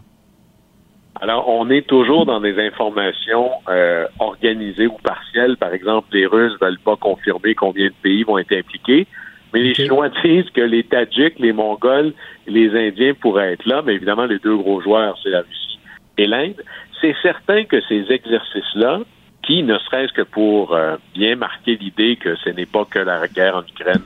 Alors, 1.22 1.48
on 1.48 1.70
est 1.70 1.86
toujours 1.86 2.26
dans 2.26 2.40
des 2.40 2.58
informations 2.58 3.48
euh, 3.68 4.08
organisées 4.18 4.88
ou 4.88 4.96
partielles. 5.04 5.56
Par 5.56 5.72
exemple, 5.72 6.08
les 6.12 6.26
Russes 6.26 6.58
veulent 6.60 6.80
pas 6.80 6.96
confirmer 6.96 7.54
combien 7.54 7.86
de 7.86 7.94
pays 8.02 8.24
vont 8.24 8.38
être 8.38 8.52
impliqués, 8.52 9.06
mais 9.54 9.60
les 9.60 9.72
Chinois 9.72 10.08
disent 10.24 10.50
que 10.50 10.62
les 10.62 10.82
Tadjiks, 10.82 11.38
les 11.38 11.52
Mongols 11.52 12.12
et 12.48 12.50
les 12.50 12.88
Indiens 12.88 13.14
pourraient 13.14 13.52
être 13.52 13.66
là, 13.66 13.82
mais 13.86 13.94
évidemment, 13.94 14.24
les 14.24 14.40
deux 14.40 14.56
gros 14.56 14.80
joueurs, 14.80 15.16
c'est 15.22 15.30
la 15.30 15.42
Russie 15.42 15.78
et 16.18 16.26
l'Inde. 16.26 16.60
C'est 17.00 17.14
certain 17.22 17.62
que 17.66 17.80
ces 17.88 18.10
exercices-là, 18.10 19.02
qui, 19.44 19.62
ne 19.62 19.78
serait-ce 19.78 20.12
que 20.12 20.22
pour 20.22 20.74
euh, 20.74 20.96
bien 21.14 21.36
marquer 21.36 21.76
l'idée 21.76 22.16
que 22.16 22.34
ce 22.34 22.50
n'est 22.50 22.66
pas 22.66 22.84
que 22.84 22.98
la 22.98 23.28
guerre 23.28 23.54
en 23.54 23.62
Ukraine 23.62 24.02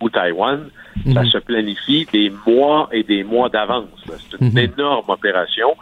ou 0.00 0.08
Taïwan, 0.08 0.70
ça 1.12 1.24
se 1.24 1.38
planifie 1.38 2.06
des 2.12 2.32
mois 2.46 2.88
et 2.92 3.02
des 3.02 3.24
mois 3.24 3.50
d'avance. 3.50 3.88
C'est 4.06 4.40
une 4.40 4.58
énorme 4.58 5.08
opération. 5.08 5.76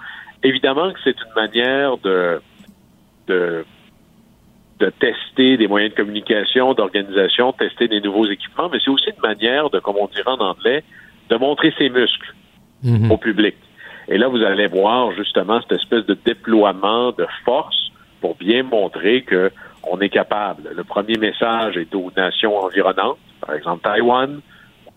Évidemment 0.45 0.93
que 0.93 0.99
c'est 1.03 1.17
une 1.21 1.35
manière 1.35 1.97
de, 1.99 2.41
de, 3.29 3.65
de 4.79 4.91
tester 4.91 5.57
des 5.57 5.67
moyens 5.67 5.93
de 5.93 5.97
communication, 5.97 6.75
d'organisation, 6.75 7.53
tester 7.53 7.89
des 7.89 8.01
nouveaux 8.01 8.27
équipements, 8.27 8.69
mais 8.71 8.79
c'est 8.85 8.91
aussi 8.91 9.09
une 9.09 9.23
manière 9.23 9.71
de, 9.71 9.81
comme 9.81 9.97
on 9.97 10.07
dirait 10.07 10.31
en 10.31 10.41
anglais, 10.41 10.85
de 11.31 11.37
montrer 11.37 11.73
ses 11.79 11.89
muscles 11.89 12.35
au 13.11 13.17
public. 13.17 13.57
Et 14.09 14.19
là, 14.19 14.29
vous 14.29 14.43
allez 14.43 14.67
voir 14.67 15.13
justement 15.13 15.63
cette 15.63 15.81
espèce 15.81 16.05
de 16.05 16.13
déploiement 16.13 17.13
de 17.13 17.27
force 17.47 17.91
pour 18.21 18.35
bien 18.37 18.63
montrer 18.63 19.23
que 19.23 19.51
on 19.91 20.01
est 20.01 20.11
capable. 20.11 20.71
Le 20.75 20.85
premier 20.85 21.17
message 21.17 21.77
est 21.77 21.95
aux 21.95 22.11
nations 22.17 22.59
environnantes, 22.59 23.19
par 23.41 23.55
exemple 23.55 23.83
Taïwan, 23.83 24.41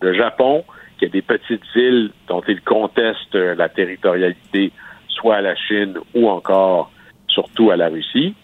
le 0.00 0.14
Japon, 0.14 0.64
qui 0.98 1.06
a 1.06 1.08
des 1.08 1.22
petites 1.22 1.64
îles 1.74 2.10
dont 2.28 2.42
ils 2.46 2.60
contestent 2.60 3.34
la 3.34 3.68
territorialité, 3.68 4.72
soit 5.18 5.36
à 5.36 5.40
la 5.40 5.54
Chine 5.54 5.98
ou 6.14 6.28
encore 6.28 6.90
surtout 7.28 7.70
à 7.70 7.76
la 7.76 7.88
Russie. 7.88 8.34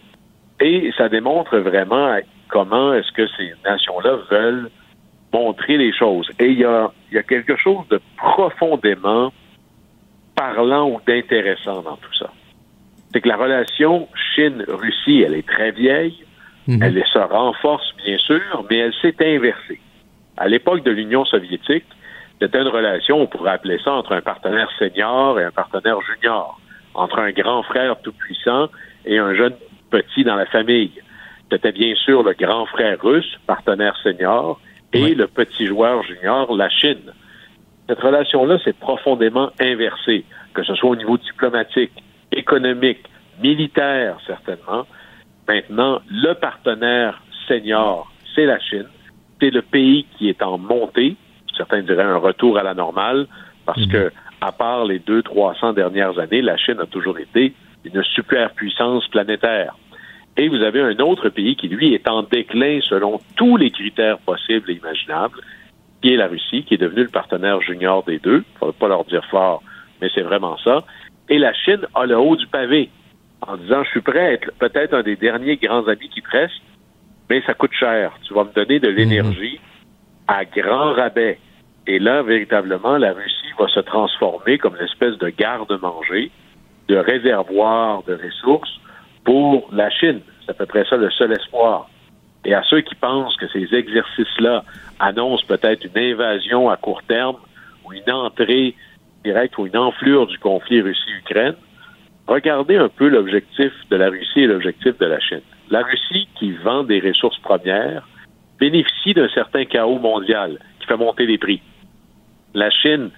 Et 0.60 0.92
ça 0.96 1.08
démontre 1.08 1.58
vraiment 1.58 2.16
comment 2.48 2.94
est-ce 2.94 3.12
que 3.12 3.26
ces 3.36 3.52
nations-là 3.64 4.18
veulent 4.30 4.70
montrer 5.32 5.76
les 5.76 5.92
choses. 5.92 6.30
Et 6.38 6.46
il 6.46 6.58
y 6.58 6.64
a, 6.64 6.92
il 7.10 7.16
y 7.16 7.18
a 7.18 7.22
quelque 7.22 7.56
chose 7.56 7.86
de 7.90 8.00
profondément 8.16 9.32
parlant 10.36 10.88
ou 10.88 11.00
d'intéressant 11.06 11.82
dans 11.82 11.96
tout 11.96 12.14
ça. 12.18 12.30
C'est 13.12 13.20
que 13.20 13.28
la 13.28 13.36
relation 13.36 14.08
Chine-Russie, 14.34 15.22
elle 15.22 15.34
est 15.34 15.46
très 15.46 15.70
vieille, 15.70 16.24
elle 16.66 17.02
se 17.12 17.18
renforce 17.18 17.94
bien 18.04 18.18
sûr, 18.18 18.64
mais 18.70 18.78
elle 18.78 18.94
s'est 19.02 19.14
inversée. 19.20 19.80
À 20.36 20.48
l'époque 20.48 20.82
de 20.82 20.90
l'Union 20.90 21.24
soviétique, 21.24 21.84
c'était 22.40 22.60
une 22.60 22.68
relation, 22.68 23.20
on 23.20 23.26
pourrait 23.26 23.52
appeler 23.52 23.78
ça, 23.84 23.92
entre 23.92 24.12
un 24.12 24.20
partenaire 24.20 24.68
senior 24.78 25.38
et 25.38 25.44
un 25.44 25.50
partenaire 25.50 25.98
junior, 26.00 26.58
entre 26.94 27.18
un 27.18 27.32
grand 27.32 27.62
frère 27.62 28.00
tout-puissant 28.02 28.68
et 29.04 29.18
un 29.18 29.34
jeune 29.34 29.54
petit 29.90 30.24
dans 30.24 30.36
la 30.36 30.46
famille. 30.46 30.92
C'était 31.50 31.72
bien 31.72 31.94
sûr 31.94 32.22
le 32.22 32.32
grand 32.32 32.66
frère 32.66 33.00
russe, 33.02 33.38
partenaire 33.46 33.96
senior, 34.02 34.60
et 34.92 35.14
le 35.14 35.26
petit 35.26 35.66
joueur 35.66 36.02
junior, 36.04 36.54
la 36.56 36.68
Chine. 36.68 37.12
Cette 37.88 38.00
relation-là 38.00 38.58
s'est 38.60 38.72
profondément 38.72 39.50
inversée, 39.60 40.24
que 40.54 40.62
ce 40.62 40.74
soit 40.74 40.90
au 40.90 40.96
niveau 40.96 41.18
diplomatique, 41.18 41.92
économique, 42.32 43.04
militaire 43.42 44.18
certainement. 44.26 44.86
Maintenant, 45.46 46.00
le 46.10 46.32
partenaire 46.34 47.20
senior, 47.48 48.10
c'est 48.34 48.46
la 48.46 48.58
Chine. 48.60 48.86
C'est 49.40 49.50
le 49.50 49.62
pays 49.62 50.06
qui 50.16 50.28
est 50.28 50.42
en 50.42 50.56
montée. 50.56 51.16
Certains 51.56 51.82
diraient 51.82 52.02
un 52.04 52.16
retour 52.16 52.56
à 52.56 52.62
la 52.62 52.74
normale, 52.74 53.26
parce 53.66 53.84
que, 53.86 54.10
à 54.44 54.52
part 54.52 54.84
les 54.84 54.98
deux, 54.98 55.22
trois 55.22 55.54
cents 55.54 55.72
dernières 55.72 56.18
années, 56.18 56.42
la 56.42 56.58
Chine 56.58 56.78
a 56.78 56.84
toujours 56.84 57.18
été 57.18 57.54
une 57.82 58.02
superpuissance 58.02 59.08
planétaire. 59.08 59.74
Et 60.36 60.48
vous 60.48 60.62
avez 60.62 60.82
un 60.82 60.98
autre 60.98 61.30
pays 61.30 61.56
qui, 61.56 61.68
lui, 61.68 61.94
est 61.94 62.06
en 62.08 62.22
déclin 62.24 62.80
selon 62.82 63.20
tous 63.36 63.56
les 63.56 63.70
critères 63.70 64.18
possibles 64.18 64.70
et 64.70 64.74
imaginables, 64.74 65.38
qui 66.02 66.12
est 66.12 66.16
la 66.16 66.26
Russie, 66.26 66.62
qui 66.64 66.74
est 66.74 66.78
devenue 66.78 67.04
le 67.04 67.08
partenaire 67.08 67.62
junior 67.62 68.02
des 68.04 68.18
deux. 68.18 68.44
Il 68.46 68.52
ne 68.54 68.58
faudrait 68.58 68.78
pas 68.78 68.88
leur 68.88 69.04
dire 69.06 69.24
fort, 69.30 69.62
mais 70.02 70.10
c'est 70.14 70.22
vraiment 70.22 70.58
ça. 70.58 70.84
Et 71.30 71.38
la 71.38 71.54
Chine 71.54 71.86
a 71.94 72.04
le 72.04 72.18
haut 72.18 72.36
du 72.36 72.46
pavé 72.46 72.90
en 73.40 73.56
disant, 73.56 73.82
je 73.84 73.90
suis 73.90 74.02
prêt 74.02 74.26
à 74.26 74.32
être 74.32 74.52
peut-être 74.58 74.92
un 74.92 75.02
des 75.02 75.16
derniers 75.16 75.56
grands 75.56 75.88
amis 75.88 76.10
qui 76.10 76.20
te 76.20 76.30
restent, 76.30 76.60
mais 77.30 77.40
ça 77.46 77.54
coûte 77.54 77.72
cher. 77.72 78.12
Tu 78.26 78.34
vas 78.34 78.44
me 78.44 78.52
donner 78.52 78.78
de 78.78 78.88
l'énergie 78.88 79.58
à 80.28 80.44
grand 80.44 80.92
rabais. 80.92 81.38
Et 81.86 81.98
là, 81.98 82.22
véritablement, 82.22 82.96
la 82.96 83.12
Russie 83.12 83.52
va 83.58 83.68
se 83.68 83.80
transformer 83.80 84.58
comme 84.58 84.74
une 84.76 84.86
espèce 84.86 85.18
de 85.18 85.28
garde-manger, 85.28 86.30
de 86.88 86.96
réservoir 86.96 88.02
de 88.04 88.14
ressources 88.14 88.80
pour 89.24 89.68
la 89.72 89.90
Chine. 89.90 90.20
C'est 90.44 90.52
à 90.52 90.54
peu 90.54 90.66
près 90.66 90.84
ça 90.84 90.96
le 90.96 91.10
seul 91.10 91.32
espoir. 91.32 91.88
Et 92.46 92.54
à 92.54 92.62
ceux 92.62 92.80
qui 92.80 92.94
pensent 92.94 93.36
que 93.36 93.48
ces 93.48 93.74
exercices-là 93.74 94.64
annoncent 94.98 95.46
peut-être 95.46 95.84
une 95.84 95.98
invasion 95.98 96.68
à 96.70 96.76
court 96.76 97.02
terme 97.02 97.36
ou 97.84 97.92
une 97.92 98.10
entrée 98.10 98.74
directe 99.24 99.56
ou 99.58 99.66
une 99.66 99.76
enflure 99.76 100.26
du 100.26 100.38
conflit 100.38 100.82
Russie-Ukraine, 100.82 101.56
regardez 102.26 102.76
un 102.76 102.88
peu 102.88 103.08
l'objectif 103.08 103.72
de 103.90 103.96
la 103.96 104.08
Russie 104.08 104.40
et 104.40 104.46
l'objectif 104.46 104.98
de 104.98 105.06
la 105.06 105.20
Chine. 105.20 105.40
La 105.70 105.82
Russie, 105.82 106.28
qui 106.38 106.52
vend 106.52 106.84
des 106.84 107.00
ressources 107.00 107.38
premières, 107.38 108.06
bénéficie 108.58 109.14
d'un 109.14 109.28
certain 109.28 109.64
chaos 109.64 109.98
mondial 109.98 110.58
qui 110.80 110.86
fait 110.86 110.96
monter 110.96 111.26
les 111.26 111.38
prix. 111.38 111.62
La 112.54 112.70
Chine, 112.70 113.10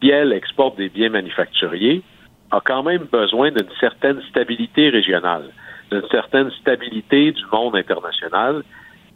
qui 0.00 0.10
elle 0.10 0.32
exporte 0.32 0.76
des 0.76 0.88
biens 0.88 1.10
manufacturiers, 1.10 2.02
a 2.50 2.60
quand 2.64 2.82
même 2.82 3.06
besoin 3.12 3.50
d'une 3.50 3.68
certaine 3.78 4.20
stabilité 4.30 4.88
régionale, 4.88 5.50
d'une 5.90 6.08
certaine 6.10 6.50
stabilité 6.52 7.32
du 7.32 7.42
monde 7.52 7.76
international. 7.76 8.62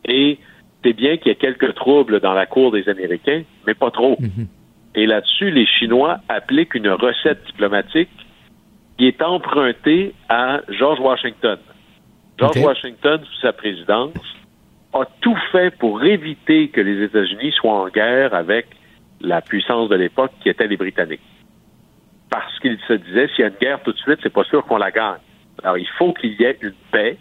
Et 0.04 0.38
c'est 0.84 0.92
bien 0.92 1.16
qu'il 1.16 1.28
y 1.28 1.30
ait 1.30 1.36
quelques 1.36 1.74
troubles 1.74 2.20
dans 2.20 2.34
la 2.34 2.46
cour 2.46 2.72
des 2.72 2.88
Américains, 2.88 3.42
mais 3.66 3.74
pas 3.74 3.90
trop. 3.90 4.18
Et 4.94 5.06
là-dessus, 5.06 5.50
les 5.50 5.66
Chinois 5.66 6.18
appliquent 6.28 6.74
une 6.74 6.90
recette 6.90 7.44
diplomatique 7.46 8.10
qui 8.98 9.06
est 9.06 9.22
empruntée 9.22 10.14
à 10.28 10.60
George 10.68 11.00
Washington. 11.00 11.58
George. 12.38 12.58
Washington, 12.58 13.20
sous 13.24 13.40
sa 13.40 13.52
présidence, 13.52 14.14
a 14.92 15.04
tout 15.20 15.36
fait 15.50 15.70
pour 15.78 16.02
éviter 16.02 16.68
que 16.68 16.80
les 16.80 17.04
États-Unis 17.04 17.52
soient 17.52 17.84
en 17.84 17.88
guerre 17.88 18.34
avec 18.34 18.66
la 19.22 19.40
puissance 19.40 19.88
de 19.88 19.96
l'époque 19.96 20.32
qui 20.42 20.48
était 20.48 20.66
les 20.66 20.76
Britanniques. 20.76 21.20
Parce 22.30 22.58
qu'il 22.60 22.78
se 22.88 22.94
disait, 22.94 23.28
s'il 23.28 23.40
y 23.40 23.44
a 23.44 23.48
une 23.48 23.56
guerre 23.60 23.82
tout 23.82 23.92
de 23.92 23.98
suite, 23.98 24.18
c'est 24.22 24.32
pas 24.32 24.44
sûr 24.44 24.64
qu'on 24.64 24.78
la 24.78 24.90
gagne. 24.90 25.20
Alors, 25.62 25.78
il 25.78 25.88
faut 25.98 26.12
qu'il 26.12 26.32
y 26.40 26.44
ait 26.44 26.58
une 26.60 26.74
paix 26.90 27.18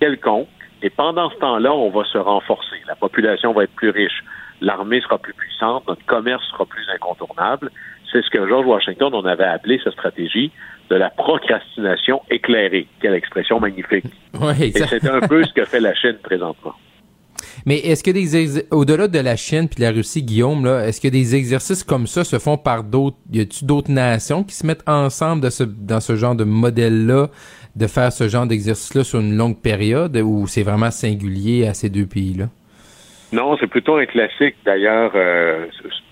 quelconque. 0.00 0.48
Et 0.82 0.90
pendant 0.90 1.30
ce 1.30 1.36
temps-là, 1.36 1.72
on 1.72 1.90
va 1.90 2.04
se 2.04 2.18
renforcer. 2.18 2.76
La 2.88 2.96
population 2.96 3.52
va 3.52 3.64
être 3.64 3.74
plus 3.74 3.90
riche. 3.90 4.24
L'armée 4.60 5.00
sera 5.00 5.18
plus 5.18 5.34
puissante. 5.34 5.86
Notre 5.86 6.04
commerce 6.06 6.44
sera 6.50 6.66
plus 6.66 6.84
incontournable. 6.92 7.70
C'est 8.10 8.22
ce 8.22 8.30
que 8.30 8.46
George 8.46 8.66
Washington, 8.66 9.10
on 9.14 9.24
avait 9.24 9.44
appelé 9.44 9.80
sa 9.82 9.90
stratégie 9.92 10.50
de 10.90 10.96
la 10.96 11.10
procrastination 11.10 12.22
éclairée. 12.30 12.86
Quelle 13.00 13.14
expression 13.14 13.60
magnifique. 13.60 14.04
Ouais, 14.40 14.68
Et 14.68 14.72
c'est 14.72 15.08
un 15.08 15.20
peu 15.20 15.44
ce 15.44 15.52
que 15.52 15.64
fait 15.64 15.80
la 15.80 15.94
Chine 15.94 16.18
présentement. 16.22 16.74
Mais 17.66 17.76
est-ce 17.78 18.02
que 18.02 18.10
des 18.10 18.64
au-delà 18.70 19.08
de 19.08 19.18
la 19.18 19.36
Chine 19.36 19.68
puis 19.68 19.76
de 19.76 19.82
la 19.82 19.90
Russie, 19.92 20.22
Guillaume, 20.22 20.64
là, 20.64 20.86
est-ce 20.86 21.00
que 21.00 21.08
des 21.08 21.34
exercices 21.34 21.84
comme 21.84 22.06
ça 22.06 22.24
se 22.24 22.38
font 22.38 22.56
par 22.56 22.84
d'autres, 22.84 23.16
y 23.32 23.40
a-tu 23.40 23.64
d'autres 23.64 23.90
nations 23.90 24.44
qui 24.44 24.54
se 24.54 24.66
mettent 24.66 24.88
ensemble 24.88 25.42
de 25.42 25.50
ce, 25.50 25.64
dans 25.64 26.00
ce 26.00 26.16
genre 26.16 26.34
de 26.34 26.44
modèle-là, 26.44 27.28
de 27.76 27.86
faire 27.86 28.12
ce 28.12 28.28
genre 28.28 28.46
d'exercice-là 28.46 29.04
sur 29.04 29.20
une 29.20 29.36
longue 29.36 29.58
période, 29.60 30.16
ou 30.18 30.46
c'est 30.46 30.62
vraiment 30.62 30.90
singulier 30.90 31.66
à 31.66 31.74
ces 31.74 31.88
deux 31.88 32.06
pays-là? 32.06 32.46
Non, 33.32 33.56
c'est 33.58 33.66
plutôt 33.66 33.96
un 33.96 34.04
classique. 34.06 34.56
D'ailleurs, 34.66 35.12
euh, 35.14 35.66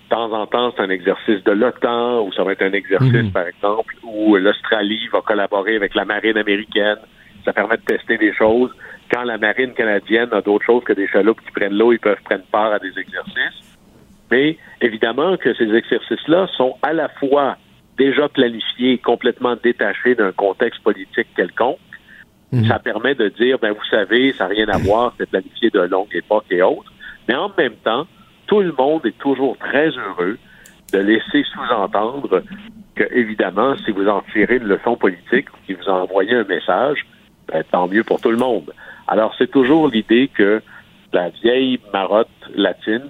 temps 0.09 0.33
en 0.33 0.47
temps, 0.47 0.73
c'est 0.75 0.83
un 0.83 0.91
exercice 0.91 1.43
de 1.45 1.53
l'OTAN 1.53 2.23
ou 2.23 2.33
ça 2.33 2.43
va 2.43 2.53
être 2.53 2.63
un 2.63 2.73
exercice, 2.73 3.13
Mhm. 3.13 3.31
par 3.33 3.47
exemple, 3.47 3.95
où 4.03 4.37
l'Australie 4.37 5.07
va 5.13 5.21
collaborer 5.21 5.77
avec 5.77 5.95
la 5.95 6.05
marine 6.05 6.37
américaine. 6.37 6.97
Ça 7.45 7.53
permet 7.53 7.77
de 7.77 7.83
tester 7.83 8.19
des 8.19 8.35
choses. 8.35 8.71
Quand 9.11 9.25
la 9.25 9.39
marine 9.39 9.73
canadienne 9.75 10.29
a 10.33 10.41
d'autres 10.41 10.65
choses 10.65 10.85
que 10.85 10.93
des 10.93 11.09
chaloupes 11.09 11.41
qui 11.41 11.51
prennent 11.51 11.77
l'eau, 11.77 11.93
ils 11.93 11.99
peuvent 11.99 12.23
prendre 12.25 12.45
part 12.53 12.73
à 12.73 12.79
des 12.79 12.97
exercices. 12.99 13.79
Mais 14.31 14.57
évidemment 14.81 15.37
que 15.37 15.53
ces 15.55 15.75
exercices-là 15.75 16.47
sont 16.57 16.77
à 16.83 16.93
la 16.93 17.09
fois 17.09 17.57
déjà 17.99 18.29
planifiés, 18.29 18.99
complètement 18.99 19.57
détachés 19.63 20.15
d'un 20.15 20.33
contexte 20.33 20.83
politique 20.83 21.27
quelconque. 21.35 21.79
Ça 22.67 22.81
permet 22.81 23.15
de 23.15 23.29
dire, 23.29 23.59
ben 23.61 23.73
vous 23.73 23.85
savez, 23.91 24.33
ça 24.33 24.49
n'a 24.49 24.51
rien 24.51 24.69
à 24.69 24.79
voir, 24.79 25.15
c'est 25.19 25.31
planifié 25.31 25.71
de 25.71 25.81
longue 25.83 26.13
époque 26.13 26.47
et 26.51 26.63
autres. 26.63 26.93
Mais 27.29 27.35
en 27.37 27.51
même 27.57 27.77
temps, 27.85 28.07
tout 28.49 28.61
le 28.61 28.73
monde 28.73 29.07
est 29.07 29.17
toujours 29.19 29.57
très 29.59 29.91
heureux 29.91 30.37
de 30.93 30.99
laisser 30.99 31.45
sous-entendre 31.45 32.43
que, 32.97 33.05
évidemment, 33.13 33.77
si 33.85 33.93
vous 33.93 34.09
en 34.09 34.23
tirez 34.33 34.57
une 34.57 34.65
leçon 34.65 34.97
politique 34.97 35.49
ou 35.51 35.57
si 35.67 35.75
vous 35.75 35.89
envoyez 35.89 36.35
un 36.35 36.45
message, 36.45 37.07
ben, 37.47 37.63
tant 37.71 37.87
mieux 37.87 38.03
pour 38.03 38.21
tout 38.21 38.33
le 38.33 38.37
monde. 38.37 38.73
Alors, 39.11 39.35
c'est 39.37 39.51
toujours 39.51 39.89
l'idée 39.89 40.31
que 40.33 40.63
la 41.13 41.31
vieille 41.31 41.81
marotte 41.93 42.29
latine, 42.55 43.03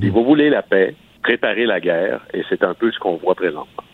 si 0.00 0.08
vous 0.08 0.24
voulez 0.24 0.48
la 0.48 0.62
paix, 0.62 0.96
préparez 1.22 1.66
la 1.66 1.78
guerre, 1.78 2.22
et 2.32 2.42
c'est 2.48 2.64
un 2.64 2.72
peu 2.72 2.90
ce 2.90 2.98
qu'on 2.98 3.16
voit 3.16 3.34
présentement. 3.34 3.84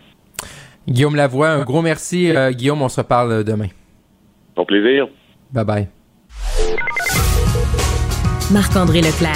Guillaume 0.86 1.16
Lavoie, 1.16 1.50
un 1.50 1.64
gros 1.64 1.82
merci. 1.82 2.34
Euh, 2.34 2.52
Guillaume, 2.52 2.80
on 2.80 2.88
se 2.88 3.00
reparle 3.00 3.32
euh, 3.32 3.42
demain. 3.42 3.66
Au 4.56 4.64
plaisir. 4.64 5.08
Bye 5.52 5.64
bye. 5.64 5.88
Marc-André 8.52 9.00
Leclerc. 9.00 9.34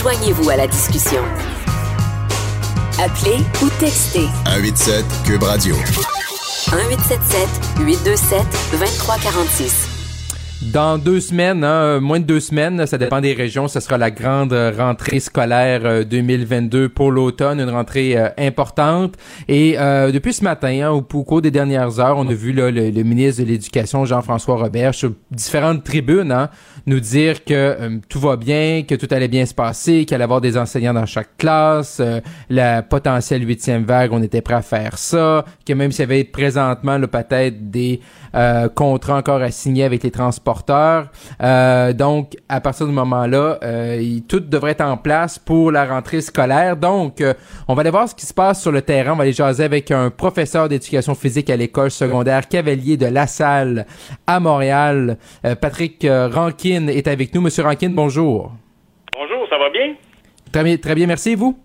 Joignez-vous 0.00 0.48
à 0.48 0.56
la 0.56 0.68
discussion. 0.68 1.20
Appelez 3.02 3.42
ou 3.62 3.68
textez 3.80 4.26
187 4.46 5.04
Cube 5.26 5.42
Radio. 5.42 5.74
1877 5.74 7.84
827 7.84 8.42
2346. 8.72 9.89
Dans 10.72 10.98
deux 10.98 11.18
semaines, 11.18 11.64
hein, 11.64 11.98
moins 11.98 12.20
de 12.20 12.24
deux 12.24 12.38
semaines, 12.38 12.86
ça 12.86 12.96
dépend 12.96 13.20
des 13.20 13.32
régions, 13.32 13.66
ce 13.66 13.80
sera 13.80 13.98
la 13.98 14.12
grande 14.12 14.52
euh, 14.52 14.70
rentrée 14.76 15.18
scolaire 15.18 15.80
euh, 15.84 16.04
2022 16.04 16.88
pour 16.90 17.10
l'automne, 17.10 17.58
une 17.58 17.70
rentrée 17.70 18.16
euh, 18.16 18.28
importante. 18.38 19.16
Et 19.48 19.74
euh, 19.80 20.12
depuis 20.12 20.32
ce 20.32 20.44
matin, 20.44 20.68
hein, 20.68 20.90
au, 20.90 21.02
cours 21.02 21.42
des 21.42 21.50
dernières 21.50 21.98
heures, 21.98 22.16
on 22.18 22.28
a 22.28 22.32
vu 22.32 22.52
là, 22.52 22.70
le, 22.70 23.02
ministre 23.02 23.42
de 23.42 23.48
l'Éducation, 23.48 24.04
Jean-François 24.04 24.58
Robert, 24.58 24.94
sur 24.94 25.12
différentes 25.32 25.82
tribunes, 25.82 26.30
hein, 26.30 26.50
nous 26.86 27.00
dire 27.00 27.44
que 27.44 27.54
euh, 27.54 27.98
tout 28.08 28.20
va 28.20 28.36
bien, 28.36 28.82
que 28.82 28.94
tout 28.94 29.08
allait 29.10 29.28
bien 29.28 29.46
se 29.46 29.54
passer, 29.54 30.04
qu'il 30.04 30.14
allait 30.14 30.24
avoir 30.24 30.40
des 30.40 30.56
enseignants 30.56 30.94
dans 30.94 31.06
chaque 31.06 31.36
classe, 31.36 31.98
euh, 32.00 32.20
la 32.48 32.82
potentielle 32.82 33.46
huitième 33.46 33.84
vague, 33.84 34.12
on 34.12 34.22
était 34.22 34.40
prêt 34.40 34.54
à 34.54 34.62
faire 34.62 34.98
ça, 34.98 35.44
que 35.66 35.72
même 35.72 35.92
s'il 35.92 36.00
y 36.00 36.04
avait 36.04 36.24
présentement 36.24 36.98
peut-être 37.00 37.70
des 37.70 38.00
euh, 38.34 38.68
contrats 38.68 39.16
encore 39.16 39.42
à 39.42 39.50
signer 39.50 39.84
avec 39.84 40.02
les 40.02 40.10
transporteurs. 40.10 41.08
Euh, 41.42 41.92
donc, 41.92 42.36
à 42.48 42.60
partir 42.60 42.86
du 42.86 42.92
moment-là, 42.92 43.58
euh, 43.62 44.18
tout 44.28 44.40
devrait 44.40 44.72
être 44.72 44.84
en 44.84 44.96
place 44.96 45.38
pour 45.38 45.72
la 45.72 45.84
rentrée 45.84 46.20
scolaire. 46.20 46.76
Donc, 46.76 47.20
euh, 47.20 47.34
on 47.68 47.74
va 47.74 47.80
aller 47.80 47.90
voir 47.90 48.08
ce 48.08 48.14
qui 48.14 48.26
se 48.26 48.34
passe 48.34 48.62
sur 48.62 48.72
le 48.72 48.82
terrain. 48.82 49.12
On 49.12 49.16
va 49.16 49.22
aller 49.22 49.32
jaser 49.32 49.64
avec 49.64 49.90
un 49.90 50.10
professeur 50.10 50.68
d'éducation 50.68 51.14
physique 51.14 51.50
à 51.50 51.56
l'école 51.56 51.90
secondaire 51.90 52.48
Cavalier 52.48 52.96
de 52.96 53.06
La 53.06 53.26
Salle 53.26 53.86
à 54.26 54.40
Montréal. 54.40 55.16
Euh, 55.44 55.54
Patrick 55.54 56.04
euh, 56.04 56.28
Rankin 56.28 56.88
est 56.88 57.08
avec 57.08 57.34
nous. 57.34 57.40
Monsieur 57.40 57.64
Rankin, 57.64 57.90
bonjour. 57.90 58.52
Bonjour, 59.16 59.46
ça 59.48 59.58
va 59.58 59.70
bien? 59.70 59.94
Très 60.52 60.64
bien, 60.64 60.76
très 60.76 60.94
bien. 60.94 61.06
Merci, 61.06 61.34
vous? 61.34 61.58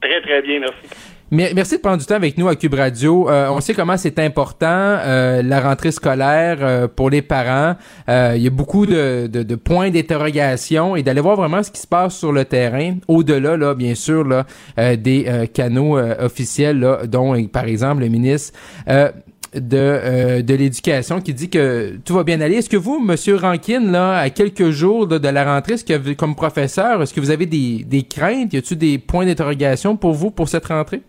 Très, 0.00 0.20
très 0.20 0.42
bien, 0.42 0.60
merci. 0.60 1.13
Merci 1.30 1.76
de 1.76 1.80
prendre 1.80 1.98
du 1.98 2.04
temps 2.06 2.14
avec 2.14 2.38
nous 2.38 2.46
à 2.48 2.54
Cube 2.54 2.74
Radio. 2.74 3.28
Euh, 3.28 3.48
on 3.50 3.60
sait 3.60 3.74
comment 3.74 3.96
c'est 3.96 4.18
important 4.20 4.66
euh, 4.68 5.42
la 5.42 5.60
rentrée 5.60 5.90
scolaire 5.90 6.58
euh, 6.60 6.86
pour 6.86 7.10
les 7.10 7.22
parents. 7.22 7.74
Euh, 8.08 8.34
il 8.36 8.42
y 8.42 8.46
a 8.46 8.50
beaucoup 8.50 8.86
de, 8.86 9.26
de- 9.26 9.42
de 9.42 9.54
points 9.56 9.90
d'interrogation 9.90 10.94
et 10.94 11.02
d'aller 11.02 11.20
voir 11.22 11.34
vraiment 11.36 11.62
ce 11.62 11.72
qui 11.72 11.80
se 11.80 11.86
passe 11.88 12.16
sur 12.18 12.30
le 12.30 12.44
terrain, 12.44 12.96
au-delà, 13.08 13.56
là, 13.56 13.74
bien 13.74 13.94
sûr, 13.96 14.22
là, 14.22 14.44
euh, 14.78 14.94
des 14.96 15.24
euh, 15.26 15.46
canaux 15.46 15.98
officiels, 15.98 16.78
là, 16.78 17.00
dont, 17.06 17.42
par 17.48 17.64
exemple, 17.64 18.02
le 18.02 18.08
ministre. 18.08 18.52
de, 18.86 19.76
euh, 19.76 20.42
de 20.42 20.54
l'éducation 20.54 21.20
qui 21.20 21.32
dit 21.32 21.48
que 21.48 21.96
tout 22.04 22.14
va 22.14 22.24
bien 22.24 22.40
aller. 22.40 22.56
Est-ce 22.56 22.68
que 22.68 22.76
vous, 22.76 22.98
Monsieur 22.98 23.36
Rankin, 23.36 23.88
là, 23.90 24.18
à 24.18 24.28
quelques 24.30 24.70
jours 24.70 25.06
de, 25.06 25.28
la 25.28 25.44
rentrée, 25.54 25.74
est-ce 25.74 25.84
que 25.84 26.12
comme 26.14 26.34
professeur, 26.34 27.00
est-ce 27.02 27.14
que 27.14 27.20
vous 27.20 27.30
avez 27.30 27.46
des, 27.46 27.84
des 27.88 28.02
craintes? 28.02 28.52
Y 28.52 28.56
a-t-il 28.56 28.78
des 28.78 28.98
points 28.98 29.24
d'interrogation 29.26 29.96
pour 29.96 30.12
vous 30.12 30.32
pour 30.32 30.48
cette 30.48 30.66
rentrée? 30.66 31.02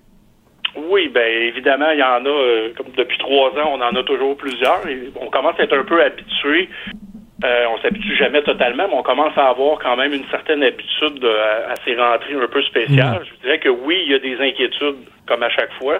Oui, 0.88 1.10
ben 1.10 1.26
évidemment, 1.44 1.90
il 1.92 2.00
y 2.00 2.04
en 2.04 2.26
a, 2.26 2.30
euh, 2.30 2.70
comme 2.78 2.88
depuis 2.96 3.18
trois 3.18 3.50
ans, 3.52 3.72
on 3.74 3.82
en 3.82 3.96
a 3.96 4.04
toujours 4.04 4.36
plusieurs. 4.38 4.88
Et 4.88 5.10
on 5.20 5.28
commence 5.30 5.60
à 5.60 5.64
être 5.64 5.78
un 5.78 5.84
peu 5.84 6.02
habitué. 6.04 6.70
Euh, 7.44 7.66
on 7.70 7.78
s'habitue 7.82 8.16
jamais 8.16 8.42
totalement, 8.44 8.88
mais 8.88 8.96
on 8.96 9.04
commence 9.04 9.38
à 9.38 9.50
avoir 9.50 9.78
quand 9.80 9.96
même 9.98 10.14
une 10.14 10.26
certaine 10.32 10.64
habitude 10.64 11.20
de- 11.20 11.28
à, 11.28 11.72
à 11.72 11.76
ces 11.84 11.96
rentrées 11.96 12.34
un 12.36 12.48
peu 12.48 12.62
spéciales. 12.64 13.22
Je 13.26 13.32
vous 13.32 13.42
dirais 13.44 13.60
que 13.60 13.70
oui, 13.70 14.02
il 14.06 14.12
y 14.12 14.16
a 14.16 14.20
des 14.20 14.38
inquiétudes, 14.40 14.96
comme 15.28 15.44
à 15.44 15.50
chaque 15.50 15.72
fois. 15.74 16.00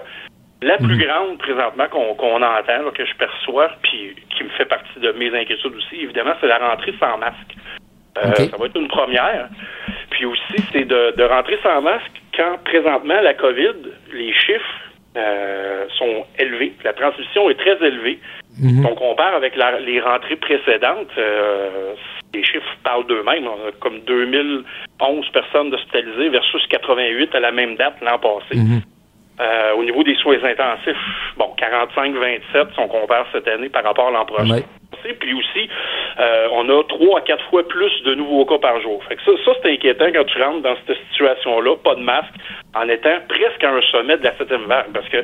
La 0.62 0.78
plus 0.78 0.96
grande, 1.06 1.36
présentement, 1.38 1.86
qu'on 1.88 2.42
entend, 2.42 2.42
là, 2.42 2.90
que 2.94 3.04
je 3.04 3.14
perçois, 3.16 3.70
puis 3.82 4.16
qui 4.34 4.44
me 4.44 4.48
fait 4.50 4.64
partie 4.64 4.98
de 4.98 5.12
mes 5.12 5.28
inquiétudes 5.38 5.74
aussi, 5.76 6.00
évidemment, 6.00 6.32
c'est 6.40 6.46
la 6.46 6.58
rentrée 6.58 6.94
sans 6.98 7.18
masque. 7.18 7.54
Euh. 8.16 8.32
Ça 8.50 8.56
va 8.56 8.64
être 8.66 8.76
une 8.80 8.88
première. 8.88 9.48
Puis 10.08 10.24
aussi, 10.24 10.56
c'est 10.72 10.86
de, 10.86 11.14
de 11.14 11.22
rentrer 11.24 11.58
sans 11.62 11.82
masque 11.82 12.10
quand 12.34 12.56
présentement 12.64 13.20
la 13.20 13.34
COVID, 13.34 13.74
les 14.12 14.32
chiffres 14.32 14.80
euh, 15.16 15.86
sont 15.98 16.26
élevés. 16.38 16.72
La 16.84 16.92
transmission 16.92 17.48
est 17.50 17.54
très 17.58 17.76
élevée. 17.86 18.18
Si 18.50 18.86
on 18.86 18.94
compare 18.94 19.34
avec 19.34 19.54
la- 19.56 19.80
les 19.80 20.00
rentrées 20.00 20.36
précédentes, 20.36 21.08
euh, 21.18 21.94
les 22.34 22.44
chiffres 22.44 22.76
parlent 22.84 23.06
d'eux-mêmes. 23.06 23.46
On 23.46 23.68
a 23.68 23.72
comme 23.80 24.00
2011 24.06 25.28
personnes 25.32 25.72
hospitalisées 25.74 26.28
versus 26.30 26.66
88 26.68 27.34
à 27.34 27.40
la 27.40 27.52
même 27.52 27.76
date 27.76 27.96
l'an 28.02 28.18
passé. 28.18 28.56
Mhm. 28.56 28.80
Euh, 29.38 29.74
au 29.74 29.84
niveau 29.84 30.02
des 30.02 30.14
soins 30.16 30.42
intensifs, 30.42 30.96
bon, 31.36 31.54
45-27 31.58 32.72
si 32.72 32.80
on 32.80 32.88
compare 32.88 33.26
cette 33.32 33.46
année 33.48 33.68
par 33.68 33.84
rapport 33.84 34.08
à 34.08 34.10
l'an 34.10 34.24
prochain. 34.24 34.62
Puis 35.20 35.34
aussi, 35.34 35.68
euh, 36.18 36.48
on 36.52 36.68
a 36.68 36.82
trois 36.84 37.18
à 37.18 37.22
quatre 37.22 37.44
fois 37.50 37.66
plus 37.68 38.02
de 38.04 38.14
nouveaux 38.14 38.44
cas 38.46 38.58
par 38.58 38.80
jour. 38.80 39.02
Fait 39.04 39.16
que 39.16 39.22
ça, 39.22 39.32
ça 39.44 39.52
c'est 39.62 39.72
inquiétant 39.72 40.06
quand 40.12 40.24
tu 40.24 40.42
rentres 40.42 40.62
dans 40.62 40.74
cette 40.86 40.96
situation-là, 41.10 41.76
pas 41.76 41.94
de 41.94 42.00
masque, 42.00 42.32
en 42.74 42.88
étant 42.88 43.18
presque 43.28 43.62
à 43.62 43.70
un 43.70 43.82
sommet 43.92 44.16
de 44.16 44.24
la 44.24 44.36
septième 44.36 44.64
vague. 44.64 44.86
Parce 44.92 45.08
que 45.08 45.22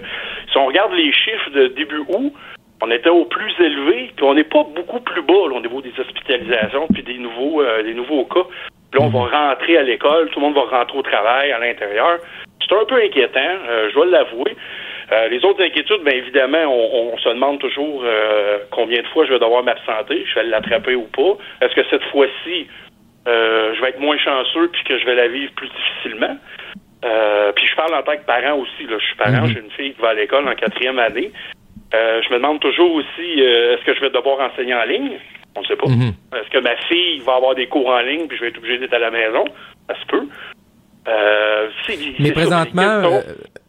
si 0.50 0.58
on 0.58 0.66
regarde 0.66 0.92
les 0.92 1.12
chiffres 1.12 1.50
de 1.50 1.68
début 1.68 2.04
août, 2.08 2.32
on 2.82 2.90
était 2.90 3.10
au 3.10 3.24
plus 3.24 3.54
élevé, 3.60 4.12
puis 4.14 4.24
on 4.24 4.34
n'est 4.34 4.44
pas 4.44 4.64
beaucoup 4.64 5.00
plus 5.00 5.22
bas 5.22 5.48
là, 5.48 5.56
au 5.56 5.60
niveau 5.60 5.80
des 5.80 5.92
hospitalisations 5.98 6.86
puis 6.92 7.02
des 7.02 7.18
nouveaux 7.18 7.62
euh, 7.62 7.82
des 7.82 7.94
nouveaux 7.94 8.24
cas. 8.24 8.44
Puis 8.90 9.00
là, 9.00 9.06
on 9.06 9.08
va 9.08 9.48
rentrer 9.48 9.78
à 9.78 9.82
l'école, 9.82 10.28
tout 10.30 10.40
le 10.40 10.46
monde 10.46 10.54
va 10.54 10.78
rentrer 10.78 10.98
au 10.98 11.02
travail 11.02 11.50
à 11.50 11.58
l'intérieur. 11.58 12.18
C'est 12.72 12.80
un 12.80 12.84
peu 12.86 13.02
inquiétant, 13.02 13.40
euh, 13.68 13.90
je 13.90 13.94
dois 13.94 14.06
l'avouer. 14.06 14.56
Euh, 15.12 15.28
les 15.28 15.44
autres 15.44 15.62
inquiétudes, 15.62 16.02
bien 16.04 16.14
évidemment, 16.14 16.64
on, 16.64 17.12
on 17.12 17.18
se 17.18 17.28
demande 17.28 17.58
toujours 17.58 18.02
euh, 18.04 18.60
combien 18.70 19.02
de 19.02 19.06
fois 19.08 19.26
je 19.26 19.32
vais 19.32 19.38
devoir 19.38 19.62
m'absenter, 19.62 20.24
je 20.26 20.34
vais 20.36 20.44
l'attraper 20.44 20.94
ou 20.94 21.02
pas. 21.02 21.36
Est-ce 21.60 21.74
que 21.74 21.84
cette 21.90 22.04
fois-ci, 22.04 22.66
euh, 23.28 23.74
je 23.74 23.80
vais 23.82 23.90
être 23.90 24.00
moins 24.00 24.16
chanceux 24.16 24.68
puis 24.68 24.82
que 24.84 24.98
je 24.98 25.04
vais 25.04 25.14
la 25.14 25.28
vivre 25.28 25.52
plus 25.52 25.68
difficilement? 25.68 26.36
Puis 27.56 27.66
je 27.66 27.76
parle 27.76 27.94
en 27.94 28.02
tant 28.02 28.16
que 28.16 28.24
parent 28.24 28.56
aussi. 28.58 28.84
Là. 28.88 28.96
Je 28.98 29.04
suis 29.04 29.16
parent, 29.16 29.44
j'ai 29.46 29.60
une 29.60 29.70
fille 29.72 29.92
qui 29.92 30.00
va 30.00 30.10
à 30.10 30.14
l'école 30.14 30.48
en 30.48 30.54
quatrième 30.54 30.98
année. 30.98 31.30
Je 31.92 32.28
me 32.30 32.36
demande 32.36 32.60
toujours 32.60 32.94
aussi, 32.94 33.40
est-ce 33.40 33.84
que 33.84 33.94
je 33.94 34.00
vais 34.00 34.10
devoir 34.10 34.40
enseigner 34.40 34.74
en 34.74 34.84
ligne? 34.84 35.18
On 35.56 35.60
ne 35.60 35.66
sait 35.66 35.76
pas. 35.76 35.88
Mhm. 35.88 36.12
Est-ce 36.34 36.48
que 36.48 36.58
ma 36.58 36.76
fille 36.88 37.18
va 37.20 37.34
avoir 37.34 37.54
des 37.54 37.66
cours 37.66 37.88
en 37.88 38.00
ligne 38.00 38.26
puis 38.28 38.38
je 38.38 38.42
vais 38.42 38.48
être 38.48 38.58
obligé 38.58 38.78
d'être 38.78 38.94
à 38.94 39.00
la 39.00 39.10
maison? 39.10 39.44
Ça 39.88 40.00
se 40.00 40.06
peut. 40.06 40.26
Euh, 41.08 41.68
Mais 42.20 42.32
présentement, 42.32 42.82
euh, 42.82 43.20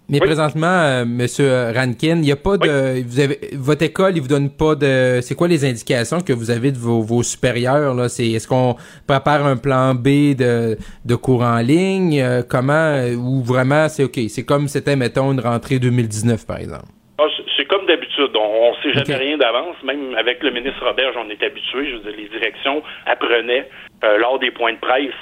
mais 0.09 0.19
Oui. 0.19 0.25
présentement, 0.27 0.67
euh, 0.67 1.05
Monsieur 1.05 1.71
Rankin, 1.73 2.17
il 2.17 2.21
n'y 2.21 2.31
a 2.31 2.35
pas 2.35 2.57
de, 2.57 3.01
vous 3.03 3.19
avez, 3.19 3.39
votre 3.53 3.83
école, 3.83 4.13
il 4.15 4.21
vous 4.21 4.27
donne 4.27 4.51
pas 4.51 4.75
de, 4.75 5.19
c'est 5.21 5.33
quoi 5.33 5.47
les 5.47 5.65
indications 5.65 6.21
que 6.21 6.33
vous 6.33 6.51
avez 6.51 6.71
de 6.71 6.77
vos, 6.77 7.01
vos 7.01 7.23
supérieurs 7.23 7.95
là? 7.95 8.09
C'est, 8.09 8.27
est-ce 8.29 8.47
qu'on 8.47 8.75
prépare 9.07 9.45
un 9.47 9.57
plan 9.57 9.95
B 9.95 10.35
de, 10.35 10.77
de 11.05 11.15
cours 11.15 11.41
en 11.41 11.57
ligne? 11.59 12.21
Euh, 12.21 12.43
Comment 12.47 12.73
euh, 12.73 13.15
ou 13.15 13.41
vraiment 13.43 13.89
c'est 13.89 14.03
ok 14.03 14.19
C'est 14.29 14.45
comme 14.45 14.67
c'était 14.67 14.95
mettons 14.95 15.31
une 15.31 15.39
rentrée 15.39 15.79
2019 15.79 16.45
par 16.45 16.57
exemple? 16.59 16.85
Ah, 17.17 17.23
c'est- 17.57 17.65
comme 17.65 17.85
d'habitude. 17.87 18.29
On 18.35 18.71
ne 18.71 18.75
sait 18.83 18.93
jamais 18.99 19.15
rien 19.15 19.37
d'avance. 19.37 19.77
Même 19.83 20.13
avec 20.15 20.43
le 20.43 20.51
ministre 20.51 20.85
Robert, 20.85 21.13
on 21.17 21.27
est 21.29 21.41
habitué. 21.41 21.89
Je 21.89 21.95
veux 21.95 22.01
dire, 22.01 22.13
les 22.17 22.27
directions 22.29 22.83
apprenaient 23.07 23.67
euh, 24.03 24.17
lors 24.19 24.37
des 24.37 24.51
points 24.51 24.73
de 24.73 24.77
presse, 24.79 25.15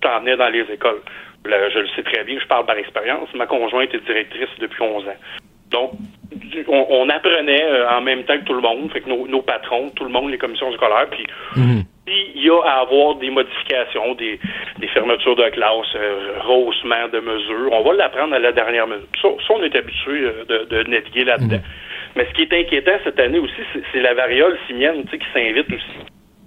t'en 0.00 0.20
venais 0.20 0.36
dans 0.36 0.48
les 0.48 0.64
écoles. 0.72 1.02
Là, 1.44 1.68
je 1.70 1.78
le 1.80 1.88
sais 1.96 2.02
très 2.02 2.22
bien, 2.24 2.38
je 2.40 2.46
parle 2.46 2.66
par 2.66 2.76
expérience. 2.76 3.28
Ma 3.34 3.46
conjointe 3.46 3.92
est 3.94 4.04
directrice 4.06 4.48
depuis 4.60 4.82
11 4.82 5.04
ans. 5.08 5.16
Donc, 5.70 5.92
on, 6.68 6.86
on 6.90 7.08
apprenait 7.08 7.64
euh, 7.64 7.88
en 7.90 8.00
même 8.02 8.24
temps 8.24 8.38
que 8.38 8.44
tout 8.44 8.54
le 8.54 8.60
monde, 8.60 8.90
fait 8.92 9.00
que 9.00 9.08
nos, 9.08 9.26
nos 9.26 9.42
patrons, 9.42 9.90
tout 9.96 10.04
le 10.04 10.10
monde, 10.10 10.30
les 10.30 10.38
commissions 10.38 10.70
scolaires, 10.72 11.06
puis 11.10 11.24
s'il 12.06 12.42
y 12.44 12.50
a 12.50 12.60
à 12.64 12.80
avoir 12.80 13.14
des 13.16 13.30
modifications, 13.30 14.14
des, 14.14 14.38
des 14.78 14.86
fermetures 14.88 15.34
de 15.36 15.48
classe, 15.50 15.86
euh, 15.96 16.34
rehaussement 16.40 17.08
de 17.12 17.20
mesures, 17.20 17.70
on 17.72 17.82
va 17.82 17.92
l'apprendre 17.94 18.34
à 18.34 18.38
la 18.38 18.52
dernière 18.52 18.86
minute. 18.86 19.06
Ça, 19.20 19.28
ça, 19.46 19.54
on 19.54 19.62
est 19.62 19.74
habitué 19.74 20.20
euh, 20.24 20.44
de, 20.48 20.64
de 20.64 20.90
naviguer 20.90 21.24
là-dedans. 21.24 21.60
Mais 22.16 22.26
ce 22.26 22.34
qui 22.34 22.42
est 22.42 22.52
inquiétant 22.52 22.92
cette 23.04 23.18
année 23.18 23.38
aussi, 23.38 23.54
c'est- 23.92 24.00
la 24.00 24.12
variole 24.14 24.58
simienne 24.66 25.04
tu 25.04 25.10
sais, 25.12 25.18
qui 25.18 25.26
s'invite 25.32 25.68
aussi. 25.72 25.98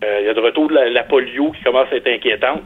Euh, 0.04 0.20
Il 0.22 0.26
y 0.28 0.30
a 0.30 0.34
de 0.36 0.40
retour 0.42 0.68
de 0.70 0.76
la, 0.76 0.90
la 0.90 1.04
polio 1.04 1.52
qui 1.52 1.64
commence 1.64 1.88
à 1.92 1.96
être 1.96 2.08
inquiétante. 2.08 2.62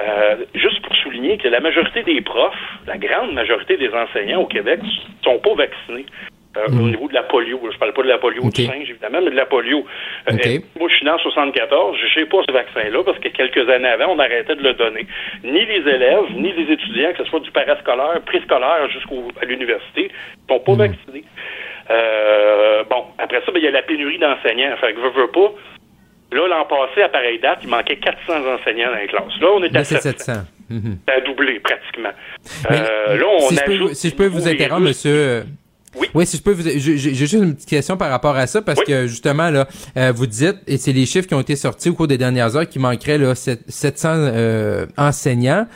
Euh, 0.00 0.36
juste 0.54 0.82
pour 0.82 0.94
souligner 0.96 1.38
que 1.38 1.48
la 1.48 1.60
majorité 1.60 2.02
des 2.02 2.20
profs, 2.20 2.54
la 2.86 2.98
grande 2.98 3.32
majorité 3.32 3.76
des 3.76 3.88
enseignants 3.94 4.42
au 4.42 4.46
Québec 4.46 4.80
sont 5.24 5.38
pas 5.38 5.54
vaccinés. 5.54 6.04
euh, 6.58 6.66
Au 6.68 6.88
niveau 6.88 7.08
de 7.08 7.14
la 7.14 7.22
polio, 7.22 7.60
je 7.72 7.78
parle 7.78 7.92
pas 7.94 8.02
de 8.02 8.08
la 8.08 8.18
polio 8.18 8.42
du 8.42 8.64
singe 8.66 8.90
évidemment, 8.90 9.20
mais 9.22 9.30
de 9.30 9.36
la 9.36 9.46
polio. 9.46 9.86
Euh, 10.28 10.32
moi, 10.78 10.88
je 10.90 10.96
suis 10.96 11.04
né 11.04 11.10
en 11.10 11.18
74, 11.18 11.96
je 11.96 12.14
sais 12.14 12.26
pas 12.26 12.38
ce 12.46 12.52
vaccin-là 12.52 13.02
parce 13.04 13.18
que 13.18 13.28
quelques 13.28 13.68
années 13.70 13.88
avant, 13.88 14.12
on 14.14 14.18
arrêtait 14.18 14.54
de 14.54 14.62
le 14.62 14.74
donner. 14.74 15.06
Ni 15.44 15.64
les 15.64 15.88
élèves, 15.88 16.30
ni 16.34 16.52
les 16.52 16.72
étudiants, 16.74 17.12
que 17.12 17.24
ce 17.24 17.30
soit 17.30 17.40
du 17.40 17.50
parascolaire, 17.50 18.20
préscolaire 18.26 18.88
jusqu'à 18.90 19.46
l'université, 19.46 20.10
sont 20.48 20.60
pas 20.60 20.74
vaccinés. 20.74 21.24
Euh, 21.90 22.84
bon, 22.90 23.04
après 23.18 23.40
ça, 23.46 23.52
ben, 23.52 23.58
il 23.58 23.64
y 23.64 23.68
a 23.68 23.70
la 23.70 23.82
pénurie 23.82 24.18
d'enseignants. 24.18 24.76
Fait 24.80 24.92
que 24.92 25.00
veux, 25.00 25.10
veux 25.10 25.30
pas. 25.30 25.52
Là, 26.32 26.48
l'an 26.48 26.64
passé, 26.64 27.02
à 27.02 27.08
pareille 27.08 27.38
date, 27.40 27.58
il 27.62 27.68
manquait 27.68 27.96
400 27.98 28.32
enseignants 28.54 28.90
dans 28.90 28.98
les 28.98 29.06
classes. 29.06 29.40
Là, 29.40 29.48
on 29.54 29.62
est 29.62 29.74
à 29.76 29.84
c'est 29.84 30.00
700. 30.00 30.24
700. 30.34 30.40
Mhm. 30.68 30.98
Ça 31.08 31.14
a 31.14 31.20
doublé 31.20 31.60
pratiquement. 31.60 32.10
Mais, 32.68 32.76
Euh, 32.80 33.16
là, 33.16 33.24
on 33.40 33.48
si, 33.48 33.56
je 33.56 33.62
peux, 33.64 33.94
si 33.94 34.10
je 34.10 34.14
peux 34.16 34.26
vous 34.26 34.48
interrompre, 34.48 34.82
monsieur. 34.82 35.14
euh, 35.14 35.42
Oui. 36.14 36.26
si 36.26 36.36
je 36.36 36.42
peux 36.42 36.50
vous. 36.52 36.62
J'ai 36.64 36.78
juste 37.14 37.32
une 37.34 37.54
petite 37.54 37.68
question 37.70 37.96
par 37.96 38.10
rapport 38.10 38.34
à 38.36 38.46
ça, 38.48 38.60
parce 38.60 38.82
que 38.82 39.06
justement, 39.06 39.50
là, 39.50 39.66
euh, 39.96 40.12
vous 40.14 40.26
dites, 40.26 40.56
et 40.66 40.76
c'est 40.78 40.92
les 40.92 41.06
chiffres 41.06 41.28
qui 41.28 41.34
ont 41.34 41.40
été 41.40 41.54
sortis 41.56 41.90
au 41.90 41.94
cours 41.94 42.08
des 42.08 42.18
dernières 42.18 42.54
heures, 42.56 42.68
qu'il 42.68 42.82
manquerait 42.82 43.18
là, 43.18 43.34
sept- 43.36 43.62
700 43.68 44.08
euh, 44.14 44.86
enseignants. 44.98 45.66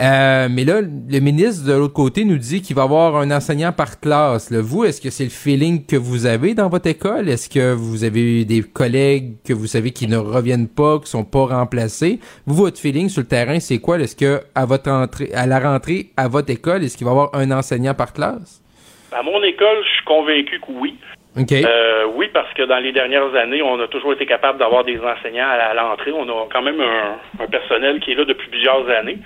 Euh, 0.00 0.46
mais 0.48 0.64
là, 0.64 0.80
le 0.80 1.18
ministre 1.18 1.66
de 1.66 1.72
l'autre 1.72 1.94
côté 1.94 2.24
nous 2.24 2.38
dit 2.38 2.62
qu'il 2.62 2.76
va 2.76 2.82
y 2.82 2.84
avoir 2.84 3.16
un 3.16 3.30
enseignant 3.32 3.72
par 3.72 3.98
classe. 3.98 4.50
là. 4.50 4.60
Vous, 4.62 4.84
est-ce 4.84 5.00
que 5.00 5.10
c'est 5.10 5.24
le 5.24 5.30
feeling 5.30 5.84
que 5.84 5.96
vous 5.96 6.26
avez 6.26 6.54
dans 6.54 6.68
votre 6.68 6.86
école? 6.88 7.28
Est-ce 7.28 7.48
que 7.48 7.72
vous 7.72 8.04
avez 8.04 8.44
des 8.44 8.62
collègues 8.62 9.34
que 9.44 9.52
vous 9.52 9.66
savez 9.66 9.90
qui 9.90 10.06
ne 10.06 10.16
reviennent 10.16 10.68
pas, 10.68 11.00
qui 11.00 11.10
sont 11.10 11.24
pas 11.24 11.46
remplacés? 11.46 12.20
Vous, 12.46 12.54
votre 12.54 12.78
feeling 12.78 13.08
sur 13.08 13.22
le 13.22 13.26
terrain, 13.28 13.58
c'est 13.58 13.78
quoi? 13.78 13.98
Est-ce 13.98 14.14
que 14.14 14.40
à 14.54 14.66
votre 14.66 14.88
entrée, 14.90 15.30
à 15.34 15.46
la 15.46 15.58
rentrée 15.58 16.10
à 16.16 16.28
votre 16.28 16.50
école, 16.50 16.84
est-ce 16.84 16.96
qu'il 16.96 17.04
va 17.04 17.10
y 17.10 17.14
avoir 17.14 17.30
un 17.34 17.50
enseignant 17.50 17.94
par 17.94 18.12
classe? 18.12 18.62
À 19.10 19.22
mon 19.22 19.42
école, 19.42 19.78
je 19.82 19.88
suis 19.96 20.04
convaincu 20.04 20.60
que 20.60 20.72
oui. 20.78 20.94
OK. 21.36 21.52
Euh, 21.52 22.04
oui, 22.14 22.26
parce 22.32 22.52
que 22.54 22.62
dans 22.62 22.78
les 22.78 22.92
dernières 22.92 23.34
années, 23.34 23.62
on 23.62 23.80
a 23.80 23.88
toujours 23.88 24.12
été 24.12 24.26
capable 24.26 24.58
d'avoir 24.58 24.84
des 24.84 24.98
enseignants 24.98 25.46
à, 25.48 25.70
à 25.70 25.74
l'entrée. 25.74 26.12
On 26.12 26.28
a 26.28 26.46
quand 26.52 26.62
même 26.62 26.80
un, 26.80 27.42
un 27.42 27.46
personnel 27.46 28.00
qui 28.00 28.12
est 28.12 28.14
là 28.14 28.24
depuis 28.24 28.48
plusieurs 28.48 28.88
années. 28.90 29.18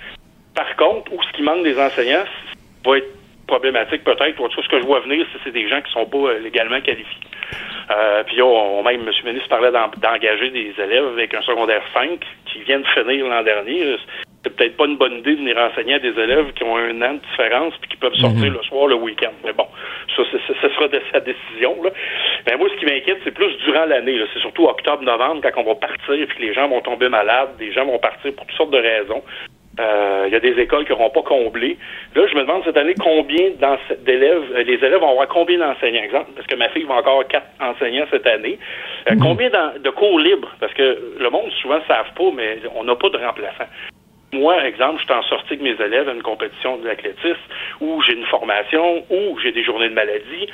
Par 0.55 0.75
contre, 0.75 1.11
où 1.13 1.21
ce 1.23 1.31
qui 1.33 1.41
manque 1.43 1.63
des 1.63 1.79
enseignants 1.79 2.25
ça 2.83 2.89
va 2.89 2.97
être 2.97 3.07
problématique 3.47 4.03
peut-être. 4.03 4.39
En 4.41 4.47
tout 4.49 4.55
cas, 4.57 4.63
ce 4.63 4.69
que 4.69 4.79
je 4.81 4.85
vois 4.85 4.99
venir, 5.01 5.25
c'est 5.43 5.51
des 5.51 5.67
gens 5.67 5.81
qui 5.81 5.91
sont 5.91 6.05
pas 6.05 6.17
euh, 6.17 6.39
légalement 6.39 6.79
qualifiés. 6.81 7.19
Euh, 7.91 8.23
puis 8.23 8.37
là, 8.37 8.45
on, 8.45 8.81
même 8.83 9.01
M. 9.01 9.09
le 9.23 9.29
ministre 9.29 9.49
parlait 9.49 9.71
d'en- 9.71 9.91
d'engager 9.97 10.49
des 10.49 10.73
élèves 10.81 11.05
avec 11.07 11.33
un 11.33 11.41
secondaire 11.41 11.81
5 11.93 12.19
qui 12.45 12.59
viennent 12.63 12.85
finir 12.93 13.27
l'an 13.27 13.43
dernier. 13.43 13.97
C'est 14.43 14.55
peut-être 14.55 14.77
pas 14.77 14.85
une 14.85 14.97
bonne 14.97 15.19
idée 15.19 15.31
de 15.35 15.39
venir 15.39 15.57
enseigner 15.57 15.95
à 15.95 15.99
des 15.99 16.17
élèves 16.17 16.51
qui 16.53 16.63
ont 16.63 16.75
un 16.77 17.01
an 17.01 17.13
de 17.15 17.19
différence 17.19 17.73
puis 17.81 17.89
qui 17.91 17.97
peuvent 17.97 18.15
sortir 18.15 18.45
Mhm. 18.45 18.53
le 18.53 18.63
soir, 18.63 18.87
le 18.87 18.95
week-end. 18.95 19.31
Mais 19.43 19.53
bon, 19.53 19.67
ça, 20.15 20.23
ce 20.31 20.69
sera 20.69 20.87
de 20.87 21.01
sa 21.11 21.19
décision. 21.19 21.81
Là. 21.83 21.89
Mais 22.47 22.57
moi, 22.57 22.69
ce 22.73 22.79
qui 22.79 22.85
m'inquiète, 22.85 23.19
c'est 23.23 23.33
plus 23.33 23.55
durant 23.65 23.85
l'année. 23.85 24.17
C'est 24.33 24.39
surtout 24.39 24.65
octobre-novembre, 24.67 25.41
quand 25.43 25.61
on 25.61 25.65
va 25.67 25.75
partir 25.75 26.27
que 26.27 26.41
les 26.41 26.53
gens 26.53 26.67
vont 26.69 26.81
tomber 26.81 27.09
malades, 27.09 27.55
des 27.57 27.71
gens 27.73 27.85
vont 27.85 27.99
partir 27.99 28.33
pour 28.35 28.45
toutes 28.47 28.57
sortes 28.57 28.71
de 28.71 28.77
raisons. 28.79 29.21
Euh, 29.79 30.23
Il 30.27 30.33
y 30.33 30.35
a 30.35 30.39
des 30.39 30.59
écoles 30.61 30.85
qui 30.85 30.91
n'auront 30.91 31.09
pas 31.09 31.23
comblé. 31.23 31.77
Là, 32.15 32.27
je 32.27 32.35
me 32.35 32.41
demande 32.41 32.63
cette 32.63 32.77
année 32.77 32.93
combien 33.01 33.49
d'élèves, 34.05 34.43
euh, 34.55 34.63
les 34.63 34.75
élèves 34.75 34.99
vont 34.99 35.09
avoir 35.11 35.27
combien 35.27 35.57
d'enseignants, 35.57 36.03
exemple, 36.03 36.31
parce 36.35 36.47
que 36.47 36.55
ma 36.55 36.69
fille 36.69 36.83
va 36.83 36.95
encore 36.95 37.27
quatre 37.27 37.47
enseignants 37.59 38.05
cette 38.11 38.27
année. 38.27 38.59
Euh, 39.09 39.15
Combien 39.21 39.49
d'en- 39.49 39.73
de 39.79 39.89
cours 39.89 40.19
libres, 40.19 40.51
parce 40.59 40.73
que 40.73 41.15
le 41.19 41.29
monde 41.29 41.51
souvent 41.61 41.79
ne 41.79 41.83
savent 41.85 42.13
pas, 42.15 42.31
mais 42.35 42.59
on 42.75 42.83
n'a 42.83 42.95
pas 42.95 43.09
de 43.09 43.17
remplaçants. 43.17 43.69
Moi, 44.31 44.63
exemple, 44.65 44.99
je 44.99 45.03
suis 45.05 45.13
en 45.13 45.21
sortie 45.23 45.53
avec 45.53 45.61
mes 45.61 45.85
élèves 45.85 46.07
à 46.09 46.13
une 46.13 46.23
compétition 46.23 46.77
d'athlétisme 46.77 47.37
où 47.81 48.01
j'ai 48.03 48.13
une 48.13 48.25
formation, 48.25 49.03
où 49.09 49.37
j'ai 49.39 49.51
des 49.51 49.63
journées 49.63 49.89
de 49.89 49.93
maladie. 49.93 50.47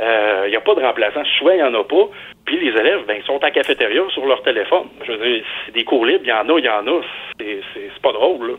Euh, 0.00 0.44
Il 0.46 0.50
n'y 0.50 0.56
a 0.56 0.60
pas 0.60 0.74
de 0.74 0.80
remplaçant. 0.80 1.24
Souvent, 1.38 1.50
il 1.50 1.56
n'y 1.56 1.62
en 1.62 1.74
a 1.74 1.84
pas. 1.84 2.08
Puis 2.48 2.58
les 2.60 2.70
élèves, 2.80 3.00
ben, 3.06 3.18
ils 3.20 3.26
sont 3.26 3.38
la 3.42 3.50
cafétéria 3.50 4.00
sur 4.14 4.24
leur 4.24 4.42
téléphone. 4.42 4.86
Je 5.06 5.12
veux 5.12 5.18
dire, 5.18 5.44
c'est 5.66 5.74
des 5.74 5.84
cours 5.84 6.06
libres, 6.06 6.22
il 6.24 6.30
y 6.30 6.32
en 6.32 6.48
a, 6.48 6.58
il 6.58 6.64
y 6.64 6.68
en 6.70 6.86
a. 6.86 7.02
C'est- 7.38 7.60
pas 8.02 8.12
drôle, 8.12 8.52
là. 8.52 8.54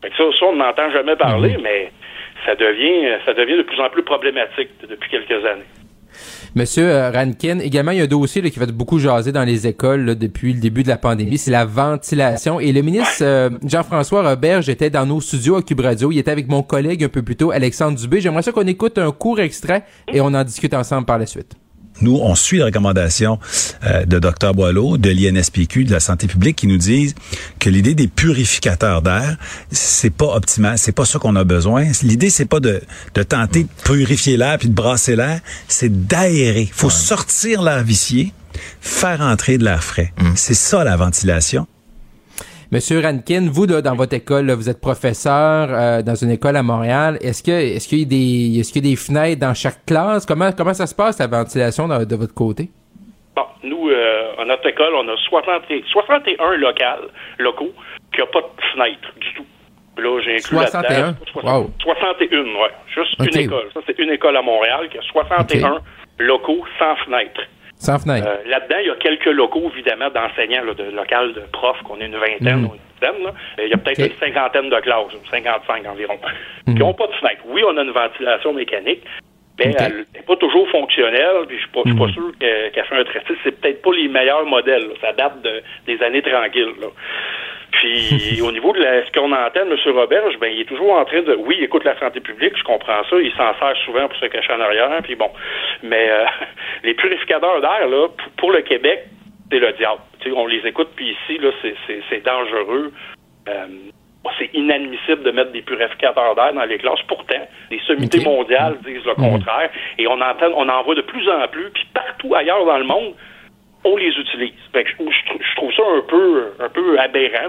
Fait 0.00 0.10
que 0.10 0.16
ça, 0.16 0.22
ça, 0.38 0.46
on 0.46 0.54
n'entend 0.54 0.90
jamais 0.92 1.16
parler, 1.16 1.56
mais 1.60 1.90
ça 2.44 2.54
devient, 2.54 3.18
ça 3.24 3.34
devient 3.34 3.56
de 3.56 3.62
plus 3.62 3.80
en 3.80 3.90
plus 3.90 4.04
problématique 4.04 4.68
depuis 4.88 5.10
quelques 5.10 5.44
années. 5.44 5.64
Monsieur 6.54 6.84
euh, 6.84 7.10
Rankin, 7.10 7.58
également, 7.58 7.90
il 7.90 7.98
y 7.98 8.00
a 8.00 8.04
un 8.04 8.06
dossier 8.06 8.42
là, 8.42 8.48
qui 8.50 8.60
fait 8.60 8.70
beaucoup 8.70 9.00
jaser 9.00 9.32
dans 9.32 9.42
les 9.42 9.66
écoles 9.66 10.04
là, 10.04 10.14
depuis 10.14 10.52
le 10.52 10.60
début 10.60 10.84
de 10.84 10.88
la 10.88 10.96
pandémie, 10.98 11.36
c'est 11.36 11.50
la 11.50 11.64
ventilation. 11.64 12.60
Et 12.60 12.70
le 12.70 12.82
ministre 12.82 13.24
euh, 13.24 13.50
Jean-François 13.66 14.22
Roberge 14.22 14.68
était 14.68 14.90
dans 14.90 15.04
nos 15.04 15.20
studios 15.20 15.56
à 15.56 15.62
Cube 15.62 15.80
Radio. 15.80 16.12
Il 16.12 16.18
était 16.18 16.30
avec 16.30 16.46
mon 16.48 16.62
collègue 16.62 17.02
un 17.02 17.08
peu 17.08 17.22
plus 17.22 17.36
tôt, 17.36 17.50
Alexandre 17.50 17.98
Dubé. 17.98 18.20
J'aimerais 18.20 18.42
ça 18.42 18.52
qu'on 18.52 18.66
écoute 18.68 18.98
un 18.98 19.10
court 19.10 19.40
extrait 19.40 19.82
et 20.12 20.20
on 20.20 20.26
en 20.32 20.44
discute 20.44 20.74
ensemble 20.74 21.06
par 21.06 21.18
la 21.18 21.26
suite. 21.26 21.56
Nous, 22.00 22.16
on 22.16 22.34
suit 22.34 22.58
les 22.58 22.64
recommandations 22.64 23.38
euh, 23.84 24.04
de 24.04 24.18
Dr 24.18 24.52
Boileau, 24.54 24.98
de 24.98 25.10
l'INSPQ, 25.10 25.84
de 25.84 25.92
la 25.92 26.00
santé 26.00 26.26
publique, 26.26 26.56
qui 26.56 26.66
nous 26.66 26.76
disent 26.76 27.14
que 27.58 27.70
l'idée 27.70 27.94
des 27.94 28.08
purificateurs 28.08 29.02
d'air, 29.02 29.36
c'est 29.70 30.10
pas 30.10 30.34
optimal, 30.34 30.78
c'est 30.78 30.92
pas 30.92 31.04
ça 31.04 31.18
qu'on 31.18 31.36
a 31.36 31.44
besoin. 31.44 31.86
L'idée, 32.02 32.30
c'est 32.30 32.46
pas 32.46 32.60
de, 32.60 32.82
de 33.14 33.22
tenter 33.22 33.64
de 33.64 33.68
purifier 33.84 34.36
l'air 34.36 34.58
puis 34.58 34.68
de 34.68 34.74
brasser 34.74 35.16
l'air, 35.16 35.40
c'est 35.68 36.06
d'aérer. 36.06 36.68
faut 36.72 36.90
sortir 36.90 37.62
l'air 37.62 37.82
vicié, 37.82 38.32
faire 38.80 39.20
entrer 39.20 39.58
de 39.58 39.64
l'air 39.64 39.82
frais. 39.82 40.12
C'est 40.34 40.54
ça 40.54 40.84
la 40.84 40.96
ventilation. 40.96 41.66
Monsieur 42.72 43.00
Rankin, 43.00 43.48
vous, 43.50 43.66
là, 43.66 43.80
dans 43.80 43.94
votre 43.94 44.14
école, 44.14 44.46
là, 44.46 44.54
vous 44.56 44.68
êtes 44.68 44.80
professeur 44.80 45.68
euh, 45.70 46.02
dans 46.02 46.16
une 46.16 46.30
école 46.30 46.56
à 46.56 46.62
Montréal. 46.62 47.16
Est-ce 47.20 47.42
que 47.42 47.52
est-ce 47.52 47.86
qu'il 47.88 48.00
y 48.00 48.02
a 48.02 48.06
des 48.06 48.60
est-ce 48.60 48.72
qu'il 48.72 48.84
y 48.84 48.88
a 48.88 48.90
des 48.90 48.96
fenêtres 48.96 49.40
dans 49.40 49.54
chaque 49.54 49.86
classe? 49.86 50.26
Comment 50.26 50.50
comment 50.52 50.74
ça 50.74 50.86
se 50.86 50.94
passe 50.94 51.18
la 51.20 51.28
ventilation 51.28 51.86
de, 51.86 52.04
de 52.04 52.16
votre 52.16 52.34
côté? 52.34 52.68
Bon, 53.36 53.44
nous, 53.62 53.88
euh, 53.88 54.32
à 54.42 54.44
notre 54.44 54.66
école, 54.68 54.92
on 54.96 55.06
a 55.08 55.16
60 55.16 55.62
et- 55.70 55.84
61 55.92 56.56
locales, 56.56 57.06
locaux, 57.38 57.72
qui 58.12 58.20
n'ont 58.20 58.26
pas 58.32 58.40
de 58.40 58.62
fenêtre 58.72 59.14
du 59.20 59.32
tout. 59.34 59.44
Là, 59.98 60.20
j'ai 60.24 60.32
inclus 60.36 60.56
61? 60.58 60.82
là-dedans. 60.82 61.14
60 61.32 61.44
Wow. 61.44 61.70
61, 61.80 62.36
ouais. 62.42 62.70
Juste 62.94 63.14
une 63.20 63.40
école. 63.40 63.64
Ça, 63.74 63.80
c'est 63.86 63.98
une 63.98 64.10
école 64.10 64.36
à 64.36 64.42
Montréal 64.42 64.88
qui 64.90 64.98
a 64.98 65.02
61 65.02 65.78
locaux 66.18 66.64
sans 66.78 66.96
fenêtre. 67.04 67.40
Sans 67.78 67.98
fenêtre. 67.98 68.26
Euh, 68.26 68.48
Là-dedans, 68.48 68.76
il 68.80 68.86
y 68.86 68.90
a 68.90 68.94
quelques 68.96 69.26
locaux, 69.26 69.70
évidemment, 69.74 70.08
d'enseignants, 70.10 70.64
là, 70.64 70.74
de 70.74 70.84
local 70.84 71.32
de 71.34 71.40
profs, 71.52 71.82
qu'on 71.82 72.00
est 72.00 72.06
une 72.06 72.16
vingtaine 72.16 72.60
Mhm. 72.60 72.64
ou 72.66 72.74
une 72.74 72.80
dizaine. 73.00 73.24
là. 73.24 73.32
Il 73.62 73.68
y 73.68 73.74
a 73.74 73.76
peut-être 73.76 73.98
une 74.00 74.18
cinquantaine 74.18 74.70
de 74.70 74.80
classes, 74.80 75.12
une 75.12 75.28
55 75.30 75.86
environ, 75.86 76.18
Mhm. 76.66 76.74
qui 76.74 76.80
n'ont 76.80 76.94
pas 76.94 77.06
de 77.06 77.12
fenêtre. 77.12 77.42
Oui, 77.46 77.62
on 77.68 77.76
a 77.76 77.82
une 77.82 77.90
ventilation 77.90 78.52
mécanique, 78.54 79.02
mais 79.58 79.74
elle 79.78 80.04
n'est 80.14 80.22
pas 80.26 80.36
toujours 80.36 80.68
fonctionnelle, 80.70 81.44
puis 81.46 81.56
je 81.56 81.62
suis 81.62 81.70
pas, 81.70 81.80
je 81.84 81.90
suis 81.90 81.98
pas 81.98 82.06
Mhm. 82.06 82.12
sûr 82.12 82.32
que- 82.40 82.68
qu'elle 82.70 82.84
fait 82.84 82.96
un 82.96 83.04
traité. 83.04 83.34
C'est 83.44 83.60
peut-être 83.60 83.82
pas 83.82 83.92
les 83.94 84.08
meilleurs 84.08 84.46
modèles. 84.46 84.88
là. 84.88 84.94
Ça 85.02 85.12
date 85.12 85.42
de- 85.42 85.62
des 85.86 86.02
années 86.02 86.22
tranquilles. 86.22 86.74
là. 86.80 86.88
Puis 87.80 88.40
au 88.46 88.52
niveau 88.52 88.72
de 88.72 88.80
la- 88.80 89.04
ce 89.06 89.12
qu'on 89.12 89.32
entend 89.32 89.60
M. 89.60 89.76
Roberge, 89.94 90.38
ben 90.38 90.50
il 90.52 90.60
est 90.60 90.64
toujours 90.64 90.92
en 90.92 91.04
train 91.04 91.22
de 91.22 91.34
oui, 91.34 91.56
il 91.58 91.64
écoute 91.64 91.84
la 91.84 91.98
santé 91.98 92.20
publique, 92.20 92.56
je 92.56 92.64
comprends 92.64 93.02
ça, 93.08 93.16
il 93.20 93.32
s'en 93.32 93.54
sert 93.58 93.76
souvent 93.84 94.08
pour 94.08 94.18
se 94.18 94.26
cacher 94.26 94.52
en 94.52 94.60
arrière, 94.60 94.90
puis 95.02 95.14
bon. 95.14 95.30
Mais 95.82 96.08
euh, 96.10 96.24
les 96.84 96.94
purificateurs 96.94 97.60
d'air, 97.60 97.88
là, 97.88 98.08
pour, 98.08 98.30
pour 98.36 98.52
le 98.52 98.62
Québec, 98.62 99.04
c'est 99.50 99.58
le 99.58 99.72
diable. 99.72 100.00
Tu 100.20 100.30
sais, 100.30 100.36
on 100.36 100.46
les 100.46 100.66
écoute, 100.66 100.88
puis 100.96 101.10
ici, 101.10 101.38
là, 101.38 101.50
c'est- 101.62 102.24
dangereux. 102.24 102.92
Euh, 103.48 103.66
c'est 104.40 104.50
inadmissible 104.54 105.22
de 105.22 105.30
mettre 105.30 105.52
des 105.52 105.62
purificateurs 105.62 106.34
d'air 106.34 106.52
dans 106.52 106.64
les 106.64 106.78
classes. 106.78 107.00
Pourtant, 107.06 107.46
les 107.70 107.78
sommités 107.86 108.18
mondiales 108.24 108.76
disent 108.84 109.04
le 109.04 109.14
contraire. 109.14 109.70
Et 109.98 110.08
on 110.08 110.20
entend, 110.20 110.50
on 110.56 110.68
en 110.68 110.82
voit 110.82 110.96
de 110.96 111.02
plus 111.02 111.28
en 111.30 111.46
plus, 111.46 111.70
puis 111.70 111.86
partout 111.94 112.34
ailleurs 112.34 112.64
dans 112.66 112.78
le 112.78 112.84
monde, 112.84 113.14
on 113.88 113.96
les 113.96 114.08
utilise. 114.08 114.52
Fait 114.72 114.84
que 114.84 114.90
je, 114.90 114.94
je 114.96 115.24
trou- 115.26 115.38
je 115.40 115.54
trouve 115.56 115.72
ça 115.72 115.82
un 115.96 116.00
peu, 116.02 116.52
un 116.60 116.68
peu 116.68 116.98
aberrant. 116.98 117.48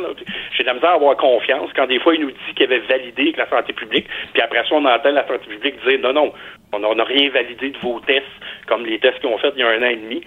J'ai 0.55 0.63
de 0.63 0.67
la 0.67 0.73
misère 0.75 0.91
à 0.91 0.93
avoir 0.93 1.17
confiance 1.17 1.69
quand 1.75 1.87
des 1.87 1.99
fois 1.99 2.13
il 2.15 2.21
nous 2.21 2.31
dit 2.31 2.53
qu'il 2.55 2.65
avait 2.65 2.79
validé 2.87 3.23
avec 3.23 3.37
la 3.37 3.49
santé 3.49 3.73
publique, 3.73 4.07
puis 4.33 4.41
après 4.41 4.59
ça 4.59 4.69
on 4.75 4.85
entend 4.85 5.11
la 5.11 5.25
santé 5.27 5.47
publique 5.49 5.75
dire 5.85 5.99
non 5.99 6.13
non, 6.13 6.31
on 6.73 6.95
n'a 6.95 7.03
rien 7.03 7.29
validé 7.31 7.71
de 7.71 7.77
vos 7.79 7.99
tests 8.01 8.25
comme 8.67 8.85
les 8.85 8.99
tests 8.99 9.19
qu'ils 9.19 9.29
ont 9.29 9.37
fait 9.37 9.51
il 9.55 9.61
y 9.61 9.63
a 9.63 9.69
un 9.69 9.81
an 9.81 9.89
et 9.89 9.95
demi. 9.95 10.21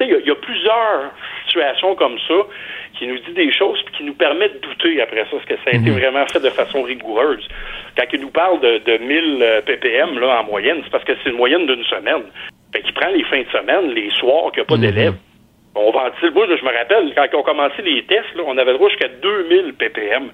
Il 0.00 0.06
y, 0.08 0.14
a- 0.14 0.18
il 0.18 0.26
y 0.26 0.30
a 0.30 0.34
plusieurs 0.36 1.10
situations 1.46 1.94
comme 1.96 2.18
ça 2.28 2.34
qui 2.98 3.06
nous 3.06 3.18
dit 3.18 3.32
des 3.32 3.52
choses 3.52 3.82
puis 3.82 3.94
qui 3.96 4.04
nous 4.04 4.14
permettent 4.14 4.54
de 4.54 4.66
douter 4.68 5.00
après 5.02 5.24
ça, 5.30 5.36
est-ce 5.36 5.46
que 5.46 5.56
ça 5.64 5.70
a 5.72 5.76
été 5.76 5.90
vraiment 5.90 6.24
fait 6.26 6.40
de 6.40 6.50
façon 6.50 6.82
rigoureuse. 6.82 7.46
Quand 7.96 8.04
il 8.12 8.20
nous 8.20 8.30
parle 8.30 8.60
de, 8.60 8.78
de 8.78 8.98
1000 8.98 9.38
euh, 9.42 9.60
ppm 9.62 10.18
là, 10.18 10.40
en 10.40 10.44
moyenne, 10.44 10.80
c'est 10.84 10.90
parce 10.90 11.04
que 11.04 11.12
c'est 11.22 11.30
une 11.30 11.36
moyenne 11.36 11.66
d'une 11.66 11.84
semaine. 11.84 12.22
Fait 12.72 12.82
qu'il 12.82 12.94
prend 12.94 13.10
les 13.10 13.22
fins 13.24 13.42
de 13.42 13.48
semaine, 13.58 13.90
les 13.92 14.10
soirs 14.10 14.50
qu'il 14.52 14.60
n'y 14.62 14.62
a 14.62 14.64
pas 14.66 14.76
d'élèves. 14.76 15.14
On 15.76 15.90
ventilait. 15.90 16.30
Moi, 16.30 16.46
je 16.48 16.64
me 16.64 16.72
rappelle, 16.72 17.12
quand 17.14 17.38
on 17.38 17.42
commençait 17.42 17.82
les 17.82 18.02
tests, 18.04 18.34
là, 18.34 18.42
on 18.46 18.56
avait 18.56 18.72
le 18.72 18.78
droit 18.78 18.88
jusqu'à 18.88 19.08
2000 19.08 19.74
ppm. 19.74 20.30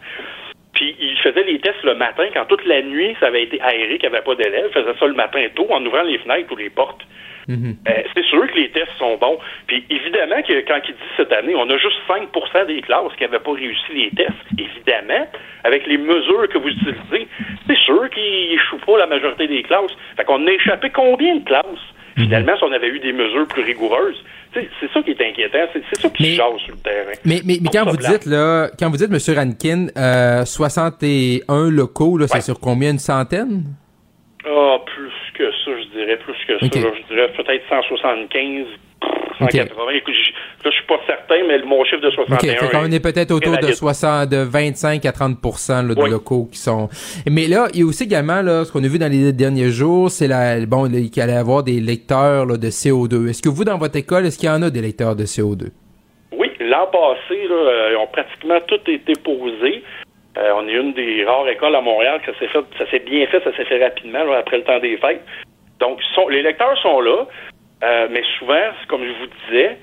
Puis 0.73 0.97
ils 0.99 1.19
faisaient 1.19 1.43
les 1.43 1.59
tests 1.59 1.83
le 1.83 1.95
matin, 1.95 2.25
quand 2.33 2.47
toute 2.47 2.65
la 2.65 2.81
nuit, 2.81 3.15
ça 3.21 3.27
avait 3.27 3.43
été 3.43 3.61
aéré, 3.61 3.99
qu'il 3.99 4.09
n'y 4.09 4.17
avait 4.17 4.25
pas 4.25 4.35
d'élèves. 4.35 4.71
Ils 4.71 4.83
faisaient 4.83 4.99
ça 4.99 5.07
le 5.07 5.15
matin 5.15 5.45
tôt, 5.55 5.67
en 5.71 5.85
ouvrant 5.85 6.03
les 6.03 6.19
fenêtres 6.19 6.51
ou 6.53 6.57
les 6.57 6.71
portes. 6.71 7.03
Mhm. 7.49 7.77
Euh, 7.89 8.03
c'est 8.15 8.25
sûr 8.25 8.47
que 8.47 8.55
les 8.57 8.71
tests 8.71 8.93
sont 8.99 9.17
bons. 9.17 9.39
Puis 9.67 9.85
évidemment 9.91 10.41
que 10.43 10.61
quand 10.67 10.81
il 10.89 10.95
dit 10.95 11.11
cette 11.17 11.33
année, 11.33 11.55
on 11.57 11.69
a 11.69 11.77
juste 11.77 11.99
5% 12.09 12.67
des 12.67 12.81
classes 12.83 13.13
qui 13.19 13.25
n'avaient 13.25 13.41
pas 13.41 13.53
réussi 13.53 13.93
les 13.93 14.11
tests. 14.11 14.33
Évidemment, 14.57 15.27
avec 15.65 15.87
les 15.87 15.99
mesures 15.99 16.49
que 16.49 16.59
vous 16.59 16.69
utilisez, 16.69 17.29
c'est 17.67 17.79
sûr 17.79 18.09
qu'ils 18.11 18.55
échouent 18.55 18.85
pas 18.87 18.99
la 18.99 19.07
majorité 19.07 19.49
des 19.49 19.63
classes. 19.63 19.93
Fait 20.17 20.25
qu'on 20.25 20.47
a 20.47 20.53
échappé 20.53 20.91
combien 20.91 21.37
de 21.37 21.45
classes? 21.45 21.93
Mhm. 22.17 22.25
Finalement, 22.25 22.57
si 22.57 22.65
on 22.65 22.73
avait 22.73 22.89
eu 22.89 23.01
des 23.01 23.13
mesures 23.13 23.47
plus 23.47 23.63
rigoureuses, 23.63 24.23
c'est 24.55 24.93
ça 24.93 25.03
qui 25.03 25.11
est 25.11 25.21
inquiétant, 25.21 25.67
c'est 25.73 26.01
ça 26.01 26.11
qui 26.11 26.37
chasse 26.37 26.61
sur 26.65 26.75
le 26.75 26.81
terrain. 26.81 27.13
Mais, 27.25 27.41
mais, 27.45 27.59
mais 27.63 27.71
quand 27.73 27.85
se 27.85 27.91
vous 27.91 27.97
dites, 27.97 28.27
là, 28.27 28.69
quand 28.79 28.91
vous 28.91 28.99
dites, 28.99 29.11
M. 29.11 29.37
Rankin, 29.37 29.87
euh, 29.97 30.45
61 30.45 31.71
locaux, 31.71 32.19
là, 32.19 32.27
c'est 32.29 32.43
sur 32.43 32.61
combien? 32.61 32.91
Une 32.91 32.99
centaine? 32.99 33.65
Ah, 34.45 34.77
plus 34.85 35.13
que 35.39 35.51
ça, 35.65 35.71
je 35.81 35.99
dirais, 35.99 36.19
plus 36.19 36.35
que 36.47 36.59
ça. 36.59 36.81
Là, 36.81 36.93
je 36.97 37.15
dirais 37.15 37.33
peut-être 37.37 37.65
175, 37.69 38.67
180. 39.51 39.91
Écoute, 39.95 40.15
je- 40.15 40.33
là, 40.65 40.71
je 40.71 40.71
suis 40.71 40.87
pas 40.87 40.99
certain, 41.07 41.37
mais 41.47 41.59
mon 41.63 41.85
chiffre 41.85 42.01
de 42.03 42.11
61 42.11 42.37
OK, 42.53 42.59
fait 42.59 42.69
qu'on 42.71 42.91
est 42.93 43.01
peut-être 43.01 43.31
autour 43.33 43.53
de 43.53 43.57
relatif. 43.59 43.77
60, 43.77 44.29
de 44.31 44.37
25 44.43 45.05
à 45.07 45.13
30 45.13 45.39
là, 45.89 45.95
de 45.95 46.03
Oui. 46.03 46.11
locaux 46.11 46.49
qui 46.53 46.59
sont. 46.59 46.89
Mais 47.31 47.47
là, 47.49 47.69
il 47.75 47.81
y 47.81 47.83
a 47.83 47.87
aussi 47.87 48.05
également 48.05 48.43
là, 48.43 48.65
ce 48.65 48.73
qu'on 48.73 48.83
a 48.85 48.89
vu 48.89 48.99
dans 48.99 49.11
les 49.11 49.33
derniers 49.33 49.71
jours, 49.71 50.11
c'est 50.11 50.29
la 50.29 50.65
bon 50.67 50.89
qu'il 50.91 51.23
allait 51.23 51.33
y 51.33 51.37
avoir 51.37 51.63
des 51.63 51.81
lecteurs 51.81 52.47
là, 52.47 52.57
de 52.57 52.69
CO2. 52.71 53.29
Est-ce 53.29 53.43
que 53.43 53.49
vous 53.49 53.65
dans 53.65 53.79
votre 53.79 53.97
école, 53.97 54.27
est-ce 54.27 54.39
qu'il 54.39 54.49
y 54.49 54.53
en 54.53 54.63
a 54.63 54.71
des 54.71 54.81
lecteurs 54.83 55.17
de 55.17 55.25
CO2 55.25 55.71
Oui, 56.37 56.51
l'an 56.61 56.87
passé, 56.93 57.47
là, 57.49 57.55
euh, 57.55 57.89
ils 57.93 57.97
ont 57.97 58.07
pratiquement 58.07 58.59
tout 58.67 58.81
été 58.91 59.13
posés. 59.25 59.83
Euh, 60.39 60.51
on 60.57 60.67
est 60.67 60.73
une 60.73 60.95
des 60.95 61.25
rares 61.27 61.47
écoles 61.49 61.75
à 61.77 61.83
Montréal 61.83 62.19
que 62.25 62.33
ça 62.33 62.39
s'est 62.39 62.49
fait, 62.49 62.65
ça 62.79 62.91
s'est 62.91 63.01
bien 63.05 63.27
fait, 63.27 63.43
ça 63.45 63.55
s'est 63.55 63.67
fait 63.67 63.83
rapidement 63.85 64.25
là, 64.25 64.39
après 64.39 64.57
le 64.57 64.65
temps 64.65 64.79
des 64.79 64.97
fêtes. 64.97 65.21
Donc, 65.79 65.99
sont- 66.15 66.29
les 66.29 66.43
lecteurs 66.43 66.79
sont 66.81 67.01
là, 67.01 67.27
euh, 67.83 68.09
mais 68.11 68.23
souvent, 68.39 68.71
comme 68.89 69.05
je 69.05 69.13
vous 69.13 69.31
disais, 69.49 69.79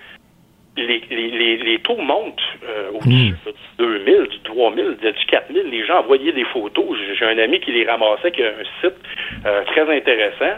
les, 0.77 1.01
les, 1.09 1.27
les, 1.31 1.57
les 1.57 1.79
taux 1.79 1.97
montent 1.97 2.39
euh, 2.63 2.91
au-dessus 2.93 3.35
là, 3.45 3.51
du 3.51 4.03
2000, 4.05 4.27
du 4.29 4.39
3000, 4.43 4.97
du 5.01 5.25
4000. 5.27 5.63
Les 5.69 5.85
gens 5.85 5.99
envoyaient 5.99 6.31
des 6.31 6.45
photos. 6.45 6.85
J'ai- 7.17 7.25
un 7.25 7.37
ami 7.37 7.59
qui 7.59 7.71
les 7.73 7.85
ramassait, 7.85 8.31
qui 8.31 8.41
a 8.43 8.47
un 8.47 8.63
site 8.81 8.95
euh, 9.45 9.63
très 9.65 9.93
intéressant, 9.93 10.57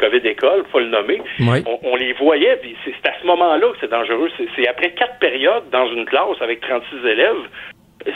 COVID 0.00 0.26
École, 0.28 0.64
faut 0.72 0.80
le 0.80 0.86
nommer. 0.88 1.20
Oui. 1.40 1.62
On, 1.66 1.78
on 1.92 1.96
les 1.96 2.12
voyait, 2.14 2.56
puis 2.56 2.76
c'est 2.84 3.08
à 3.08 3.12
ce 3.20 3.26
moment-là 3.26 3.68
que 3.72 3.76
c'est 3.80 3.90
dangereux. 3.90 4.30
C'est- 4.56 4.68
après 4.68 4.90
quatre 4.92 5.18
périodes 5.20 5.70
dans 5.70 5.86
une 5.92 6.04
classe 6.04 6.40
avec 6.40 6.60
36 6.60 7.06
élèves, 7.06 7.36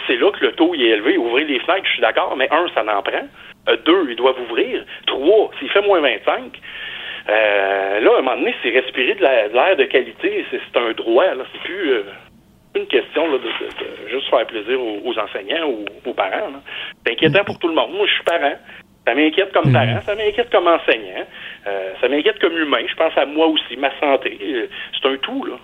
c'est 0.07 0.17
là 0.17 0.31
que 0.33 0.45
le 0.45 0.53
taux 0.53 0.75
est 0.75 0.79
élevé. 0.79 1.17
Ouvrir 1.17 1.47
les 1.47 1.59
fenêtres, 1.61 1.85
je 1.87 1.93
suis 1.93 2.01
d'accord, 2.03 2.35
mais 2.37 2.49
un, 2.51 2.67
ça 2.75 2.83
n'en 2.83 3.03
prend. 3.03 3.27
Deux, 3.87 4.07
ils 4.11 4.17
doivent 4.17 4.41
ouvrir. 4.41 4.85
Trois, 5.07 5.51
s'il 5.59 5.69
fait 5.71 5.83
moins 5.83 6.01
25, 6.01 6.59
euh, 7.29 8.01
là, 8.01 8.11
à 8.15 8.19
un 8.19 8.23
moment 8.23 8.37
donné, 8.37 8.55
c'est 8.63 8.71
respirer 8.71 9.15
de 9.15 9.23
la- 9.23 9.49
de 9.49 9.55
l'air 9.55 9.77
de 9.77 9.85
qualité. 9.85 10.45
C'est 10.51 10.61
c'est 10.73 10.79
un 10.81 10.93
droit. 10.93 11.35
Là. 11.35 11.45
C'est 11.53 11.63
plus 11.63 11.91
euh, 11.93 12.03
une 12.77 12.87
question 12.87 13.27
là, 13.31 13.39
de, 13.39 13.43
de- 13.45 14.05
de 14.05 14.09
juste 14.11 14.29
faire 14.31 14.47
plaisir 14.47 14.81
aux, 14.81 15.01
aux 15.05 15.19
enseignants 15.19 15.69
ou 15.69 15.85
aux 16.09 16.15
parents. 16.15 16.51
C'est 17.05 17.13
inquiétant 17.13 17.45
pour 17.45 17.59
tout 17.59 17.69
le 17.69 17.75
monde. 17.75 17.93
Moi, 17.93 18.07
je 18.07 18.13
suis 18.13 18.25
parent. 18.25 18.55
Ça 19.07 19.15
m'inquiète 19.15 19.53
comme 19.53 19.73
parent, 19.73 20.01
ça 20.05 20.15
m'inquiète 20.15 20.51
comme 20.51 20.69
enseignant, 20.69 21.25
euh, 21.67 21.93
ça 22.03 22.07
m'inquiète 22.09 22.39
comme 22.39 22.57
humain. 22.57 22.83
Je 22.87 22.95
pense 22.95 23.17
à 23.17 23.25
moi 23.25 23.47
aussi, 23.47 23.75
ma 23.79 23.91
santé. 23.99 24.37
Euh, 24.43 24.67
C'est 24.93 25.09
un 25.09 25.17
tout, 25.17 25.43
là. 25.47 25.55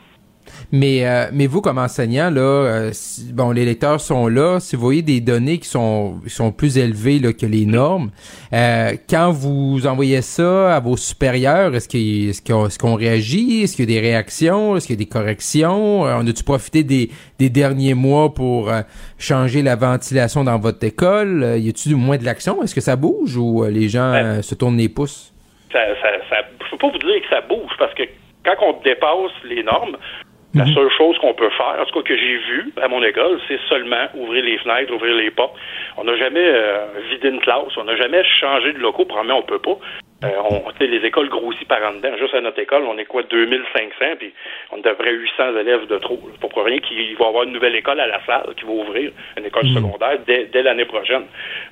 Mais, 0.72 1.06
euh, 1.06 1.26
mais 1.32 1.46
vous, 1.46 1.60
comme 1.60 1.78
enseignant, 1.78 2.30
là, 2.30 2.40
euh, 2.40 2.90
si- 2.92 3.32
bon, 3.32 3.50
les 3.50 3.64
lecteurs 3.64 4.00
sont 4.00 4.28
là. 4.28 4.58
Si 4.60 4.76
vous 4.76 4.82
voyez 4.82 5.02
des 5.02 5.20
données 5.20 5.58
qui 5.58 5.68
sont, 5.68 6.20
qui 6.24 6.30
sont 6.30 6.52
plus 6.52 6.78
élevées 6.78 7.18
là, 7.18 7.32
que 7.32 7.46
les 7.46 7.66
normes, 7.66 8.10
euh, 8.52 8.92
quand 9.08 9.30
vous 9.32 9.86
envoyez 9.86 10.22
ça 10.22 10.74
à 10.76 10.80
vos 10.80 10.96
supérieurs, 10.96 11.74
est-ce 11.74 11.88
qu'il- 11.88 12.30
est-ce 12.30 12.42
qu'on 12.42 12.66
est-ce 12.66 12.78
qu'on 12.78 12.94
réagit? 12.94 13.62
Est-ce 13.62 13.76
qu'il 13.76 13.90
y 13.90 13.96
a 13.96 14.00
des 14.00 14.06
réactions? 14.06 14.76
Est-ce 14.76 14.86
qu'il 14.86 14.96
y 14.96 14.98
a 14.98 15.04
des 15.04 15.08
corrections? 15.08 16.06
Euh, 16.06 16.16
on 16.20 16.26
a-tu 16.26 16.44
profité 16.44 16.82
des, 16.82 17.10
des 17.38 17.48
derniers 17.50 17.94
mois 17.94 18.32
pour 18.34 18.70
euh, 18.70 18.82
changer 19.18 19.62
la 19.62 19.76
ventilation 19.76 20.44
dans 20.44 20.58
votre 20.58 20.82
école? 20.84 21.42
Euh, 21.42 21.58
y 21.58 21.68
a-tu 21.68 21.94
moins 21.94 22.16
de 22.16 22.24
l'action? 22.24 22.62
Est-ce 22.62 22.74
que 22.74 22.80
ça 22.80 22.96
bouge 22.96 23.36
ou 23.36 23.64
euh, 23.64 23.70
les 23.70 23.88
gens 23.88 24.12
euh, 24.14 24.42
se 24.42 24.54
tournent 24.54 24.76
les 24.78 24.88
pouces? 24.88 25.32
ça, 25.72 25.80
ça, 26.00 26.08
ça, 26.30 26.36
je 26.64 26.70
peux 26.70 26.78
pas 26.78 26.90
vous 26.90 26.98
dire 26.98 27.20
que 27.22 27.28
ça 27.28 27.40
bouge 27.42 27.70
parce 27.78 27.92
que 27.94 28.02
quand 28.44 28.54
on 28.62 28.80
dépasse 28.82 29.32
les 29.44 29.62
normes, 29.62 29.96
la 30.56 30.66
seule 30.72 30.90
chose 30.96 31.18
qu'on 31.18 31.34
peut 31.34 31.50
faire, 31.50 31.76
en 31.80 31.84
tout 31.84 32.00
cas 32.00 32.08
que 32.08 32.16
j'ai 32.16 32.38
vu 32.38 32.72
à 32.82 32.88
mon 32.88 33.02
école, 33.02 33.38
c'est 33.46 33.60
seulement 33.68 34.06
ouvrir 34.14 34.44
les 34.44 34.58
fenêtres, 34.58 34.92
ouvrir 34.92 35.14
les 35.14 35.30
portes. 35.30 35.54
On 35.96 36.04
n'a 36.04 36.16
jamais 36.16 36.44
euh, 36.44 36.86
vidé 37.10 37.28
une 37.28 37.40
classe, 37.40 37.76
on 37.76 37.84
n'a 37.84 37.96
jamais 37.96 38.22
changé 38.24 38.72
de 38.72 38.78
locaux, 38.78 39.04
probablement 39.04 39.38
on 39.38 39.42
peut 39.42 39.58
pas. 39.58 39.78
Euh, 40.24 40.28
on, 40.48 40.62
les 40.80 41.04
écoles 41.06 41.28
grossissent 41.28 41.68
par 41.68 41.82
en 41.82 41.94
dedans. 41.94 42.16
Juste 42.18 42.34
à 42.34 42.40
notre 42.40 42.58
école, 42.58 42.84
on 42.84 42.96
est 42.96 43.04
quoi, 43.04 43.22
2500, 43.22 44.16
puis 44.18 44.32
on 44.72 44.78
devrait 44.78 45.12
800 45.12 45.56
élèves 45.58 45.86
de 45.86 45.98
trop. 45.98 46.18
là. 46.26 46.34
Pour 46.40 46.64
rien 46.64 46.78
qu'il 46.78 47.16
va 47.16 47.24
y 47.24 47.28
avoir 47.28 47.42
une 47.44 47.52
nouvelle 47.52 47.76
école 47.76 48.00
à 48.00 48.06
la 48.06 48.24
salle 48.24 48.54
qui 48.56 48.64
va 48.64 48.72
ouvrir, 48.72 49.12
une 49.36 49.44
école 49.44 49.68
secondaire, 49.68 50.18
dès, 50.26 50.46
dès 50.46 50.62
l'année 50.62 50.86
prochaine, 50.86 51.24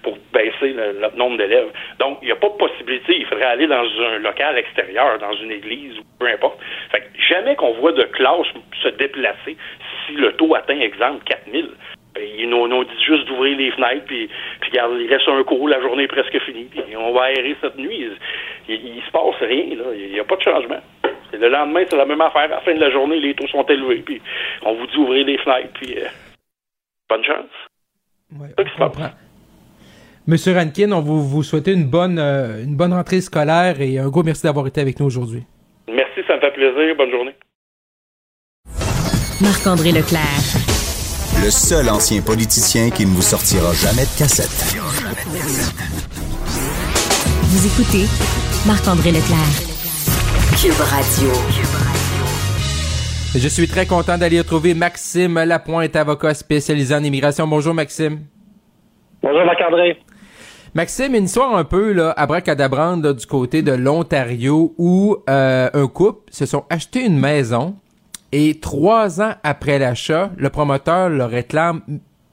pour 0.02 0.18
baisser 0.32 0.74
le, 0.74 1.00
le 1.00 1.16
nombre 1.16 1.38
d'élèves. 1.38 1.70
Donc, 1.98 2.18
il 2.20 2.26
n'y 2.26 2.32
a 2.32 2.36
pas 2.36 2.48
de 2.48 2.56
possibilité. 2.56 3.16
Il 3.16 3.26
faudrait 3.26 3.46
aller 3.46 3.66
dans 3.66 3.84
un 3.84 4.18
local 4.18 4.58
extérieur, 4.58 5.18
dans 5.18 5.32
une 5.36 5.50
église, 5.50 5.98
ou 5.98 6.02
peu 6.18 6.26
importe. 6.26 6.58
Fait 6.90 7.00
que 7.00 7.22
jamais 7.28 7.56
qu'on 7.56 7.72
voit 7.74 7.92
de 7.92 8.02
classe 8.02 8.46
se 8.82 8.88
déplacer 8.88 9.56
si 10.06 10.12
le 10.12 10.32
taux 10.32 10.54
atteint, 10.54 10.78
exemple, 10.80 11.24
4000. 11.24 11.70
Ben, 12.14 12.22
Ils 12.38 12.48
nous, 12.48 12.66
nous 12.68 12.84
disent 12.84 13.02
juste 13.04 13.26
d'ouvrir 13.26 13.56
les 13.56 13.70
fenêtres, 13.72 14.04
puis, 14.06 14.28
puis 14.60 14.70
regarde, 14.70 14.92
il 15.00 15.12
reste 15.12 15.28
un 15.28 15.42
cours, 15.44 15.68
la 15.68 15.80
journée 15.80 16.04
est 16.04 16.08
presque 16.08 16.38
finie, 16.40 16.64
puis 16.70 16.82
on 16.96 17.12
va 17.12 17.22
aérer 17.24 17.56
cette 17.60 17.76
nuit. 17.76 18.08
Il, 18.68 18.74
il, 18.74 18.96
il 18.96 19.02
se 19.02 19.10
passe 19.10 19.36
rien, 19.40 19.76
là. 19.76 19.84
Il 19.96 20.12
n'y 20.12 20.20
a 20.20 20.24
pas 20.24 20.36
de 20.36 20.42
changement. 20.42 20.80
Et 21.32 21.36
le 21.36 21.48
lendemain, 21.48 21.82
c'est 21.88 21.96
la 21.96 22.06
même 22.06 22.20
affaire. 22.20 22.42
À 22.42 22.48
la 22.48 22.60
fin 22.60 22.74
de 22.74 22.80
la 22.80 22.90
journée, 22.90 23.18
les 23.18 23.34
taux 23.34 23.48
sont 23.48 23.64
élevés, 23.64 24.02
puis 24.06 24.20
on 24.62 24.74
vous 24.74 24.86
dit 24.86 24.94
d'ouvrir 24.94 25.26
les 25.26 25.38
fenêtres, 25.38 25.72
puis 25.74 25.98
euh, 25.98 26.06
bonne 27.08 27.24
chance. 27.24 27.50
C'est 28.30 28.56
ça 28.56 28.64
qui 28.64 28.70
se 28.70 28.76
passe. 28.78 29.14
Monsieur 30.26 30.54
Rankin, 30.54 30.90
on 30.92 31.00
vous, 31.00 31.22
vous 31.22 31.42
souhaite 31.42 31.66
une 31.66 31.84
bonne, 31.84 32.18
euh, 32.18 32.62
une 32.64 32.76
bonne 32.76 32.94
rentrée 32.94 33.20
scolaire 33.20 33.80
et 33.80 33.98
un 33.98 34.08
gros 34.08 34.22
merci 34.22 34.44
d'avoir 34.44 34.66
été 34.66 34.80
avec 34.80 34.98
nous 34.98 35.06
aujourd'hui. 35.06 35.42
Merci, 35.86 36.20
ça 36.26 36.36
me 36.36 36.40
fait 36.40 36.52
plaisir. 36.52 36.96
Bonne 36.96 37.10
journée. 37.10 37.34
Marc-André 39.42 39.92
Leclerc. 39.92 40.73
Le 41.44 41.50
seul 41.50 41.90
ancien 41.90 42.22
politicien 42.22 42.88
qui 42.88 43.04
ne 43.04 43.10
vous 43.10 43.20
sortira 43.20 43.70
jamais 43.74 44.06
de 44.06 44.18
cassette. 44.18 44.78
Vous 47.42 47.66
écoutez 47.66 48.06
Marc-André 48.66 49.10
Leclerc. 49.10 49.52
Cube 50.56 50.80
Radio. 50.80 51.28
Je 53.34 53.46
suis 53.46 53.68
très 53.68 53.84
content 53.84 54.16
d'aller 54.16 54.38
retrouver 54.38 54.72
Maxime 54.72 55.38
Lapointe, 55.44 55.94
avocat 55.96 56.32
spécialisé 56.32 56.94
en 56.94 57.04
immigration. 57.04 57.46
Bonjour 57.46 57.74
Maxime. 57.74 58.20
Bonjour 59.22 59.44
Marc-André. 59.44 59.98
Maxime, 60.72 61.14
une 61.14 61.24
histoire 61.24 61.54
un 61.54 61.64
peu 61.64 61.92
là, 61.92 62.14
abracadabrante 62.16 63.04
là, 63.04 63.12
du 63.12 63.26
côté 63.26 63.60
de 63.60 63.72
l'Ontario 63.72 64.74
où 64.78 65.18
euh, 65.28 65.68
un 65.74 65.88
couple 65.88 66.22
se 66.32 66.46
sont 66.46 66.64
achetés 66.70 67.04
une 67.04 67.20
maison 67.20 67.76
et 68.36 68.58
trois 68.58 69.22
ans 69.22 69.34
après 69.44 69.78
l'achat, 69.78 70.30
le 70.36 70.50
promoteur 70.50 71.08
leur 71.08 71.30
réclame 71.30 71.82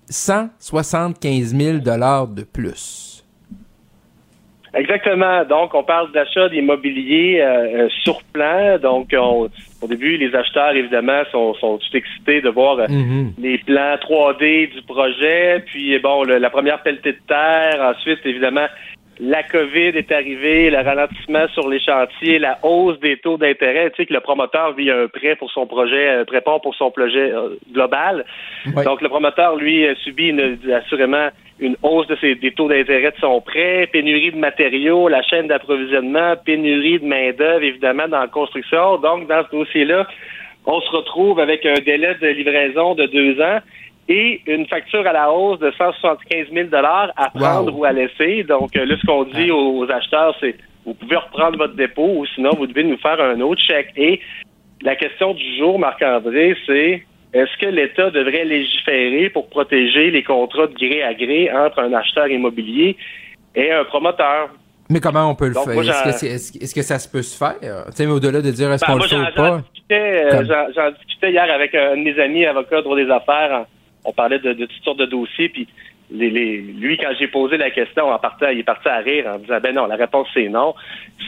175 0.10 1.56
000 1.56 1.78
dollars 1.78 2.28
de 2.28 2.42
plus. 2.44 3.24
Exactement. 4.74 5.44
Donc, 5.46 5.74
on 5.74 5.84
parle 5.84 6.12
d'achat 6.14 6.48
d'immobilier 6.48 7.40
euh, 7.42 7.84
euh, 7.84 7.90
sur 8.04 8.24
plan. 8.34 8.78
Donc, 8.82 9.10
on- 9.14 9.50
au 9.82 9.88
début, 9.88 10.16
les 10.18 10.34
acheteurs, 10.34 10.72
évidemment, 10.76 11.24
sont, 11.32 11.54
sont 11.56 11.78
tout 11.78 11.98
excités 11.98 12.40
de 12.40 12.50
voir 12.50 12.80
euh, 12.80 12.86
les 13.38 13.58
plans 13.58 13.96
3D 13.98 14.72
du 14.74 14.82
projet. 14.84 15.62
Puis, 15.66 16.00
bon, 16.00 16.24
le- 16.24 16.38
la 16.38 16.50
première 16.50 16.82
pelletée 16.84 17.12
de 17.14 17.20
terre. 17.28 17.94
Ensuite, 17.96 18.20
évidemment, 18.26 18.68
la 19.24 19.44
COVID 19.44 19.90
est 19.96 20.12
arrivée, 20.12 20.72
le 20.72 20.78
ralentissement 20.80 21.48
sur 21.50 21.70
les 21.70 21.80
chantiers, 21.80 22.40
la 22.40 22.58
hausse 22.64 23.00
des 23.02 23.18
taux 23.18 23.38
d'intérêt. 23.38 23.92
Tu 23.92 23.98
sais 23.98 24.06
que 24.08 24.14
le 24.16 24.20
promoteur 24.20 24.74
vit 24.74 24.90
un 24.90 25.08
prêt 25.08 25.36
pour 25.36 25.52
son 25.52 25.68
projet, 25.68 26.10
euh, 26.10 26.26
prépare 26.26 26.60
pour 26.60 26.74
son 26.74 26.90
projet 26.90 27.32
euh, 27.32 27.50
global. 27.72 28.26
Donc, 28.84 29.00
le 29.00 29.10
promoteur, 29.10 29.58
lui, 29.58 29.86
euh, 29.86 29.94
subit 30.04 30.30
une- 30.30 30.58
assurément 30.74 31.30
une 31.60 31.76
hausse 31.84 32.08
de 32.08 32.16
ses, 32.16 32.34
des 32.34 32.52
taux 32.52 32.68
d'intérêt 32.68 33.12
de 33.12 33.20
son 33.20 33.40
prêt, 33.42 33.88
pénurie 33.94 34.32
de 34.32 34.38
matériaux, 34.38 35.08
la 35.08 35.22
chaîne 35.22 35.46
d'approvisionnement, 35.46 36.34
pénurie 36.44 36.98
de 37.00 37.06
main-d'œuvre, 37.06 37.64
évidemment, 37.64 38.08
dans 38.08 38.22
la 38.22 38.28
construction. 38.28 38.98
Donc, 38.98 39.28
dans 39.28 39.44
ce 39.46 39.52
dossier-là, 39.56 40.08
on 40.66 40.82
se 40.82 40.90
retrouve 40.90 41.40
avec 41.40 41.64
un 41.68 41.76
délai 41.76 42.16
de 42.20 42.28
livraison 42.28 42.96
de 42.96 43.06
deux 43.06 43.40
ans 43.40 43.60
et 44.08 44.42
une 44.48 44.66
facture 44.68 45.06
à 45.08 45.14
la 45.14 45.32
hausse 45.32 45.60
de 45.60 45.72
175 45.78 46.48
000 46.54 46.68
à 46.74 47.30
prendre 47.34 47.78
ou 47.78 47.86
à 47.86 47.92
laisser. 47.92 48.44
Donc, 48.44 48.76
euh, 48.76 48.86
là, 48.86 48.96
ce 49.00 49.06
qu'on 49.06 49.24
dit 49.24 49.52
aux, 49.52 49.78
aux 49.80 49.90
acheteurs, 49.92 50.36
c'est 50.40 50.56
vous 50.86 50.94
pouvez 50.96 51.16
reprendre 51.16 51.58
votre 51.58 51.76
dépôt 51.76 52.10
ou 52.18 52.26
sinon 52.36 52.52
vous 52.58 52.68
devez 52.68 52.84
nous 52.84 52.98
faire 52.98 53.22
un 53.22 53.40
autre 53.42 53.62
chèque. 53.62 53.92
Et 53.96 54.20
la 54.82 54.96
question 54.96 55.34
du 55.34 55.58
jour, 55.58 55.78
Marc-André, 55.80 56.56
c'est 56.66 57.04
est-ce 57.34 57.58
que 57.60 57.68
l'État 57.68 58.10
devrait 58.10 58.44
légiférer 58.46 59.30
pour 59.30 59.48
protéger 59.50 60.10
les 60.12 60.24
contrats 60.24 60.68
de 60.68 60.74
gré 60.74 61.04
à 61.04 61.14
gré 61.14 61.50
entre 61.54 61.80
un 61.80 61.94
acheteur 61.94 62.28
immobilier 62.28 62.98
et 63.56 63.72
un 63.72 63.86
promoteur? 63.86 64.50
Mais 64.90 65.00
comment 65.00 65.30
on 65.30 65.36
peut 65.36 65.48
le 65.48 65.54
Donc, 65.54 65.70
faire? 65.70 66.08
Est-ce 66.08 66.76
que, 66.76 66.82
ça 66.82 67.00
se 67.00 67.08
peut 67.08 67.22
se 67.22 67.38
faire? 67.38 67.56
Tu 67.62 67.92
sais, 67.96 68.06
mais 68.06 68.12
au-delà 68.12 68.42
de 68.42 68.52
dire 68.52 68.70
est-ce 68.74 68.86
Ben, 68.86 68.94
qu'on 68.94 69.00
le 69.00 69.08
fait 69.08 69.16
ou 69.16 69.24
j'en 69.24 69.32
pas? 69.36 69.58
discutais, 69.74 70.26
euh, 70.26 70.30
Comme- 70.32 70.74
j'en- 70.76 70.92
discutais 70.92 71.32
hier 71.32 71.50
avec 71.54 71.74
un 71.76 71.96
de 71.96 72.02
mes 72.02 72.20
amis 72.20 72.46
avocats 72.46 72.82
droit 72.82 72.98
des 72.98 73.10
affaires. 73.10 73.54
hein. 73.54 73.66
On 74.06 74.14
parlait 74.14 74.40
de, 74.40 74.54
de 74.54 74.66
toutes 74.66 74.84
sortes 74.84 75.00
de 75.00 75.06
dossiers, 75.06 75.50
puis 75.50 75.68
les, 76.14 76.30
les- 76.30 76.58
lui, 76.58 76.98
quand 76.98 77.12
j'ai 77.18 77.28
posé 77.28 77.58
la 77.58 77.70
question, 77.72 78.08
en 78.10 78.20
partant, 78.20 78.50
il 78.50 78.60
est 78.60 78.64
parti 78.64 78.88
à 78.90 78.98
rire 78.98 79.26
en 79.28 79.38
disant 79.40 79.60
ben 79.62 79.74
non, 79.76 79.86
la 79.86 79.96
réponse 79.96 80.28
c'est 80.34 80.50
non. 80.50 80.74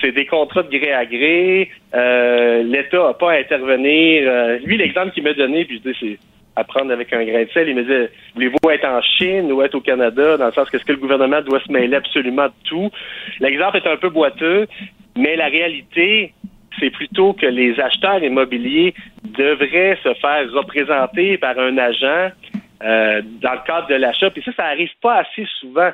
C'est 0.02 0.12
des 0.12 0.26
contrats 0.26 0.64
de 0.64 0.78
gré 0.78 0.92
à 0.92 1.06
gré. 1.06 1.70
Euh, 1.94 2.64
L'État 2.64 2.98
n'a 3.08 3.14
pas 3.14 3.32
à 3.34 3.38
intervenir. 3.40 4.24
Euh, 4.28 4.58
lui, 4.66 4.78
l'exemple 4.78 5.12
qu'il 5.12 5.24
m'a 5.24 5.34
donné, 5.34 5.64
puis 5.66 5.82
je 5.84 5.90
dis 5.90 5.98
c'est 6.00 6.18
à 6.56 6.64
prendre 6.66 6.92
avec 6.92 7.12
un 7.14 7.24
grain 7.24 7.44
de 7.44 7.50
sel. 7.54 7.70
Il 7.70 7.76
me 7.76 7.84
disait 7.84 8.12
voulez-vous 8.36 8.70
être 8.72 8.86
en 8.86 9.02
Chine 9.02 9.52
ou 9.52 9.62
être 9.62 9.76
au 9.76 9.82
Canada, 9.82 10.38
dans 10.38 10.48
le 10.48 10.52
sens 10.52 10.70
qu'est-ce 10.70 10.86
que 10.86 10.92
le 10.92 11.00
gouvernement 11.00 11.42
doit 11.42 11.62
se 11.62 11.72
mêler 11.72 11.96
absolument 11.96 12.48
de 12.48 12.54
tout? 12.66 12.92
L'exemple 13.40 13.78
est 13.78 13.88
un 13.88 13.98
peu 13.98 14.10
boiteux, 14.10 14.68
mais 15.16 15.36
la 15.36 15.48
réalité, 15.48 16.34
c'est 16.80 16.90
plutôt 16.90 17.34
que 17.34 17.46
les 17.46 17.80
acheteurs 17.80 18.22
immobiliers 18.24 18.94
devraient 19.24 19.98
se 20.04 20.14
faire 20.16 20.52
représenter 20.52 21.38
par 21.38 21.58
un 21.58 21.78
agent 21.78 22.32
euh, 22.84 23.22
dans 23.42 23.54
le 23.54 23.66
cadre 23.66 23.88
de 23.88 23.96
l'achat. 23.96 24.30
Puis 24.30 24.44
ça, 24.44 24.52
ça 24.56 24.66
arrive 24.66 24.92
pas 25.02 25.20
assez 25.20 25.48
souvent. 25.60 25.92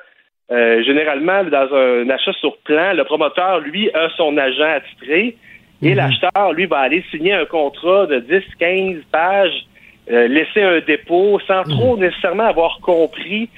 Euh, 0.52 0.84
généralement, 0.84 1.44
dans 1.44 1.74
un 1.74 2.10
achat 2.10 2.34
sur 2.34 2.58
plan, 2.60 2.94
le 2.94 3.04
promoteur, 3.04 3.60
lui, 3.60 3.92
a 3.94 4.10
son 4.18 4.36
agent 4.38 4.64
attitré 4.64 5.36
et 5.82 5.94
l'acheteur, 5.94 6.54
lui, 6.54 6.66
va 6.66 6.80
aller 6.80 7.04
signer 7.10 7.34
un 7.34 7.46
contrat 7.46 8.06
de 8.08 8.20
10, 8.20 8.42
15 8.60 9.04
pages, 9.12 9.66
euh, 10.12 10.28
laisser 10.28 10.62
un 10.62 10.80
dépôt 10.80 11.40
sans 11.48 11.64
trop 11.64 11.96
nécessairement 11.98 12.48
avoir 12.48 12.80
compris 12.82 13.50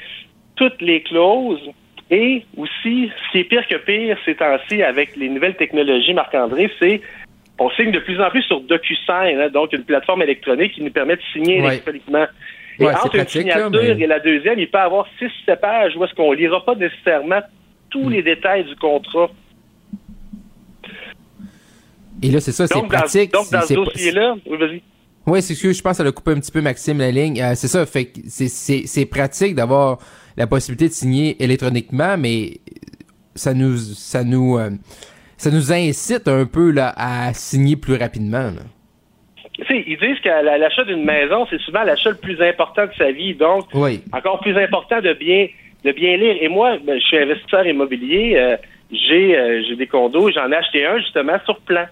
toutes 0.55 0.81
les 0.81 1.01
clauses. 1.01 1.71
Et 2.11 2.43
aussi, 2.57 3.09
ce 3.25 3.31
qui 3.31 3.39
est 3.39 3.43
pire 3.45 3.65
que 3.67 3.77
pire 3.77 4.17
ces 4.25 4.35
temps-ci 4.35 4.83
avec 4.83 5.15
les 5.15 5.29
nouvelles 5.29 5.55
technologies, 5.55 6.13
Marc-André, 6.13 6.69
c'est 6.77 7.01
on 7.57 7.69
signe 7.71 7.91
de 7.91 7.99
plus 7.99 8.19
en 8.19 8.29
plus 8.29 8.41
sur 8.43 8.59
DocuSign, 8.61 9.39
hein, 9.39 9.49
donc 9.49 9.71
une 9.71 9.83
plateforme 9.83 10.23
électronique 10.23 10.73
qui 10.73 10.81
nous 10.81 10.91
permet 10.91 11.15
de 11.15 11.21
signer 11.31 11.61
Ouais. 11.61 11.67
électroniquement. 11.67 12.25
Et 12.79 12.85
Ouais, 12.85 12.93
c'est 12.93 12.99
entre 13.05 13.15
une 13.15 13.21
là, 13.21 13.27
signature 13.27 13.69
mais- 13.71 14.03
et 14.03 14.07
la 14.07 14.19
deuxième, 14.19 14.59
il 14.59 14.69
peut 14.69 14.77
y 14.77 14.81
avoir 14.81 15.05
six, 15.19 15.29
sept 15.45 15.59
pages 15.61 15.93
où 15.95 16.03
est-ce 16.03 16.13
qu'on 16.15 16.31
lira 16.31 16.63
pas 16.65 16.75
nécessairement 16.75 17.41
tous 17.89 18.05
Hmm. 18.05 18.09
les 18.11 18.23
détails 18.23 18.63
du 18.65 18.75
contrat. 18.77 19.29
Et 22.23 22.29
là, 22.29 22.39
c'est 22.39 22.51
ça, 22.51 22.67
c'est 22.67 22.75
dans, 22.75 22.87
pratique. 22.87 23.31
donc, 23.33 23.49
dans 23.51 23.61
ce 23.61 23.73
dossier-là, 23.73 24.35
oui, 24.45 24.57
vas-y. 24.57 24.81
Oui, 25.27 25.41
c'est 25.41 25.53
excuse, 25.53 25.77
je 25.77 25.81
pense 25.81 25.97
qu'elle 25.97 26.07
a 26.07 26.11
coupé 26.11 26.31
un 26.31 26.39
petit 26.39 26.51
peu 26.51 26.61
Maxime 26.61 26.97
la 26.99 27.11
ligne. 27.11 27.41
Euh, 27.41 27.53
c'est 27.55 27.67
ça, 27.67 27.85
fait 27.85 28.05
que 28.05 28.19
c'est- 28.27 29.05
pratique 29.05 29.55
d'avoir 29.55 29.99
la 30.37 30.47
possibilité 30.47 30.87
de 30.87 30.93
signer 30.93 31.41
électroniquement, 31.43 32.17
mais 32.17 32.59
ça 33.35 33.53
nous 33.53 33.77
ça 33.77 34.23
nous 34.23 34.57
euh, 34.57 34.71
ça 35.37 35.51
nous 35.51 35.71
incite 35.71 36.27
un 36.27 36.45
peu 36.45 36.71
là 36.71 36.93
à 36.97 37.33
signer 37.33 37.75
plus 37.75 37.95
rapidement. 37.95 38.45
là. 38.51 38.61
Sais, 39.67 39.83
ils 39.87 39.97
disent 39.97 40.19
que 40.19 40.29
la- 40.29 40.57
l'achat 40.57 40.83
d'une 40.83 41.03
maison, 41.03 41.45
c'est 41.49 41.59
souvent 41.61 41.83
l'achat 41.83 42.09
le 42.09 42.15
plus 42.17 42.41
important 42.41 42.85
de 42.85 42.91
sa 42.97 43.11
vie. 43.11 43.35
Donc, 43.35 43.65
Oui. 43.73 44.01
encore 44.13 44.39
plus 44.39 44.57
important 44.57 45.01
de 45.01 45.13
bien 45.13 45.47
de 45.83 45.91
bien 45.91 46.15
lire. 46.17 46.35
Et 46.39 46.47
moi, 46.47 46.77
ben, 46.83 46.99
je 46.99 47.05
suis 47.05 47.17
investisseur 47.17 47.65
immobilier. 47.65 48.33
euh, 48.35 48.55
j'ai 48.91 49.35
euh, 49.37 49.63
j'ai 49.67 49.75
des 49.75 49.87
condos. 49.87 50.29
J'en 50.31 50.51
ai 50.51 50.55
acheté 50.55 50.85
un 50.85 50.97
justement 50.99 51.37
sur 51.45 51.59
plan. 51.61 51.85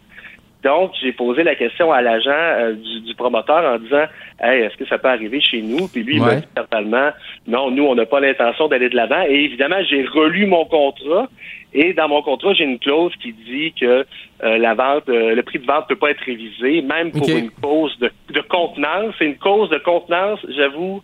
Donc, 0.63 0.91
j'ai 1.01 1.13
posé 1.13 1.43
la 1.43 1.55
question 1.55 1.91
à 1.91 2.01
l'agent 2.01 2.29
euh, 2.31 2.73
du, 2.73 2.99
du 3.01 3.15
promoteur 3.15 3.63
en 3.73 3.79
disant 3.79 4.03
Hey, 4.41 4.61
est-ce 4.63 4.75
que 4.77 4.85
ça 4.85 4.97
peut 4.97 5.07
arriver 5.07 5.39
chez 5.41 5.61
nous? 5.61 5.87
Puis 5.87 6.03
lui, 6.03 6.15
il 6.15 6.21
m'a 6.21 6.27
Ouais. 6.29 6.35
dit 6.41 6.47
totalement 6.55 7.09
Non, 7.47 7.71
nous, 7.71 7.83
on 7.85 7.95
n'a 7.95 8.05
pas 8.05 8.19
l'intention 8.19 8.67
d'aller 8.67 8.89
de 8.89 8.95
l'avant. 8.95 9.23
Et 9.27 9.35
évidemment, 9.45 9.81
j'ai 9.89 10.03
relu 10.05 10.45
mon 10.47 10.65
contrat. 10.65 11.27
Et 11.73 11.93
dans 11.93 12.09
mon 12.09 12.21
contrat, 12.21 12.53
j'ai 12.53 12.65
une 12.65 12.79
clause 12.79 13.13
qui 13.21 13.31
dit 13.33 13.73
que 13.79 14.05
euh, 14.43 14.57
la 14.57 14.73
vente, 14.73 15.09
euh, 15.09 15.35
le 15.35 15.43
prix 15.43 15.59
de 15.59 15.65
vente 15.65 15.87
peut 15.87 15.95
pas 15.95 16.11
être 16.11 16.21
révisé, 16.21 16.81
même 16.81 17.11
pour 17.11 17.27
une 17.29 17.49
cause 17.51 17.97
de, 17.99 18.09
de 18.33 18.41
contenance. 18.41 19.13
C'est 19.19 19.25
une 19.25 19.37
cause 19.37 19.69
de 19.69 19.77
contenance, 19.79 20.39
j'avoue. 20.49 21.01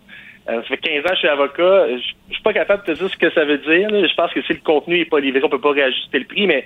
euh, 0.49 0.62
ça 0.62 0.68
fait 0.68 0.78
15 0.78 0.99
ans 0.99 1.10
que 1.10 1.14
je 1.16 1.20
suis 1.20 1.28
avocat. 1.28 1.88
Je 1.98 2.02
je 2.30 2.34
suis 2.34 2.44
pas 2.44 2.53
capable 2.53 2.86
de 2.86 2.94
te 2.94 2.98
dire 2.98 3.10
ce 3.10 3.18
que 3.18 3.30
ça 3.32 3.45
veut 3.45 3.57
dire. 3.60 3.90
là. 3.90 4.07
Je 4.07 4.16
pense 4.16 4.32
que 4.32 4.41
si 4.44 4.53
le 4.53 4.60
contenu 4.64 4.98
n'est 4.99 5.06
pas 5.06 5.20
livré, 5.20 5.41
on 5.44 5.49
peut 5.49 5.60
pas 5.60 5.72
réajuster 5.72 6.20
le 6.20 6.26
prix, 6.26 6.48
mais 6.48 6.66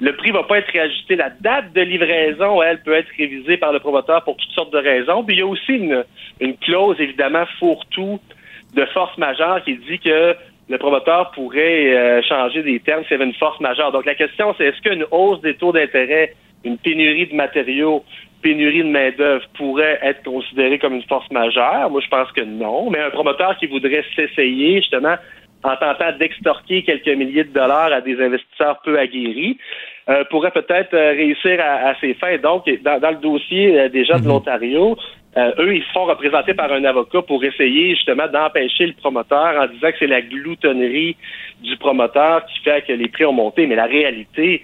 le 0.00 0.16
prix 0.16 0.30
va 0.30 0.42
pas 0.44 0.58
être 0.58 0.70
réajusté. 0.72 1.16
La 1.16 1.28
date 1.30 1.72
de 1.74 1.82
livraison, 1.82 2.62
elle, 2.62 2.80
peut 2.82 2.94
être 2.94 3.10
révisée 3.18 3.58
par 3.58 3.72
le 3.72 3.78
promoteur 3.80 4.24
pour 4.24 4.36
toutes 4.36 4.50
sortes 4.52 4.72
de 4.72 4.78
raisons. 4.78 5.22
Puis 5.24 5.36
il 5.36 5.38
y 5.40 5.42
a 5.42 5.46
aussi 5.46 5.72
une, 5.74 6.04
une 6.40 6.56
clause, 6.56 6.96
évidemment, 6.98 7.44
fourre-tout 7.58 8.18
de 8.74 8.84
force 8.86 9.16
majeure 9.18 9.62
qui 9.64 9.76
dit 9.76 9.98
que 9.98 10.34
le 10.70 10.78
promoteur 10.78 11.32
pourrait 11.32 11.96
euh, 11.96 12.22
changer 12.22 12.62
des 12.62 12.78
termes 12.78 13.02
s'il 13.02 13.12
y 13.12 13.14
avait 13.14 13.24
une 13.24 13.34
force 13.34 13.58
majeure. 13.60 13.90
Donc 13.90 14.06
la 14.06 14.14
question, 14.14 14.54
c'est 14.56 14.66
est-ce 14.66 14.80
qu'une 14.80 15.04
hausse 15.10 15.40
des 15.40 15.54
taux 15.54 15.72
d'intérêt, 15.72 16.34
une 16.64 16.78
pénurie 16.78 17.26
de 17.26 17.34
matériaux, 17.34 18.04
pénurie 18.40 18.84
de 18.84 18.88
main-d'œuvre 18.88 19.44
pourrait 19.54 19.98
être 20.00 20.22
considérée 20.22 20.78
comme 20.78 20.94
une 20.94 21.02
force 21.02 21.28
majeure? 21.32 21.90
Moi, 21.90 22.00
je 22.00 22.08
pense 22.08 22.30
que 22.30 22.42
non. 22.42 22.88
Mais 22.88 23.00
un 23.00 23.10
promoteur 23.10 23.56
qui 23.58 23.66
voudrait 23.66 24.04
s'essayer, 24.14 24.76
justement, 24.76 25.16
en 25.64 25.76
tentant 25.76 26.12
d'extorquer 26.16 26.84
quelques 26.84 27.18
milliers 27.18 27.44
de 27.44 27.52
dollars 27.52 27.92
à 27.92 28.00
des 28.00 28.22
investisseurs 28.22 28.80
peu 28.84 28.96
aguerris, 28.96 29.58
euh, 30.10 30.24
pourrait 30.30 30.50
peut-être 30.50 30.92
euh, 30.94 31.10
réussir 31.10 31.60
à, 31.60 31.90
à 31.90 31.94
ses 32.00 32.14
fins. 32.14 32.36
Donc, 32.38 32.68
dans, 32.82 32.98
dans 32.98 33.10
le 33.10 33.16
dossier 33.18 33.78
euh, 33.78 33.88
déjà 33.88 34.18
de 34.18 34.26
l'Ontario, 34.26 34.96
euh, 35.36 35.52
eux, 35.58 35.76
ils 35.76 35.84
se 35.84 35.92
font 35.92 36.06
représenter 36.06 36.54
par 36.54 36.72
un 36.72 36.82
avocat 36.84 37.22
pour 37.22 37.44
essayer 37.44 37.94
justement 37.94 38.26
d'empêcher 38.26 38.86
le 38.86 38.94
promoteur 38.94 39.62
en 39.62 39.66
disant 39.68 39.92
que 39.92 39.98
c'est 40.00 40.08
la 40.08 40.22
gloutonnerie 40.22 41.16
du 41.62 41.76
promoteur 41.76 42.44
qui 42.46 42.58
fait 42.64 42.84
que 42.84 42.92
les 42.92 43.08
prix 43.08 43.24
ont 43.24 43.32
monté. 43.32 43.68
Mais 43.68 43.76
la 43.76 43.84
réalité, 43.84 44.62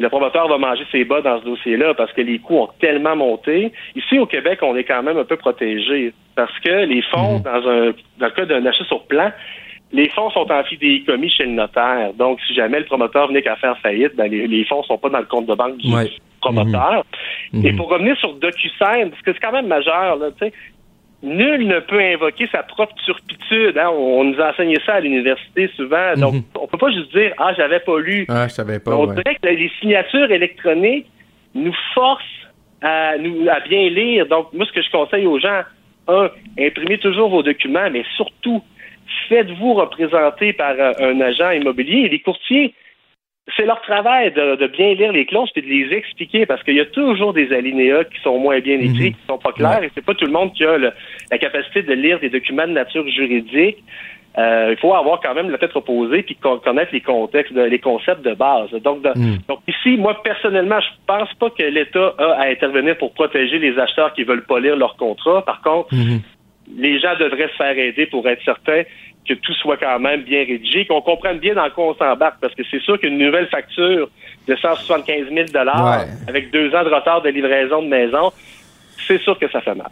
le 0.00 0.08
promoteur 0.08 0.48
va 0.48 0.58
manger 0.58 0.84
ses 0.90 1.04
bas 1.04 1.20
dans 1.20 1.38
ce 1.40 1.44
dossier-là 1.44 1.94
parce 1.94 2.12
que 2.12 2.22
les 2.22 2.40
coûts 2.40 2.58
ont 2.58 2.70
tellement 2.80 3.14
monté. 3.14 3.72
Ici, 3.94 4.18
au 4.18 4.26
Québec, 4.26 4.58
on 4.62 4.74
est 4.76 4.84
quand 4.84 5.02
même 5.04 5.18
un 5.18 5.24
peu 5.24 5.36
protégé 5.36 6.12
parce 6.34 6.58
que 6.60 6.84
les 6.84 7.02
fonds, 7.02 7.38
dans, 7.38 7.68
un, 7.68 7.92
dans 8.18 8.26
le 8.26 8.30
cas 8.30 8.46
d'un 8.46 8.66
achat 8.66 8.84
sur 8.84 9.06
plan, 9.06 9.30
les 9.92 10.08
fonds 10.10 10.30
sont 10.30 10.50
en 10.50 10.62
fidéicommis 10.64 11.30
chez 11.30 11.44
le 11.44 11.52
notaire. 11.52 12.12
Donc, 12.14 12.40
si 12.46 12.54
jamais 12.54 12.78
le 12.80 12.84
promoteur 12.84 13.28
venait 13.28 13.42
qu'à 13.42 13.56
faire 13.56 13.78
faillite, 13.78 14.14
ben, 14.16 14.30
les, 14.30 14.46
les 14.46 14.64
fonds 14.64 14.82
sont 14.82 14.98
pas 14.98 15.08
dans 15.08 15.20
le 15.20 15.24
compte 15.26 15.46
de 15.46 15.54
banque 15.54 15.78
du 15.78 15.92
Ouais. 15.94 16.10
promoteur. 16.40 17.04
Et 17.64 17.72
pour 17.72 17.88
revenir 17.88 18.16
sur 18.18 18.34
DocuSign, 18.34 19.10
parce 19.10 19.22
que 19.22 19.32
c'est 19.32 19.40
quand 19.40 19.52
même 19.52 19.66
majeur, 19.66 20.16
là, 20.16 20.30
tu 20.38 20.46
sais, 20.46 20.52
nul 21.22 21.66
ne 21.66 21.80
peut 21.80 22.00
invoquer 22.00 22.46
sa 22.52 22.62
propre 22.62 22.94
turpitude. 23.04 23.76
hein. 23.78 23.88
On, 23.90 24.20
on 24.20 24.24
nous 24.24 24.40
a 24.40 24.50
enseigné 24.50 24.76
ça 24.86 24.94
à 24.94 25.00
l'université 25.00 25.68
souvent. 25.74 26.14
Donc, 26.16 26.44
on 26.60 26.66
peut 26.66 26.78
pas 26.78 26.90
juste 26.92 27.10
dire, 27.16 27.32
ah, 27.38 27.52
j'avais 27.56 27.80
pas 27.80 27.98
lu. 27.98 28.24
Ah, 28.28 28.46
je 28.46 28.52
savais 28.52 28.78
pas. 28.78 28.94
On 28.94 29.06
ouais. 29.06 29.14
dirait 29.16 29.36
que 29.36 29.48
les 29.48 29.70
signatures 29.80 30.30
électroniques 30.30 31.06
nous 31.54 31.74
forcent 31.94 32.22
à, 32.82 33.16
nous, 33.18 33.48
à 33.48 33.58
bien 33.60 33.88
lire. 33.88 34.26
Donc, 34.26 34.52
moi, 34.52 34.64
ce 34.66 34.72
que 34.72 34.82
je 34.82 34.90
conseille 34.90 35.26
aux 35.26 35.40
gens, 35.40 35.62
un, 36.06 36.30
imprimez 36.58 36.98
toujours 36.98 37.30
vos 37.30 37.42
documents, 37.42 37.90
mais 37.90 38.04
surtout, 38.16 38.62
faites-vous 39.28 39.74
représenter 39.74 40.52
par 40.52 40.74
euh, 40.78 40.92
un 41.00 41.20
agent 41.20 41.50
immobilier? 41.52 42.00
Et 42.06 42.08
les 42.08 42.20
courtiers, 42.20 42.74
c'est 43.56 43.64
leur 43.64 43.80
travail 43.82 44.30
de, 44.32 44.56
de 44.56 44.66
bien 44.66 44.92
lire 44.94 45.12
les 45.12 45.24
clauses 45.24 45.50
et 45.56 45.62
de 45.62 45.66
les 45.66 45.96
expliquer 45.96 46.44
parce 46.46 46.62
qu'il 46.62 46.74
y 46.74 46.80
a 46.80 46.84
toujours 46.86 47.32
des 47.32 47.52
alinéas 47.52 48.04
qui 48.04 48.20
sont 48.22 48.38
moins 48.38 48.60
bien 48.60 48.78
écrits, 48.78 49.12
qui 49.12 49.26
sont 49.26 49.38
pas 49.38 49.52
clairs, 49.52 49.82
et 49.82 49.90
c'est 49.94 50.04
pas 50.04 50.14
tout 50.14 50.26
le 50.26 50.32
monde 50.32 50.52
qui 50.52 50.64
a 50.64 50.76
le- 50.76 50.92
la 51.30 51.38
capacité 51.38 51.82
de 51.82 51.94
lire 51.94 52.20
des 52.20 52.28
documents 52.28 52.66
de 52.66 52.72
nature 52.72 53.08
juridique. 53.08 53.78
Euh, 54.36 54.68
il 54.72 54.76
faut 54.76 54.94
avoir 54.94 55.20
quand 55.20 55.34
même 55.34 55.50
la 55.50 55.56
tête 55.58 55.72
reposée 55.72 56.22
puis 56.22 56.36
con- 56.36 56.58
connaître 56.58 56.92
les 56.92 57.00
contextes, 57.00 57.50
les 57.52 57.78
concepts 57.78 58.22
de 58.22 58.34
base. 58.34 58.70
Donc, 58.82 59.02
de- 59.02 59.12
donc 59.48 59.60
ici, 59.66 59.96
moi 59.96 60.22
personnellement, 60.22 60.78
je 60.80 60.88
pense 61.06 61.32
pas 61.40 61.50
que 61.50 61.62
l'État 61.62 62.14
a 62.18 62.42
à 62.42 62.46
intervenir 62.48 62.98
pour 62.98 63.14
protéger 63.14 63.58
les 63.58 63.76
acheteurs 63.78 64.12
qui 64.12 64.22
veulent 64.24 64.44
pas 64.44 64.60
lire 64.60 64.76
leur 64.76 64.94
contrat. 64.96 65.42
Par 65.44 65.62
contre, 65.62 65.88
les 66.76 67.00
gens 67.00 67.14
devraient 67.18 67.48
se 67.48 67.56
faire 67.56 67.76
aider 67.78 68.04
pour 68.06 68.28
être 68.28 68.42
certains 68.44 68.82
que 69.28 69.34
tout 69.34 69.52
soit 69.54 69.76
quand 69.76 69.98
même 70.00 70.22
bien 70.22 70.40
rédigé, 70.40 70.86
qu'on 70.86 71.00
comprenne 71.02 71.38
bien 71.38 71.54
dans 71.54 71.68
quoi 71.70 71.88
on 71.90 71.94
s'embarque, 71.94 72.36
parce 72.40 72.54
que 72.54 72.62
c'est 72.70 72.80
sûr 72.80 72.98
qu'une 72.98 73.18
nouvelle 73.18 73.48
facture 73.48 74.08
de 74.46 74.56
175 74.56 75.26
000 75.32 75.46
Ouais. 75.54 76.06
avec 76.26 76.50
deux 76.50 76.74
ans 76.74 76.82
de 76.84 76.88
retard 76.94 77.22
de 77.22 77.28
livraison 77.28 77.82
de 77.82 77.88
maison, 77.88 78.32
c'est 79.06 79.20
sûr 79.20 79.38
que 79.38 79.50
ça 79.50 79.60
fait 79.60 79.74
mal. 79.74 79.90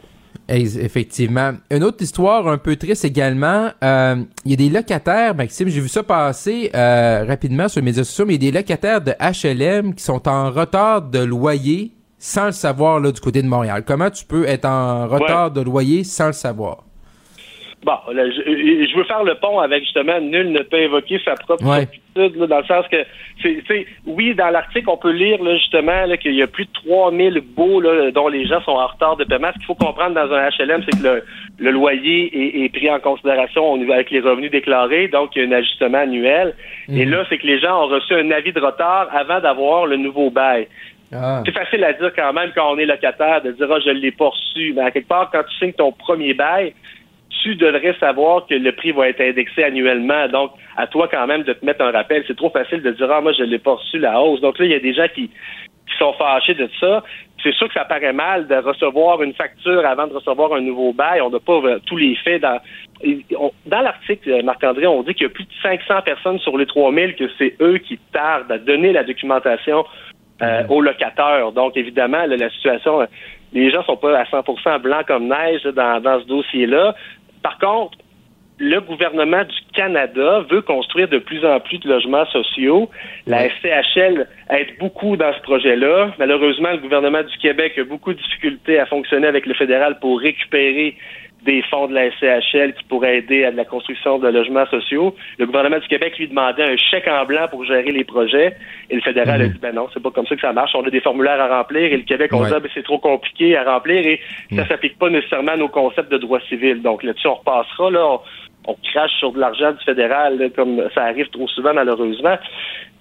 Effectivement. 0.48 1.52
Une 1.70 1.82
autre 1.82 2.02
histoire 2.02 2.46
un 2.46 2.58
peu 2.58 2.76
triste 2.76 3.04
également. 3.04 3.68
euh, 3.82 4.16
Il 4.44 4.50
y 4.52 4.54
a 4.54 4.56
des 4.56 4.68
locataires, 4.70 5.34
Maxime, 5.34 5.68
j'ai 5.68 5.80
vu 5.80 5.88
ça 5.88 6.02
passer 6.02 6.70
euh, 6.74 7.24
rapidement 7.26 7.68
sur 7.68 7.80
les 7.80 7.84
médias 7.86 8.04
sociaux, 8.04 8.24
mais 8.26 8.34
il 8.36 8.44
y 8.44 8.48
a 8.48 8.50
des 8.52 8.58
locataires 8.58 9.00
de 9.00 9.12
HLM 9.20 9.94
qui 9.94 10.04
sont 10.04 10.26
en 10.28 10.50
retard 10.50 11.02
de 11.02 11.18
loyer 11.24 11.90
sans 12.18 12.46
le 12.46 12.52
savoir 12.52 13.00
là, 13.00 13.10
du 13.12 13.20
côté 13.20 13.42
de 13.42 13.48
Montréal. 13.48 13.82
Comment 13.86 14.08
tu 14.10 14.24
peux 14.24 14.46
être 14.46 14.64
en 14.66 15.06
retard 15.08 15.50
de 15.50 15.60
loyer 15.60 16.04
sans 16.04 16.28
le 16.28 16.32
savoir? 16.32 16.84
Bon, 17.86 18.12
là, 18.12 18.28
je, 18.28 18.42
je 18.42 18.96
veux 18.96 19.04
faire 19.04 19.22
le 19.22 19.36
pont 19.36 19.60
avec 19.60 19.84
justement 19.84 20.20
nul 20.20 20.50
ne 20.50 20.62
peut 20.62 20.80
évoquer 20.80 21.20
sa 21.24 21.34
propre 21.34 21.64
Ouais. 21.64 21.86
là, 22.16 22.46
dans 22.46 22.58
le 22.58 22.64
sens 22.64 22.84
que, 22.90 23.04
c'est, 23.42 23.86
oui, 24.06 24.34
dans 24.34 24.50
l'article, 24.50 24.90
on 24.90 24.96
peut 24.96 25.12
lire 25.12 25.42
là, 25.42 25.56
justement 25.56 26.04
là, 26.06 26.16
qu'il 26.16 26.34
y 26.34 26.42
a 26.42 26.48
plus 26.48 26.64
de 26.64 26.72
3000 26.72 27.40
baux 27.56 27.80
là, 27.80 28.10
dont 28.10 28.26
les 28.26 28.44
gens 28.46 28.60
sont 28.62 28.72
en 28.72 28.88
retard 28.88 29.16
de 29.16 29.24
paiement. 29.24 29.50
Ce 29.52 29.58
qu'il 29.58 29.66
faut 29.66 29.74
comprendre 29.76 30.14
dans 30.16 30.32
un 30.34 30.48
HLM, 30.48 30.82
c'est 30.84 31.00
que 31.00 31.06
le, 31.06 31.24
le 31.58 31.70
loyer 31.70 32.30
est, 32.34 32.64
est 32.64 32.68
pris 32.70 32.90
en 32.90 32.98
considération 32.98 33.74
avec 33.92 34.10
les 34.10 34.20
revenus 34.20 34.50
déclarés, 34.50 35.06
donc 35.06 35.36
il 35.36 35.42
y 35.42 35.44
a 35.44 35.48
un 35.48 35.58
ajustement 35.60 35.98
annuel. 35.98 36.54
Et 36.88 37.04
là, 37.04 37.24
c'est 37.28 37.38
que 37.38 37.46
les 37.46 37.60
gens 37.60 37.84
ont 37.84 37.88
reçu 37.88 38.14
un 38.14 38.30
avis 38.32 38.52
de 38.52 38.60
retard 38.60 39.08
avant 39.12 39.40
d'avoir 39.40 39.86
le 39.86 39.96
nouveau 39.96 40.30
bail. 40.30 40.66
Ah. 41.14 41.42
C'est 41.46 41.52
facile 41.52 41.84
à 41.84 41.92
dire 41.92 42.10
quand 42.16 42.32
même 42.32 42.50
quand 42.54 42.72
on 42.72 42.78
est 42.78 42.84
locataire 42.84 43.40
de 43.40 43.52
dire 43.52 43.68
ah 43.70 43.78
je 43.84 43.90
l'ai 43.90 44.10
pas 44.10 44.28
reçu. 44.28 44.72
Mais 44.74 44.82
à 44.82 44.90
quelque 44.90 45.06
part, 45.06 45.30
quand 45.30 45.42
tu 45.44 45.56
signes 45.56 45.72
ton 45.72 45.92
premier 45.92 46.34
bail, 46.34 46.74
tu 47.46 47.54
devrais 47.54 47.94
savoir 48.00 48.44
que 48.48 48.54
le 48.54 48.72
prix 48.72 48.90
va 48.90 49.08
être 49.08 49.20
indexé 49.20 49.62
annuellement. 49.62 50.26
Donc, 50.26 50.50
à 50.76 50.88
toi 50.88 51.06
quand 51.08 51.28
même 51.28 51.44
de 51.44 51.52
te 51.52 51.64
mettre 51.64 51.84
un 51.84 51.92
rappel. 51.92 52.24
C'est 52.26 52.36
trop 52.36 52.50
facile 52.50 52.82
de 52.82 52.90
dire 52.90 53.08
ah 53.08 53.20
moi 53.20 53.32
je 53.38 53.44
l'ai 53.44 53.60
pas 53.60 53.74
reçu 53.74 53.98
la 54.00 54.20
hausse. 54.20 54.40
Donc 54.40 54.58
là, 54.58 54.64
il 54.64 54.72
y 54.72 54.74
a 54.74 54.80
des 54.80 54.94
gens 54.94 55.06
qui, 55.14 55.30
sont 55.96 56.12
fâchés 56.14 56.54
de 56.54 56.68
ça. 56.78 57.04
C'est 57.42 57.54
sûr 57.54 57.68
que 57.68 57.74
ça 57.74 57.84
paraît 57.84 58.12
mal 58.12 58.48
de 58.48 58.56
recevoir 58.56 59.22
une 59.22 59.32
facture 59.32 59.86
avant 59.86 60.08
de 60.08 60.12
recevoir 60.12 60.52
un 60.52 60.60
nouveau 60.60 60.92
bail. 60.92 61.22
On 61.22 61.30
n'a 61.30 61.38
pas 61.38 61.54
euh, 61.54 61.78
tous 61.86 61.96
les 61.96 62.16
faits 62.16 62.42
dans. 62.42 62.60
l'article, 63.70 64.30
euh, 64.30 64.42
Marc-André, 64.42 64.86
on 64.88 65.02
dit 65.04 65.14
qu'il 65.14 65.22
y 65.22 65.30
a 65.30 65.32
plus 65.32 65.44
de 65.44 65.52
500 65.62 66.02
personnes 66.04 66.38
sur 66.40 66.58
les 66.58 66.66
3000 66.66 67.14
que 67.14 67.30
c'est 67.38 67.54
eux 67.62 67.78
qui 67.78 67.98
tardent 68.12 68.50
à 68.50 68.58
donner 68.58 68.92
la 68.92 69.04
documentation 69.04 69.86
euh, 70.42 70.64
aux 70.68 70.82
locataires. 70.82 71.52
Donc, 71.52 71.76
évidemment, 71.76 72.26
la 72.26 72.50
situation, 72.50 73.06
les 73.52 73.70
gens 73.70 73.84
sont 73.84 73.96
pas 73.96 74.18
à 74.18 74.24
100% 74.24 74.80
blancs 74.80 75.06
comme 75.06 75.28
neige 75.28 75.62
dans 75.62 76.20
ce 76.20 76.26
dossier-là. 76.26 76.96
Par 77.46 77.58
contre, 77.58 77.96
le 78.58 78.80
gouvernement 78.80 79.44
du 79.44 79.54
Canada 79.72 80.44
veut 80.50 80.62
construire 80.62 81.06
de 81.06 81.18
plus 81.18 81.46
en 81.46 81.60
plus 81.60 81.78
de 81.78 81.88
logements 81.88 82.26
sociaux. 82.26 82.90
La 83.28 83.48
SCHL 83.48 84.26
aide 84.50 84.76
beaucoup 84.80 85.16
dans 85.16 85.32
ce 85.32 85.40
projet-là. 85.42 86.12
Malheureusement, 86.18 86.72
le 86.72 86.78
gouvernement 86.78 87.22
du 87.22 87.38
Québec 87.38 87.78
a 87.78 87.84
beaucoup 87.84 88.14
de 88.14 88.18
difficultés 88.18 88.80
à 88.80 88.86
fonctionner 88.86 89.28
avec 89.28 89.46
le 89.46 89.54
fédéral 89.54 90.00
pour 90.00 90.18
récupérer 90.18 90.96
des 91.46 91.62
fonds 91.70 91.86
de 91.86 91.94
la 91.94 92.10
SCHL 92.10 92.74
qui 92.74 92.84
pourraient 92.84 93.18
aider 93.18 93.44
à 93.44 93.52
de 93.52 93.56
la 93.56 93.64
construction 93.64 94.18
de 94.18 94.28
logements 94.28 94.66
sociaux. 94.66 95.14
Le 95.38 95.46
gouvernement 95.46 95.78
du 95.78 95.88
Québec 95.88 96.18
lui 96.18 96.28
demandait 96.28 96.64
un 96.64 96.76
chèque 96.76 97.08
en 97.08 97.24
blanc 97.24 97.46
pour 97.50 97.64
gérer 97.64 97.90
les 97.92 98.04
projets 98.04 98.54
et 98.90 98.94
le 98.94 99.00
fédéral 99.00 99.40
a 99.40 99.48
dit 99.48 99.58
ben 99.58 99.74
non, 99.74 99.86
c'est 99.94 100.02
pas 100.02 100.10
comme 100.10 100.26
ça 100.26 100.34
que 100.34 100.40
ça 100.42 100.52
marche. 100.52 100.72
On 100.74 100.84
a 100.86 100.90
des 100.90 101.00
formulaires 101.00 101.40
à 101.40 101.58
remplir 101.58 101.84
et 101.92 101.96
le 101.96 102.02
Québec 102.02 102.30
on 102.34 102.40
Ouais. 102.42 102.48
dit 102.48 102.54
ah, 102.56 102.60
ben, 102.60 102.70
c'est 102.74 102.84
trop 102.84 102.98
compliqué 102.98 103.56
à 103.56 103.64
remplir 103.64 104.06
et 104.06 104.20
ça 104.54 104.66
s'applique 104.68 104.98
pas 104.98 105.08
nécessairement 105.08 105.52
à 105.52 105.56
nos 105.56 105.68
concepts 105.68 106.10
de 106.12 106.18
droit 106.18 106.40
civil. 106.48 106.82
Donc 106.82 107.02
là-dessus 107.02 107.28
on 107.28 107.34
repassera 107.36 107.90
là. 107.90 108.04
On, 108.06 108.20
on 108.68 108.76
crache 108.92 109.12
sur 109.20 109.30
de 109.32 109.38
l'argent 109.38 109.72
du 109.72 109.84
fédéral 109.84 110.38
là, 110.38 110.46
comme 110.54 110.82
ça 110.94 111.04
arrive 111.04 111.28
trop 111.30 111.46
souvent 111.48 111.72
malheureusement. 111.72 112.36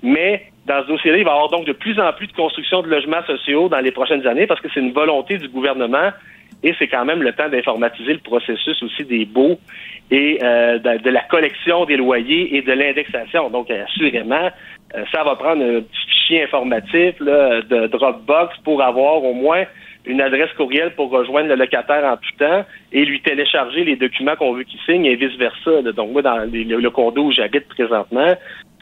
Mais 0.03 0.43
dans 0.67 0.83
ce 0.83 0.87
dossier-là, 0.87 1.17
il 1.17 1.23
va 1.23 1.31
y 1.31 1.33
avoir 1.33 1.49
donc 1.49 1.65
de 1.65 1.73
plus 1.73 1.99
en 1.99 2.11
plus 2.13 2.27
de 2.27 2.33
construction 2.33 2.81
de 2.83 2.87
logements 2.89 3.23
sociaux 3.25 3.69
dans 3.69 3.79
les 3.79 3.91
prochaines 3.91 4.25
années 4.27 4.45
parce 4.47 4.61
que 4.61 4.67
c'est 4.73 4.79
une 4.79 4.91
volonté 4.93 5.37
du 5.37 5.47
gouvernement 5.47 6.11
et 6.65 6.73
c'est 6.79 6.87
quand 6.87 7.05
même 7.05 7.21
le 7.21 7.31
temps 7.31 7.47
d'informatiser 7.47 8.13
le 8.13 8.19
processus 8.19 8.81
aussi 8.81 9.05
des 9.05 9.25
baux 9.25 9.59
et 10.09 10.39
euh, 10.41 10.79
de, 10.79 11.09
la 11.11 11.21
collection 11.21 11.85
des 11.85 11.95
loyers 11.95 12.57
et 12.57 12.63
de 12.63 12.73
l'indexation. 12.73 13.51
Donc, 13.51 13.69
assurément, 13.69 14.49
euh, 14.95 15.03
ça 15.11 15.23
va 15.23 15.35
prendre 15.35 15.63
un 15.63 15.81
petit 15.81 16.05
fichier 16.09 16.43
informatif 16.43 17.19
là, 17.19 17.61
de 17.61 17.85
Dropbox 17.85 18.57
pour 18.63 18.81
avoir 18.81 19.23
au 19.23 19.33
moins 19.33 19.65
une 20.07 20.21
adresse 20.21 20.51
courriel 20.57 20.93
pour 20.95 21.11
rejoindre 21.11 21.49
le 21.49 21.55
locataire 21.55 22.03
en 22.03 22.17
tout 22.17 22.37
temps 22.39 22.65
et 22.91 23.05
lui 23.05 23.21
télécharger 23.21 23.83
les 23.83 23.95
documents 23.95 24.35
qu'on 24.35 24.53
veut 24.53 24.63
qu'il 24.63 24.79
signe 24.87 25.05
et 25.05 25.15
vice-versa. 25.15 25.83
Donc, 25.83 26.11
moi, 26.11 26.23
dans 26.23 26.49
le 26.51 26.89
condo 26.89 27.25
où 27.25 27.31
j'habite 27.31 27.67
présentement, 27.67 28.35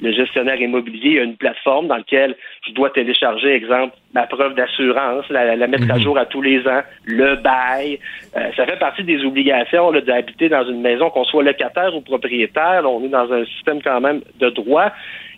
le 0.03 0.11
gestionnaire 0.11 0.59
immobilier 0.61 1.19
a 1.19 1.23
une 1.23 1.37
plateforme 1.37 1.87
dans 1.87 1.95
laquelle 1.95 2.35
je 2.67 2.73
dois 2.73 2.89
télécharger, 2.89 3.53
exemple, 3.53 3.95
ma 4.13 4.27
preuve 4.27 4.53
d'assurance, 4.53 5.23
la, 5.29 5.55
la 5.55 5.67
mettre 5.67 5.89
à 5.89 5.97
jour 5.97 6.17
à 6.17 6.25
tous 6.25 6.41
les 6.41 6.59
ans, 6.67 6.81
le 7.05 7.35
bail. 7.37 7.99
Euh, 8.35 8.51
ça 8.57 8.65
fait 8.65 8.77
partie 8.77 9.05
des 9.05 9.23
obligations 9.23 9.91
d'habiter 9.93 10.49
dans 10.49 10.65
une 10.65 10.81
maison, 10.81 11.09
qu'on 11.09 11.23
soit 11.23 11.43
locataire 11.43 11.95
ou 11.95 12.01
propriétaire. 12.01 12.83
On 12.85 13.01
est 13.05 13.09
dans 13.09 13.31
un 13.31 13.45
système 13.45 13.81
quand 13.81 14.01
même 14.01 14.21
de 14.41 14.49
droit. 14.49 14.91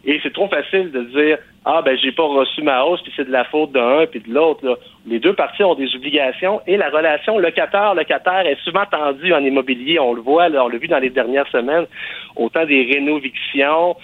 Et 0.07 0.19
c'est 0.21 0.33
trop 0.33 0.47
facile 0.47 0.91
de 0.91 1.01
dire 1.01 1.37
Ah 1.63 1.81
ben 1.83 1.97
j'ai 1.97 2.11
pas 2.11 2.23
reçu 2.23 2.61
ma 2.61 2.83
hausse, 2.83 3.01
puis 3.01 3.11
c'est 3.15 3.25
de 3.25 3.31
la 3.31 3.43
faute 3.45 3.71
d'un 3.71 4.05
puis 4.05 4.19
de 4.19 4.31
l'autre. 4.31 4.79
Les 5.07 5.19
deux 5.19 5.33
parties 5.33 5.63
ont 5.63 5.73
des 5.75 5.95
obligations 5.95 6.61
et 6.67 6.77
la 6.77 6.89
relation 6.89 7.39
locataire-locataire 7.39 8.45
est 8.45 8.59
souvent 8.63 8.85
tendue 8.85 9.33
en 9.33 9.43
immobilier. 9.43 9.99
On 9.99 10.13
le 10.13 10.21
voit, 10.21 10.49
là, 10.49 10.65
on 10.65 10.67
l'a 10.67 10.77
vu 10.77 10.87
dans 10.87 10.99
les 10.99 11.09
dernières 11.09 11.47
semaines, 11.47 11.85
autant 12.35 12.65
des 12.65 12.83
rénovictions 12.83 13.95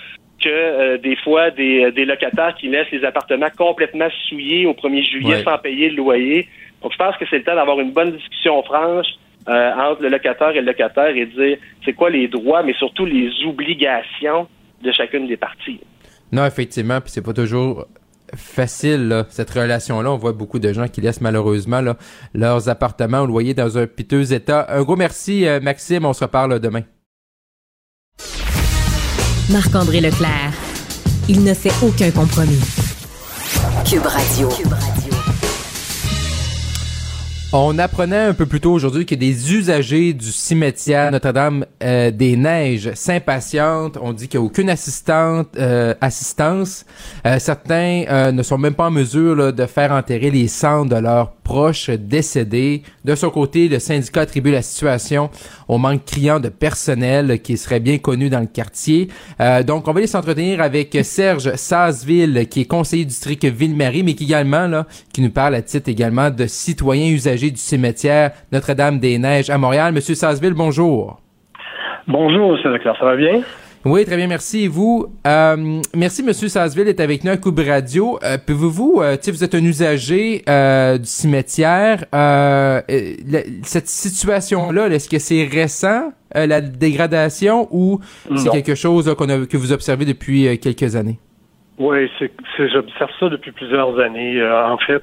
que 0.43 0.49
euh, 0.49 0.97
des 0.97 1.15
fois 1.17 1.51
des, 1.51 1.85
euh, 1.85 1.91
des 1.91 2.05
locataires 2.05 2.55
qui 2.59 2.67
laissent 2.67 2.91
les 2.91 3.03
appartements 3.05 3.49
complètement 3.57 4.07
souillés 4.27 4.65
au 4.65 4.73
1er 4.73 5.03
juillet 5.09 5.35
Ouais. 5.37 5.43
sans 5.43 5.57
payer 5.57 5.89
le 5.89 5.95
loyer. 5.97 6.47
Donc 6.81 6.91
je 6.93 6.97
pense 6.97 7.15
que 7.17 7.25
c'est 7.29 7.37
le 7.37 7.43
temps 7.43 7.55
d'avoir 7.55 7.79
une 7.79 7.91
bonne 7.91 8.11
discussion 8.11 8.61
franche 8.63 9.07
euh, 9.47 9.71
entre 9.73 10.01
le 10.01 10.09
locataire 10.09 10.49
et 10.51 10.59
le 10.61 10.65
locataire 10.65 11.15
et 11.15 11.25
dire 11.25 11.57
c'est 11.85 11.93
quoi 11.93 12.09
les 12.09 12.27
droits, 12.27 12.63
mais 12.63 12.73
surtout 12.73 13.05
les 13.05 13.29
obligations 13.45 14.47
de 14.83 14.91
chacune 14.91 15.27
des 15.27 15.37
parties. 15.37 15.79
Non, 16.31 16.45
effectivement, 16.45 16.99
puis 17.01 17.11
c'est 17.11 17.23
pas 17.25 17.33
toujours 17.33 17.85
facile, 18.35 19.09
là, 19.09 19.25
cette 19.29 19.49
relation-là. 19.49 20.09
On 20.11 20.15
voit 20.17 20.31
beaucoup 20.31 20.59
de 20.59 20.71
gens 20.71 20.87
qui 20.87 21.01
laissent 21.01 21.21
malheureusement 21.21 21.81
là, 21.81 21.97
leurs 22.33 22.69
appartements 22.69 23.21
ou 23.23 23.27
loyers 23.27 23.53
dans 23.53 23.77
un 23.77 23.87
piteux 23.87 24.31
état. 24.33 24.65
Un 24.69 24.83
gros 24.83 24.95
merci, 24.95 25.45
euh, 25.45 25.59
Maxime. 25.59 26.05
On 26.05 26.13
se 26.13 26.23
reparle 26.23 26.59
demain. 26.59 26.81
Marc-André 29.49 30.01
Leclerc. 30.01 30.53
Il 31.27 31.43
ne 31.43 31.53
fait 31.53 31.71
aucun 31.81 32.11
compromis. 32.11 32.59
Cube 33.85 34.05
Radio. 34.05 34.49
On 37.53 37.77
apprenait 37.79 38.15
un 38.15 38.33
peu 38.33 38.45
plus 38.45 38.61
tôt 38.61 38.71
aujourd'hui 38.71 39.05
que 39.05 39.13
des 39.13 39.53
usagers 39.53 40.13
du 40.13 40.31
cimetière 40.31 41.11
Notre-Dame 41.11 41.65
euh, 41.83 42.09
des 42.09 42.37
Neiges 42.37 42.93
s'impatientent. 42.93 43.97
On 44.01 44.13
dit 44.13 44.29
qu'il 44.29 44.39
n'y 44.39 44.45
a 44.45 44.47
aucune 44.47 44.69
assistante, 44.69 45.49
euh, 45.57 45.93
assistance. 45.99 46.85
Euh, 47.25 47.39
certains 47.39 48.05
euh, 48.09 48.31
ne 48.31 48.41
sont 48.41 48.57
même 48.57 48.73
pas 48.73 48.87
en 48.87 48.91
mesure 48.91 49.35
là, 49.35 49.51
de 49.51 49.65
faire 49.65 49.91
enterrer 49.91 50.31
les 50.31 50.47
cendres 50.47 50.95
de 50.95 51.01
leurs 51.01 51.33
proches 51.51 51.89
décédés. 51.89 52.83
De 53.03 53.15
son 53.15 53.29
côté, 53.29 53.67
le 53.67 53.79
syndicat 53.79 54.21
attribue 54.21 54.51
la 54.51 54.61
situation 54.61 55.29
au 55.67 55.77
manque 55.77 56.05
criant 56.05 56.39
de 56.39 56.47
personnel 56.47 57.41
qui 57.41 57.57
serait 57.57 57.81
bien 57.81 57.97
connu 57.97 58.29
dans 58.29 58.39
le 58.39 58.45
quartier. 58.45 59.09
Euh, 59.41 59.61
donc, 59.61 59.87
on 59.87 59.91
va 59.91 59.97
aller 59.97 60.07
s'entretenir 60.07 60.61
avec 60.61 60.97
Serge 61.03 61.53
Sasseville, 61.55 62.47
qui 62.49 62.61
est 62.61 62.65
conseiller 62.65 63.03
du 63.03 63.09
district 63.09 63.43
Ville-Marie, 63.43 64.03
mais 64.03 64.13
qui 64.13 64.23
également, 64.23 64.67
là, 64.67 64.87
qui 65.13 65.21
nous 65.21 65.29
parle 65.29 65.55
à 65.55 65.61
titre 65.61 65.89
également 65.89 66.29
de 66.29 66.47
citoyen 66.47 67.07
du 67.49 67.57
cimetière 67.57 68.31
Notre-Dame-des-Neiges 68.51 69.49
à 69.49 69.57
Montréal. 69.57 69.93
Monsieur 69.93 70.13
Sasseville, 70.13 70.53
bonjour. 70.53 71.19
Bonjour, 72.07 72.57
M. 72.63 72.71
Leclerc, 72.73 72.95
ça 72.99 73.05
va 73.05 73.15
bien? 73.15 73.41
Oui, 73.83 74.05
très 74.05 74.15
bien, 74.15 74.27
merci. 74.27 74.65
Et 74.65 74.67
vous? 74.67 75.07
Euh, 75.25 75.79
merci, 75.95 76.21
Monsieur 76.21 76.47
Sasseville, 76.49 76.85
d'être 76.85 76.99
avec 76.99 77.23
nous 77.23 77.31
à 77.31 77.37
Coupe 77.37 77.59
Radio. 77.65 78.19
Euh, 78.23 78.37
Pouvez-vous, 78.45 78.99
euh, 79.01 79.17
vous 79.27 79.43
êtes 79.43 79.55
un 79.55 79.63
usager 79.63 80.43
euh, 80.47 80.99
du 80.99 81.05
cimetière. 81.05 82.05
Euh, 82.13 82.81
la- 82.87 83.39
cette 83.63 83.87
situation-là, 83.87 84.87
là, 84.87 84.95
est-ce 84.95 85.09
que 85.09 85.17
c'est 85.17 85.49
récent, 85.51 86.11
la 86.35 86.61
dégradation, 86.61 87.67
ou 87.71 87.99
c'est 88.35 88.49
quelque 88.51 88.75
chose 88.75 89.13
qu'on 89.17 89.29
a, 89.29 89.47
que 89.47 89.57
vous 89.57 89.71
observez 89.71 90.05
depuis 90.05 90.59
quelques 90.59 90.95
années? 90.95 91.17
Oui, 91.79 92.07
j'observe 92.59 93.09
ça 93.19 93.29
depuis 93.29 93.51
plusieurs 93.51 93.97
années. 93.99 94.39
En 94.43 94.77
fait, 94.77 95.01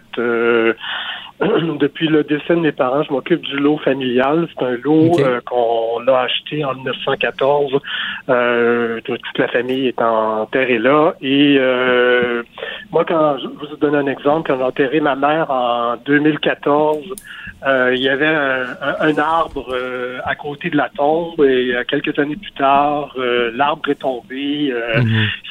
depuis 1.79 2.09
le 2.09 2.25
décès 2.25 2.55
de 2.55 2.61
mes 2.61 2.73
parents, 2.73 3.03
je 3.03 3.13
m'occupe 3.13 3.43
du 3.43 3.57
lot 3.59 3.79
familial. 3.79 4.49
C'est 4.53 4.65
un 4.65 4.77
lot 4.83 5.19
euh, 5.21 5.41
qu'on 5.45 6.07
a 6.09 6.21
acheté 6.21 6.65
en 6.65 6.75
1914. 6.75 7.79
Euh, 8.29 9.01
toute 9.05 9.21
la 9.39 9.49
famille 9.49 9.87
est 9.87 10.01
enterrée 10.01 10.79
là. 10.79 11.15
Et 11.21 11.57
euh, 11.59 12.43
moi, 12.91 13.05
quand 13.07 13.39
je 13.39 13.47
vous 13.47 13.77
donne 13.77 13.95
un 13.95 14.07
exemple, 14.07 14.51
quand 14.51 14.59
j'ai 14.59 14.65
enterré 14.65 15.01
ma 15.01 15.15
mère 15.15 15.51
en 15.51 15.97
2014, 16.05 16.99
euh, 17.67 17.93
il 17.95 18.03
y 18.03 18.09
avait 18.09 18.27
un, 18.27 19.19
arbre 19.19 19.67
euh, 19.73 20.19
à 20.25 20.37
côté 20.37 20.71
de 20.71 20.77
la 20.77 20.89
tombe 20.91 21.43
et 21.45 21.75
quelques 21.89 22.17
années 22.19 22.37
plus 22.37 22.53
tard, 22.53 23.17
l'arbre 23.55 23.89
est 23.91 23.97
tombé. 23.97 24.71
euh, 24.73 25.03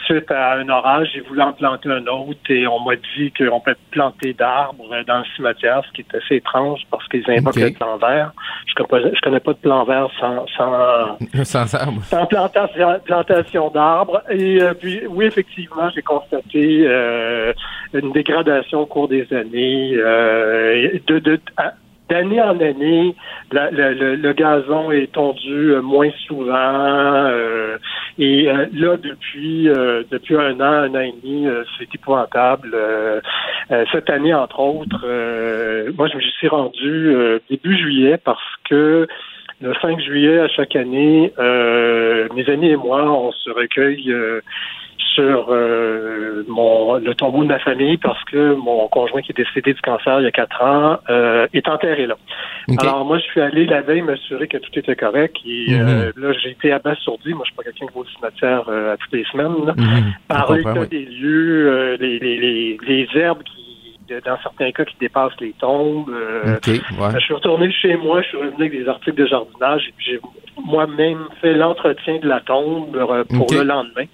Suite 0.05 0.31
à 0.31 0.53
un 0.53 0.69
orage, 0.69 1.09
j'ai 1.13 1.19
voulu 1.19 1.41
en 1.41 1.51
planter 1.51 1.89
un 1.89 2.07
autre 2.07 2.39
et 2.49 2.65
on 2.65 2.79
m'a 2.79 2.95
dit 2.95 3.33
qu'on 3.37 3.59
peut 3.59 3.75
planter 3.91 4.33
d'arbres 4.33 5.03
dans 5.05 5.19
le 5.19 5.25
cimetière, 5.35 5.76
ce 5.85 5.91
qui 5.93 6.01
est 6.01 6.15
assez 6.17 6.35
étrange 6.37 6.81
parce 6.91 7.07
qu'ils 7.07 7.23
invoquent 7.29 7.57
Ok. 7.57 7.63
le 7.63 7.71
plan 7.71 7.97
vert. 7.97 8.31
Je 8.67 8.83
connais 8.83 9.11
je 9.15 9.21
connais 9.21 9.39
pas 9.39 9.53
de 9.53 9.57
plan 9.57 9.83
vert 9.85 10.07
sans, 10.19 10.45
sans, 10.57 11.17
Sans 11.43 11.75
arbre. 11.75 12.01
sans 12.03 12.25
plantation, 12.25 12.99
plantation 13.05 13.69
d'arbres. 13.69 14.21
Et 14.29 14.61
euh, 14.61 14.73
puis, 14.73 15.01
oui, 15.07 15.25
effectivement, 15.25 15.89
j'ai 15.93 16.01
constaté 16.01 16.83
euh, 16.85 17.53
une 17.93 18.11
dégradation 18.11 18.81
au 18.81 18.85
cours 18.85 19.07
des 19.07 19.27
années. 19.33 19.93
euh, 19.95 20.97
de, 21.07 21.19
de, 21.19 21.39
à- 21.57 21.73
d'année 22.09 22.41
en 22.41 22.59
année, 22.59 23.15
le, 23.51 24.33
gazon 24.33 24.91
est 24.91 25.11
tondu 25.11 25.71
euh, 25.71 25.81
moins 25.81 26.09
souvent. 26.27 26.53
Euh, 26.53 27.77
et 28.17 28.43
là, 28.73 28.97
depuis 28.97 29.69
depuis 30.11 30.35
un 30.35 30.59
an, 30.59 30.63
un 30.63 30.95
an 30.95 30.99
et 30.99 31.13
demi, 31.21 31.47
c'est 31.77 31.93
épouvantable. 31.93 32.75
cette 33.91 34.09
année, 34.09 34.33
entre 34.33 34.59
autres, 34.59 35.05
moi, 35.95 36.07
je 36.07 36.15
me 36.15 36.21
suis 36.21 36.47
rendu 36.47 37.15
début 37.49 37.77
juillet 37.77 38.17
parce 38.17 38.41
que 38.67 39.07
le 39.61 39.73
5 39.81 39.99
juillet 39.99 40.39
à 40.39 40.47
chaque 40.47 40.75
année, 40.75 41.31
mes 41.37 42.49
amis 42.49 42.69
et 42.69 42.75
moi, 42.75 43.03
on 43.03 43.31
se 43.31 43.51
recueille 43.51 44.11
sur 45.13 45.47
euh, 45.49 46.43
mon 46.47 46.95
le 46.95 47.13
tombeau 47.15 47.43
de 47.43 47.47
ma 47.47 47.59
famille 47.59 47.97
parce 47.97 48.23
que 48.25 48.55
mon 48.55 48.87
conjoint 48.87 49.21
qui 49.21 49.31
est 49.31 49.37
décédé 49.37 49.73
du 49.73 49.81
cancer 49.81 50.19
il 50.19 50.23
y 50.23 50.27
a 50.27 50.31
quatre 50.31 50.61
ans 50.61 50.97
euh, 51.09 51.47
est 51.53 51.67
enterré 51.67 52.07
là. 52.07 52.15
Alors 52.79 53.05
moi 53.05 53.17
je 53.19 53.23
suis 53.23 53.41
allé 53.41 53.65
la 53.65 53.81
veille 53.81 54.01
m'assurer 54.01 54.47
que 54.47 54.57
tout 54.57 54.77
était 54.77 54.95
correct 54.95 55.35
et 55.45 55.67
euh, 55.71 56.11
mhm. 56.15 56.23
là 56.23 56.33
j'ai 56.33 56.51
été 56.51 56.71
abasourdi. 56.71 57.33
Moi 57.33 57.43
je 57.45 57.51
suis 57.51 57.55
pas 57.55 57.63
quelqu'un 57.63 57.87
qui 57.87 57.93
va 57.93 57.99
au 58.01 58.05
cimetière 58.05 58.69
à 58.69 58.97
toutes 58.97 59.13
les 59.13 59.25
semaines 59.25 59.65
là, 59.65 59.73
mhm. 59.77 60.13
par 60.27 60.51
l'état 60.53 60.85
des 60.85 61.05
lieux, 61.05 61.97
les, 61.99 62.19
les, 62.19 62.37
les, 62.37 62.77
les 62.81 63.07
herbes 63.15 63.43
qui 63.43 63.65
dans 64.25 64.37
certains 64.41 64.71
cas 64.71 64.85
qui 64.85 64.95
dépassent 65.01 65.37
les 65.41 65.53
tombes. 65.59 66.09
Je 66.65 67.19
suis 67.19 67.33
retourné 67.33 67.69
chez 67.73 67.97
moi, 67.97 68.21
je 68.21 68.27
suis 68.29 68.37
revenu 68.37 68.55
avec 68.57 68.71
des 68.71 68.87
articles 68.87 69.17
de 69.17 69.27
jardinage 69.27 69.87
et 69.89 69.93
j'ai 69.99 70.19
moi-même 70.65 71.27
fait 71.41 71.53
l'entretien 71.53 72.19
de 72.19 72.27
la 72.27 72.39
tombe 72.41 72.97
pour 73.35 73.47
le 73.53 73.63
lendemain. 73.63 74.05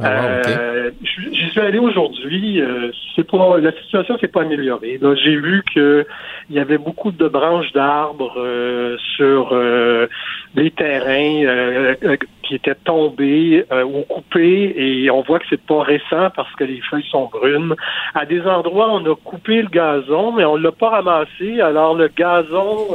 Ah, 0.00 0.26
euh, 0.26 0.90
J'y 1.02 1.50
suis 1.50 1.60
allé 1.60 1.78
aujourd'hui. 1.78 2.60
Euh, 2.60 2.90
c'est 3.14 3.28
pas 3.28 3.58
la 3.58 3.72
situation 3.72 4.18
s'est 4.18 4.28
pas 4.28 4.42
améliorée. 4.42 4.98
j'ai 5.22 5.36
vu 5.36 5.62
que 5.74 6.04
il 6.50 6.56
y 6.56 6.58
avait 6.58 6.78
beaucoup 6.78 7.12
de 7.12 7.28
branches 7.28 7.72
d'arbres 7.72 8.34
euh, 8.36 8.96
sur 9.16 9.50
euh, 9.52 10.08
les 10.54 10.70
terrains 10.72 11.94
qui 12.42 12.56
étaient 12.56 12.74
tombées 12.74 13.64
ou 13.72 14.02
coupées 14.02 14.74
et 14.76 15.10
on 15.10 15.22
voit 15.22 15.38
que 15.38 15.46
c'est 15.48 15.64
pas 15.64 15.82
récent 15.82 16.30
parce 16.34 16.52
que 16.56 16.64
les 16.64 16.80
feuilles 16.90 17.06
sont 17.10 17.26
brunes. 17.26 17.74
À 18.14 18.26
des 18.26 18.42
endroits, 18.42 18.90
on 18.90 19.10
a 19.10 19.14
coupé 19.14 19.62
le 19.62 19.68
gazon, 19.68 20.32
mais 20.32 20.44
on 20.44 20.56
l'a 20.56 20.72
pas 20.72 20.90
ramassé. 20.90 21.60
Alors 21.60 21.94
le 21.94 22.08
gazon 22.08 22.88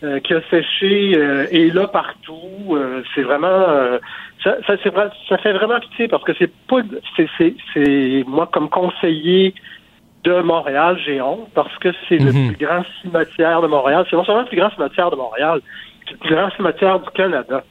qui 0.00 0.34
a 0.34 0.40
séché 0.50 1.12
est 1.12 1.74
là 1.74 1.86
partout. 1.88 2.78
c'est 3.14 3.22
vraiment 3.22 3.98
ça, 4.44 4.56
ça, 4.66 5.10
ça 5.28 5.38
fait 5.38 5.52
vraiment 5.52 5.80
pitié 5.80 6.06
parce 6.08 6.22
que 6.22 6.32
c'est 6.38 6.52
pas, 6.66 6.80
c'est, 7.16 8.24
moi 8.26 8.48
comme 8.52 8.68
conseiller 8.68 9.54
de 10.24 10.40
Montréal, 10.40 10.98
j'ai 11.04 11.20
honte 11.20 11.48
parce 11.54 11.76
que 11.78 11.88
c'est 12.08 12.18
le 12.18 12.32
mhm. 12.32 12.54
plus 12.54 12.66
grand 12.66 12.82
cimetière 13.02 13.60
de 13.62 13.66
Montréal. 13.66 14.06
C'est 14.08 14.16
non 14.16 14.24
seulement 14.24 14.42
le 14.42 14.48
plus 14.48 14.56
grand 14.56 14.70
cimetière 14.70 15.10
de 15.10 15.16
Montréal, 15.16 15.60
c'est 16.06 16.12
le 16.12 16.18
plus 16.18 16.34
grand 16.34 16.50
cimetière 16.50 17.00
du 17.00 17.10
Canada. 17.10 17.62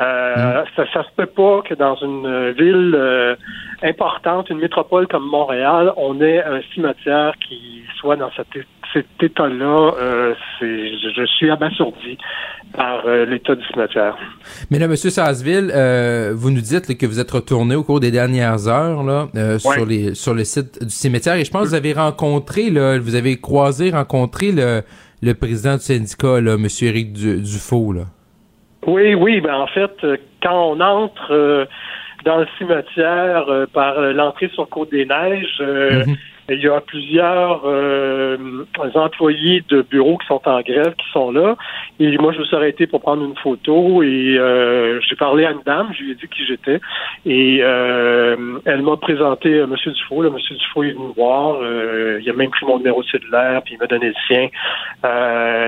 Euh, 0.00 0.60
mhm. 0.60 0.64
ça, 0.76 0.84
ça 0.92 1.04
se 1.04 1.08
peut 1.16 1.26
pas 1.26 1.62
que 1.62 1.74
dans 1.74 1.96
une 1.96 2.50
ville 2.52 2.94
euh, 2.94 3.36
importante, 3.82 4.50
une 4.50 4.58
métropole 4.58 5.06
comme 5.06 5.26
Montréal, 5.26 5.92
on 5.96 6.20
ait 6.20 6.42
un 6.42 6.60
cimetière 6.74 7.34
qui 7.46 7.82
soit 7.98 8.16
dans 8.16 8.30
cet, 8.32 8.46
cet 8.92 9.06
état-là. 9.20 9.92
Euh, 10.00 10.34
je 10.60 11.26
suis 11.26 11.50
abasourdi 11.50 12.18
par 12.76 13.02
euh, 13.06 13.24
l'état 13.24 13.54
du 13.54 13.64
cimetière. 13.66 14.16
Mais 14.70 14.78
là, 14.78 14.86
M. 14.86 14.96
Sasseville, 14.96 15.70
euh, 15.74 16.32
vous 16.34 16.50
nous 16.50 16.60
dites 16.60 16.96
que 16.96 17.06
vous 17.06 17.20
êtes 17.20 17.30
retourné 17.30 17.74
au 17.74 17.82
cours 17.82 18.00
des 18.00 18.10
dernières 18.10 18.68
heures 18.68 19.02
là, 19.02 19.28
euh, 19.36 19.58
sur, 19.58 19.86
les, 19.86 20.14
sur 20.14 20.34
le 20.34 20.44
site 20.44 20.82
du 20.82 20.90
cimetière 20.90 21.36
et 21.36 21.44
je 21.44 21.50
pense 21.50 21.64
que 21.64 21.68
vous 21.68 21.74
avez 21.74 21.92
rencontré, 21.92 22.70
là, 22.70 22.98
vous 22.98 23.14
avez 23.14 23.40
croisé, 23.40 23.90
rencontré 23.90 24.52
le, 24.52 24.82
le 25.22 25.34
président 25.34 25.74
du 25.74 25.82
syndicat, 25.82 26.40
là, 26.40 26.54
M. 26.54 26.66
Éric 26.82 27.12
Dufault. 27.12 27.92
Là. 27.92 28.02
Oui, 28.86 29.14
oui, 29.14 29.40
ben 29.40 29.54
en 29.54 29.66
fait, 29.66 29.92
quand 30.42 30.72
on 30.72 30.80
entre 30.80 31.66
dans 32.24 32.38
le 32.38 32.46
cimetière 32.58 33.44
par 33.72 34.00
l'entrée 34.00 34.50
sur 34.54 34.68
Côte-des-Neiges, 34.68 35.60
mm-hmm. 35.60 36.16
Il 36.50 36.60
y 36.60 36.68
a 36.68 36.80
plusieurs 36.80 37.62
euh, 37.66 38.64
employés 38.94 39.62
de 39.68 39.82
bureaux 39.82 40.16
qui 40.16 40.26
sont 40.28 40.40
en 40.46 40.60
grève, 40.62 40.94
qui 40.96 41.10
sont 41.12 41.30
là. 41.30 41.56
Et 42.00 42.16
moi, 42.16 42.32
je 42.32 42.38
me 42.38 42.44
suis 42.44 42.56
arrêté 42.56 42.86
pour 42.86 43.02
prendre 43.02 43.22
une 43.22 43.36
photo 43.36 44.02
et 44.02 44.36
euh, 44.38 44.98
j'ai 45.02 45.14
parlé 45.14 45.44
à 45.44 45.50
une 45.50 45.60
dame, 45.66 45.90
je 45.92 46.04
lui 46.04 46.12
ai 46.12 46.14
dit 46.14 46.26
qui 46.28 46.46
j'étais. 46.46 46.80
Et 47.26 47.58
euh, 47.62 48.58
elle 48.64 48.80
m'a 48.80 48.96
présenté 48.96 49.56
euh, 49.56 49.64
M. 49.64 49.74
Dufault. 49.92 50.22
Là, 50.22 50.30
M. 50.30 50.36
Dufault 50.36 50.84
est 50.84 50.92
venu 50.92 51.08
me 51.08 51.12
voir. 51.12 51.58
Euh, 51.60 52.18
il 52.22 52.30
a 52.30 52.32
même 52.32 52.50
pris 52.50 52.64
mon 52.64 52.78
numéro 52.78 53.02
de 53.02 53.08
cellulaire, 53.08 53.60
puis 53.62 53.74
il 53.74 53.78
m'a 53.78 53.86
donné 53.86 54.08
le 54.08 54.14
sien. 54.26 54.48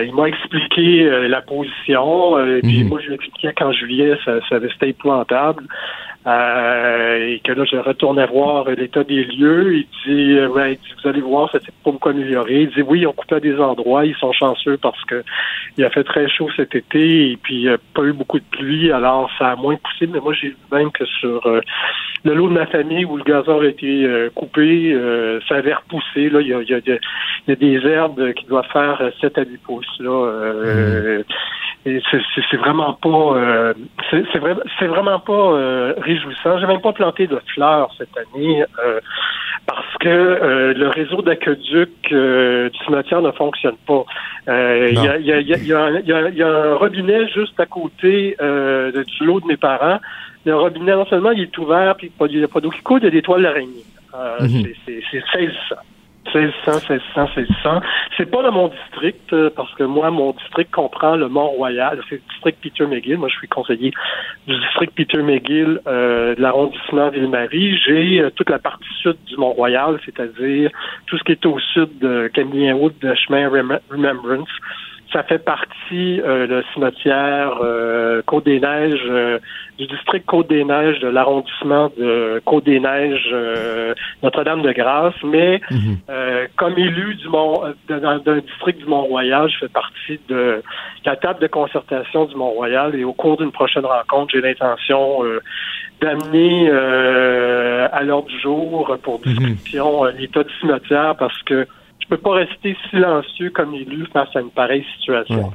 il 0.02 0.14
m'a 0.14 0.28
expliqué 0.28 1.28
la 1.28 1.42
position. 1.42 2.38
et 2.38 2.62
puis 2.62 2.84
mhm. 2.84 2.88
moi, 2.88 3.00
je 3.00 3.06
lui 3.06 3.12
ai 3.12 3.16
expliqué 3.16 3.52
qu'en 3.54 3.72
juillet, 3.72 4.16
ça, 4.24 4.40
ça 4.48 4.56
c'était 4.72 4.90
épouvantable. 4.90 5.64
Euh, 6.26 7.28
et 7.28 7.40
que 7.40 7.52
là, 7.52 7.64
je 7.64 7.76
retournais 7.76 8.26
voir 8.26 8.68
l'état 8.70 9.04
des 9.04 9.24
lieux. 9.24 9.76
Il 9.76 9.86
dit, 10.04 10.38
euh, 10.38 10.68
il 10.68 10.76
dit 10.76 10.94
vous 11.02 11.08
allez 11.08 11.22
voir, 11.22 11.50
ça 11.50 11.58
c'est 11.64 11.74
pas 11.82 11.90
beaucoup 11.90 12.10
amélioré. 12.10 12.62
Il 12.62 12.70
dit, 12.70 12.82
oui, 12.82 13.06
on 13.06 13.12
coupé 13.12 13.36
à 13.36 13.40
des 13.40 13.58
endroits. 13.58 14.04
Ils 14.04 14.14
sont 14.16 14.32
chanceux 14.32 14.76
parce 14.76 15.02
que 15.04 15.24
il 15.78 15.84
a 15.84 15.90
fait 15.90 16.04
très 16.04 16.28
chaud 16.28 16.48
cet 16.54 16.74
été 16.74 17.30
et 17.30 17.38
puis 17.38 17.54
il 17.54 17.62
n'y 17.62 17.68
a 17.70 17.78
pas 17.94 18.02
eu 18.02 18.12
beaucoup 18.12 18.38
de 18.38 18.44
pluie. 18.50 18.92
Alors, 18.92 19.30
ça 19.38 19.52
a 19.52 19.56
moins 19.56 19.76
poussé. 19.76 20.06
Mais 20.12 20.20
moi, 20.20 20.34
j'ai 20.34 20.48
vu 20.48 20.56
même 20.70 20.92
que 20.92 21.06
sur 21.06 21.46
euh, 21.46 21.62
le 22.24 22.34
lot 22.34 22.48
de 22.48 22.54
ma 22.54 22.66
famille 22.66 23.06
où 23.06 23.16
le 23.16 23.24
gazon 23.24 23.60
a 23.60 23.66
été 23.66 24.06
coupé, 24.34 24.94
ça 25.48 25.54
avait 25.54 25.72
repoussé. 25.72 26.28
Là, 26.28 26.42
il 26.42 26.48
y 26.48 26.52
a, 26.52 26.60
y, 26.60 26.74
a, 26.74 26.80
y 27.48 27.52
a, 27.52 27.56
des 27.56 27.86
herbes 27.86 28.34
qui 28.34 28.44
doivent 28.44 28.68
faire 28.70 29.00
7 29.22 29.38
à 29.38 29.42
8 29.42 29.58
pouces. 29.62 30.00
Là. 30.00 31.22
Mmh. 31.22 31.24
Et 31.86 32.02
c'est 32.50 32.56
vraiment 32.58 32.92
pas 32.92 33.08
euh, 33.08 33.72
c'est 34.10 34.86
vraiment 34.86 35.18
pas 35.18 35.32
euh, 35.32 35.94
réjouissant. 36.12 36.58
J'ai 36.58 36.66
même 36.66 36.80
pas 36.80 36.92
planté 36.92 37.26
de 37.26 37.40
fleurs 37.54 37.90
cette 37.96 38.16
année 38.16 38.64
euh, 38.84 39.00
parce 39.66 39.96
que 40.00 40.08
euh, 40.08 40.74
le 40.74 40.88
réseau 40.88 41.22
d'aqueduc 41.22 41.90
du 42.10 42.78
cimetière 42.84 43.22
ne 43.22 43.30
fonctionne 43.32 43.76
pas. 43.86 44.04
Il 44.46 44.94
y 44.94 45.72
a, 45.72 46.48
un 46.48 46.74
robinet 46.74 47.28
juste 47.28 47.58
à 47.58 47.66
côté 47.66 48.36
du 48.38 49.24
lot 49.24 49.40
de 49.40 49.46
mes 49.46 49.56
parents. 49.56 50.00
Le 50.46 50.56
robinet, 50.56 50.92
non 50.92 51.06
seulement 51.06 51.32
il 51.32 51.42
est 51.42 51.58
ouvert, 51.58 51.96
puis 51.96 52.10
il 52.28 52.38
n'y 52.38 52.44
a 52.44 52.48
pas 52.48 52.60
d'eau 52.60 52.70
qui 52.70 52.80
coule, 52.82 53.00
il 53.02 53.04
y 53.04 53.08
a 53.08 53.10
des 53.10 53.22
toiles 53.22 53.42
d'araignée. 53.42 53.84
Mm 54.40 54.64
C'est 54.86 55.22
16 55.32 55.50
1600, 56.34 56.72
1600, 56.88 57.28
1600. 57.36 57.80
C'est 58.16 58.30
pas 58.30 58.42
dans 58.42 58.52
mon 58.52 58.68
district, 58.68 59.32
euh, 59.32 59.50
parce 59.54 59.72
que 59.74 59.84
moi, 59.84 60.10
mon 60.10 60.32
district 60.32 60.70
comprend 60.70 61.16
le 61.16 61.28
Mont-Royal. 61.28 62.00
C'est 62.08 62.16
le 62.16 62.22
district 62.30 62.58
Peter 62.62 62.86
McGill. 62.86 63.18
Moi, 63.18 63.28
je 63.28 63.36
suis 63.36 63.48
conseiller 63.48 63.92
du 64.46 64.58
district 64.58 64.94
Peter 64.94 65.22
McGill 65.22 65.80
euh, 65.86 66.34
de 66.34 66.40
l'arrondissement 66.40 67.08
Ville-Marie. 67.10 67.78
J'ai 67.78 68.20
euh, 68.20 68.30
toute 68.30 68.50
la 68.50 68.58
partie 68.58 68.88
sud 69.02 69.16
du 69.26 69.36
Mont-Royal, 69.36 69.98
c'est-à-dire 70.04 70.70
tout 71.06 71.18
ce 71.18 71.24
qui 71.24 71.32
est 71.32 71.46
au 71.46 71.58
sud 71.58 71.98
de 71.98 72.28
Camille 72.32 72.72
Wood, 72.72 72.94
de 73.00 73.14
chemin 73.14 73.48
Remembrance 73.48 74.48
ça 75.12 75.22
fait 75.24 75.38
partie, 75.38 76.20
euh, 76.20 76.46
le 76.46 76.62
cimetière 76.72 77.58
euh, 77.62 78.22
Côte-des-Neiges, 78.26 79.00
euh, 79.08 79.38
du 79.78 79.86
district 79.86 80.24
Côte-des-Neiges, 80.26 81.00
de 81.00 81.08
l'arrondissement 81.08 81.90
de 81.98 82.40
Côte-des-Neiges, 82.44 83.28
euh, 83.32 83.94
Notre-Dame-de-Grâce, 84.22 85.14
mais 85.24 85.60
mhm. 85.70 85.96
comme 86.56 86.78
élu 86.78 87.14
du 87.16 87.28
Mont, 87.28 87.62
d'un 87.88 88.18
district 88.40 88.78
du 88.78 88.86
Mont-Royal, 88.86 89.48
je 89.50 89.58
fais 89.58 89.68
partie 89.68 90.20
de 90.28 90.62
la 91.04 91.16
table 91.16 91.40
de 91.40 91.46
concertation 91.46 92.26
du 92.26 92.36
Mont-Royal 92.36 92.94
et 92.94 93.04
au 93.04 93.12
cours 93.12 93.36
d'une 93.36 93.52
prochaine 93.52 93.86
rencontre, 93.86 94.32
j'ai 94.32 94.40
l'intention 94.40 95.22
d'amener 96.00 96.70
à 96.70 98.02
l'ordre 98.02 98.28
du 98.28 98.38
jour 98.38 98.96
pour 99.02 99.20
mhm. 99.26 99.34
discussion 99.34 100.04
l'état 100.04 100.44
du 100.44 100.52
cimetière 100.60 101.16
parce 101.16 101.42
que 101.42 101.66
peux 102.10 102.18
pas 102.18 102.32
rester 102.32 102.76
silencieux 102.90 103.50
comme 103.50 103.74
élu 103.74 104.06
face 104.12 104.28
à 104.34 104.40
une 104.40 104.50
pareille 104.50 104.84
situation. 104.96 105.52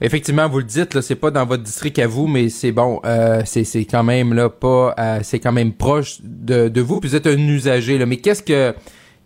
Effectivement, 0.00 0.48
vous 0.48 0.58
le 0.58 0.64
dites, 0.64 0.94
là, 0.94 1.00
c'est 1.00 1.16
pas 1.16 1.30
dans 1.30 1.46
votre 1.46 1.62
district 1.62 1.98
à 1.98 2.06
vous, 2.06 2.26
mais 2.26 2.48
c'est 2.48 2.72
bon, 2.72 3.00
euh, 3.04 3.40
c'est, 3.44 3.64
c'est 3.64 3.84
quand 3.84 4.02
même 4.02 4.34
là 4.34 4.50
pas, 4.50 4.94
euh, 4.98 5.20
c'est 5.22 5.38
quand 5.38 5.52
même 5.52 5.72
proche 5.72 6.18
de, 6.22 6.68
de 6.68 6.80
vous. 6.80 7.00
Puis 7.00 7.08
vous 7.10 7.16
êtes 7.16 7.26
un 7.26 7.38
usager 7.38 7.96
là, 7.98 8.06
mais 8.06 8.18
qu'est-ce 8.18 8.42
que 8.42 8.74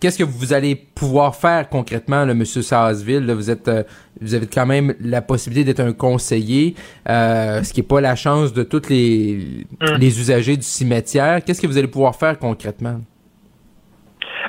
qu'est-ce 0.00 0.18
que 0.18 0.24
vous 0.24 0.52
allez 0.52 0.76
pouvoir 0.76 1.34
faire 1.34 1.68
concrètement, 1.68 2.24
là, 2.24 2.34
Monsieur 2.34 2.62
Sarsville 2.62 3.26
là, 3.26 3.34
Vous 3.34 3.50
êtes, 3.50 3.66
euh, 3.66 3.82
vous 4.20 4.34
avez 4.34 4.46
quand 4.46 4.66
même 4.66 4.94
la 5.00 5.22
possibilité 5.22 5.72
d'être 5.72 5.86
un 5.86 5.92
conseiller, 5.92 6.76
euh, 7.08 7.62
ce 7.64 7.72
qui 7.72 7.80
est 7.80 7.88
pas 7.88 8.00
la 8.00 8.14
chance 8.14 8.52
de 8.52 8.62
tous 8.62 8.88
les 8.88 9.64
hum. 9.80 9.96
les 9.98 10.20
usagers 10.20 10.56
du 10.56 10.62
cimetière. 10.62 11.42
Qu'est-ce 11.44 11.60
que 11.60 11.66
vous 11.66 11.78
allez 11.78 11.88
pouvoir 11.88 12.14
faire 12.14 12.38
concrètement? 12.38 13.00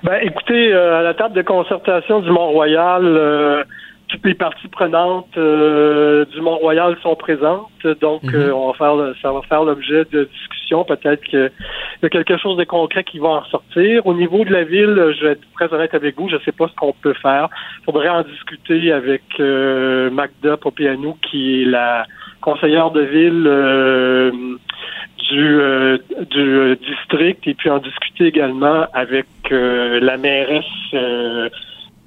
Ben, 0.04 0.20
écoutez, 0.22 0.74
euh, 0.74 1.00
à 1.00 1.02
la 1.02 1.14
table 1.14 1.36
de 1.36 1.42
concertation 1.42 2.20
du 2.20 2.30
Mont-Royal, 2.30 3.04
euh, 3.04 3.64
toutes 4.08 4.26
les 4.26 4.34
parties 4.34 4.68
prenantes 4.68 5.38
euh, 5.38 6.26
du 6.26 6.42
Mont-Royal 6.42 6.98
sont 7.04 7.16
présentes, 7.16 7.70
donc 8.02 8.24
Mhm. 8.24 8.36
euh, 8.36 8.54
on 8.54 8.72
va 8.72 8.74
faire, 8.74 9.14
ça 9.22 9.32
va 9.32 9.42
faire 9.44 9.64
l'objet 9.64 10.04
de 10.12 10.24
discussions. 10.26 10.84
Peut-être 10.84 11.24
qu'il 11.24 11.52
y 12.02 12.06
a 12.06 12.10
quelque 12.10 12.38
chose 12.38 12.58
de 12.58 12.64
concret 12.64 13.04
qui 13.04 13.20
va 13.20 13.28
en 13.30 13.40
ressortir. 13.42 14.06
Au 14.08 14.14
niveau 14.14 14.44
de 14.46 14.52
la 14.52 14.64
ville, 14.64 15.14
je 15.20 15.26
vais 15.26 15.32
être 15.34 15.42
très 15.56 15.72
honnête 15.74 15.94
avec 15.94 16.16
vous, 16.18 16.28
je 16.30 16.36
ne 16.36 16.42
sais 16.42 16.52
pas 16.52 16.68
ce 16.68 16.76
qu'on 16.76 16.94
peut 16.94 17.14
faire. 17.22 17.50
Il 17.82 17.86
faudrait 17.86 18.10
en 18.10 18.24
discuter 18.24 18.92
avec 18.92 19.22
euh, 19.40 20.10
Magda 20.10 20.58
Popianou, 20.58 21.16
qui 21.22 21.62
est 21.62 21.66
la 21.66 22.06
conseillère 22.42 22.90
de 22.92 23.02
ville 23.02 23.46
euh, 23.48 24.32
du, 25.30 25.60
euh, 25.60 25.98
du 26.30 26.40
euh, 26.40 26.76
district, 26.76 27.48
et 27.48 27.54
puis 27.54 27.70
en 27.70 27.80
discuter 27.80 28.26
également 28.28 28.86
avec 28.94 29.28
euh, 29.52 30.00
la 30.02 30.18
mairesse 30.18 30.66
euh, 30.94 31.50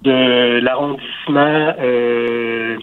de 0.03 0.61
l'arrondissement 0.61 1.75
euh, 1.81 2.77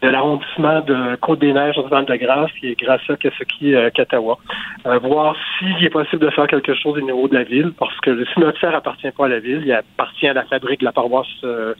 de 0.00 0.08
l'arrondissement 0.08 0.80
de 0.80 1.16
Côte-des-Neiges, 1.16 1.76
de 1.76 2.16
grâce 2.16 2.50
qui 2.58 2.68
est 2.68 2.80
Gracia 2.80 3.16
Kasaki 3.16 3.74
euh, 3.74 3.90
Katawa. 3.90 4.38
Euh, 4.86 4.98
voir 4.98 5.36
s'il 5.58 5.84
est 5.84 5.90
possible 5.90 6.24
de 6.24 6.30
faire 6.30 6.46
quelque 6.46 6.74
chose 6.74 6.98
au 6.98 7.02
niveau 7.02 7.28
de 7.28 7.34
la 7.34 7.44
ville, 7.44 7.72
parce 7.78 7.98
que 8.00 8.10
le 8.10 8.24
cimetière 8.26 8.74
appartient 8.74 9.10
pas 9.10 9.26
à 9.26 9.28
la 9.28 9.38
ville, 9.38 9.62
il 9.64 9.72
appartient 9.72 10.26
à 10.26 10.32
la 10.32 10.44
fabrique 10.44 10.80
de 10.80 10.86
la 10.86 10.92
paroisse 10.92 11.26
euh, 11.44 11.74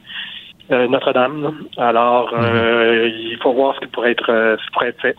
euh, 0.70 0.86
Notre-Dame. 0.88 1.52
Alors, 1.78 2.34
euh, 2.34 3.08
il 3.08 3.38
faut 3.42 3.52
voir 3.52 3.74
ce 3.76 3.80
qui 3.80 3.86
pourrait 3.86 4.12
être, 4.12 4.26
ce 4.26 4.64
qui 4.66 4.72
pourrait 4.72 4.88
être 4.88 5.00
fait. 5.00 5.16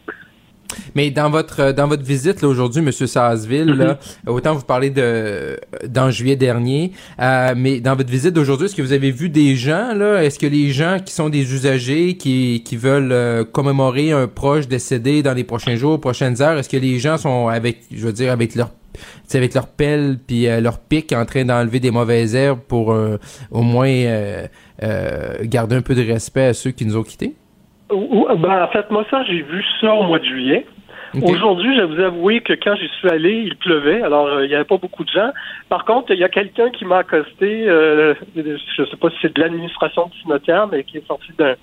Mais 0.95 1.12
dans 1.12 1.30
votre 1.30 1.60
euh, 1.60 1.74
dans 1.74 1.88
votre 1.88 2.04
visite 2.04 2.41
là 2.41 2.48
aujourd'hui, 2.48 2.82
Monsieur 2.82 3.08
Sarsville, 3.08 3.66
là, 3.66 4.00
autant 4.28 4.54
vous 4.54 4.64
parlez 4.64 4.90
de 4.90 5.60
d'en 5.88 6.10
juillet 6.10 6.36
dernier, 6.36 6.91
euh, 7.20 7.54
mais 7.56 7.80
dans 7.80 7.95
votre 7.95 8.10
visite 8.10 8.34
d'aujourd'hui, 8.34 8.66
est-ce 8.66 8.76
que 8.76 8.82
vous 8.82 8.94
avez 8.94 9.12
vu 9.12 9.30
des 9.30 9.56
gens 9.56 9.94
là? 9.94 10.24
Est-ce 10.24 10.40
que 10.40 10.48
les 10.48 10.72
gens 10.72 10.98
qui 11.04 11.14
sont 11.14 11.30
des 11.30 11.54
usagers 11.54 12.18
qui 12.18 12.64
qui 12.66 12.78
veulent 12.78 13.12
euh, 13.12 13.44
commémorer 13.44 14.12
un 14.12 14.28
proche 14.28 14.68
décédé 14.68 15.24
dans 15.24 15.34
les 15.34 15.44
prochains 15.44 15.76
jours, 15.76 16.00
prochaines 16.00 16.41
heures, 16.41 16.58
est-ce 16.58 16.70
que 16.70 16.78
les 16.78 17.00
gens 17.00 17.18
sont 17.18 17.48
avec, 17.48 17.82
je 17.91 18.06
veux 18.06 18.14
dire, 18.14 18.32
avec 18.32 18.56
leur 18.56 18.72
avec 19.34 19.54
leur 19.54 19.68
pelle 19.68 20.20
puis 20.26 20.48
euh, 20.48 20.62
leur 20.62 20.80
pic 20.80 21.12
en 21.14 21.26
train 21.26 21.45
d'enlever 21.45 21.80
des 21.80 21.91
mauvaises 21.91 22.36
herbes 22.36 22.60
pour 22.68 22.91
euh, 22.91 23.18
au 23.52 23.62
moins 23.62 23.88
euh, 23.88 24.48
euh, 24.84 25.36
garder 25.44 25.76
un 25.76 25.82
peu 25.82 25.95
de 25.95 26.04
respect 26.04 26.45
à 26.45 26.54
ceux 26.54 26.72
qui 26.72 26.86
nous 26.86 26.98
ont 26.98 27.04
quittés? 27.04 27.36
Ben, 27.94 28.64
en 28.64 28.68
fait, 28.70 28.90
moi, 28.91 29.06
ça, 29.10 29.24
j'ai 29.24 29.41
vu 29.41 29.64
ça 29.80 29.94
au 29.94 30.03
mois 30.03 30.20
de 30.20 30.26
juillet. 30.26 30.65
Aujourd'hui, 31.22 31.76
je 31.76 31.82
vais 31.82 31.95
vous 31.95 32.02
avouer 32.02 32.41
que 32.41 32.53
quand 32.53 32.76
j'y 32.76 32.88
suis 32.88 33.07
allé, 33.07 33.44
il 33.45 33.56
pleuvait, 33.57 34.02
alors 34.02 34.26
euh, 34.26 34.45
il 34.45 34.49
n'y 34.49 34.56
avait 34.56 34.64
pas 34.64 34.78
beaucoup 34.78 35.03
de 35.03 35.11
gens. 35.11 35.30
Par 35.70 35.86
contre, 35.86 36.11
il 36.11 36.18
y 36.18 36.24
a 36.24 36.30
quelqu'un 36.30 36.72
qui 36.72 36.86
m'a 36.86 36.99
accosté, 36.99 37.70
euh, 37.70 38.15
je 38.36 38.41
ne 38.41 38.88
sais 38.88 38.98
pas 38.99 39.11
si 39.11 39.18
c'est 39.22 39.36
de 39.36 39.40
l'administration 39.40 40.07
du 40.07 40.20
cimetière, 40.22 40.68
mais 40.68 40.84
qui 40.84 40.98
est 40.98 41.06
sorti 41.06 41.32
d'un 41.38 41.53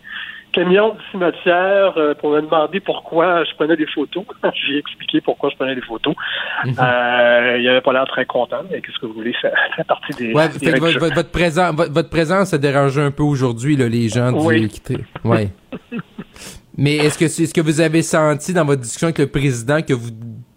camion 0.53 0.95
du 0.95 1.01
cimetière 1.11 1.95
euh, 1.97 2.15
pour 2.15 2.31
me 2.31 2.41
demander 2.41 2.81
pourquoi 2.81 3.45
je 3.45 3.55
prenais 3.55 3.77
des 3.77 3.87
photos. 3.87 4.25
j'ai 4.67 4.79
expliqué 4.79 5.21
pourquoi 5.21 5.51
je 5.51 5.57
prenais 5.57 5.75
des 5.75 5.83
photos. 5.83 6.15
Mhm. 6.65 6.75
Euh, 6.79 7.57
il 7.59 7.69
avait 7.69 7.81
pas 7.81 7.93
l'air 7.93 8.07
très 8.07 8.27
content, 8.27 8.63
mais 8.71 8.81
qu'est-ce 8.81 8.99
que 8.99 9.07
vous 9.07 9.15
voulez, 9.15 9.35
ça 9.41 9.51
fait 9.77 9.85
partie 9.85 10.13
des... 10.15 10.33
Ouais, 10.33 10.49
des 10.49 10.59
fait 10.59 10.67
que 10.67 10.83
règles 10.83 10.99
votre, 10.99 11.15
votre, 11.15 11.31
présence, 11.31 11.75
votre, 11.75 11.93
votre 11.93 12.11
présence 12.11 12.53
a 12.55 12.59
dérangé 12.59 13.01
un 13.01 13.11
peu 13.11 13.23
aujourd'hui, 13.23 13.77
les 13.77 14.09
gens 14.09 14.33
du 14.33 14.39
Oui. 14.39 14.71
Ouais. 15.25 15.49
Mais 16.77 16.97
est-ce 16.97 17.19
que 17.19 17.29
c'est 17.29 17.47
ce 17.47 17.53
que 17.53 17.61
vous 17.61 17.81
avez 17.81 18.03
senti 18.03 18.55
dans 18.55 18.65
votre 18.65 18.81
discussion 18.81 19.09
avec 19.09 19.19
le 19.19 19.27
président 19.27 19.83
que 19.83 19.93
vous 19.93 20.11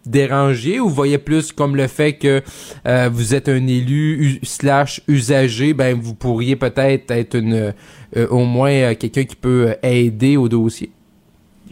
dérangiez 0.05 0.79
ou 0.79 0.89
voyez 0.89 1.17
plus 1.17 1.51
comme 1.51 1.75
le 1.75 1.87
fait 1.87 2.13
que 2.13 2.41
euh, 2.85 3.09
vous 3.11 3.33
êtes 3.35 3.49
un 3.49 3.67
élu 3.67 4.39
slash 4.43 5.01
usager, 5.07 5.73
ben 5.73 5.97
vous 5.99 6.15
pourriez 6.15 6.55
peut-être 6.55 7.11
être 7.11 7.35
une 7.35 7.73
euh, 8.15 8.27
au 8.29 8.45
moins 8.45 8.71
euh, 8.71 8.95
quelqu'un 8.95 9.23
qui 9.23 9.35
peut 9.35 9.75
aider 9.81 10.37
au 10.37 10.49
dossier? 10.49 10.89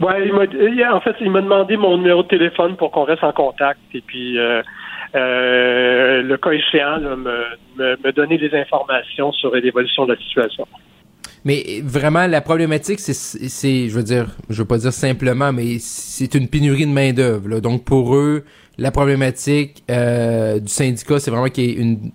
Ouais, 0.00 0.26
il 0.26 0.84
en 0.84 1.00
fait, 1.00 1.14
il 1.20 1.30
m'a 1.30 1.42
demandé 1.42 1.76
mon 1.76 1.96
numéro 1.98 2.22
de 2.22 2.28
téléphone 2.28 2.76
pour 2.76 2.90
qu'on 2.90 3.04
reste 3.04 3.22
en 3.22 3.32
contact 3.32 3.80
et 3.94 4.00
puis 4.00 4.36
le 5.14 6.36
cas 6.36 6.50
échéant, 6.50 6.98
me, 6.98 7.46
me 7.76 8.12
donner 8.12 8.38
des 8.38 8.52
informations 8.54 9.32
sur 9.32 9.54
l'évolution 9.54 10.06
de 10.06 10.14
la 10.14 10.18
situation. 10.18 10.66
Mais 11.44 11.82
vraiment, 11.84 12.26
la 12.26 12.40
problématique, 12.40 13.00
c'est, 13.00 13.14
c'est, 13.14 13.88
je 13.88 13.94
veux 13.94 14.02
dire, 14.02 14.36
je 14.48 14.58
veux 14.62 14.68
pas 14.68 14.78
dire 14.78 14.92
simplement, 14.92 15.52
mais 15.52 15.78
c'est 15.80 16.34
une 16.34 16.46
pénurie 16.46 16.86
de 16.86 16.92
main 16.92 17.12
d'œuvre. 17.12 17.58
Donc 17.60 17.84
pour 17.84 18.14
eux, 18.14 18.44
la 18.78 18.90
problématique 18.90 19.82
euh, 19.90 20.58
du 20.60 20.72
syndicat, 20.72 21.18
c'est 21.18 21.30
vraiment 21.30 21.48
qu'il 21.48 21.64
y 21.64 21.70
ait 21.70 21.74
une 21.74 22.10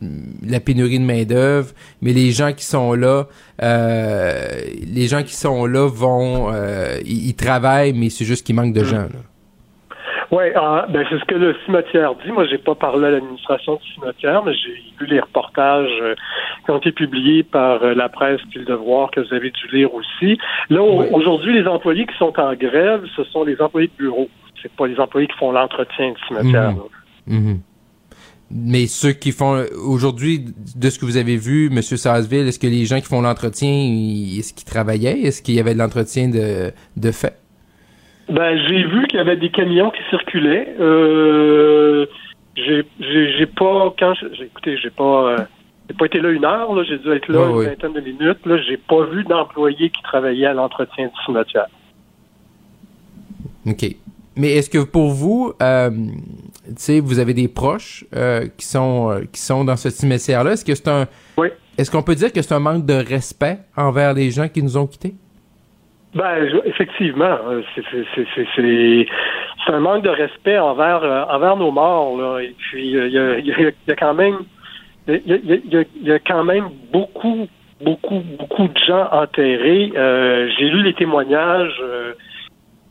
la 0.46 0.60
pénurie 0.60 1.00
de 1.00 1.04
main 1.04 1.24
d'œuvre. 1.24 1.72
Mais 2.02 2.14
les 2.14 2.32
gens 2.32 2.54
qui 2.54 2.66
sont 2.66 2.94
là, 2.94 3.28
euh, 3.62 4.62
les 4.86 5.08
gens 5.08 5.24
qui 5.24 5.36
sont 5.36 5.66
là 5.66 5.88
vont, 5.88 6.50
euh, 6.52 7.00
ils, 7.06 7.28
ils 7.28 7.36
travaillent, 7.36 7.94
mais 7.94 8.10
c'est 8.10 8.26
juste 8.26 8.46
qu'il 8.46 8.56
manque 8.56 8.74
de 8.74 8.84
gens. 8.84 8.98
Là. 8.98 9.24
Oui, 10.32 10.44
ben 10.90 11.06
c'est 11.10 11.20
ce 11.20 11.24
que 11.26 11.36
le 11.36 11.56
cimetière 11.66 12.14
dit. 12.16 12.32
Moi, 12.32 12.46
j'ai 12.48 12.58
pas 12.58 12.76
parlé 12.76 13.08
à 13.08 13.12
l'administration 13.12 13.76
du 13.82 13.94
cimetière, 13.94 14.44
mais 14.44 14.54
j'ai 14.54 14.74
lu 15.00 15.08
les 15.08 15.22
reportages 15.22 15.90
euh, 16.02 16.16
qui 16.66 16.72
ont 16.72 16.78
été 16.80 16.92
publiés 16.92 17.44
par 17.44 17.82
euh, 17.82 17.94
la 17.94 18.10
presse 18.10 18.42
puis 18.50 18.60
le 18.60 18.66
devoir 18.66 19.10
que 19.12 19.22
vous 19.22 19.34
avez 19.34 19.52
dû 19.52 19.68
lire 19.78 19.94
aussi. 19.94 20.38
Là, 20.70 20.82
au- 20.82 21.04
aujourd'hui, 21.16 21.54
les 21.54 21.66
employés 21.68 22.06
qui 22.06 22.18
sont 22.18 22.34
en 22.40 22.54
grève, 22.56 23.04
ce 23.16 23.24
sont 23.26 23.46
les 23.46 23.60
employés 23.62 23.88
de 23.88 24.04
bureau. 24.04 24.28
C'est 24.62 24.72
pas 24.74 24.88
les 24.88 25.00
employés 25.00 25.28
qui 25.28 25.38
font 25.38 25.52
l'entretien 25.54 26.12
du 26.12 26.20
cimetière. 26.28 26.74
Mhm. 27.28 27.38
Mhm. 27.40 27.60
Mais 28.50 28.88
ceux 28.88 29.12
qui 29.12 29.32
font 29.32 29.64
aujourd'hui, 29.86 30.40
de 30.76 30.90
ce 30.90 31.00
que 31.00 31.06
vous 31.06 31.18
avez 31.18 31.36
vu, 31.38 31.70
Monsieur 31.70 31.96
Sarsville, 31.98 32.48
est-ce 32.48 32.60
que 32.60 32.68
les 32.68 32.86
gens 32.86 33.00
qui 33.00 33.06
font 33.08 33.22
l'entretien, 33.22 33.70
ils- 33.70 34.40
est-ce 34.40 34.54
qu'ils 34.54 34.66
travaillaient, 34.68 35.20
est-ce 35.22 35.42
qu'il 35.42 35.56
y 35.56 35.60
avait 35.60 35.74
de 35.74 35.80
l'entretien 35.80 36.30
de, 36.30 36.72
de 36.98 37.12
fait? 37.12 37.34
Ben, 38.30 38.58
j'ai 38.68 38.84
vu 38.84 39.08
qu'il 39.08 39.18
y 39.18 39.22
avait 39.22 39.38
des 39.38 39.50
camions 39.50 39.90
qui 39.92 40.02
circulaient. 40.10 40.76
Euh, 40.80 42.06
j'ai, 42.56 43.46
pas, 43.46 43.94
quand 43.98 44.14
j'ai, 44.16 44.46
écoutez, 44.46 44.78
j'ai 44.78 44.90
pas, 44.90 45.32
euh, 45.32 45.38
j'ai 45.90 45.96
pas 45.96 46.06
été 46.06 46.20
là 46.20 46.30
une 46.30 46.44
heure, 46.44 46.74
là. 46.76 46.84
J'ai 46.84 46.98
dû 46.98 47.12
être 47.12 47.28
là 47.30 47.50
Ouais, 47.50 47.64
une 47.64 47.70
vingtaine 47.70 47.94
de 47.94 48.02
minutes, 48.02 48.46
là. 48.46 48.58
J'ai 48.68 48.78
pas 48.78 49.06
vu 49.06 49.24
d'employés 49.24 49.90
qui 49.90 50.02
travaillaient 50.02 50.48
à 50.48 50.54
l'entretien 50.54 51.06
du 51.06 51.26
cimetière. 51.26 51.68
OK. 53.66 53.96
Mais 54.38 54.52
est-ce 54.54 54.70
que 54.70 54.84
pour 54.84 55.10
vous, 55.10 55.54
euh, 55.62 55.90
tu 55.90 56.74
sais, 56.78 57.00
vous 57.00 57.20
avez 57.20 57.34
des 57.34 57.48
proches 57.48 58.06
euh, 58.16 58.48
qui 58.56 58.66
sont 58.66 59.10
euh, 59.10 59.22
qui 59.32 59.42
sont 59.42 59.66
dans 59.66 59.76
ce 59.76 59.90
cimetière-là, 59.90 60.52
est-ce 60.54 60.64
que 60.64 60.76
c'est 60.76 60.88
un 60.88 61.08
Est-ce 61.78 61.90
qu'on 61.90 62.04
peut 62.04 62.14
dire 62.14 62.32
que 62.32 62.42
c'est 62.42 62.54
un 62.54 62.60
manque 62.60 62.86
de 62.86 62.94
respect 62.94 63.58
envers 63.76 64.14
les 64.14 64.30
gens 64.30 64.48
qui 64.48 64.62
nous 64.62 64.78
ont 64.78 64.86
quittés? 64.86 65.16
Ben, 66.16 66.50
je- 66.50 66.70
effectivement, 66.70 67.38
euh, 67.50 67.62
c'est, 67.76 69.74
un 69.74 69.80
manque 69.80 70.04
de 70.04 70.10
respect 70.10 70.58
envers, 70.58 71.04
euh, 71.04 71.24
envers 71.30 71.58
nos 71.58 71.72
morts, 71.72 72.18
là. 72.18 72.40
Et 72.40 72.56
puis, 72.58 72.96
euh, 72.96 73.08
il 73.08 73.14
y, 73.14 73.52
a, 73.52 73.70
y 73.70 73.74
y 73.88 73.96
quand 73.96 74.14
même, 74.14 74.38
il 75.08 75.22
y 75.26 75.78
a, 75.78 76.16
y 76.16 76.20
quand 76.22 76.44
même 76.44 76.70
beaucoup, 76.92 77.48
beaucoup, 77.84 78.24
beaucoup 78.40 78.68
de 78.68 78.78
gens 78.88 79.08
enterrés. 79.12 79.92
Euh, 79.96 80.50
j'ai 80.58 80.70
lu 80.70 80.82
les 80.84 80.94
témoignages 80.94 81.80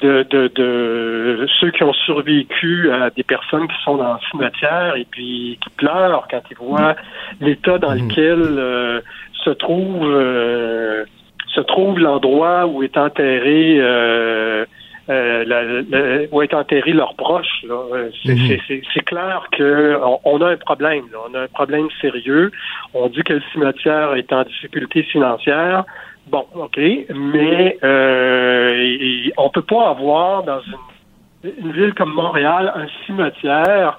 de, 0.00 0.24
de, 0.24 0.48
de 0.54 1.46
ceux 1.60 1.70
qui 1.70 1.82
ont 1.82 1.92
survécu 1.92 2.90
à 2.90 3.10
des 3.10 3.22
personnes 3.22 3.66
qui 3.66 3.82
sont 3.84 3.96
dans 3.96 4.14
le 4.14 4.20
cimetière 4.30 4.94
et 4.96 5.06
puis 5.10 5.58
qui 5.62 5.70
pleurent 5.76 6.26
quand 6.30 6.42
ils 6.50 6.56
voient 6.56 6.94
l'état 7.40 7.78
dans 7.78 7.94
lequel 7.94 8.40
euh, 8.40 9.00
se 9.44 9.50
trouve 9.50 10.02
euh, 10.04 11.04
se 11.56 11.60
trouve 11.62 11.98
l'endroit 11.98 12.66
où 12.66 12.82
est 12.82 12.96
enterré 12.96 13.76
euh, 13.80 14.64
euh, 15.08 15.44
la- 15.46 15.62
la- 15.92 16.22
où 16.32 16.42
est 16.42 16.52
enterré 16.52 16.92
leurs 16.92 17.14
proches. 17.14 17.64
Euh, 17.70 18.10
C'est 18.24 18.34
Mhm. 18.34 18.58
c'est- 18.68 19.04
clair 19.12 19.46
que 19.56 19.96
on, 20.02 20.18
on 20.24 20.40
a 20.42 20.48
un 20.50 20.56
problème. 20.56 21.04
là. 21.12 21.18
On 21.28 21.34
a 21.38 21.40
un 21.42 21.52
problème 21.60 21.86
sérieux. 22.00 22.50
On 22.92 23.06
dit 23.08 23.22
que 23.22 23.34
le 23.34 23.42
cimetière 23.52 24.14
est 24.20 24.32
en 24.32 24.42
difficulté 24.42 25.02
financière. 25.14 25.84
Bon, 26.32 26.44
ok, 26.56 26.76
mais 27.14 27.78
euh, 27.84 28.74
et- 28.76 29.28
et 29.28 29.32
on 29.36 29.48
peut 29.56 29.62
pas 29.74 29.84
avoir 29.90 30.42
dans 30.42 30.60
une, 30.70 31.52
une 31.64 31.72
ville 31.78 31.94
comme 31.94 32.12
Montréal 32.12 32.72
un 32.74 32.88
cimetière 33.06 33.98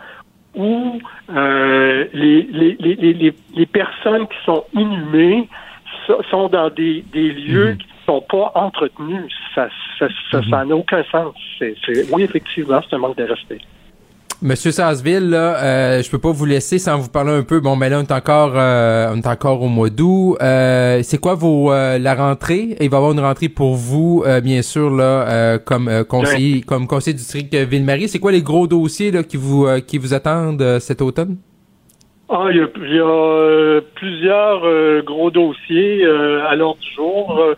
où 0.56 1.00
euh, 1.34 2.06
les, 2.14 2.42
les, 2.52 2.76
les, 2.80 2.96
les, 3.56 3.66
personnes 3.66 4.26
qui 4.28 4.40
sont 4.46 4.64
inhumées 4.74 5.48
sont 6.32 6.50
dans 6.50 6.70
des, 6.70 7.04
des 7.14 7.32
lieux 7.32 7.78
qui 7.80 7.88
ne 7.88 8.06
sont 8.14 8.24
pas 8.30 8.52
entretenus. 8.56 9.32
Ça 9.54 9.68
ça, 10.00 10.08
ça, 10.32 10.42
ça 10.50 10.66
n'a 10.66 10.76
aucun 10.76 11.04
sens. 11.12 11.34
Oui, 12.12 12.24
effectivement, 12.24 12.82
c'est 12.88 12.96
un 12.96 13.00
manque 13.00 13.18
de 13.18 13.24
respect. 13.24 13.60
Monsieur 14.40 14.70
Sarsville, 14.70 15.32
là, 15.32 15.56
euh, 15.64 16.04
je 16.04 16.12
peux 16.12 16.20
pas 16.20 16.32
vous 16.32 16.46
laisser 16.46 16.78
sans 16.78 17.00
vous 17.00 17.10
parler 17.10 17.32
un 17.32 17.42
peu. 17.42 17.60
Bon, 17.60 17.76
mais 17.76 17.90
là, 17.90 17.98
on 17.98 18.04
est 18.04 18.12
encore, 18.12 18.54
euh, 18.56 19.12
on 19.12 19.18
est 19.18 19.26
encore 19.26 19.64
au 19.64 19.68
mois 19.68 19.90
d'août. 19.90 20.38
Euh, 20.40 21.00
c'est 21.02 21.18
quoi 21.18 21.34
vos 21.34 21.72
euh, 21.72 21.98
la 21.98 22.14
rentrée? 22.14 22.78
Il 22.80 22.90
va 22.92 22.98
y 22.98 23.00
avoir 23.00 23.14
une 23.14 23.20
rentrée 23.20 23.50
pour 23.50 23.74
vous, 23.74 24.24
bien 24.44 24.62
sûr, 24.62 24.92
là, 24.92 25.58
comme 25.58 25.90
conseiller, 26.08 26.62
comme 26.62 26.86
conseiller 26.86 27.16
du 27.16 27.22
district 27.22 27.56
Ville-Marie. 27.56 28.08
C'est 28.10 28.20
quoi 28.20 28.32
les 28.32 28.44
gros 28.44 28.68
dossiers 28.68 29.10
là 29.10 29.24
qui 29.24 29.38
vous 29.38 29.66
qui 29.88 29.98
vous 29.98 30.14
attendent 30.14 30.78
cet 30.80 31.02
automne? 31.02 31.38
Ah, 32.30 32.48
il 32.50 32.58
y 32.58 32.62
a, 32.62 32.68
il 32.76 32.96
y 32.96 33.00
a, 33.00 33.04
euh, 33.06 33.82
plusieurs 33.96 34.66
euh, 34.66 35.02
gros 35.02 35.32
dossiers 35.32 36.06
euh, 36.06 36.46
à 36.48 36.56
l'ordre 36.56 36.80
du 36.82 36.94
jour. 36.94 37.56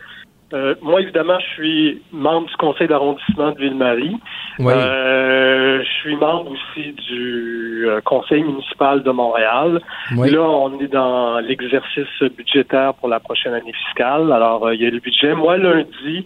Euh, 0.54 0.76
moi, 0.82 1.02
évidemment, 1.02 1.40
je 1.40 1.46
suis 1.54 2.02
membre 2.12 2.48
du 2.48 2.56
conseil 2.58 2.88
d'arrondissement 2.88 3.52
de 3.52 3.60
Ville-Marie. 3.60 4.18
Oui. 4.58 4.74
Euh, 4.76 5.84
je 5.84 5.90
suis 6.02 6.16
membre 6.16 6.52
aussi 6.52 6.94
du 6.94 7.86
euh, 7.88 8.02
conseil 8.02 8.44
municipal 8.44 9.04
de 9.04 9.12
Montréal. 9.12 9.82
Oui. 10.16 10.32
Là, 10.32 10.41
on 10.41 10.80
est 10.80 10.88
dans 10.88 11.40
l'exercice 11.40 12.22
budgétaire 12.36 12.96
pour 12.96 13.10
la 13.10 13.20
prochaine 13.20 13.54
année 13.54 13.74
fiscale. 13.74 14.32
Alors, 14.32 14.72
il 14.74 14.82
y 14.82 14.88
a 14.88 14.90
le 14.90 15.00
budget. 15.00 15.36
Moi, 15.36 15.58
lundi, 15.58 16.26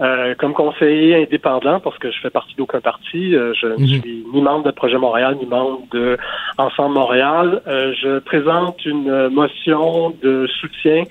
euh, 0.00 0.34
comme 0.36 0.54
conseiller 0.54 1.22
indépendant, 1.22 1.78
parce 1.80 1.98
que 1.98 2.10
je 2.10 2.18
fais 2.20 2.30
partie 2.30 2.54
d'aucun 2.56 2.80
parti, 2.80 3.36
euh, 3.36 3.54
je 3.54 3.66
ne 3.66 3.76
Mhm. 3.76 3.86
suis 3.86 4.24
ni 4.32 4.42
membre 4.42 4.64
de 4.64 4.70
Projet 4.72 4.98
Montréal, 4.98 5.36
ni 5.40 5.46
membre 5.46 5.82
de 5.92 6.18
Ensemble 6.58 6.94
Montréal, 6.94 7.62
euh, 7.66 7.92
je 8.00 8.18
présente 8.18 8.84
une 8.84 9.28
motion 9.28 10.10
de 10.22 10.46
soutien 10.60 11.04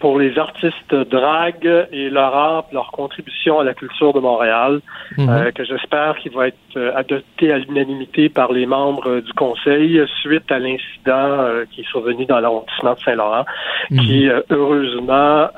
pour 0.00 0.18
les 0.18 0.38
artistes 0.38 0.94
drag 0.94 1.68
et 1.92 2.08
leur 2.10 2.34
art, 2.34 2.64
leur 2.72 2.90
contribution 2.90 3.60
à 3.60 3.64
la 3.64 3.74
culture 3.74 4.12
de 4.12 4.20
Montréal, 4.20 4.80
Mhm. 5.18 5.28
euh, 5.28 5.50
que 5.52 5.62
j'espère 5.64 6.16
qu'il 6.16 6.32
va 6.32 6.48
être 6.48 6.56
euh, 6.76 6.92
adopté 6.96 7.52
à 7.52 7.58
l'unanimité 7.58 8.28
par 8.28 8.50
les 8.52 8.66
membres 8.66 9.20
du 9.20 9.32
Conseil 9.34 10.02
suite 10.22 10.50
à 10.50 10.58
l'incident 10.58 11.28
euh, 11.44 11.64
qui 11.70 11.82
est 11.82 11.88
survenu 11.90 12.24
dans 12.26 12.40
l'arrondissement 12.40 12.94
de 12.94 13.00
Saint-Laurent, 13.00 13.44
qui 13.88 14.28
euh, 14.28 14.40
heureusement 14.50 15.48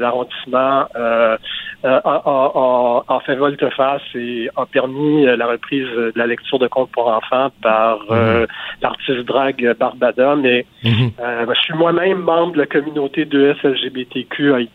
l'arrondissement 0.00 0.86
a, 0.94 1.36
a- 1.84 2.02
a- 2.24 3.02
a 3.08 3.20
fait 3.20 3.36
volte-face 3.36 4.02
et 4.14 4.48
a 4.56 4.66
permis 4.66 5.24
la 5.24 5.46
reprise 5.46 5.86
de 5.86 6.12
la 6.16 6.26
lecture 6.26 6.58
de 6.58 6.66
contes 6.66 6.90
pour 6.92 7.08
enfants 7.08 7.50
par 7.62 7.98
euh, 8.10 8.46
l'artiste 8.82 9.20
drag 9.26 9.74
Barbada, 9.78 10.34
mais 10.36 10.64
Mhm. 10.84 11.10
je 11.54 11.60
suis 11.60 11.74
moi-même 11.74 12.18
membre 12.18 12.52
de 12.54 12.58
la 12.58 12.66
communauté 12.66 13.24
2S 13.24 13.65
LGBTQI+, 13.68 14.68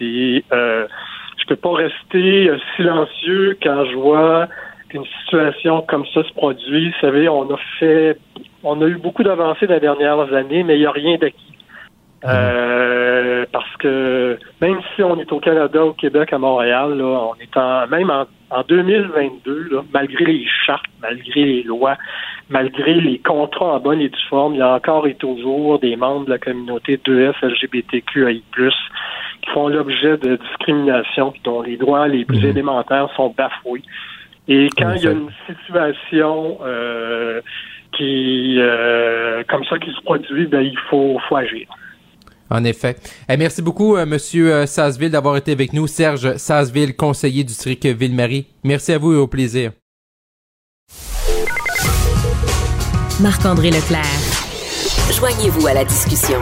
et 0.00 0.44
euh, 0.52 0.86
je 1.38 1.46
peux 1.46 1.56
pas 1.56 1.74
rester 1.74 2.48
euh, 2.48 2.58
silencieux 2.76 3.56
quand 3.62 3.84
je 3.86 3.96
vois 3.96 4.48
qu'une 4.88 5.04
situation 5.22 5.82
comme 5.88 6.04
ça 6.14 6.22
se 6.22 6.32
produit. 6.32 6.90
Vous 6.90 7.00
savez, 7.00 7.28
on 7.28 7.52
a 7.52 7.58
fait, 7.78 8.18
on 8.62 8.80
a 8.82 8.86
eu 8.86 8.96
beaucoup 8.96 9.22
d'avancées 9.22 9.66
dans 9.66 9.74
les 9.74 9.80
dernières 9.80 10.32
années, 10.32 10.62
mais 10.62 10.76
il 10.76 10.80
n'y 10.80 10.86
a 10.86 10.92
rien 10.92 11.16
d'acquis. 11.18 11.56
Euh, 12.24 13.44
parce 13.52 13.76
que 13.76 14.38
même 14.60 14.80
si 14.94 15.02
on 15.02 15.18
est 15.18 15.30
au 15.30 15.38
Canada, 15.38 15.84
au 15.84 15.92
Québec, 15.92 16.32
à 16.32 16.38
Montréal, 16.38 16.96
là, 16.96 17.04
on 17.04 17.34
est 17.34 17.56
en, 17.56 17.86
même 17.88 18.10
en, 18.10 18.24
en 18.50 18.62
2022, 18.62 19.68
là, 19.70 19.82
malgré 19.92 20.24
les 20.24 20.46
chartes, 20.66 20.86
malgré 21.02 21.44
les 21.44 21.62
lois, 21.62 21.96
malgré 22.48 22.94
les 22.94 23.18
contrats 23.18 23.74
en 23.74 23.80
bonne 23.80 24.00
et 24.00 24.08
due 24.08 24.28
forme, 24.28 24.54
il 24.54 24.58
y 24.58 24.62
a 24.62 24.74
encore 24.74 25.06
et 25.06 25.14
toujours 25.14 25.78
des 25.78 25.96
membres 25.96 26.26
de 26.26 26.30
la 26.30 26.38
communauté 26.38 26.96
2S 27.04 27.34
LGBTQI+, 27.42 28.42
qui 29.42 29.50
font 29.52 29.68
l'objet 29.68 30.16
de 30.16 30.36
discrimination, 30.36 31.32
dont 31.44 31.62
les 31.62 31.76
droits 31.76 32.08
les 32.08 32.24
plus 32.24 32.44
élémentaires 32.44 33.08
sont 33.16 33.34
bafoués. 33.36 33.82
Et 34.48 34.68
quand 34.78 34.92
il 34.94 35.02
y 35.02 35.08
a 35.08 35.12
une 35.12 35.30
situation 35.46 36.58
euh, 36.62 37.40
qui 37.96 38.56
euh, 38.58 39.42
comme 39.48 39.64
ça 39.64 39.78
qui 39.78 39.90
se 39.90 40.00
produit, 40.02 40.46
ben 40.46 40.60
il 40.60 40.78
faut, 40.88 41.18
faut 41.28 41.36
agir. 41.36 41.66
En 42.48 42.62
effet. 42.64 42.96
Eh, 43.28 43.36
merci 43.36 43.60
beaucoup, 43.60 43.96
euh, 43.96 44.06
Monsieur 44.06 44.52
euh, 44.52 44.66
Sasseville, 44.66 45.10
d'avoir 45.10 45.36
été 45.36 45.52
avec 45.52 45.72
nous. 45.72 45.86
Serge 45.86 46.36
Sasseville, 46.36 46.94
conseiller 46.94 47.42
du 47.42 47.48
district 47.48 47.86
Ville-Marie. 47.86 48.46
Merci 48.62 48.92
à 48.92 48.98
vous 48.98 49.12
et 49.12 49.16
au 49.16 49.26
plaisir. 49.26 49.72
Marc-André 53.20 53.70
Leclerc. 53.70 54.04
Joignez-vous 55.12 55.66
à 55.66 55.74
la 55.74 55.84
discussion. 55.84 56.38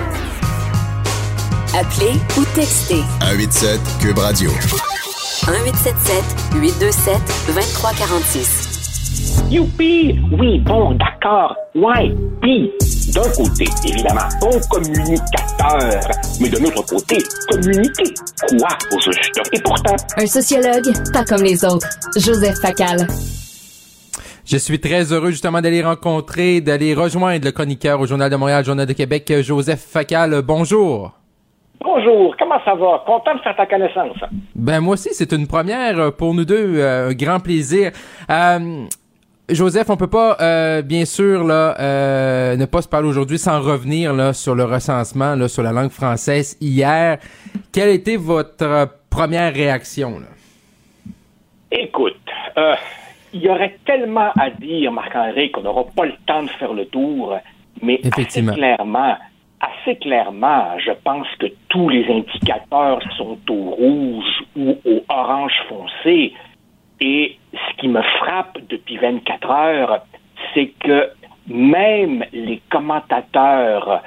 Appelez 1.78 2.12
ou 2.36 2.44
textez 2.54 3.02
187 3.20 3.80
Cube 4.00 4.18
Radio. 4.18 4.50
1877 4.50 6.22
827 6.56 7.14
2346. 7.46 8.70
Youpi! 9.50 10.18
Oui, 10.38 10.58
bon, 10.60 10.94
d'accord. 10.94 11.54
Ouais, 11.74 12.12
puis, 12.42 12.72
d'un 13.12 13.28
côté, 13.36 13.66
évidemment, 13.84 14.28
bon 14.40 14.58
communicateur, 14.70 16.00
mais 16.40 16.48
de 16.48 16.58
l'autre 16.58 16.82
côté, 16.86 17.18
communiquer 17.50 18.14
quoi 18.58 18.68
au 18.92 19.00
juste? 19.00 19.40
Et 19.52 19.60
pourtant, 19.60 19.96
Un 20.16 20.26
sociologue, 20.26 20.92
pas 21.12 21.24
comme 21.24 21.42
les 21.42 21.64
autres. 21.64 21.86
Joseph 22.16 22.58
Facal. 22.60 23.06
Je 24.46 24.58
suis 24.58 24.78
très 24.78 25.10
heureux 25.12 25.30
justement 25.30 25.60
d'aller 25.62 25.82
rencontrer, 25.82 26.60
d'aller 26.60 26.92
rejoindre 26.94 27.44
le 27.44 27.50
chroniqueur 27.50 27.98
au 28.00 28.06
Journal 28.06 28.30
de 28.30 28.36
Montréal, 28.36 28.62
Journal 28.64 28.86
de 28.86 28.92
Québec, 28.92 29.32
Joseph 29.40 29.80
Facal. 29.80 30.42
Bonjour. 30.42 31.12
bonjour, 31.82 32.36
comment 32.38 32.62
ça 32.62 32.74
va? 32.74 33.02
Content 33.06 33.34
de 33.36 33.40
faire 33.40 33.56
ta 33.56 33.64
connaissance. 33.66 34.16
Ben 34.54 34.80
moi 34.80 34.94
aussi, 34.94 35.10
c'est 35.12 35.32
une 35.32 35.46
première 35.46 36.12
pour 36.12 36.34
nous 36.34 36.44
deux, 36.44 36.76
euh, 36.76 37.08
un 37.08 37.14
grand 37.14 37.40
plaisir. 37.40 37.92
Euh, 38.30 38.84
Joseph, 39.48 39.88
on 39.88 39.96
peut 39.96 40.08
pas, 40.08 40.36
euh, 40.40 40.82
bien 40.82 41.06
sûr, 41.06 41.44
là, 41.44 41.74
euh, 41.80 42.56
ne 42.56 42.66
pas 42.66 42.82
se 42.82 42.88
parler 42.88 43.08
aujourd'hui 43.08 43.38
sans 43.38 43.60
revenir 43.62 44.12
là 44.12 44.34
sur 44.34 44.54
le 44.54 44.64
recensement 44.64 45.34
là 45.36 45.48
sur 45.48 45.62
la 45.62 45.72
langue 45.72 45.90
française 45.90 46.56
hier. 46.60 47.18
Quelle 47.72 47.90
était 47.90 48.16
votre 48.16 48.88
première 49.08 49.54
réaction 49.54 50.18
là? 50.18 50.26
Écoute, 51.70 52.14
euh, 52.56 52.74
il 53.34 53.42
y 53.42 53.48
aurait 53.48 53.76
tellement 53.84 54.30
à 54.38 54.48
dire, 54.48 54.92
Marc-André, 54.92 55.50
qu'on 55.50 55.62
n'aura 55.62 55.84
pas 55.84 56.06
le 56.06 56.14
temps 56.24 56.44
de 56.44 56.50
faire 56.50 56.72
le 56.72 56.86
tour, 56.86 57.36
mais 57.82 58.00
assez 58.16 58.46
clairement, 58.46 59.16
assez 59.60 59.96
clairement, 59.96 60.78
je 60.78 60.92
pense 61.02 61.26
que 61.40 61.46
tous 61.68 61.88
les 61.88 62.06
indicateurs 62.08 63.00
sont 63.16 63.38
au 63.50 63.70
rouge 63.70 64.44
ou 64.56 64.76
au 64.84 65.02
orange 65.08 65.52
foncé. 65.68 66.32
Et 67.00 67.36
ce 67.52 67.76
qui 67.80 67.88
me 67.88 68.02
frappe 68.02 68.58
depuis 68.68 68.98
24 68.98 69.50
heures, 69.50 70.06
c'est 70.54 70.72
que 70.78 71.10
même 71.48 72.24
les 72.32 72.62
commentateurs 72.70 74.00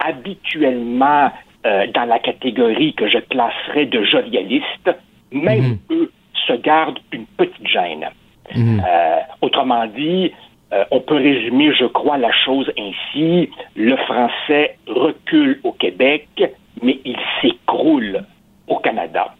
habituellement 0.00 1.30
euh, 1.64 1.86
dans 1.94 2.04
la 2.04 2.18
catégorie 2.18 2.92
que 2.94 3.08
je 3.08 3.18
classerais 3.18 3.86
de 3.86 4.02
jovialistes, 4.02 4.90
même 5.32 5.78
eux 5.90 6.10
se 6.46 6.52
gardent 6.54 6.98
une 7.12 7.26
petite 7.26 7.66
gêne. 7.66 8.10
Euh, 8.56 9.20
autrement 9.40 9.86
dit, 9.86 10.32
euh, 10.72 10.84
on 10.90 11.00
peut 11.00 11.16
résumer, 11.16 11.72
je 11.74 11.86
crois, 11.86 12.18
la 12.18 12.32
chose 12.32 12.70
ainsi. 12.78 13.50
Le 13.76 13.96
français 13.96 14.76
recule 14.86 15.60
au 15.62 15.72
Québec, 15.72 16.28
mais 16.82 16.98
il 17.04 17.16
s'écroule 17.40 18.24
au 18.66 18.76
Canada. 18.78 19.34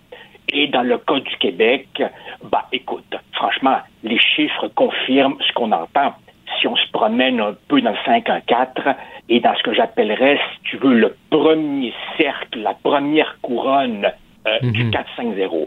Et 0.53 0.69
dans 0.69 0.82
le 0.82 0.99
cas 0.99 1.19
du 1.19 1.36
Québec, 1.39 2.03
bah 2.45 2.66
écoute, 2.73 3.16
franchement, 3.32 3.78
les 4.03 4.19
chiffres 4.19 4.69
confirment 4.74 5.36
ce 5.41 5.53
qu'on 5.55 5.73
entend. 5.73 6.15
Si 6.61 6.69
on 6.69 6.77
se 6.77 6.89
promène 6.93 7.41
un 7.41 7.57
peu 7.69 7.81
dans 7.81 7.91
le 7.91 7.97
5-1-4 8.07 8.95
et 9.28 9.41
dans 9.41 9.57
ce 9.57 9.62
que 9.62 9.74
j'appellerais, 9.74 10.39
si 10.53 10.70
tu 10.70 10.77
veux, 10.77 10.95
le 10.95 11.16
premier 11.31 11.93
cercle, 12.16 12.61
la 12.61 12.74
première 12.74 13.39
couronne 13.43 14.07
euh, 14.47 14.59
du 14.61 14.91
4-5-0. 14.91 15.66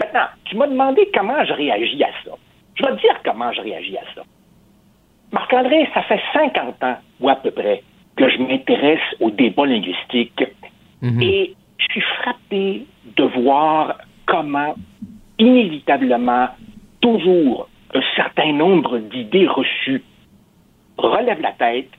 Maintenant, 0.00 0.26
tu 0.44 0.56
m'as 0.56 0.66
demandé 0.66 1.08
comment 1.14 1.44
je 1.44 1.52
réagis 1.52 2.02
à. 2.02 2.08
Je 2.80 2.86
vais 2.86 2.96
te 2.96 3.00
dire 3.00 3.20
comment 3.24 3.52
je 3.52 3.60
réagis 3.60 3.96
à 3.98 4.04
ça. 4.14 4.22
Marc-André, 5.32 5.88
ça 5.94 6.02
fait 6.02 6.20
50 6.32 6.82
ans, 6.82 6.96
ou 7.20 7.28
à 7.28 7.36
peu 7.36 7.50
près, 7.50 7.82
que 8.16 8.28
je 8.28 8.38
m'intéresse 8.38 9.00
au 9.20 9.30
débat 9.30 9.66
linguistique. 9.66 10.42
Et 11.20 11.54
je 11.78 11.84
suis 11.92 12.00
frappé 12.00 12.86
de 13.16 13.24
voir 13.24 13.98
comment, 14.26 14.74
inévitablement, 15.38 16.48
toujours 17.00 17.68
un 17.94 18.02
certain 18.16 18.52
nombre 18.52 18.98
d'idées 18.98 19.46
reçues 19.46 20.02
relèvent 20.96 21.40
la 21.40 21.52
tête, 21.52 21.90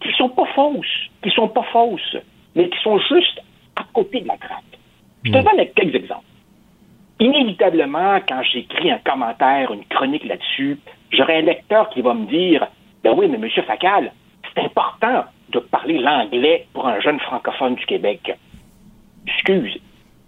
qui 0.00 0.12
sont 0.12 0.30
pas 0.30 0.46
fausses, 0.54 1.10
qui 1.22 1.30
sont 1.30 1.48
pas 1.48 1.62
fausses, 1.72 2.16
mais 2.54 2.68
qui 2.68 2.78
sont 2.82 2.98
juste 2.98 3.40
à 3.76 3.84
côté 3.92 4.20
de 4.20 4.28
la 4.28 4.36
traque. 4.36 4.64
Je 5.24 5.30
te 5.30 5.36
donne 5.36 5.66
quelques 5.74 5.94
exemples. 5.94 6.24
Inévitablement, 7.20 8.18
quand 8.26 8.42
j'écris 8.42 8.90
un 8.90 8.98
commentaire, 8.98 9.72
une 9.72 9.84
chronique 9.84 10.24
là-dessus, 10.24 10.78
j'aurai 11.12 11.36
un 11.38 11.42
lecteur 11.42 11.90
qui 11.90 12.00
va 12.00 12.14
me 12.14 12.24
dire 12.26 12.66
Ben 13.04 13.12
oui, 13.14 13.28
mais 13.28 13.36
Monsieur 13.36 13.62
Facal, 13.62 14.10
c'est 14.54 14.62
important 14.64 15.26
de 15.50 15.58
parler 15.58 15.98
l'anglais 15.98 16.66
pour 16.72 16.88
un 16.88 16.98
jeune 17.00 17.20
francophone 17.20 17.74
du 17.74 17.84
Québec. 17.84 18.32
Excuse, 19.26 19.78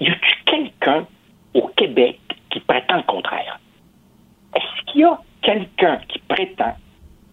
y 0.00 0.08
a-tu 0.08 0.44
quelqu'un 0.44 1.06
au 1.54 1.68
Québec 1.68 2.18
qui 2.50 2.60
prétend 2.60 2.96
le 2.96 3.02
contraire? 3.04 3.58
Est-ce 4.54 4.92
qu'il 4.92 5.00
y 5.00 5.04
a 5.04 5.18
quelqu'un 5.40 5.98
qui 6.08 6.18
prétend 6.18 6.76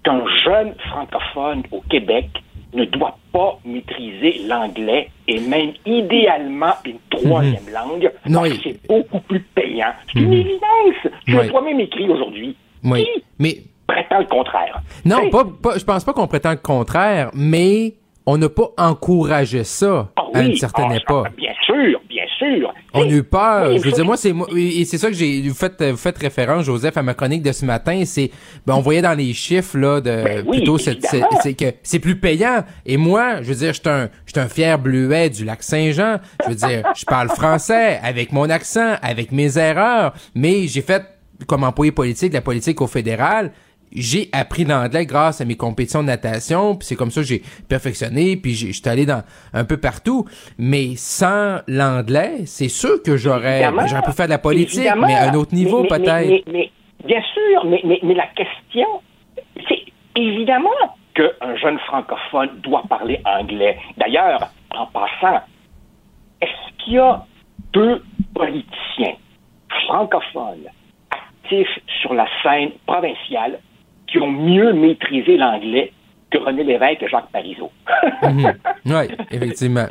qu'un 0.04 0.26
jeune 0.46 0.74
francophone 0.76 1.64
au 1.72 1.82
Québec 1.82 2.30
ne 2.74 2.86
doit 2.86 3.18
pas 3.34 3.58
maîtriser 3.66 4.42
l'anglais 4.48 5.10
et 5.28 5.40
même 5.40 5.72
idéalement 5.86 6.74
une 6.86 6.98
troisième 7.10 7.70
langue 7.74 8.12
Non, 8.28 8.42
parce 8.42 8.54
que 8.58 8.64
c'est 8.64 8.88
beaucoup 8.88 9.20
plus 9.22 9.40
payant. 9.56 9.92
C'est 10.14 10.20
une 10.20 10.34
évidence. 10.34 11.14
Tu 11.26 11.32
l'as 11.34 11.48
toi-même 11.48 11.80
écrit 11.80 12.08
aujourd'hui. 12.10 12.56
Oui. 12.84 13.04
Qui 13.06 13.24
Mais 13.40 13.58
prétend 13.88 14.20
le 14.20 14.26
contraire? 14.26 14.82
non, 15.06 15.30
pas, 15.30 15.44
pas, 15.62 15.78
je 15.78 15.84
pense 15.84 16.04
pas 16.04 16.14
qu'on 16.14 16.28
prétend 16.28 16.52
le 16.52 16.58
contraire, 16.58 17.32
mais 17.34 17.96
on 18.30 18.38
n'a 18.38 18.48
pas 18.48 18.70
encouragé 18.78 19.64
ça 19.64 20.12
à 20.36 20.44
une 20.44 20.56
certaine 20.56 20.92
ah, 20.92 20.98
époque. 20.98 21.28
Bien 21.36 21.52
sûr, 21.66 22.00
bien 22.08 22.26
sûr. 22.38 22.72
On 22.94 23.02
a 23.02 23.08
eu 23.08 23.24
peur. 23.24 23.70
Oui, 23.72 23.80
je 23.80 23.84
veux 23.86 23.92
dire, 23.92 24.06
moi, 24.06 24.18
c'est 24.18 24.34
moi, 24.34 24.48
et 24.56 24.86
c'est 24.86 25.00
ça 25.00 25.08
que 25.08 25.16
j'ai 25.16 25.42
vous 25.42 25.56
faites, 25.56 25.82
vous 25.82 25.98
faites 25.98 26.20
référence, 26.20 26.66
Joseph, 26.66 26.96
à 26.96 27.02
ma 27.02 27.16
chronique 27.16 27.42
de 27.42 27.52
ce 27.52 27.66
matin. 27.66 28.04
C'est, 28.06 28.30
ben, 28.68 28.76
on 28.76 28.82
voyait 28.82 29.02
dans 29.02 29.18
les 29.18 29.34
chiffres 29.34 29.80
là, 29.80 30.00
de 30.00 30.24
Ben 30.24 30.44
oui, 30.46 30.58
plutôt 30.58 30.78
c'est 30.78 30.96
que 30.96 31.66
c'est 31.82 32.00
plus 32.00 32.18
payant. 32.18 32.64
Et 32.86 32.98
moi, 32.98 33.42
je 33.42 33.48
veux 33.48 33.56
dire, 33.56 33.74
je 33.74 33.80
suis 33.80 33.90
un, 33.90 34.10
je 34.28 34.32
suis 34.34 34.40
un 34.40 34.48
fier 34.48 34.78
bleuet 34.78 35.32
du 35.32 35.44
lac 35.44 35.64
Saint-Jean. 35.64 36.18
Je 36.44 36.50
veux 36.50 36.56
dire, 36.56 36.84
je 36.96 37.06
parle 37.06 37.30
français 37.30 38.00
avec 38.04 38.32
mon 38.32 38.48
accent, 38.52 38.94
avec 39.02 39.32
mes 39.32 39.58
erreurs, 39.58 40.14
mais 40.36 40.68
j'ai 40.68 40.82
fait 40.82 41.02
comme 41.48 41.64
employé 41.64 41.92
politique 41.92 42.30
de 42.30 42.36
la 42.36 42.42
politique 42.42 42.80
au 42.80 42.88
fédéral. 42.88 43.52
J'ai 43.92 44.30
appris 44.34 44.66
l'anglais 44.66 45.06
grâce 45.06 45.42
à 45.42 45.46
mes 45.46 45.56
compétitions 45.56 46.02
de 46.02 46.08
natation, 46.08 46.76
puis 46.76 46.86
c'est 46.88 46.96
comme 46.96 47.10
ça 47.12 47.22
que 47.22 47.28
j'ai 47.28 47.42
perfectionné, 47.68 48.38
puis 48.38 48.54
j'ai- 48.54 48.72
j'étais 48.72 48.90
allé 48.92 49.06
dans 49.06 49.24
un 49.54 49.66
peu 49.66 49.78
partout. 49.78 50.26
Mais 50.58 50.96
sans 50.96 51.60
l'anglais, 51.68 52.46
c'est 52.46 52.70
sûr 52.70 53.02
que 53.04 53.18
j'aurais 53.18 53.64
j'aurais 53.88 54.02
pu 54.04 54.12
faire 54.12 54.26
de 54.28 54.32
la 54.32 54.38
politique, 54.38 54.88
mais 55.08 55.16
à 55.16 55.32
un 55.32 55.34
autre 55.34 55.56
niveau 55.56 55.84
peut-être. 55.84 56.44
mais- 56.52 56.72
bien 57.06 57.22
sûr, 57.34 57.66
mais, 57.66 57.82
mais, 57.84 58.00
mais 58.04 58.14
la 58.14 58.28
question, 58.28 58.88
c'est 59.68 59.86
évidemment 60.16 60.70
qu'un 61.16 61.56
jeune 61.56 61.80
francophone 61.80 62.50
doit 62.62 62.84
parler 62.88 63.20
anglais. 63.26 63.78
D'ailleurs, 63.98 64.52
en 64.76 64.86
passant, 64.88 65.42
est-ce 66.42 66.84
qu'il 66.84 66.94
y 66.94 67.00
a 67.00 67.26
deux 67.74 68.04
politiciens 68.36 69.16
francophones 69.88 70.68
actifs 71.12 71.80
sur 72.02 72.14
la 72.14 72.28
scène 72.44 72.72
provinciale 72.86 73.60
qui 74.12 74.20
ont 74.20 74.32
mieux 74.32 74.74
maîtrisé 74.74 75.38
l'anglais 75.38 75.92
que 76.32 76.38
René 76.38 76.64
Lévesque 76.64 77.04
et 77.04 77.08
Jacques 77.08 77.32
Parizeau? 77.32 77.72
Mhm. 78.24 78.54
Oui, 78.86 79.08
effectivement. 79.32 79.86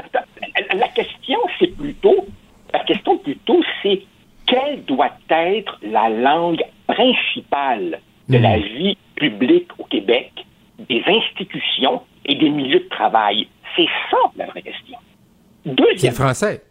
la 0.75 0.89
question, 0.89 1.39
c'est 1.59 1.77
plutôt, 1.77 2.27
la 2.73 2.81
question 2.81 3.19
plutôt, 3.19 3.61
c'est 3.83 4.03
quelle 4.47 4.85
doit 4.85 5.11
être 5.31 5.79
la 5.83 6.09
langue 6.09 6.63
principale 6.87 8.01
de 8.29 8.39
la 8.39 8.59
vie 8.59 8.97
publique 9.17 9.69
au 9.79 9.85
Québec, 9.85 10.33
des 10.89 11.03
institutions 11.07 12.03
et 12.25 12.35
des 12.35 12.49
milieux 12.51 12.81
de 12.81 12.89
travail? 12.89 13.49
C'est 13.77 13.87
ça 14.11 14.17
la 14.37 14.47
vraie 14.47 14.63
question. 14.63 14.99
C'est 15.65 15.75
Deuxième, 15.75 16.13
le 16.13 16.17
français. 16.17 16.63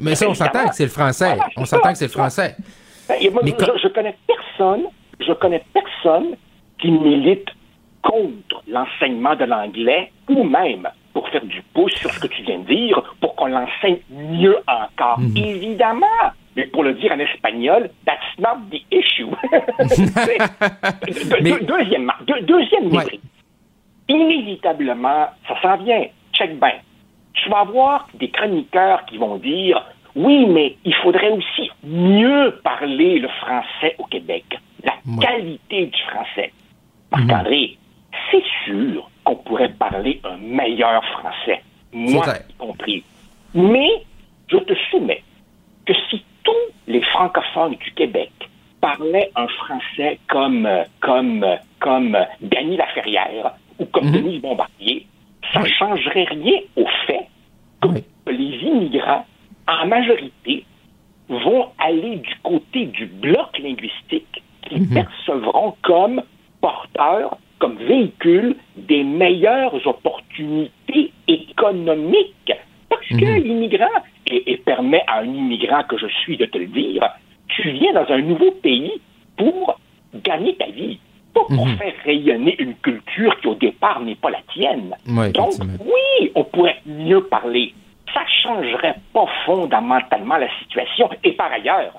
Mais 0.00 0.14
ça, 0.14 0.28
on 0.28 0.34
s'entend 0.34 0.68
que 0.68 0.74
c'est 0.74 0.84
le 0.84 0.90
français. 0.90 1.34
Voilà, 1.36 1.50
On 1.56 1.64
c'est 1.64 1.76
s'entend 1.76 1.92
que 1.92 1.98
c'est 1.98 2.06
le 2.06 2.10
français. 2.10 2.56
Moi, 3.30 3.42
Mais 3.44 3.54
je, 3.58 3.78
je 3.82 3.88
connais 3.88 4.16
personne, 4.26 4.84
je 5.20 5.32
connais 5.34 5.62
personne 5.72 6.36
qui 6.82 6.90
milite 6.90 7.48
contre 8.02 8.62
l'enseignement 8.68 9.34
de 9.36 9.44
l'anglais 9.44 10.12
ou 10.28 10.42
même 10.44 10.88
pour 11.14 11.28
faire 11.28 11.44
du 11.44 11.62
pouce 11.72 11.92
sur 11.94 12.10
ce 12.10 12.18
que 12.20 12.26
tu 12.26 12.42
viens 12.42 12.58
de 12.58 12.64
dire, 12.66 13.00
pour 13.20 13.34
qu'on 13.36 13.46
l'enseigne 13.46 13.98
mieux 14.10 14.56
encore. 14.66 15.20
Mhm. 15.20 15.36
Évidemment. 15.36 16.06
Mais 16.56 16.66
pour 16.66 16.82
le 16.82 16.92
dire 16.94 17.12
en 17.12 17.18
espagnol, 17.18 17.88
that's 18.04 18.38
not 18.38 18.58
the 18.70 18.82
issue. 18.90 19.24
De- 21.40 21.64
Deuxièmement, 21.64 22.12
deux- 22.26 22.40
deuxième 22.42 22.90
mépris. 22.90 23.20
Inévitablement, 24.08 25.28
ça 25.48 25.60
s'en 25.62 25.76
vient. 25.82 26.04
Check 26.34 26.58
bien. 26.58 26.74
Tu 27.34 27.48
vas 27.48 27.60
avoir 27.60 28.08
des 28.14 28.28
chroniqueurs 28.28 29.04
qui 29.06 29.16
vont 29.18 29.36
dire 29.36 29.82
oui, 30.14 30.44
mais 30.46 30.76
il 30.84 30.94
faudrait 30.96 31.30
aussi 31.30 31.70
mieux 31.84 32.58
parler 32.62 33.18
le 33.18 33.28
français 33.28 33.94
au 33.98 34.04
Québec. 34.04 34.44
La 34.84 34.92
qualité 35.20 35.86
du 35.86 36.02
français. 36.10 36.52
Marc-André, 37.12 37.76
c'est 38.30 38.42
sûr 38.64 39.10
qu'on 39.24 39.36
pourrait 39.36 39.72
parler 39.78 40.20
un 40.24 40.36
meilleur 40.38 41.04
français. 41.04 41.62
Moi 41.92 42.24
y 42.48 42.52
compris. 42.54 43.04
Mais 43.54 43.90
je 44.48 44.56
te 44.56 44.72
soumets 44.90 45.22
que 45.84 45.92
si 46.08 46.24
tous 46.42 46.52
les 46.86 47.02
francophones 47.02 47.74
du 47.76 47.90
Québec 47.92 48.30
parlaient 48.80 49.30
un 49.36 49.46
français 49.46 50.18
comme, 50.28 50.68
comme, 51.00 51.46
comme 51.78 52.16
Dany 52.40 52.76
Laferrière 52.76 53.52
ou 53.78 53.84
comme 53.86 54.10
Denise 54.10 54.40
Bombardier, 54.40 55.06
ça 55.52 55.60
ne 55.60 55.68
changerait 55.68 56.24
rien 56.24 56.58
au 56.76 56.86
fait 57.06 57.28
que 57.80 58.30
les 58.30 58.56
immigrants, 58.56 59.26
en 59.68 59.86
majorité, 59.86 60.64
vont 61.28 61.68
aller 61.78 62.16
du 62.16 62.34
côté 62.42 62.86
du 62.86 63.06
bloc 63.06 63.58
linguistique 63.58 64.42
qu'ils 64.62 64.88
percevront 64.88 65.74
comme 65.82 66.22
porteurs, 66.62 67.36
comme 67.58 67.76
véhicules 67.76 68.56
des 68.76 69.04
meilleures 69.04 69.86
opportunités 69.86 71.12
économiques. 71.28 72.52
Parce 72.88 73.06
que 73.08 73.40
l'immigrant, 73.40 74.00
et, 74.28 74.52
et 74.52 74.56
permet 74.56 75.02
à 75.06 75.18
un 75.18 75.26
immigrant 75.26 75.82
que 75.84 75.98
je 75.98 76.06
suis 76.06 76.38
de 76.38 76.46
te 76.46 76.56
le 76.56 76.66
dire, 76.66 77.06
tu 77.48 77.70
viens 77.70 77.92
dans 77.92 78.10
un 78.10 78.22
nouveau 78.22 78.52
pays 78.52 78.92
pour 79.36 79.78
gagner 80.14 80.54
ta 80.56 80.66
vie, 80.66 80.98
pas 81.34 81.44
pour 81.48 81.68
faire 81.70 81.94
rayonner 82.04 82.56
une 82.58 82.74
culture 82.76 83.38
qui 83.40 83.46
au 83.48 83.54
départ 83.54 84.00
n'est 84.00 84.14
pas 84.14 84.30
la 84.30 84.40
tienne. 84.52 84.94
Ouais, 85.08 85.30
Donc, 85.30 85.52
oui, 85.80 86.32
on 86.34 86.44
pourrait 86.44 86.80
mieux 86.86 87.24
parler. 87.24 87.74
Ça 88.14 88.22
changerait 88.42 88.96
pas 89.12 89.26
fondamentalement 89.46 90.36
la 90.36 90.48
situation. 90.60 91.08
Et 91.24 91.32
par 91.32 91.50
ailleurs, 91.50 91.94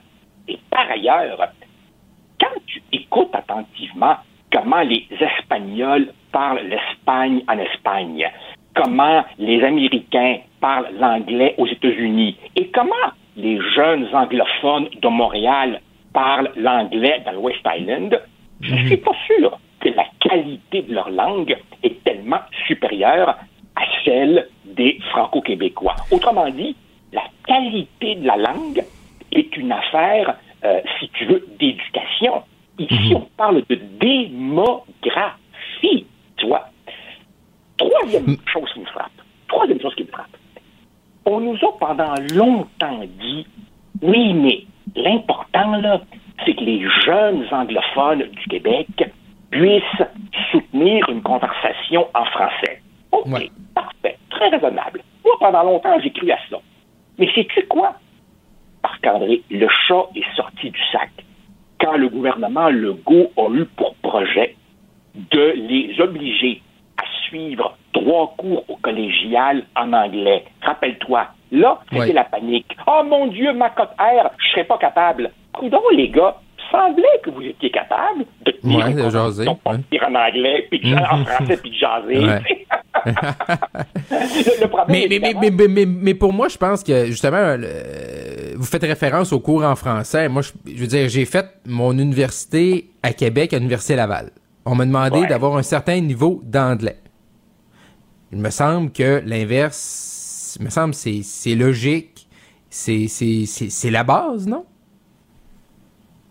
et 0.47 0.59
par 0.69 0.89
ailleurs, 0.89 1.39
quand 2.39 2.59
tu 2.67 2.81
écoutes 2.91 3.33
attentivement 3.33 4.17
comment 4.53 4.81
les 4.81 5.05
Espagnols 5.19 6.13
parlent 6.31 6.61
l'Espagne 6.67 7.41
en 7.47 7.57
Espagne, 7.57 8.29
comment 8.75 9.23
les 9.39 9.63
Américains 9.63 10.37
parlent 10.61 10.89
l'anglais 10.97 11.55
aux 11.57 11.67
États-Unis 11.67 12.37
et 12.55 12.67
comment 12.69 13.11
les 13.35 13.59
jeunes 13.75 14.07
anglophones 14.13 14.89
de 15.01 15.07
Montréal 15.07 15.81
parlent 16.13 16.51
l'anglais 16.55 17.21
dans 17.25 17.31
le 17.31 17.39
West 17.39 17.65
Island, 17.65 18.21
je 18.61 18.75
suis 18.85 18.97
pas 18.97 19.15
sûr 19.25 19.59
que 19.79 19.89
la 19.89 20.05
qualité 20.19 20.83
de 20.83 20.93
leur 20.93 21.09
langue 21.09 21.57
est 21.81 22.03
tellement 22.03 22.39
supérieure 22.67 23.35
à 23.75 23.81
celle 24.05 24.47
des 24.65 24.99
Franco-Québécois. 25.11 25.95
Autrement 26.11 26.49
dit, 26.49 26.75
la 27.11 27.23
qualité 27.45 28.15
de 28.15 28.27
la 28.27 28.37
langue 28.37 28.83
est 29.31 29.57
une 29.57 29.71
affaire, 29.71 30.37
euh, 30.63 30.79
si 30.99 31.09
tu 31.09 31.25
veux, 31.25 31.45
d'éducation. 31.59 32.43
Ici, 32.79 33.13
on 33.15 33.27
parle 33.37 33.63
de 33.69 33.75
démographie, 33.99 36.07
tu 36.37 36.47
vois. 36.47 36.69
Troisième 37.77 38.35
chose 38.51 38.69
qui 38.73 38.79
me 38.79 38.85
frappe, 38.85 39.11
troisième 39.47 39.79
chose 39.79 39.93
qui 39.95 40.03
me 40.03 40.07
frappe, 40.07 40.35
on 41.25 41.39
nous 41.39 41.55
a 41.55 41.77
pendant 41.79 42.15
longtemps 42.33 43.03
dit, 43.19 43.45
oui, 44.01 44.33
mais 44.33 44.63
l'important, 44.95 45.75
là, 45.77 46.01
c'est 46.45 46.55
que 46.55 46.63
les 46.63 46.85
jeunes 47.05 47.45
anglophones 47.51 48.23
du 48.23 48.47
Québec 48.49 48.87
puissent 49.51 50.03
soutenir 50.51 51.07
une 51.09 51.21
conversation 51.21 52.07
en 52.13 52.25
français. 52.25 52.81
OK, 53.11 53.51
parfait, 53.75 54.17
très 54.31 54.49
raisonnable. 54.49 55.03
Moi, 55.23 55.35
pendant 55.39 55.63
longtemps, 55.63 55.99
j'ai 56.01 56.11
cru 56.11 56.31
à 56.31 56.37
ça. 56.49 56.57
Mais 57.19 57.29
sais-tu 57.33 57.67
quoi? 57.67 57.93
Marc-André, 58.81 59.43
le 59.49 59.67
chat 59.87 60.07
est 60.15 60.35
sorti 60.35 60.71
du 60.71 60.79
sac 60.91 61.11
quand 61.83 61.97
le 61.97 62.09
gouvernement 62.09 62.69
Legault 62.69 63.31
a 63.37 63.49
eu 63.53 63.65
pour 63.65 63.95
projet 63.95 64.55
de 65.15 65.53
les 65.55 65.99
obliger 65.99 66.61
à 66.97 67.03
suivre 67.27 67.77
trois 67.93 68.33
cours 68.37 68.63
au 68.69 68.75
collégial 68.77 69.63
en 69.75 69.93
anglais. 69.93 70.45
Rappelle-toi, 70.61 71.27
là, 71.51 71.79
c'était 71.89 72.01
Oui. 72.05 72.13
la 72.13 72.23
panique. 72.23 72.75
Oh 72.87 73.03
mon 73.05 73.27
Dieu, 73.27 73.53
ma 73.53 73.69
cote 73.69 73.89
R, 73.99 74.29
je 74.37 74.49
serais 74.51 74.63
pas 74.63 74.77
capable. 74.77 75.31
Coudon, 75.53 75.81
les 75.91 76.09
gars, 76.09 76.37
semblait 76.71 77.03
que 77.23 77.29
vous 77.29 77.41
étiez 77.41 77.69
capable 77.71 78.25
de 78.45 78.51
tenir 78.51 78.85
Ouais, 78.85 78.93
de 78.93 79.09
jaser, 79.09 79.45
dire 79.45 80.03
en 80.09 80.15
anglais, 80.15 80.67
puis 80.69 80.79
de- 80.79 80.95
en 80.95 81.25
français, 81.25 81.57
puis 81.57 81.71
de 81.71 81.75
jaser. 81.75 82.25
Ouais. 82.25 82.65
le, 83.05 84.61
le 84.61 84.67
problème, 84.67 84.85
Mais, 84.89 85.07
mais, 85.09 85.19
mais, 85.19 85.29
évidemment, 85.29 85.39
mais, 85.41 85.51
mais, 85.51 85.67
mais, 85.67 85.85
mais 85.85 86.13
pour 86.13 86.33
moi, 86.33 86.47
je 86.47 86.57
pense 86.57 86.83
que 86.83 87.05
justement, 87.07 87.55
vous 88.55 88.65
faites 88.65 88.83
référence 88.83 89.33
aux 89.33 89.39
cours 89.39 89.63
en 89.63 89.75
français. 89.75 90.29
Moi, 90.29 90.41
je, 90.41 90.51
je 90.71 90.79
veux 90.79 90.87
dire, 90.87 91.09
j'ai 91.09 91.25
fait 91.25 91.45
mon 91.65 91.97
université 91.97 92.89
à 93.01 93.13
Québec, 93.13 93.53
à 93.53 93.57
l'Université 93.57 93.95
Laval. 93.95 94.29
On 94.65 94.75
m'a 94.75 94.85
demandé 94.85 95.19
Ouais. 95.21 95.27
d'avoir 95.27 95.57
un 95.57 95.63
certain 95.63 95.99
niveau 95.99 96.41
d'anglais. 96.43 96.97
Il 98.31 98.39
me 98.39 98.49
semble 98.49 98.91
que 98.91 99.21
l'inverse, 99.25 100.57
il 100.59 100.65
me 100.65 100.69
semble, 100.69 100.93
c'est, 100.93 101.21
c'est 101.23 101.55
logique. 101.55 102.27
C'est, 102.69 103.07
c'est, 103.07 103.43
c'est, 103.45 103.69
c'est 103.69 103.91
la 103.91 104.03
base, 104.03 104.47
non? 104.47 104.65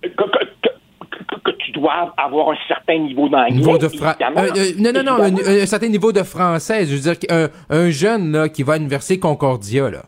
Que, 0.02 1.50
tu 1.58 1.70
dois 1.72 2.12
avoir 2.16 2.50
un 2.50 2.56
certain 2.68 2.98
niveau 2.98 3.28
d'anglais. 3.28 3.52
Niveau 3.56 3.78
de 3.78 3.88
fra-. 3.88 4.16
Euh, 4.20 4.48
euh, 4.56 4.72
non, 4.78 4.92
non, 4.92 5.02
non, 5.02 5.22
un, 5.22 5.34
un- 5.34 5.62
un 5.62 5.66
certain 5.66 5.88
niveau 5.88 6.12
de 6.12 6.22
français. 6.22 6.84
Je 6.86 6.94
veux 6.94 7.00
dire, 7.00 7.18
qu'un- 7.18 7.48
un 7.70 7.90
jeune 7.90 8.32
là, 8.32 8.48
qui 8.48 8.62
va 8.62 8.74
à 8.74 8.76
l'Université 8.78 9.18
Concordia, 9.18 9.90
là, 9.90 10.02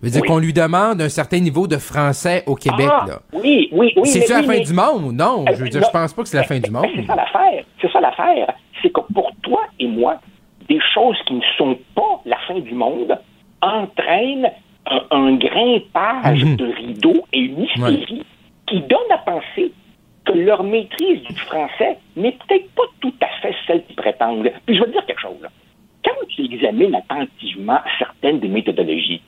je 0.00 0.06
veux 0.06 0.12
dire 0.12 0.22
Oui. 0.22 0.28
qu'on 0.28 0.38
lui 0.38 0.52
demande 0.52 1.00
un 1.02 1.08
certain 1.08 1.38
niveau 1.40 1.66
de 1.66 1.76
français 1.76 2.42
au 2.46 2.54
Québec. 2.54 2.88
Ah, 2.90 3.04
là. 3.06 3.20
Oui, 3.32 3.68
oui, 3.72 3.92
oui. 3.96 4.06
C'est-tu 4.08 4.32
la 4.32 4.40
oui, 4.40 4.46
fin 4.46 4.52
mais- 4.52 4.60
du 4.60 4.72
monde? 4.72 5.12
Non, 5.14 5.44
je 5.48 5.56
veux 5.56 5.66
Euh, 5.66 5.68
dire, 5.70 5.80
non. 5.80 5.86
je 5.88 5.92
pense 5.92 6.12
pas 6.14 6.22
que 6.22 6.28
c'est 6.28 6.36
la 6.38 6.44
fin 6.44 6.58
du 6.58 6.70
monde. 6.70 6.86
C'est 6.94 7.06
ça 7.06 7.16
l'affaire. 7.16 7.64
C'est 7.80 7.90
ça 7.92 8.00
l'affaire. 8.00 8.54
C'est 8.82 8.90
que 8.90 9.00
pour 9.12 9.30
toi 9.42 9.60
et 9.78 9.86
moi, 9.86 10.16
des 10.68 10.78
choses 10.94 11.16
qui 11.26 11.34
ne 11.34 11.40
sont 11.58 11.76
pas 11.94 12.20
la 12.24 12.36
fin 12.46 12.58
du 12.60 12.72
monde 12.74 13.18
entraînent 13.60 14.50
un, 14.86 15.00
un 15.10 15.36
grimpage 15.36 16.44
Mhm. 16.44 16.56
de 16.56 16.64
rideau 16.66 17.14
et 17.32 17.40
une 17.40 17.64
hystérie 17.64 18.24
qui 18.70 18.80
donne 18.82 19.10
à 19.10 19.18
penser 19.18 19.72
que 20.24 20.32
leur 20.32 20.62
maîtrise 20.62 21.22
du 21.22 21.34
français 21.34 21.98
n'est 22.16 22.32
peut-être 22.32 22.70
pas 22.74 22.84
tout 23.00 23.14
à 23.20 23.26
fait 23.42 23.54
celle 23.66 23.84
qu'ils 23.84 23.96
prétendent. 23.96 24.50
Puis 24.64 24.76
je 24.76 24.80
vais 24.80 24.86
te 24.86 24.92
dire 24.92 25.06
quelque 25.06 25.20
chose. 25.20 25.46
Quand 26.04 26.26
tu 26.28 26.44
examines 26.44 26.94
attentivement 26.94 27.80
certaines 27.98 28.38
des 28.38 28.48
méthodologies, 28.48 29.22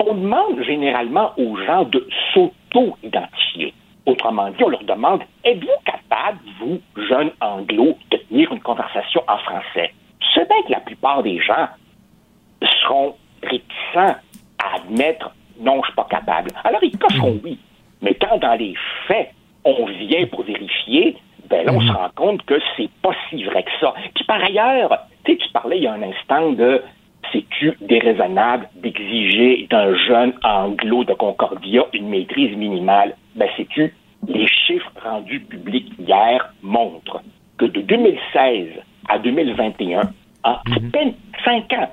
on 0.00 0.14
demande 0.14 0.62
généralement 0.62 1.32
aux 1.36 1.56
gens 1.56 1.82
de 1.82 2.06
s'auto-identifier. 2.32 3.74
Autrement 4.06 4.50
dit, 4.50 4.62
on 4.62 4.68
leur 4.68 4.84
demande 4.84 5.22
êtes-vous 5.44 5.66
capable, 5.84 6.38
vous, 6.60 6.80
jeunes 7.08 7.32
anglo, 7.40 7.98
de 8.12 8.16
tenir 8.18 8.52
une 8.52 8.60
conversation 8.60 9.22
en 9.26 9.38
français? 9.38 9.92
C'est 10.32 10.48
bien 10.48 10.62
que 10.62 10.72
la 10.72 10.80
plupart 10.80 11.24
des 11.24 11.40
gens 11.40 11.68
seront 12.62 13.16
réticents 13.42 14.16
à 14.62 14.76
admettre 14.76 15.34
non, 15.60 15.80
je 15.82 15.86
suis 15.86 15.96
pas 15.96 16.06
capable. 16.08 16.50
Alors 16.62 16.82
ils 16.84 16.96
cocheront 16.96 17.40
oui. 17.42 17.58
Mais 18.02 18.14
quand 18.14 18.38
dans 18.38 18.54
les 18.54 18.74
faits, 19.06 19.30
on 19.64 19.86
vient 19.86 20.26
pour 20.26 20.42
vérifier, 20.42 21.16
ben 21.48 21.64
là, 21.64 21.72
on 21.74 21.80
se 21.80 21.92
rend 21.92 22.10
compte 22.14 22.44
que 22.44 22.58
c'est 22.76 22.90
pas 23.02 23.14
si 23.28 23.42
vrai 23.44 23.62
que 23.62 23.70
ça. 23.80 23.94
Puis 24.14 24.24
par 24.24 24.42
ailleurs, 24.42 25.06
tu 25.24 25.32
sais, 25.32 25.38
tu 25.38 25.48
parlais 25.52 25.78
il 25.78 25.84
y 25.84 25.86
a 25.86 25.92
un 25.92 26.02
instant 26.02 26.52
de 26.52 26.82
c'est-tu 27.32 27.76
déraisonnable 27.80 28.68
d'exiger 28.76 29.66
d'un 29.70 29.94
jeune 29.94 30.32
anglo 30.42 31.04
de 31.04 31.12
Concordia 31.14 31.84
une 31.92 32.08
maîtrise 32.08 32.56
minimale? 32.56 33.14
Ben, 33.34 33.48
sais-tu, 33.56 33.94
les 34.26 34.46
chiffres 34.46 34.92
rendus 35.02 35.40
publics 35.40 35.92
hier 35.98 36.52
montrent 36.62 37.22
que 37.58 37.66
de 37.66 37.80
2016 37.80 38.68
à 39.08 39.18
2021, 39.18 40.00
en 40.44 40.52
à 40.52 40.62
peine 40.92 41.14
cinq 41.44 41.72
ans, 41.72 41.90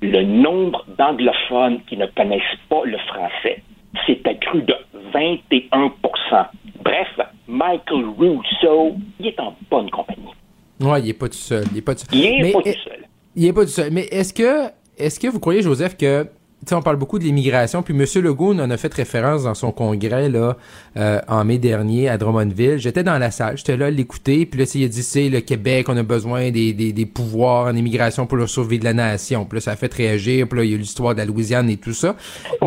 le 0.00 0.22
nombre 0.22 0.84
d'anglophones 0.96 1.80
qui 1.88 1.96
ne 1.96 2.06
connaissent 2.06 2.42
pas 2.68 2.82
le 2.84 2.98
français 2.98 3.62
s'est 4.06 4.20
accru 4.24 4.62
de 4.62 4.74
21% 5.12 6.46
Bref, 6.84 7.08
Michael 7.46 8.04
Russo, 8.18 8.96
il 9.18 9.26
est 9.26 9.40
en 9.40 9.54
bonne 9.70 9.90
compagnie. 9.90 10.32
Ouais, 10.80 11.02
il 11.02 11.08
est 11.10 11.14
pas 11.14 11.28
tout 11.28 11.34
seul. 11.34 11.64
Il 11.72 11.78
est 11.78 11.82
pas 11.82 11.94
tout 11.94 12.04
seul. 12.10 12.18
Il 12.18 12.24
est 12.24 12.42
Mais 12.42 12.52
pas 12.52 12.62
tout 12.62 12.68
seul. 12.68 13.04
Il 13.36 13.44
est 13.46 13.52
pas 13.52 13.62
tout 13.62 13.70
seul. 13.70 13.90
Mais 13.90 14.06
est-ce 14.10 14.32
que, 14.32 14.70
est-ce 14.96 15.18
que 15.18 15.26
vous 15.28 15.40
croyez, 15.40 15.60
Joseph, 15.60 15.96
que, 15.96 16.22
tu 16.22 16.28
sais, 16.66 16.74
on 16.74 16.82
parle 16.82 16.96
beaucoup 16.96 17.18
de 17.18 17.24
l'immigration, 17.24 17.82
puis 17.82 17.94
M. 17.94 18.04
Legault 18.22 18.54
en 18.54 18.70
a 18.70 18.76
fait 18.76 18.92
référence 18.94 19.44
dans 19.44 19.54
son 19.54 19.72
congrès, 19.72 20.28
là, 20.28 20.56
euh, 20.96 21.20
en 21.28 21.44
mai 21.44 21.58
dernier, 21.58 22.08
à 22.08 22.16
Drummondville. 22.16 22.78
J'étais 22.78 23.02
dans 23.02 23.18
la 23.18 23.30
salle, 23.30 23.56
j'étais 23.56 23.76
là 23.76 23.86
à 23.86 23.90
l'écouter, 23.90 24.46
puis 24.46 24.60
là, 24.60 24.66
il 24.74 24.84
a 24.84 24.88
dit, 24.88 25.02
c'est 25.02 25.28
le 25.28 25.40
Québec, 25.40 25.88
on 25.88 25.96
a 25.96 26.02
besoin 26.02 26.50
des, 26.50 26.72
des, 26.72 26.92
des 26.92 27.06
pouvoirs 27.06 27.66
en 27.66 27.76
immigration 27.76 28.26
pour 28.26 28.38
le 28.38 28.46
sauver 28.46 28.78
de 28.78 28.84
la 28.84 28.94
nation. 28.94 29.44
Puis 29.44 29.56
là, 29.56 29.60
ça 29.60 29.72
a 29.72 29.76
fait 29.76 29.92
réagir, 29.92 30.48
puis 30.48 30.58
là, 30.58 30.64
il 30.64 30.70
y 30.70 30.72
a 30.72 30.76
eu 30.76 30.80
l'histoire 30.80 31.14
de 31.14 31.18
la 31.18 31.26
Louisiane 31.26 31.68
et 31.70 31.76
tout 31.76 31.92
ça. 31.92 32.16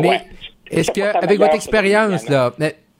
Mais, 0.00 0.22
est-ce 0.72 0.90
que, 0.90 1.16
avec 1.22 1.38
votre 1.38 1.54
expérience, 1.54 2.28
là, 2.28 2.52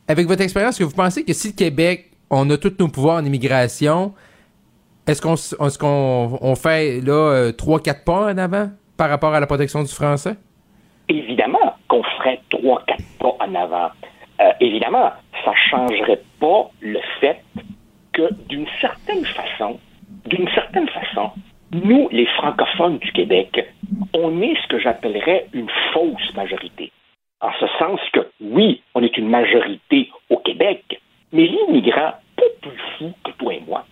avec 0.09 0.27
votre 0.27 0.43
expérience, 0.43 0.75
est-ce 0.75 0.81
que 0.81 0.91
vous 0.91 0.97
pensez 0.97 1.25
que 1.25 1.33
si 1.33 1.49
le 1.49 1.55
Québec, 1.55 2.11
on 2.31 2.49
a 2.51 2.57
tous 2.57 2.75
nos 2.79 2.89
pouvoirs 2.89 3.17
en 3.17 3.25
immigration, 3.25 4.13
est-ce 5.07 5.21
qu'on 5.21 5.35
qu'on 5.81 6.39
on 6.41 6.55
fait 6.55 7.01
là 7.01 7.13
euh, 7.13 7.53
trois 7.53 7.81
quatre 7.81 8.05
pas 8.05 8.33
en 8.33 8.39
avant 8.39 8.71
par 8.97 9.11
rapport 9.11 9.35
à 9.35 9.41
la 9.41 9.47
protection 9.47 9.83
du 9.83 9.93
français? 9.93 10.37
Évidemment 11.09 11.77
qu'on 11.89 12.03
ferait 12.03 12.41
trois, 12.51 12.83
quatre 12.87 13.03
pas 13.19 13.37
en 13.41 13.55
avant. 13.55 13.91
Euh, 14.41 14.53
évidemment, 14.61 15.13
ça 15.45 15.53
changerait 15.71 16.23
pas 16.41 16.71
le 16.81 17.01
fait 17.21 17.43
que 18.13 18.33
d'une 18.49 18.67
certaine 18.81 19.25
façon, 19.25 19.79
d'une 20.27 20.49
certaine 20.55 20.89
façon, 20.89 21.31
nous, 21.73 22.09
les 22.13 22.27
francophones 22.27 22.99
du 22.99 23.11
Québec, 23.13 23.67
on 24.15 24.41
est 24.43 24.55
ce 24.63 24.69
que 24.69 24.79
j'appellerais 24.79 25.47
une 25.53 25.69
fausse 25.93 26.35
majorité. 26.35 26.93
En 27.43 27.51
ce 27.59 27.67
sens 27.79 28.01
que, 28.13 28.21
oui, 28.41 28.83
on 28.95 29.03
est 29.03 29.19
une 29.19 29.29
majorité 29.29 30.11
au 30.31 30.37
Québec, 30.39 31.01
mais 31.33 31.47
l'immigrant, 31.47 32.13
pas 32.37 32.45
plus 32.61 32.79
fou 32.97 33.13
que 33.25 33.33
toi 33.33 33.55
et 33.55 33.63
moi, 33.67 33.85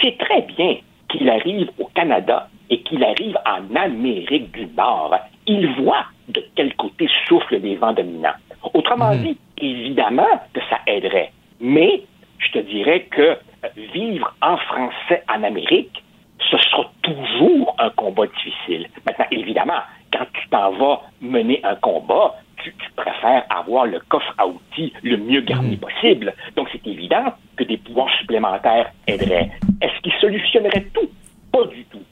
sait 0.00 0.16
très 0.18 0.42
bien 0.42 0.76
qu'il 1.08 1.28
arrive 1.30 1.70
au 1.78 1.86
Canada 1.86 2.48
et 2.68 2.82
qu'il 2.82 3.02
arrive 3.02 3.38
en 3.46 3.74
Amérique 3.74 4.52
du 4.52 4.66
Nord. 4.76 5.16
Il 5.46 5.66
voit 5.82 6.04
de 6.28 6.44
quel 6.54 6.74
côté 6.76 7.08
soufflent 7.26 7.56
les 7.56 7.76
vents 7.76 7.94
dominants. 7.94 8.36
Autrement 8.74 9.16
dit, 9.16 9.38
évidemment 9.58 10.28
que 10.52 10.60
ça 10.68 10.78
aiderait, 10.86 11.32
mais 11.58 12.02
je 12.38 12.52
te 12.52 12.58
dirais 12.58 13.08
que 13.10 13.22
euh, 13.64 13.68
vivre 13.94 14.34
en 14.42 14.58
français 14.58 15.22
en 15.34 15.42
Amérique, 15.42 16.02
ce 16.50 16.58
sera 16.58 16.90
toujours 17.02 17.74
un 17.78 17.90
combat 17.90 18.26
difficile. 18.26 18.88
Maintenant, 19.06 19.26
évidemment, 19.30 19.80
quand 20.12 20.26
tu 20.34 20.48
t'en 20.48 20.72
vas 20.72 21.02
mener 21.20 21.60
un 21.64 21.76
combat, 21.76 22.34
tu, 22.62 22.72
tu 22.74 22.90
préfères 22.96 23.44
avoir 23.50 23.86
le 23.86 24.00
coffre 24.08 24.34
à 24.38 24.46
outils 24.46 24.92
le 25.02 25.16
mieux 25.16 25.40
garni 25.40 25.76
possible. 25.76 26.34
Donc, 26.56 26.68
c'est 26.72 26.86
évident 26.86 27.34
que 27.56 27.64
des 27.64 27.76
pouvoirs 27.78 28.10
supplémentaires 28.18 28.90
aideraient. 29.06 29.50
Est-ce 29.80 30.00
qu'ils 30.02 30.12
solutionneraient 30.20 30.86
tout? 30.94 31.08
Pas 31.52 31.64
du 31.66 31.84
tout. 31.84 32.02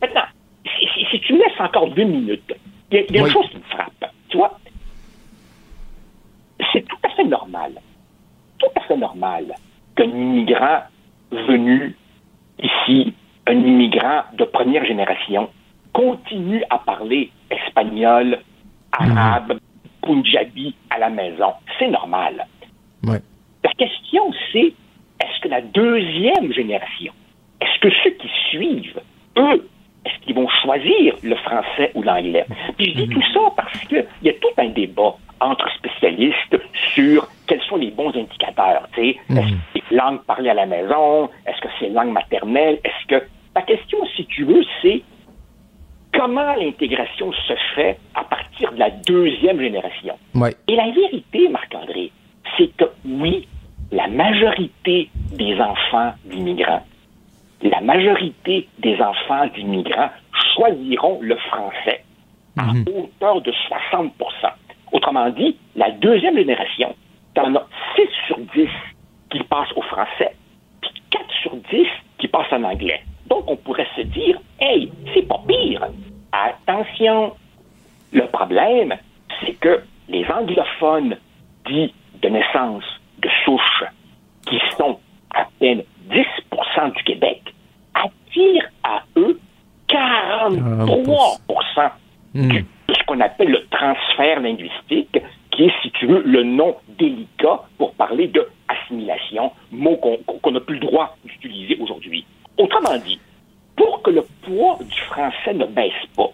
Maintenant, 0.00 0.24
si, 0.64 0.86
si- 0.94 1.06
si 1.10 1.20
tu 1.20 1.32
me 1.34 1.38
laisses 1.38 1.60
encore 1.60 1.88
deux 1.90 2.04
minutes, 2.04 2.52
il 2.90 2.98
y 2.98 3.00
a, 3.00 3.12
y 3.12 3.18
a 3.18 3.20
une 3.26 3.32
chose 3.32 3.48
qui 3.50 3.56
me 3.56 3.62
frappe. 3.62 4.04
Tu 4.28 4.36
vois, 4.36 4.58
c'est 6.72 6.86
tout 6.86 6.96
à 7.02 7.08
fait 7.10 7.24
normal, 7.24 7.72
tout 8.58 8.66
à 8.76 8.80
fait 8.82 8.96
normal 8.96 9.54
qu'un 9.96 10.04
immigrant 10.04 10.80
venu 11.30 11.96
ici, 12.60 13.14
un 13.46 13.52
immigrant 13.54 14.22
de 14.34 14.44
première 14.44 14.84
génération, 14.84 15.48
continue 15.92 16.62
à 16.70 16.78
parler 16.78 17.30
espagnol, 17.50 18.38
arabe, 18.92 19.58
punjabi 20.08 20.74
à 20.88 20.98
la 20.98 21.10
maison. 21.10 21.52
C'est 21.78 21.88
normal. 21.88 22.46
Ouais. 23.04 23.20
La 23.62 23.72
question, 23.74 24.32
c'est 24.52 24.72
est-ce 25.20 25.40
que 25.42 25.48
la 25.48 25.60
deuxième 25.60 26.50
génération, 26.52 27.12
est-ce 27.60 27.78
que 27.80 27.90
ceux 28.02 28.10
qui 28.12 28.28
suivent, 28.48 29.00
eux, 29.36 29.68
est-ce 30.06 30.24
qu'ils 30.24 30.34
vont 30.34 30.48
choisir 30.62 31.14
le 31.22 31.36
français 31.36 31.92
ou 31.94 32.02
l'anglais? 32.02 32.46
Puis 32.78 32.94
je 32.94 33.02
dis 33.02 33.08
tout 33.08 33.22
ça 33.34 33.40
parce 33.54 33.78
qu'il 33.80 34.06
y 34.22 34.30
a 34.30 34.32
tout 34.32 34.54
un 34.56 34.68
débat 34.68 35.14
entre 35.40 35.68
spécialistes 35.76 36.56
sur 36.94 37.28
quels 37.46 37.60
sont 37.62 37.76
les 37.76 37.90
bons 37.90 38.14
indicateurs. 38.16 38.88
sais. 38.94 39.16
Est-ce 39.28 39.52
que 39.52 39.58
c'est 39.74 39.94
langue 39.94 40.22
parlée 40.24 40.50
à 40.50 40.54
la 40.54 40.66
maison? 40.66 41.28
Est-ce 41.46 41.60
que 41.60 41.68
c'est 41.78 41.90
langue 41.90 42.12
maternelle? 42.12 42.78
Est-ce 42.82 43.06
que. 43.06 43.26
La 43.54 43.62
question, 43.62 43.98
si 44.16 44.24
tu 44.26 44.44
veux, 44.44 44.64
c'est 44.82 45.02
comment 46.12 46.54
l'intégration 46.54 47.32
se 47.32 47.54
fait 47.74 47.98
à 48.14 48.24
partir 48.24 48.72
de 48.72 48.78
la 48.78 48.90
deuxième 48.90 49.60
génération? 49.60 50.18
Ouais. 50.34 50.54
Et 50.68 50.76
la 50.76 50.90
vérité, 50.90 51.48
Marc-André, 51.48 52.12
c'est 52.56 52.68
que 52.76 52.84
oui, 53.04 53.46
la 53.92 54.08
majorité 54.08 55.10
des 55.32 55.60
enfants 55.60 56.12
d'immigrants, 56.24 56.84
la 57.62 57.80
majorité 57.80 58.68
des 58.78 59.00
enfants 59.00 59.46
d'immigrants 59.54 60.10
choisiront 60.54 61.18
le 61.22 61.36
français 61.36 62.04
à 62.56 62.70
hauteur 62.72 63.40
de 63.42 63.52
60% 63.52 64.10
Autrement 64.92 65.30
dit, 65.30 65.56
la 65.76 65.90
deuxième 65.90 66.36
génération, 66.36 66.94
t'en 67.34 67.54
as 67.54 67.66
6 67.96 68.02
sur 68.26 68.38
10 68.38 68.68
qui 69.30 69.40
passent 69.44 69.72
au 69.76 69.82
français, 69.82 70.34
puis 70.80 70.90
4 71.10 71.24
sur 71.42 71.56
10 71.56 71.86
qui 72.18 72.28
passent 72.28 72.52
en 72.52 72.64
anglais. 72.64 73.02
Donc, 73.28 73.44
on 73.50 73.56
pourrait 73.56 73.86
se 73.96 74.02
dire, 74.02 74.38
hey, 74.60 74.90
c'est 75.14 75.26
pas 75.26 75.40
pire. 75.46 75.86
Attention, 76.32 77.34
le 78.12 78.26
problème, 78.28 78.94
c'est 79.40 79.52
que 79.54 79.82
les 80.08 80.24
anglophones 80.26 81.16
dits 81.66 81.92
de 82.22 82.28
naissance, 82.28 82.84
de 83.20 83.28
souche, 83.44 83.84
qui 84.46 84.58
sont 84.76 84.98
à 85.34 85.46
peine 85.58 85.82
10 86.10 86.24
du 86.96 87.02
Québec, 87.04 87.42
attirent 87.94 88.68
à 88.82 89.02
eux 89.16 89.38
43 89.88 91.38
du- 92.34 92.62
de 92.88 92.94
ce 92.94 93.02
qu'on 93.06 93.20
appelle 93.20 93.50
le 93.50 93.66
transfert 93.70 94.40
linguistique, 94.40 95.18
qui 95.50 95.64
est, 95.64 95.72
si 95.82 95.90
tu 95.92 96.06
veux, 96.06 96.22
le 96.24 96.42
nom 96.44 96.76
délicat 96.98 97.60
pour 97.78 97.92
parler 97.94 98.28
de 98.28 98.46
assimilation, 98.68 99.52
mot 99.72 99.96
qu'on 99.96 100.18
qu'on 100.18 100.50
n'a 100.52 100.60
plus 100.60 100.74
le 100.74 100.80
droit 100.80 101.16
d'utiliser 101.24 101.76
aujourd'hui. 101.80 102.24
Autrement 102.58 102.98
dit, 102.98 103.20
pour 103.76 104.02
que 104.02 104.10
le 104.10 104.26
poids 104.42 104.78
du 104.80 105.00
français 105.02 105.54
ne 105.54 105.66
baisse 105.66 105.92
pas, 106.16 106.30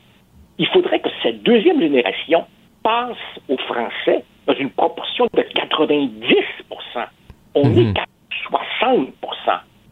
il 0.58 0.66
faudrait 0.68 1.00
que 1.00 1.10
cette 1.22 1.42
deuxième 1.42 1.80
génération 1.80 2.44
passe 2.82 3.16
au 3.48 3.56
français 3.58 4.24
dans 4.46 4.54
une 4.54 4.70
proportion 4.70 5.26
de 5.32 5.42
90% 5.42 7.06
On 7.54 7.76
est 7.76 7.92
qu'à 7.92 8.04
60% 8.50 9.10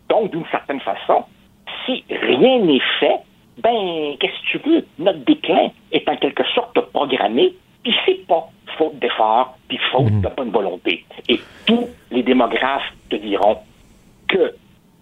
Donc, 0.08 0.30
d'une 0.30 0.46
certaine 0.50 0.80
façon, 0.80 1.24
si 1.84 2.04
rien 2.08 2.58
n'est 2.60 2.80
fait, 3.00 3.18
ben, 3.58 4.16
qu'est-ce 4.18 4.52
que 4.52 4.58
tu 4.58 4.68
veux? 4.68 4.86
Notre 4.98 5.18
déclin 5.20 5.68
est 5.90 6.08
en 6.08 6.16
quelque 6.16 6.44
sorte 6.54 6.78
programmé, 6.92 7.54
puis 7.82 7.94
c'est 8.06 8.26
pas 8.26 8.48
faute 8.78 8.98
d'effort, 8.98 9.56
puis 9.68 9.78
faute 9.90 10.20
de 10.20 10.28
bonne 10.28 10.50
volonté. 10.50 11.04
Et 11.28 11.40
tous 11.66 11.88
les 12.10 12.22
démographes 12.22 12.92
te 13.10 13.16
diront 13.16 13.58
que, 14.28 14.54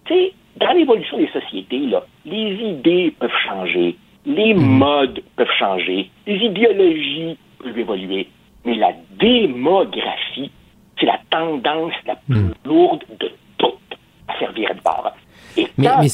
tu 0.05 0.13
sais, 0.13 0.33
dans 0.57 0.71
l'évolution 0.73 1.17
des 1.17 1.29
sociétés, 1.29 1.79
là, 1.79 2.03
les 2.25 2.53
idées 2.53 3.13
peuvent 3.19 3.31
changer, 3.47 3.95
les 4.25 4.53
modes 4.53 5.21
peuvent 5.35 5.47
changer, 5.57 6.09
les 6.27 6.35
idéologies 6.37 7.37
plus 7.59 7.79
évolué. 7.79 8.27
Mais 8.65 8.75
la 8.75 8.91
démographie, 9.19 10.51
c'est 10.99 11.05
la 11.05 11.19
tendance 11.29 11.93
la 12.05 12.15
plus 12.15 12.51
lourde 12.65 13.03
de 13.19 13.31
toutes 13.57 13.97
à 14.27 14.37
servir 14.39 14.73
de 14.75 14.81
bord. 14.81 15.11
Et 15.57 15.65
quand 15.81 15.99
mais 16.01 16.07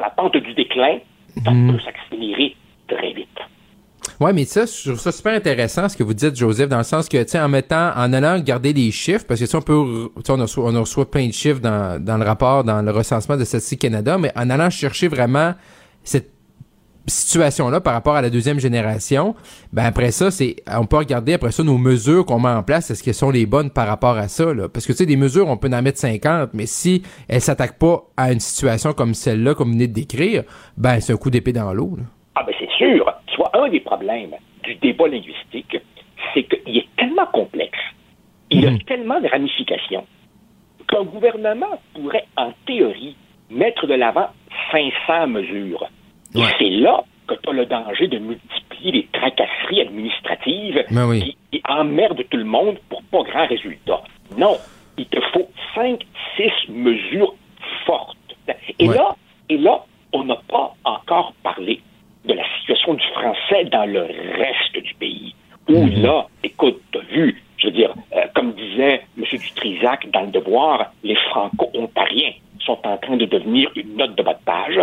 la 0.00 0.10
pente 0.10 0.36
du 0.36 0.54
déclin, 0.54 0.98
ça 1.44 1.50
Mhm. 1.50 1.72
peut 1.72 1.80
s'accélérer 1.82 2.54
très 2.86 3.12
vite. 3.12 3.37
Ouais, 4.20 4.32
mais 4.32 4.44
ça, 4.46 4.64
je 4.66 4.88
trouve 4.88 4.98
ça 5.00 5.12
super 5.12 5.32
intéressant 5.34 5.88
ce 5.88 5.96
que 5.96 6.02
vous 6.02 6.14
dites, 6.14 6.34
Joseph, 6.34 6.68
dans 6.68 6.78
le 6.78 6.82
sens 6.82 7.08
que, 7.08 7.22
tu 7.22 7.30
sais, 7.30 7.40
en 7.40 7.48
mettant, 7.48 7.92
en 7.94 8.12
allant 8.12 8.34
regarder 8.34 8.72
les 8.72 8.90
chiffres, 8.90 9.24
parce 9.26 9.38
que 9.38 9.46
sais, 9.46 9.56
on 9.56 9.62
peut, 9.62 10.10
reçoit, 10.16 10.64
on 10.64 10.80
reçoit 10.80 11.08
plein 11.08 11.28
de 11.28 11.32
chiffres 11.32 11.60
dans, 11.60 12.02
dans 12.02 12.18
le 12.18 12.24
rapport, 12.24 12.64
dans 12.64 12.82
le 12.82 12.90
recensement 12.90 13.36
de 13.36 13.44
Statistique 13.44 13.80
Canada, 13.80 14.18
mais 14.18 14.32
en 14.34 14.50
allant 14.50 14.70
chercher 14.70 15.06
vraiment 15.06 15.54
cette 16.02 16.30
situation-là 17.06 17.80
par 17.80 17.94
rapport 17.94 18.16
à 18.16 18.22
la 18.22 18.28
deuxième 18.28 18.58
génération, 18.58 19.36
ben 19.72 19.84
après 19.84 20.10
ça, 20.10 20.32
c'est, 20.32 20.56
on 20.66 20.84
peut 20.84 20.96
regarder 20.96 21.34
après 21.34 21.52
ça 21.52 21.62
nos 21.62 21.78
mesures 21.78 22.26
qu'on 22.26 22.40
met 22.40 22.48
en 22.48 22.64
place, 22.64 22.90
est-ce 22.90 23.04
qu'elles 23.04 23.14
sont 23.14 23.30
les 23.30 23.46
bonnes 23.46 23.70
par 23.70 23.86
rapport 23.86 24.16
à 24.16 24.26
ça, 24.26 24.52
là? 24.52 24.68
Parce 24.68 24.84
que, 24.84 24.92
tu 24.92 24.98
sais, 24.98 25.06
des 25.06 25.16
mesures, 25.16 25.48
on 25.48 25.56
peut 25.56 25.70
en 25.72 25.80
mettre 25.80 25.98
50, 25.98 26.50
mais 26.54 26.66
si 26.66 27.02
elles 27.28 27.40
s'attaquent 27.40 27.78
pas 27.78 28.02
à 28.16 28.32
une 28.32 28.40
situation 28.40 28.92
comme 28.92 29.14
celle-là, 29.14 29.54
comme 29.54 29.68
vous 29.68 29.74
venez 29.74 29.86
de 29.86 29.94
décrire, 29.94 30.42
ben, 30.76 31.00
c'est 31.00 31.12
un 31.12 31.16
coup 31.16 31.30
d'épée 31.30 31.52
dans 31.52 31.72
l'eau. 31.72 31.96
Ah 32.34 32.42
ben 32.44 32.52
c'est 32.58 32.68
sûr. 32.76 33.06
Soit 33.38 33.50
un 33.56 33.68
des 33.68 33.78
problèmes 33.78 34.34
du 34.64 34.74
débat 34.74 35.06
linguistique, 35.06 35.76
c'est 36.34 36.42
qu'il 36.42 36.76
est 36.76 36.88
tellement 36.96 37.26
complexe, 37.26 37.78
il 38.50 38.66
a 38.66 38.72
tellement 38.84 39.20
de 39.20 39.28
ramifications, 39.28 40.04
qu'un 40.88 41.04
gouvernement 41.04 41.78
pourrait, 41.94 42.26
en 42.36 42.50
théorie, 42.66 43.14
mettre 43.48 43.86
de 43.86 43.94
l'avant 43.94 44.26
500 44.72 45.28
mesures. 45.28 45.86
Et 46.34 46.40
c'est 46.58 46.68
là 46.70 47.04
que 47.28 47.34
tu 47.34 47.48
as 47.48 47.52
le 47.52 47.66
danger 47.66 48.08
de 48.08 48.18
multiplier 48.18 48.90
les 48.92 49.08
tracasseries 49.12 49.82
administratives 49.82 50.84
Ben 50.90 51.06
oui. 51.08 51.20
qui, 51.22 51.36
qui 51.52 51.62
emmerdent 51.68 52.24
tout 52.28 52.36
le 52.38 52.44
monde 52.44 52.76
pour 52.88 53.02
pas 53.04 53.22
grand 53.22 53.46
résultat. 53.46 54.02
Non, 54.36 54.56
il 54.96 55.06
te 55.06 55.20
faut 55.32 55.48
5, 55.76 56.00
6 56.36 56.72
mesures 56.72 57.34
fortes. 57.86 58.16
Et 58.80 58.88
Ouais. 58.88 58.96
là, 58.96 59.14
et 59.48 59.58
là, 59.58 59.84
on 60.12 60.24
n'a 60.24 60.36
pas 60.48 60.74
encore 60.84 61.34
parlé 61.44 61.80
de 62.24 62.34
la 62.34 62.42
situation 62.58 62.94
du 62.94 63.06
français 63.08 63.64
dans 63.70 63.86
le 63.86 64.02
reste 64.02 64.84
du 64.84 64.94
pays. 64.94 65.34
Où 65.68 65.86
là, 65.86 66.26
écoute, 66.42 66.80
t'as 66.92 67.00
vu, 67.10 67.42
je 67.58 67.66
veux 67.66 67.72
dire, 67.72 67.94
euh, 68.16 68.22
comme 68.34 68.52
disait 68.52 69.02
M. 69.18 69.24
Dutrisac 69.30 70.10
dans 70.10 70.22
le 70.22 70.28
devoir, 70.28 70.92
les 71.02 71.16
franco-ontariens 71.30 72.32
sont 72.60 72.78
en 72.84 72.96
train 72.96 73.16
de 73.16 73.26
devenir 73.26 73.70
une 73.76 73.96
note 73.96 74.14
de 74.16 74.22
bas 74.22 74.34
de 74.34 74.44
page. 74.44 74.80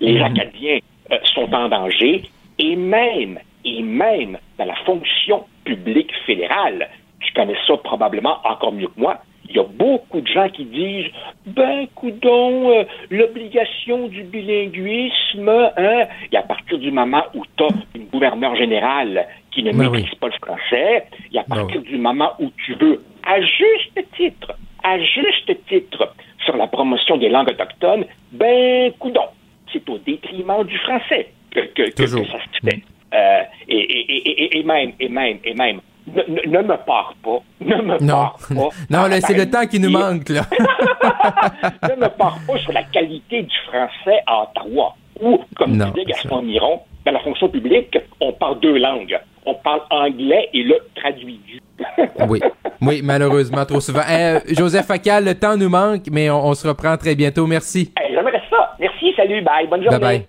Les 0.00 0.20
Acadiens 0.20 0.78
euh, 1.12 1.18
sont 1.34 1.52
en 1.54 1.68
danger. 1.68 2.22
Et 2.58 2.76
même, 2.76 3.38
et 3.64 3.82
même 3.82 4.38
dans 4.58 4.64
la 4.64 4.74
fonction 4.86 5.44
publique 5.64 6.12
fédérale, 6.26 6.88
tu 7.20 7.32
connais 7.32 7.56
ça 7.66 7.76
probablement 7.78 8.38
encore 8.44 8.72
mieux 8.72 8.88
que 8.88 9.00
moi, 9.00 9.18
il 9.48 9.56
y 9.56 9.58
a 9.58 9.64
beaucoup 9.64 10.20
de 10.20 10.26
gens 10.26 10.48
qui 10.48 10.64
disent 10.64 11.10
ben 11.46 11.86
coudon 11.94 12.70
euh, 12.70 12.84
l'obligation 13.10 14.08
du 14.08 14.22
bilinguisme 14.22 15.48
hein. 15.76 16.04
Et 16.32 16.36
à 16.36 16.42
partir 16.42 16.78
du 16.78 16.90
moment 16.90 17.22
où 17.34 17.44
tu 17.56 17.64
as 17.64 17.68
une 17.94 18.06
gouverneure 18.06 18.56
générale 18.56 19.26
qui 19.50 19.62
ne 19.62 19.72
Ben 19.72 19.90
maîtrise 19.90 20.14
pas 20.16 20.28
le 20.28 20.32
français 20.46 21.04
et 21.32 21.38
à 21.38 21.44
partir 21.44 21.82
du 21.82 21.96
moment 21.98 22.30
où 22.38 22.50
tu 22.64 22.74
veux 22.74 23.02
à 23.24 23.40
juste 23.40 23.98
titre 24.16 24.52
à 24.82 24.98
juste 24.98 25.50
titre 25.68 26.14
sur 26.44 26.56
la 26.56 26.66
promotion 26.66 27.16
des 27.16 27.28
langues 27.28 27.50
autochtones 27.50 28.04
ben 28.32 28.92
coudon 28.98 29.26
c'est 29.72 29.88
au 29.88 29.98
détriment 29.98 30.64
du 30.64 30.78
français 30.78 31.28
que, 31.50 31.60
que, 31.60 31.82
que- 31.90 32.02
que 32.22 32.26
ça 32.26 32.38
se 32.52 32.66
fait. 32.68 32.80
Euh, 33.14 33.42
et, 33.68 33.76
et, 33.78 34.00
et, 34.16 34.30
et- 34.42 34.58
et 34.58 34.62
même 34.64 34.92
et 34.98 35.08
même 35.08 35.38
et 35.44 35.54
même 35.54 35.80
ne, 36.06 36.22
ne- 36.28 36.50
ne 36.58 36.62
me 36.62 36.76
pars 36.84 37.14
pas 37.22 37.38
ne 37.60 37.76
me 37.76 37.98
Non. 38.02 38.12
pars 38.14 38.36
pas 38.48 38.54
Non, 38.90 39.06
là, 39.06 39.20
c'est 39.20 39.34
le 39.34 39.46
Par- 39.48 39.62
temps 39.62 39.66
qui 39.68 39.80
nous 39.80 39.90
manque, 39.90 40.28
là. 40.28 40.42
ne 41.82 42.00
me 42.00 42.08
pars 42.08 42.38
pas 42.46 42.58
sur 42.58 42.72
la 42.72 42.82
qualité 42.84 43.42
du 43.42 43.56
français 43.68 44.20
à 44.26 44.42
Ottawa, 44.42 44.94
où, 45.22 45.38
comme 45.56 45.76
Non, 45.76 45.90
disait 45.90 46.04
Gaston 46.06 46.42
Miron, 46.42 46.80
dans 47.06 47.12
la 47.12 47.20
fonction 47.20 47.48
publique, 47.48 47.96
on 48.20 48.32
parle 48.32 48.60
deux 48.60 48.78
langues. 48.78 49.18
On 49.46 49.54
parle 49.54 49.80
anglais 49.90 50.48
et 50.54 50.62
le 50.62 50.76
traduit 50.94 51.38
du. 51.46 51.60
Oui, 52.28 52.40
oui, 52.80 53.00
malheureusement, 53.02 53.64
trop 53.66 53.80
souvent. 53.80 54.00
Euh, 54.08 54.40
Joseph 54.48 54.86
Facal, 54.86 55.24
le 55.24 55.34
temps 55.34 55.56
nous 55.56 55.68
manque, 55.68 56.04
mais 56.10 56.30
on, 56.30 56.46
on 56.46 56.54
se 56.54 56.66
reprend 56.68 56.96
très 56.96 57.14
bientôt. 57.14 57.46
Merci. 57.46 57.92
Hey, 57.98 58.14
J'aimerais 58.14 58.40
ça. 58.48 58.74
Merci, 58.78 59.12
salut, 59.16 59.42
bye, 59.42 59.66
bonne 59.68 59.82
journée. 59.82 59.98
Bye 59.98 60.18
bye. 60.18 60.28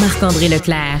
Marc-André 0.00 0.48
Leclerc. 0.48 1.00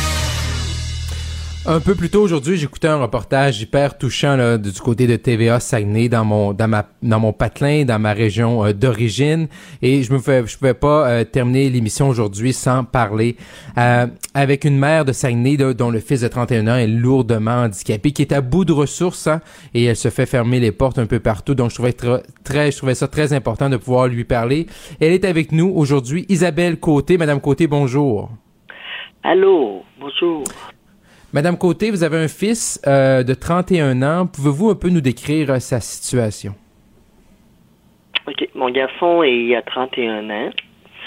Un 1.67 1.79
peu 1.79 1.93
plus 1.93 2.09
tôt 2.09 2.23
aujourd'hui, 2.23 2.57
j'écoutais 2.57 2.87
un 2.87 2.99
reportage 2.99 3.61
hyper 3.61 3.95
touchant 3.95 4.35
là, 4.35 4.57
du 4.57 4.71
côté 4.81 5.05
de 5.05 5.15
TVA 5.15 5.59
Saguenay 5.59 6.09
dans 6.09 6.25
mon 6.25 6.53
dans 6.53 6.67
ma 6.67 6.87
dans 7.03 7.19
mon 7.19 7.33
patelin, 7.33 7.85
dans 7.85 7.99
ma 7.99 8.13
région 8.13 8.65
euh, 8.65 8.73
d'origine, 8.73 9.47
et 9.83 10.01
je 10.01 10.11
me 10.11 10.17
fais, 10.17 10.41
pouvais 10.41 10.73
pas 10.73 11.07
euh, 11.07 11.23
terminer 11.23 11.69
l'émission 11.69 12.09
aujourd'hui 12.09 12.51
sans 12.51 12.83
parler 12.83 13.35
euh, 13.77 14.07
avec 14.33 14.65
une 14.65 14.79
mère 14.79 15.05
de 15.05 15.11
Saguenay 15.11 15.55
dont 15.75 15.91
le 15.91 15.99
fils 15.99 16.21
de 16.21 16.27
31 16.27 16.67
ans 16.67 16.77
est 16.77 16.87
lourdement 16.87 17.65
handicapé, 17.65 18.11
qui 18.11 18.23
est 18.23 18.33
à 18.33 18.41
bout 18.41 18.65
de 18.65 18.73
ressources 18.73 19.27
hein, 19.27 19.39
et 19.75 19.83
elle 19.83 19.95
se 19.95 20.09
fait 20.09 20.25
fermer 20.25 20.59
les 20.59 20.71
portes 20.71 20.97
un 20.97 21.05
peu 21.05 21.19
partout. 21.19 21.53
Donc 21.53 21.69
je 21.69 21.75
trouvais 21.75 21.93
très 21.93 22.71
je 22.71 22.77
trouvais 22.77 22.95
ça 22.95 23.07
très 23.07 23.33
important 23.33 23.69
de 23.69 23.77
pouvoir 23.77 24.07
lui 24.07 24.23
parler. 24.23 24.65
Elle 24.99 25.13
est 25.13 25.25
avec 25.25 25.51
nous 25.51 25.71
aujourd'hui, 25.75 26.25
Isabelle 26.27 26.79
Côté. 26.79 27.19
Madame 27.19 27.39
Côté, 27.39 27.67
bonjour. 27.67 28.31
Allô, 29.21 29.83
bonjour. 29.99 30.43
Madame 31.33 31.57
Côté, 31.57 31.91
vous 31.91 32.03
avez 32.03 32.17
un 32.17 32.27
fils 32.27 32.81
euh, 32.87 33.23
de 33.23 33.33
31 33.33 34.01
ans. 34.01 34.27
Pouvez-vous 34.27 34.69
un 34.69 34.75
peu 34.75 34.89
nous 34.89 35.01
décrire 35.01 35.49
euh, 35.51 35.59
sa 35.59 35.79
situation? 35.79 36.53
OK, 38.27 38.49
mon 38.53 38.69
garçon 38.69 39.23
est 39.23 39.55
à 39.55 39.61
31 39.61 40.29
ans. 40.29 40.49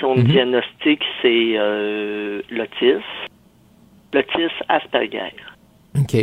Son 0.01 0.16
Mhm. 0.16 0.24
diagnostic, 0.24 1.01
c'est 1.22 1.52
euh, 1.56 2.40
l'autisme. 2.51 3.02
L'autisme 4.12 4.64
Asperger. 4.68 5.34
OK. 5.98 6.16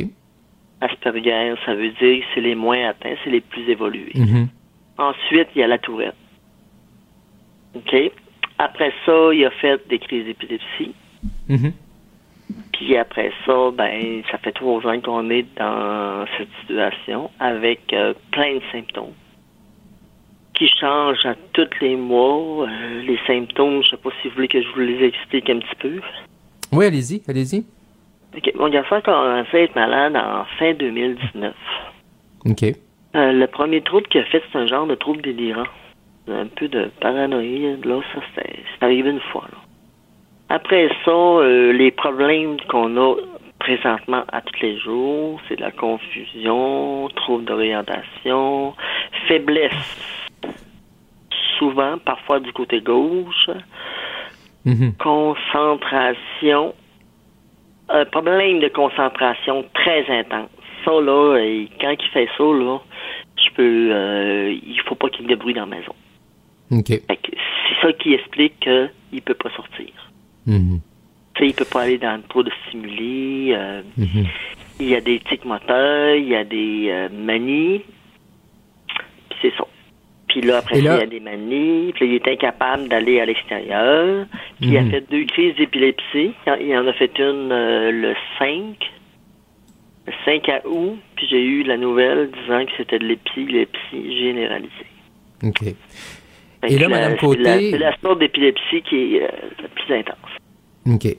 Asperger, 0.81 1.53
ça 1.65 1.75
veut 1.75 1.91
dire 1.91 2.19
que 2.21 2.25
c'est 2.33 2.41
les 2.41 2.55
moins 2.55 2.89
atteints, 2.89 3.15
c'est 3.23 3.29
les 3.29 3.41
plus 3.41 3.69
évolués. 3.69 4.11
Mhm. 4.15 4.47
Ensuite, 4.97 5.47
il 5.55 5.59
y 5.59 5.63
a 5.63 5.67
la 5.67 5.77
tourette. 5.77 6.15
OK? 7.75 7.95
Après 8.57 8.91
ça, 9.05 9.29
il 9.33 9.45
a 9.45 9.51
fait 9.51 9.79
des 9.89 9.99
crises 9.99 10.25
d'épilepsie. 10.25 10.93
Mhm. 11.47 11.71
Puis 12.81 12.97
après 12.97 13.31
ça, 13.45 13.69
ben, 13.71 14.23
ça 14.31 14.39
fait 14.39 14.53
trois 14.53 14.83
ans 14.87 14.99
qu'on 15.01 15.29
est 15.29 15.45
dans 15.55 16.25
cette 16.35 16.49
situation 16.61 17.29
avec 17.39 17.93
euh, 17.93 18.15
plein 18.31 18.55
de 18.55 18.61
symptômes 18.71 19.13
qui 20.55 20.67
changent 20.67 21.23
à 21.25 21.35
tous 21.53 21.69
les 21.79 21.95
mois. 21.95 22.67
Euh, 22.67 23.01
les 23.03 23.19
symptômes, 23.27 23.83
je 23.83 23.91
sais 23.91 23.97
pas 23.97 24.09
si 24.19 24.29
vous 24.29 24.33
voulez 24.33 24.47
que 24.47 24.63
je 24.63 24.67
vous 24.69 24.79
les 24.79 25.05
explique 25.05 25.47
un 25.51 25.59
petit 25.59 25.75
peu. 25.77 26.01
Oui, 26.71 26.85
allez-y, 26.85 27.21
allez-y. 27.27 27.65
OK, 28.35 28.51
Mon 28.55 28.69
garçon 28.69 28.95
a 28.95 29.01
commencé 29.01 29.57
à 29.57 29.61
être 29.61 29.75
malade 29.75 30.15
en 30.15 30.45
fin 30.57 30.73
2019. 30.73 31.53
OK. 32.45 32.63
Euh, 32.63 33.31
le 33.31 33.45
premier 33.45 33.81
trouble 33.81 34.07
qu'il 34.07 34.21
a 34.21 34.25
fait, 34.25 34.41
c'est 34.51 34.57
un 34.57 34.65
genre 34.65 34.87
de 34.87 34.95
trouble 34.95 35.21
délirant. 35.21 35.67
Un 36.27 36.47
peu 36.47 36.67
de 36.67 36.89
paranoïa. 36.99 37.75
Là, 37.83 38.01
ça, 38.15 38.21
c'est 38.33 38.83
arrivé 38.83 39.11
une 39.11 39.19
fois. 39.19 39.45
Là. 39.51 39.57
Après 40.53 40.89
ça, 41.05 41.11
euh, 41.11 41.71
les 41.71 41.91
problèmes 41.91 42.57
qu'on 42.67 42.97
a 42.97 43.15
présentement 43.57 44.25
à 44.33 44.41
tous 44.41 44.61
les 44.61 44.77
jours, 44.79 45.39
c'est 45.47 45.55
de 45.55 45.61
la 45.61 45.71
confusion, 45.71 47.07
trouble 47.15 47.45
d'orientation, 47.45 48.73
faiblesse, 49.29 50.19
souvent, 51.57 51.97
parfois 51.99 52.41
du 52.41 52.51
côté 52.51 52.81
gauche, 52.81 53.49
Mhm. 54.65 54.95
concentration, 54.99 56.75
un 57.87 58.03
problème 58.03 58.59
de 58.59 58.67
concentration 58.67 59.63
très 59.73 60.05
intense. 60.09 60.49
Ça, 60.83 60.91
là, 60.99 61.37
et 61.37 61.69
quand 61.79 61.95
il 61.97 62.09
fait 62.09 62.27
ça, 62.37 62.43
là, 62.43 62.79
je 63.37 63.49
peux, 63.55 63.89
euh, 63.89 64.51
il 64.51 64.81
faut 64.81 64.95
pas 64.95 65.07
qu'il 65.07 65.21
y 65.21 65.31
ait 65.31 65.35
de 65.35 65.39
bruit 65.39 65.53
dans 65.53 65.61
la 65.61 65.77
maison. 65.77 65.95
C'est 67.69 67.87
ça 67.87 67.93
qui 67.93 68.15
explique 68.15 68.59
qu'il 68.59 69.21
peut 69.21 69.33
pas 69.33 69.49
sortir. 69.51 70.10
Sais, 71.37 71.47
il 71.47 71.53
peut 71.53 71.65
pas 71.65 71.81
aller 71.83 71.97
dans 71.97 72.21
trop 72.29 72.43
de 72.43 72.51
stimuli. 72.67 73.53
euh, 73.53 73.81
Mhm. 73.97 74.25
il 74.79 74.87
y 74.89 74.95
a 74.95 75.01
des 75.01 75.19
tics 75.19 75.45
moteurs, 75.45 76.15
il 76.15 76.27
y 76.27 76.35
a 76.35 76.43
des 76.43 76.87
euh, 76.89 77.09
manies. 77.09 77.81
Puis 79.29 79.37
c'est 79.41 79.53
ça. 79.57 79.65
Puis 80.27 80.41
là, 80.41 80.57
après 80.57 80.79
là- 80.81 80.95
il 80.95 80.99
y 80.99 81.03
a 81.03 81.07
des 81.07 81.19
manies. 81.19 81.91
Puis 81.93 82.07
il 82.07 82.15
est 82.15 82.27
incapable 82.27 82.87
d'aller 82.89 83.19
à 83.19 83.25
l'extérieur. 83.25 84.25
Puis 84.59 84.69
il 84.71 84.77
a 84.77 84.81
Mhm. 84.81 84.91
fait 84.91 85.09
deux 85.11 85.25
crises 85.25 85.55
d'épilepsie. 85.55 86.33
Il 86.59 86.77
en- 86.77 86.87
a 86.87 86.93
fait 86.93 87.11
une 87.19 87.51
euh, 87.51 87.91
le 87.91 88.13
5 88.39 88.77
le 90.07 90.13
5 90.25 90.49
août, 90.65 90.97
puis 91.15 91.27
j'ai 91.29 91.41
eu 91.43 91.61
la 91.63 91.77
nouvelle 91.77 92.31
disant 92.31 92.65
que 92.65 92.71
c'était 92.75 92.97
de 92.97 93.05
l'épilepsie 93.05 94.17
généralisée. 94.19 94.71
OK. 95.43 95.61
Fait 96.61 96.73
Et 96.73 96.77
là, 96.79 96.87
la- 96.87 96.89
Madame 96.89 97.17
c'est 97.19 97.27
la- 97.27 97.53
Côté- 97.55 97.71
C'est 97.71 97.77
la 97.77 97.97
sorte 98.01 98.19
d'épilepsie 98.19 98.81
qui 98.87 99.15
est 99.17 99.23
euh, 99.23 99.27
la 99.61 99.67
plus 99.69 99.93
intense. 99.95 100.15
OK. 100.87 101.17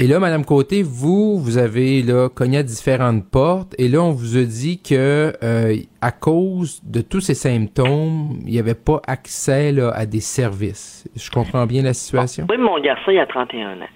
Et 0.00 0.08
là, 0.08 0.18
Madame 0.18 0.44
Côté, 0.44 0.82
vous, 0.82 1.38
vous 1.38 1.58
avez 1.58 2.02
là 2.02 2.28
cogné 2.28 2.58
à 2.58 2.62
différentes 2.64 3.30
portes, 3.30 3.72
et 3.78 3.86
là, 3.88 4.02
on 4.02 4.10
vous 4.10 4.36
a 4.36 4.42
dit 4.42 4.82
que 4.82 5.32
euh, 5.44 5.76
à 6.00 6.10
cause 6.10 6.82
de 6.82 7.02
tous 7.02 7.20
ces 7.20 7.34
symptômes, 7.34 8.38
il 8.44 8.50
n'y 8.52 8.58
avait 8.58 8.74
pas 8.74 9.00
accès 9.06 9.70
là, 9.70 9.90
à 9.94 10.04
des 10.04 10.18
services. 10.20 11.08
Je 11.14 11.30
comprends 11.30 11.66
bien 11.66 11.82
la 11.82 11.94
situation? 11.94 12.46
Oui, 12.50 12.56
mon 12.58 12.80
garçon, 12.80 13.12
il 13.12 13.18
a 13.20 13.26
31 13.26 13.80
ans. 13.80 13.88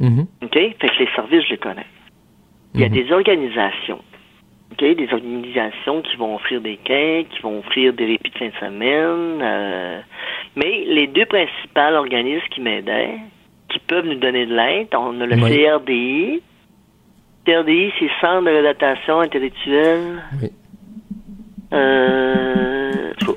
Mhm. 0.00 0.26
OK? 0.44 0.52
Fait 0.54 0.76
que 0.80 0.98
les 1.00 1.08
services, 1.16 1.42
je 1.46 1.50
les 1.54 1.58
connais. 1.58 1.86
Il 2.74 2.80
y 2.80 2.84
a 2.84 2.88
Mhm. 2.88 2.94
des 2.94 3.10
organisations. 3.12 3.98
Des 4.78 5.08
organisations 5.12 6.02
qui 6.02 6.16
vont 6.16 6.34
offrir 6.36 6.60
des 6.60 6.76
quais, 6.76 7.26
qui 7.30 7.40
vont 7.42 7.60
offrir 7.60 7.92
des 7.92 8.06
répits 8.06 8.30
de 8.30 8.38
fin 8.38 8.46
de 8.48 8.54
semaine. 8.60 9.40
euh, 9.42 10.00
mais 10.56 10.84
les 10.86 11.06
deux 11.06 11.26
principaux 11.26 11.94
organismes 11.94 12.46
qui 12.50 12.60
m'aidaient, 12.60 13.16
qui 13.68 13.78
peuvent 13.80 14.04
nous 14.06 14.16
donner 14.18 14.46
de 14.46 14.54
l'aide, 14.54 14.88
on 14.94 15.20
a 15.20 15.26
le 15.26 15.36
Oui. 15.36 15.56
CRDI. 15.64 16.42
CRDI, 17.46 17.92
c'est 17.98 18.08
Centre 18.20 18.44
de 18.44 18.50
réadaptation 18.50 19.20
intellectuelle. 19.20 20.22
Oui. 20.42 20.48
Euh, 21.72 23.12
je 23.20 23.26
vais 23.26 23.32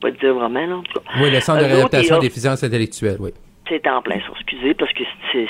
pas 0.00 0.10
te 0.10 0.18
dire 0.20 0.34
vraiment, 0.34 0.66
là. 0.66 0.80
Oui, 1.20 1.30
le 1.30 1.40
Centre 1.40 1.62
de 1.62 1.74
offrent- 1.82 2.20
déficiences 2.20 2.62
intellectuelles, 2.64 3.16
oui. 3.20 3.30
C'est 3.72 3.88
en 3.88 4.02
plein 4.02 4.20
ça, 4.20 4.26
excusez, 4.34 4.74
parce 4.74 4.92
que 4.92 5.02
c'est 5.32 5.48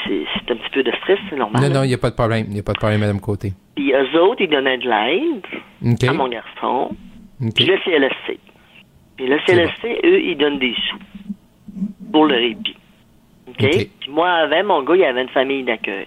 un 0.49 0.55
petit 0.55 0.71
peu 0.71 0.85
de 0.85 0.93
stress, 0.93 1.19
c'est 1.29 1.35
normal. 1.35 1.61
Non, 1.61 1.71
non, 1.71 1.83
il 1.83 1.89
n'y 1.89 1.95
a 1.95 1.99
pas 1.99 2.11
de 2.11 2.15
problème. 2.15 2.45
Il 2.47 2.53
n'y 2.53 2.61
a 2.61 2.63
pas 2.63 2.73
de 2.73 2.79
problème, 2.79 3.01
Madame 3.01 3.19
Côté. 3.19 3.53
Puis 3.75 3.93
eux 3.93 4.21
autres, 4.21 4.43
ils 4.43 4.49
donnaient 4.49 4.79
de 4.79 4.89
l'aide 4.89 6.09
à 6.09 6.13
mon 6.13 6.29
garçon. 6.29 6.95
Puis 7.53 7.65
le 7.65 7.77
CLSC. 7.79 8.39
Puis 9.17 9.27
le 9.27 9.41
CLSC, 9.45 10.01
eux, 10.05 10.21
ils 10.21 10.37
donnent 10.37 10.61
des 10.61 10.73
sous 10.89 10.99
pour 12.13 12.27
le 12.27 12.37
répit. 12.37 12.77
OK? 13.49 13.89
Puis 13.99 14.11
moi, 14.11 14.31
avant, 14.31 14.63
mon 14.63 14.83
gars, 14.85 14.95
il 14.95 15.05
avait 15.05 15.23
une 15.23 15.29
famille 15.31 15.65
d'accueil. 15.65 16.07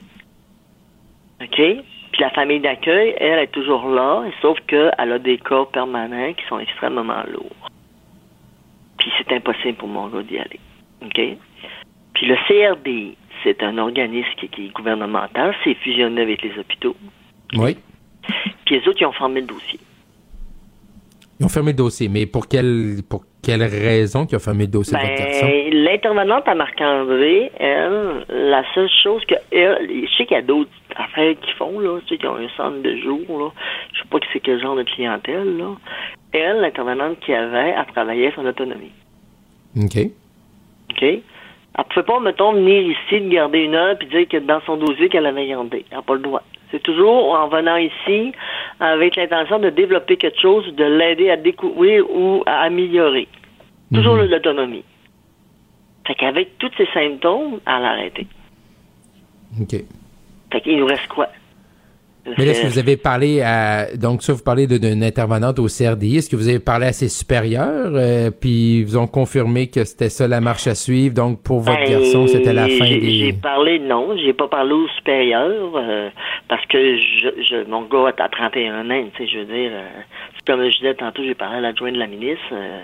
OK? 1.41 1.57
Puis 1.57 2.21
la 2.21 2.29
famille 2.29 2.61
d'accueil, 2.61 3.13
elle 3.17 3.39
est 3.39 3.51
toujours 3.51 3.89
là, 3.89 4.23
sauf 4.41 4.57
qu'elle 4.67 4.93
a 4.97 5.19
des 5.19 5.37
cas 5.37 5.65
permanents 5.65 6.31
qui 6.31 6.45
sont 6.47 6.59
extrêmement 6.59 7.23
lourds. 7.29 7.69
Puis 8.99 9.11
c'est 9.17 9.35
impossible 9.35 9.73
pour 9.73 9.89
mon 9.89 10.07
gars 10.07 10.23
d'y 10.23 10.37
aller. 10.37 10.61
OK? 11.03 11.21
Puis 12.15 12.25
le 12.25 12.35
CRDI, 12.47 13.15
c'est 13.43 13.61
un 13.61 13.77
organisme 13.77 14.27
qui, 14.37 14.49
qui 14.49 14.65
est 14.65 14.73
gouvernemental, 14.73 15.53
c'est 15.63 15.75
fusionné 15.75 16.21
avec 16.21 16.41
les 16.41 16.57
hôpitaux. 16.57 16.95
Oui. 17.55 17.77
Puis 18.65 18.79
les 18.79 18.87
autres, 18.87 19.01
ils 19.01 19.05
ont 19.05 19.11
formé 19.11 19.41
le 19.41 19.47
dossier. 19.47 19.79
Ils 21.39 21.45
ont 21.45 21.49
fermé 21.49 21.71
le 21.71 21.77
dossier, 21.77 22.07
mais 22.07 22.25
pour 22.25 22.47
quelle, 22.47 23.01
pour 23.09 23.25
quelle 23.43 23.63
raison 23.63 24.25
qu'ils 24.25 24.37
ont 24.37 24.39
fermé 24.39 24.65
le 24.65 24.71
dossier? 24.71 24.97
Ben, 24.97 25.83
l'intervenante 25.83 26.47
à 26.47 26.55
Marc-André, 26.55 27.51
elle, 27.59 28.25
la 28.29 28.63
seule 28.73 28.89
chose 29.03 29.21
que 29.25 29.35
elle, 29.51 29.85
je 29.89 30.15
sais 30.15 30.25
qu'il 30.25 30.37
y 30.37 30.39
a 30.39 30.41
d'autres 30.41 30.71
affaires 30.95 31.35
qu'ils 31.41 31.53
font, 31.55 31.77
là, 31.79 31.99
tu 32.05 32.07
sais, 32.07 32.17
qu'ils 32.17 32.29
ont 32.29 32.37
un 32.37 32.47
centre 32.55 32.81
de 32.81 32.95
jour, 32.97 33.19
là. 33.27 33.49
Je 33.93 33.99
sais 33.99 34.07
pas 34.09 34.19
que 34.19 34.25
c'est 34.31 34.39
quel 34.39 34.61
genre 34.61 34.77
de 34.77 34.83
clientèle, 34.83 35.57
là. 35.57 35.75
Elle, 36.31 36.61
l'intervenante 36.61 37.19
qu'il 37.19 37.33
y 37.33 37.37
avait, 37.37 37.75
elle 37.77 37.93
travaillait 37.93 38.31
son 38.33 38.45
autonomie. 38.45 38.93
OK. 39.77 39.97
OK? 40.91 41.03
Elle 41.77 41.84
pouvait 41.85 42.06
pas, 42.06 42.19
mettons, 42.19 42.53
venir 42.53 42.81
ici 42.81 43.22
de 43.22 43.30
garder 43.30 43.60
une 43.60 43.76
heure 43.76 43.97
puis 43.97 44.07
dire 44.07 44.27
que 44.27 44.38
dans 44.38 44.61
son 44.61 44.77
dossier 44.77 45.10
qu'elle 45.10 45.26
avait 45.26 45.47
gardé. 45.47 45.85
Elle 45.91 45.97
n'a 45.97 46.03
pas 46.03 46.14
le 46.14 46.22
droit. 46.22 46.43
C'est 46.72 46.81
toujours 46.81 47.34
en 47.34 47.47
venant 47.47 47.77
ici 47.77 48.31
avec 48.80 49.15
l'intention 49.15 49.60
de 49.60 49.69
développer 49.69 50.18
quelque 50.18 50.39
chose, 50.39 50.73
de 50.76 50.84
l'aider 50.84 51.30
à 51.30 51.38
découvrir 51.38 52.10
ou 52.10 52.43
à 52.45 52.61
améliorer. 52.61 53.27
Toujours 53.93 54.15
l'autonomie. 54.15 54.84
Fait 56.07 56.15
qu'avec 56.15 56.57
tous 56.57 56.72
ces 56.77 56.88
symptômes, 56.93 57.60
elle 57.65 57.85
a 57.85 57.91
arrêté. 57.91 58.27
OK. 59.61 59.76
Fait 60.52 60.61
qu'il 60.61 60.77
nous 60.77 60.85
reste 60.85 61.07
quoi? 61.07 61.27
Mais 62.38 62.45
là, 62.45 62.52
est-ce 62.52 62.64
que 62.64 62.68
vous 62.68 62.80
avez 62.80 62.97
parlé 62.97 63.41
à. 63.41 63.95
Donc, 63.95 64.23
ça, 64.23 64.34
vous 64.34 64.43
parlez 64.43 64.65
d'une 64.68 65.03
intervenante 65.03 65.60
au 65.60 65.68
CRDI. 65.68 66.18
Est-ce 66.18 66.30
que 66.30 66.35
vous 66.35 66.49
avez 66.49 66.60
parlé 66.60 66.88
à 66.88 66.91
ses 66.93 67.07
supérieurs? 67.10 67.91
euh, 67.93 68.31
puis, 68.31 68.80
ils 68.80 68.85
vous 68.85 68.97
ont 68.97 69.07
confirmé 69.07 69.68
que 69.68 69.84
c'était 69.84 70.10
ça 70.10 70.27
la 70.27 70.41
marche 70.41 70.68
à 70.68 70.76
suivre? 70.76 71.14
Donc, 71.14 71.43
pour 71.43 71.60
votre 71.60 71.77
Ben, 71.80 71.91
garçon, 71.91 72.26
c'était 72.27 72.53
la 72.53 72.68
fin 72.68 72.85
j'ai- 72.85 72.99
J'ai 73.02 73.31
des. 73.31 73.38
parlé, 73.39 73.80
non, 73.80 74.15
j'ai 74.18 74.34
pas 74.34 74.47
parlé 74.47 74.73
au 74.73 74.88
supérieur 74.97 75.72
euh, 75.76 76.10
parce 76.47 76.65
que 76.65 76.97
je, 76.97 77.27
je, 77.47 77.69
mon 77.69 77.84
gars 77.84 78.11
a 78.18 78.30
31 78.30 78.89
ans, 78.89 79.03
tu 79.15 79.23
sais, 79.26 79.31
je 79.31 79.39
veux 79.39 79.45
dire, 79.45 79.72
euh, 79.73 79.88
c'est 80.35 80.45
comme 80.52 80.64
je 80.69 80.77
disais 80.77 80.95
tantôt, 80.95 81.23
j'ai 81.23 81.35
parlé 81.35 81.57
à 81.57 81.61
l'adjoint 81.61 81.91
de 81.91 81.97
la 81.99 82.07
ministre, 82.07 82.43
euh, 82.53 82.80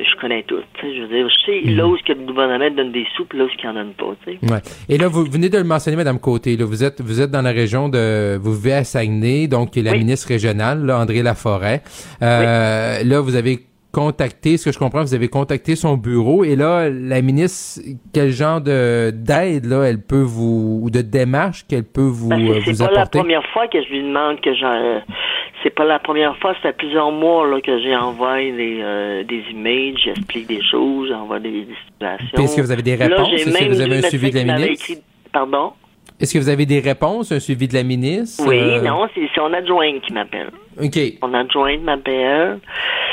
je 0.00 0.20
connais 0.20 0.42
tout, 0.44 0.60
tu 0.74 0.80
sais, 0.80 0.96
je 0.96 1.02
veux 1.02 1.08
dire, 1.08 1.28
je 1.28 1.46
sais 1.46 1.60
là 1.72 1.86
où 1.86 1.96
que 1.96 2.12
le 2.12 2.24
gouvernement 2.26 2.70
donne 2.70 2.92
des 2.92 3.04
sous, 3.16 3.24
puis 3.24 3.38
là 3.38 3.44
où 3.44 3.48
est-ce 3.48 3.56
qu'il 3.56 3.68
en 3.68 3.74
donne 3.74 3.92
pas, 3.94 4.14
tu 4.24 4.32
sais. 4.32 4.52
Ouais. 4.52 4.60
Et 4.88 4.98
là, 4.98 5.08
vous 5.08 5.24
venez 5.24 5.48
de 5.48 5.58
le 5.58 5.64
mentionner, 5.64 5.96
Madame 5.96 6.18
Côté. 6.20 6.56
Là, 6.56 6.64
vous 6.64 6.84
êtes, 6.84 7.00
vous 7.00 7.20
êtes 7.20 7.30
dans 7.30 7.42
la 7.42 7.50
région 7.50 7.88
de, 7.88 8.36
vous 8.36 8.54
vivez 8.54 8.74
à 8.74 8.84
Saguenay, 8.84 9.48
donc 9.48 9.74
la 9.76 9.92
ministre 9.94 10.28
régionale, 10.28 10.84
là, 10.84 10.98
André 10.98 11.22
Laforêt. 11.22 11.82
Euh, 12.22 13.02
Là, 13.04 13.20
vous 13.20 13.36
avez 13.36 13.67
contacté, 13.92 14.56
ce 14.56 14.66
que 14.66 14.72
je 14.72 14.78
comprends, 14.78 15.02
vous 15.02 15.14
avez 15.14 15.28
contacté 15.28 15.76
son 15.76 15.96
bureau. 15.96 16.44
Et 16.44 16.56
là, 16.56 16.88
la 16.90 17.22
ministre, 17.22 17.80
quel 18.12 18.30
genre 18.30 18.60
de 18.60 19.10
d'aide 19.10 19.64
là, 19.66 19.84
elle 19.84 20.00
peut 20.02 20.20
vous, 20.22 20.80
ou 20.82 20.90
de 20.90 21.00
démarche 21.00 21.66
qu'elle 21.66 21.84
peut 21.84 22.02
vous, 22.02 22.28
Parce 22.28 22.40
euh, 22.42 22.46
que 22.60 22.70
vous 22.70 22.74
c'est 22.76 22.84
pas 22.84 22.90
la 22.92 23.00
apporter? 23.00 23.18
première 23.20 23.46
fois 23.52 23.66
que 23.68 23.82
je 23.82 23.88
lui 23.88 24.02
demande 24.02 24.40
que 24.40 24.54
j'en. 24.54 24.72
euh, 24.72 24.98
c'est 25.62 25.70
pas 25.74 25.84
la 25.84 25.98
première 25.98 26.36
fois, 26.38 26.54
ça 26.54 26.60
fait 26.60 26.76
plusieurs 26.76 27.10
mois 27.10 27.46
là, 27.48 27.60
que 27.60 27.80
j'ai 27.80 27.96
envoyé 27.96 28.52
des, 28.52 28.78
euh, 28.80 29.24
des 29.24 29.42
emails, 29.50 29.96
j'explique 30.04 30.46
des 30.46 30.62
choses, 30.62 31.08
j'envoie 31.08 31.40
des, 31.40 31.50
des 31.50 31.74
situations. 31.88 32.38
Est-ce 32.44 32.56
que 32.56 32.60
vous 32.62 32.70
avez 32.70 32.82
des 32.82 32.94
réponses? 32.94 33.28
Est-ce 33.32 33.44
que 33.46 33.58
même 33.64 33.72
vous 33.72 33.80
avez 33.80 33.96
un 33.98 34.02
suivi 34.02 34.30
de 34.30 34.36
la 34.38 34.44
ministre? 34.44 34.90
écrit- 34.90 35.02
Pardon? 35.32 35.72
Est-ce 36.20 36.34
que 36.34 36.38
vous 36.38 36.48
avez 36.48 36.66
des 36.66 36.80
réponses, 36.80 37.30
un 37.30 37.38
suivi 37.38 37.68
de 37.68 37.74
la 37.74 37.84
ministre? 37.84 38.44
Oui, 38.48 38.58
Euh, 38.58 38.80
non, 38.82 39.06
c'est 39.14 39.28
son 39.36 39.52
adjointe 39.52 40.00
qui 40.02 40.12
m'appelle. 40.12 40.50
OK. 40.82 40.98
Son 41.20 41.32
adjointe 41.34 41.82
m'appelle. 41.82 42.58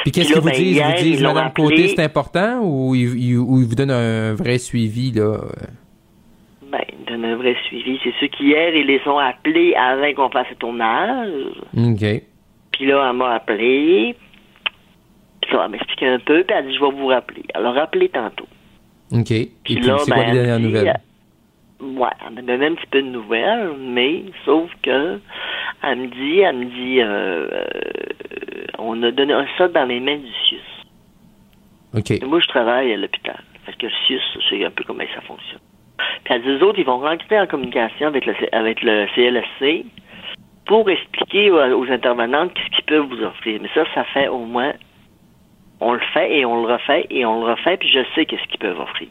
Puis 0.04 0.12
qu'est-ce 0.12 0.26
Puis 0.28 0.34
qu'ils 0.34 0.42
vous 0.42 0.48
ben, 0.50 0.56
disent? 0.56 0.78
Ils 0.78 0.84
vous 0.84 1.04
disent, 1.04 1.20
ils 1.22 1.24
Madame. 1.28 1.54
Côté, 1.54 1.88
c'est 1.90 2.04
important 2.04 2.62
ou 2.64 2.96
ils, 2.96 3.16
ils- 3.32 3.38
ou 3.38 3.60
ils 3.62 3.68
vous 3.68 3.76
donnent 3.76 3.92
un 3.92 4.34
vrai 4.34 4.58
suivi, 4.58 5.12
là? 5.12 5.38
Ben, 6.72 6.82
il 7.00 7.06
donne 7.06 7.26
un 7.26 7.36
vrai 7.36 7.56
suivi. 7.68 8.00
C'est 8.04 8.14
ceux 8.20 8.28
qui, 8.28 8.46
hier, 8.48 8.74
ils 8.76 8.88
les 8.88 9.02
ont 9.08 9.20
appelés 9.20 9.76
avant 9.76 10.12
qu'on 10.14 10.30
fasse 10.32 10.48
le 10.50 10.56
tournage. 10.56 11.30
OK. 11.78 12.24
Puis 12.72 12.86
là, 12.88 13.08
elle 13.10 13.18
m'a 13.18 13.36
appelé. 13.36 14.16
Puis 15.42 15.52
ça 15.52 15.58
va 15.58 15.68
m'expliquer 15.68 16.08
un 16.08 16.20
peu. 16.20 16.44
Puis 16.44 16.56
elle 16.58 16.66
a 16.66 16.68
dit, 16.68 16.76
je 16.76 16.82
vais 16.84 16.92
vous 16.92 17.08
rappeler. 17.08 17.44
Elle 17.54 17.66
a 17.68 17.72
rappelé 17.72 18.10
tantôt. 18.10 18.48
OK. 19.12 19.30
Et 19.32 19.52
Puis 19.64 19.76
puis, 19.76 19.86
là, 19.86 19.98
c'est 20.00 20.12
quoi 20.12 20.24
ben, 20.24 20.28
les 20.28 20.34
dernières 20.34 20.56
elle 20.56 20.62
dit, 20.62 20.68
nouvelles? 20.68 21.00
Ouais, 21.86 22.10
elle 22.26 22.34
me 22.34 22.42
donne 22.42 22.64
un 22.64 22.76
petit 22.76 22.88
peu 22.88 23.02
de 23.02 23.08
nouvelles, 23.08 23.74
mais 23.80 24.24
sauf 24.44 24.70
que 24.82 25.20
elle 25.84 25.98
me 26.00 26.08
dit, 26.08 26.40
elle 26.40 26.58
me 26.58 26.66
dit, 26.66 27.02
euh, 27.02 27.48
euh, 27.52 28.66
on 28.80 29.02
a 29.04 29.12
donné 29.12 29.34
ça 29.58 29.68
dans 29.68 29.86
les 29.86 30.00
mains 30.00 30.18
du 30.18 30.32
CIUS. 30.48 30.60
OK. 31.96 32.12
Et 32.12 32.26
moi, 32.26 32.40
je 32.40 32.48
travaille 32.48 32.92
à 32.92 32.98
l'hôpital. 32.98 33.40
Parce 33.66 33.78
que 33.78 33.86
le 33.86 33.92
CIUS, 34.08 34.22
je 34.36 34.50
sais 34.50 34.66
un 34.66 34.72
peu 34.72 34.84
comment 34.84 35.04
ça 35.14 35.22
fonctionne. 35.22 35.60
Puis 36.24 36.34
elle 36.34 36.42
dit, 36.42 36.50
eux 36.50 36.64
autres, 36.64 36.80
ils 36.80 36.86
vont 36.86 37.00
rentrer 37.00 37.40
en 37.40 37.48
communication 37.48 38.08
avec 38.08 38.26
le, 38.26 38.34
avec 38.52 38.82
le 38.82 39.06
CLSC 39.16 39.86
pour 40.66 40.90
expliquer 40.90 41.52
aux, 41.52 41.92
intervenantes 41.92 42.52
ce 42.56 42.76
qu'ils 42.76 42.86
peuvent 42.86 43.08
vous 43.08 43.24
offrir. 43.24 43.60
Mais 43.62 43.70
ça, 43.74 43.84
ça 43.94 44.04
fait 44.06 44.28
au 44.28 44.40
moins, 44.40 44.74
on 45.80 45.94
le 45.94 46.02
fait 46.14 46.38
et 46.38 46.46
on 46.46 46.66
le 46.66 46.74
refait 46.74 47.06
et 47.10 47.26
on 47.26 47.46
le 47.46 47.52
refait, 47.52 47.78
puis 47.78 47.90
je 47.90 48.00
sais 48.16 48.26
qu'est-ce 48.26 48.48
qu'ils 48.48 48.60
peuvent 48.60 48.80
offrir. 48.80 49.08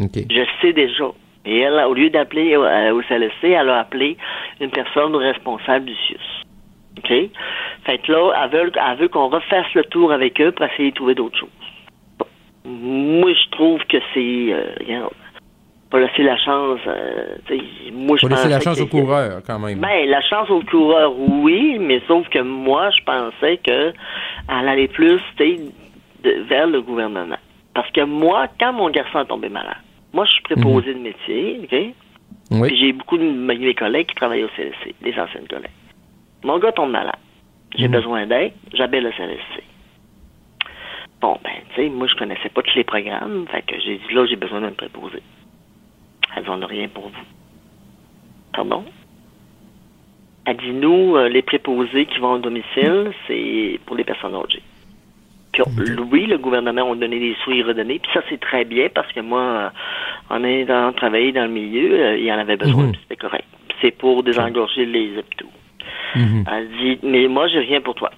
OK. 0.00 0.18
Je 0.30 0.44
sais 0.60 0.72
déjà. 0.72 1.10
Et 1.44 1.58
elle, 1.60 1.74
au 1.86 1.94
lieu 1.94 2.08
d'appeler 2.10 2.56
au, 2.56 2.64
euh, 2.64 2.92
au 2.92 3.02
CLSC, 3.02 3.44
elle 3.44 3.68
a 3.70 3.80
appelé 3.80 4.16
une 4.60 4.70
personne 4.70 5.14
responsable 5.16 5.86
du 5.86 5.94
CIUS. 6.06 6.18
OK? 6.98 7.12
Fait 7.84 7.98
que 7.98 8.12
là, 8.12 8.32
elle 8.44 8.50
veut, 8.50 8.72
elle 8.74 8.98
veut 8.98 9.08
qu'on 9.08 9.28
refasse 9.28 9.72
le 9.74 9.82
tour 9.84 10.12
avec 10.12 10.40
eux 10.40 10.52
pour 10.52 10.66
essayer 10.66 10.90
de 10.90 10.94
trouver 10.94 11.14
d'autres 11.16 11.38
choses. 11.38 11.48
Bon. 12.18 12.26
Moi, 12.64 13.32
je 13.32 13.50
trouve 13.50 13.80
que 13.86 13.96
c'est... 14.14 14.52
Euh, 14.52 14.74
regarde, 14.80 15.10
pas 15.90 15.98
laisser 16.00 16.22
la 16.22 16.36
chance... 16.38 16.78
Euh, 16.86 17.36
moi, 17.92 18.16
je 18.20 18.26
laisser 18.28 18.48
la 18.48 18.60
chance 18.60 18.78
que- 18.78 18.84
au 18.84 18.86
coureur, 18.86 19.42
quand 19.46 19.58
même. 19.58 19.80
ben, 19.80 20.08
la 20.08 20.20
chance 20.22 20.48
au 20.48 20.60
coureur, 20.62 21.12
oui, 21.18 21.76
mais 21.80 22.00
sauf 22.06 22.28
que 22.28 22.38
moi, 22.38 22.88
je 22.90 23.02
pensais 23.04 23.56
que 23.66 23.92
elle 24.48 24.68
allait 24.68 24.88
plus 24.88 25.20
de- 25.40 26.42
vers 26.48 26.68
le 26.68 26.80
gouvernement. 26.82 27.36
Parce 27.74 27.90
que 27.90 28.02
moi, 28.02 28.46
quand 28.60 28.72
mon 28.74 28.90
garçon 28.90 29.20
est 29.20 29.26
tombé 29.26 29.48
malade, 29.48 29.76
moi, 30.12 30.24
je 30.26 30.32
suis 30.32 30.42
préposé 30.42 30.94
de 30.94 30.98
métier, 30.98 31.60
OK? 31.62 31.94
Oui. 32.50 32.68
Puis 32.68 32.76
j'ai 32.78 32.92
beaucoup 32.92 33.16
de 33.18 33.24
mes 33.24 33.74
collègues 33.74 34.06
qui 34.08 34.14
travaillent 34.14 34.44
au 34.44 34.48
CLSC, 34.56 34.94
des 35.02 35.18
anciennes 35.18 35.48
collègues. 35.48 35.70
Mon 36.44 36.58
gars 36.58 36.72
tombe 36.72 36.90
malade. 36.90 37.16
J'ai 37.76 37.88
Mhm. 37.88 37.94
besoin 37.94 38.26
d'aide, 38.26 38.52
j'appelle 38.74 39.04
le 39.04 39.12
CLSC. 39.12 39.62
Bon, 41.20 41.38
ben, 41.42 41.52
tu 41.70 41.76
sais, 41.76 41.88
moi, 41.88 42.06
je 42.08 42.14
connaissais 42.16 42.48
pas 42.48 42.62
tous 42.62 42.74
les 42.74 42.84
programmes, 42.84 43.46
fait 43.48 43.62
que 43.62 43.78
j'ai 43.80 43.96
dit, 43.96 44.12
là, 44.14 44.26
j'ai 44.26 44.36
besoin 44.36 44.60
d'un 44.60 44.72
préposé. 44.72 45.22
Elles 46.36 46.50
ont 46.50 46.66
rien 46.66 46.88
pour 46.88 47.04
vous. 47.08 47.24
Pardon? 48.52 48.84
Elle 50.44 50.56
dit, 50.56 50.72
nous, 50.72 51.16
euh, 51.16 51.28
les 51.28 51.42
préposés 51.42 52.06
qui 52.06 52.18
vont 52.18 52.32
au 52.34 52.38
domicile, 52.38 53.12
c'est 53.26 53.78
pour 53.86 53.96
les 53.96 54.04
personnes 54.04 54.34
âgées. 54.34 54.62
Puis, 55.52 55.62
oui, 56.10 56.26
le 56.26 56.38
gouvernement 56.38 56.90
a 56.90 56.94
donné 56.96 57.18
des 57.18 57.36
sous 57.44 57.52
et 57.52 57.62
redonné. 57.62 57.98
Puis 57.98 58.10
ça, 58.14 58.20
c'est 58.30 58.40
très 58.40 58.64
bien 58.64 58.88
parce 58.94 59.12
que 59.12 59.20
moi, 59.20 59.40
euh, 59.42 59.68
en 60.30 60.42
ayant 60.44 60.92
travaillé 60.94 61.32
dans 61.32 61.42
le 61.44 61.50
milieu, 61.50 61.92
euh, 62.00 62.16
il 62.16 62.24
y 62.24 62.32
en 62.32 62.38
avait 62.38 62.56
besoin, 62.56 62.84
Mhm. 62.86 62.94
c'était 63.02 63.16
correct. 63.16 63.44
C'est 63.82 63.90
pour 63.90 64.22
désengorger 64.22 64.86
les 64.86 65.18
hôpitaux. 65.18 65.50
Mhm. 66.14 66.44
Elle 66.50 66.68
dit, 66.78 66.98
mais 67.02 67.28
moi, 67.28 67.48
j'ai 67.48 67.58
rien 67.60 67.80
pour 67.82 67.94
toi. 67.94 68.10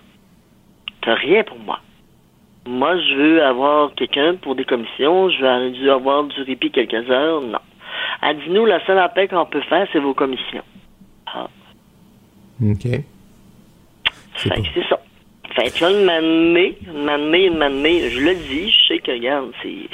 T'as 1.01 1.15
rien 1.15 1.43
pour 1.43 1.59
moi. 1.59 1.81
Moi, 2.67 2.97
je 2.99 3.15
veux 3.15 3.43
avoir 3.45 3.93
quelqu'un 3.95 4.37
pour 4.37 4.55
des 4.55 4.65
commissions. 4.65 5.29
Je 5.29 5.41
veux 5.43 5.91
avoir 5.93 6.25
du 6.25 6.41
répit 6.43 6.71
quelques 6.71 7.11
heures. 7.11 7.41
Non. 7.43 7.59
Elle 8.23 8.39
dit, 8.39 8.51
nous, 8.51 8.65
la 8.65 8.85
seule 8.87 8.99
appel 8.99 9.29
qu'on 9.29 9.45
peut 9.45 9.61
faire, 9.63 9.87
c'est 9.93 9.99
vos 9.99 10.15
commissions. 10.15 10.63
Ah. 11.27 11.49
OK. 12.63 12.87
C'est 14.37 14.89
ça. 14.89 15.01
Fait 15.55 15.71
que 15.71 15.85
là, 15.85 16.21
manée, 16.21 16.77
une 17.47 17.57
manée, 17.59 18.11
je 18.11 18.21
le 18.21 18.35
dis, 18.35 18.71
je 18.71 18.87
sais 18.89 18.99
que, 18.99 19.13
regarde, 19.13 19.53
c'est 19.63 19.89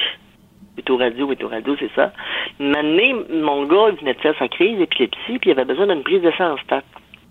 Auto 0.79 0.97
Radio, 0.97 1.31
Auto 1.31 1.49
Radio, 1.49 1.77
c'est 1.79 1.91
ça. 1.95 2.13
Manée, 2.59 3.15
mon 3.31 3.67
gars, 3.67 3.91
il 3.93 3.99
venait 4.01 4.15
de 4.15 4.21
faire 4.21 4.35
sa 4.39 4.49
crise 4.49 4.79
d'épilepsie, 4.79 5.39
puis 5.39 5.51
il 5.51 5.53
avait 5.53 5.67
besoin 5.67 5.87
d'une 5.87 6.03
prise 6.03 6.23
de 6.23 6.31
sang 6.33 6.55
en 6.55 6.57
stat. 6.59 6.83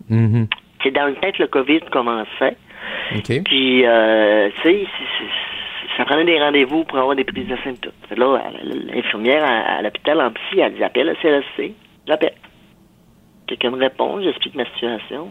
Mhm. 0.10 0.47
C'est 0.84 0.91
dans 0.91 1.07
le 1.07 1.15
temps 1.15 1.31
que 1.31 1.41
le 1.41 1.47
COVID 1.47 1.81
commençait. 1.91 2.56
Puis, 3.45 3.85
euh, 3.85 4.49
tu 4.61 4.61
sais, 4.61 4.88
ça 5.97 6.06
prenait 6.06 6.26
des 6.26 6.39
rendez-vous 6.39 6.84
pour 6.84 6.99
avoir 6.99 7.15
des 7.15 7.23
prises 7.23 7.47
de 7.47 7.56
sang 7.57 7.72
et 7.72 7.77
tout. 7.77 7.89
Fait 8.07 8.15
que 8.15 8.19
là, 8.19 8.41
l'infirmière 8.93 9.43
à, 9.43 9.77
à 9.77 9.81
l'hôpital 9.81 10.22
en 10.22 10.31
psy, 10.31 10.60
elle 10.60 10.76
dit 10.76 10.84
appelle 10.84 11.07
le 11.07 11.15
CLSC. 11.15 11.73
J'appelle. 12.07 12.34
Quelqu'un 13.47 13.72
me 13.72 13.77
répond, 13.77 14.22
j'explique 14.22 14.53
ma 14.53 14.65
situation. 14.65 15.30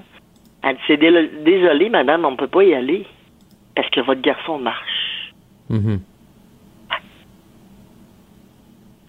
Elle 0.63 0.77
dit 0.77 0.83
c'est 0.87 0.97
dé- 0.97 1.29
désolé, 1.45 1.89
madame, 1.89 2.25
on 2.25 2.33
ne 2.33 2.37
peut 2.37 2.49
pas 2.49 2.65
y 2.65 2.75
aller 2.75 3.07
parce 3.75 3.89
que 3.91 4.01
votre 4.01 4.21
garçon 4.21 4.59
marche? 4.59 5.33
Mhm. 5.69 6.01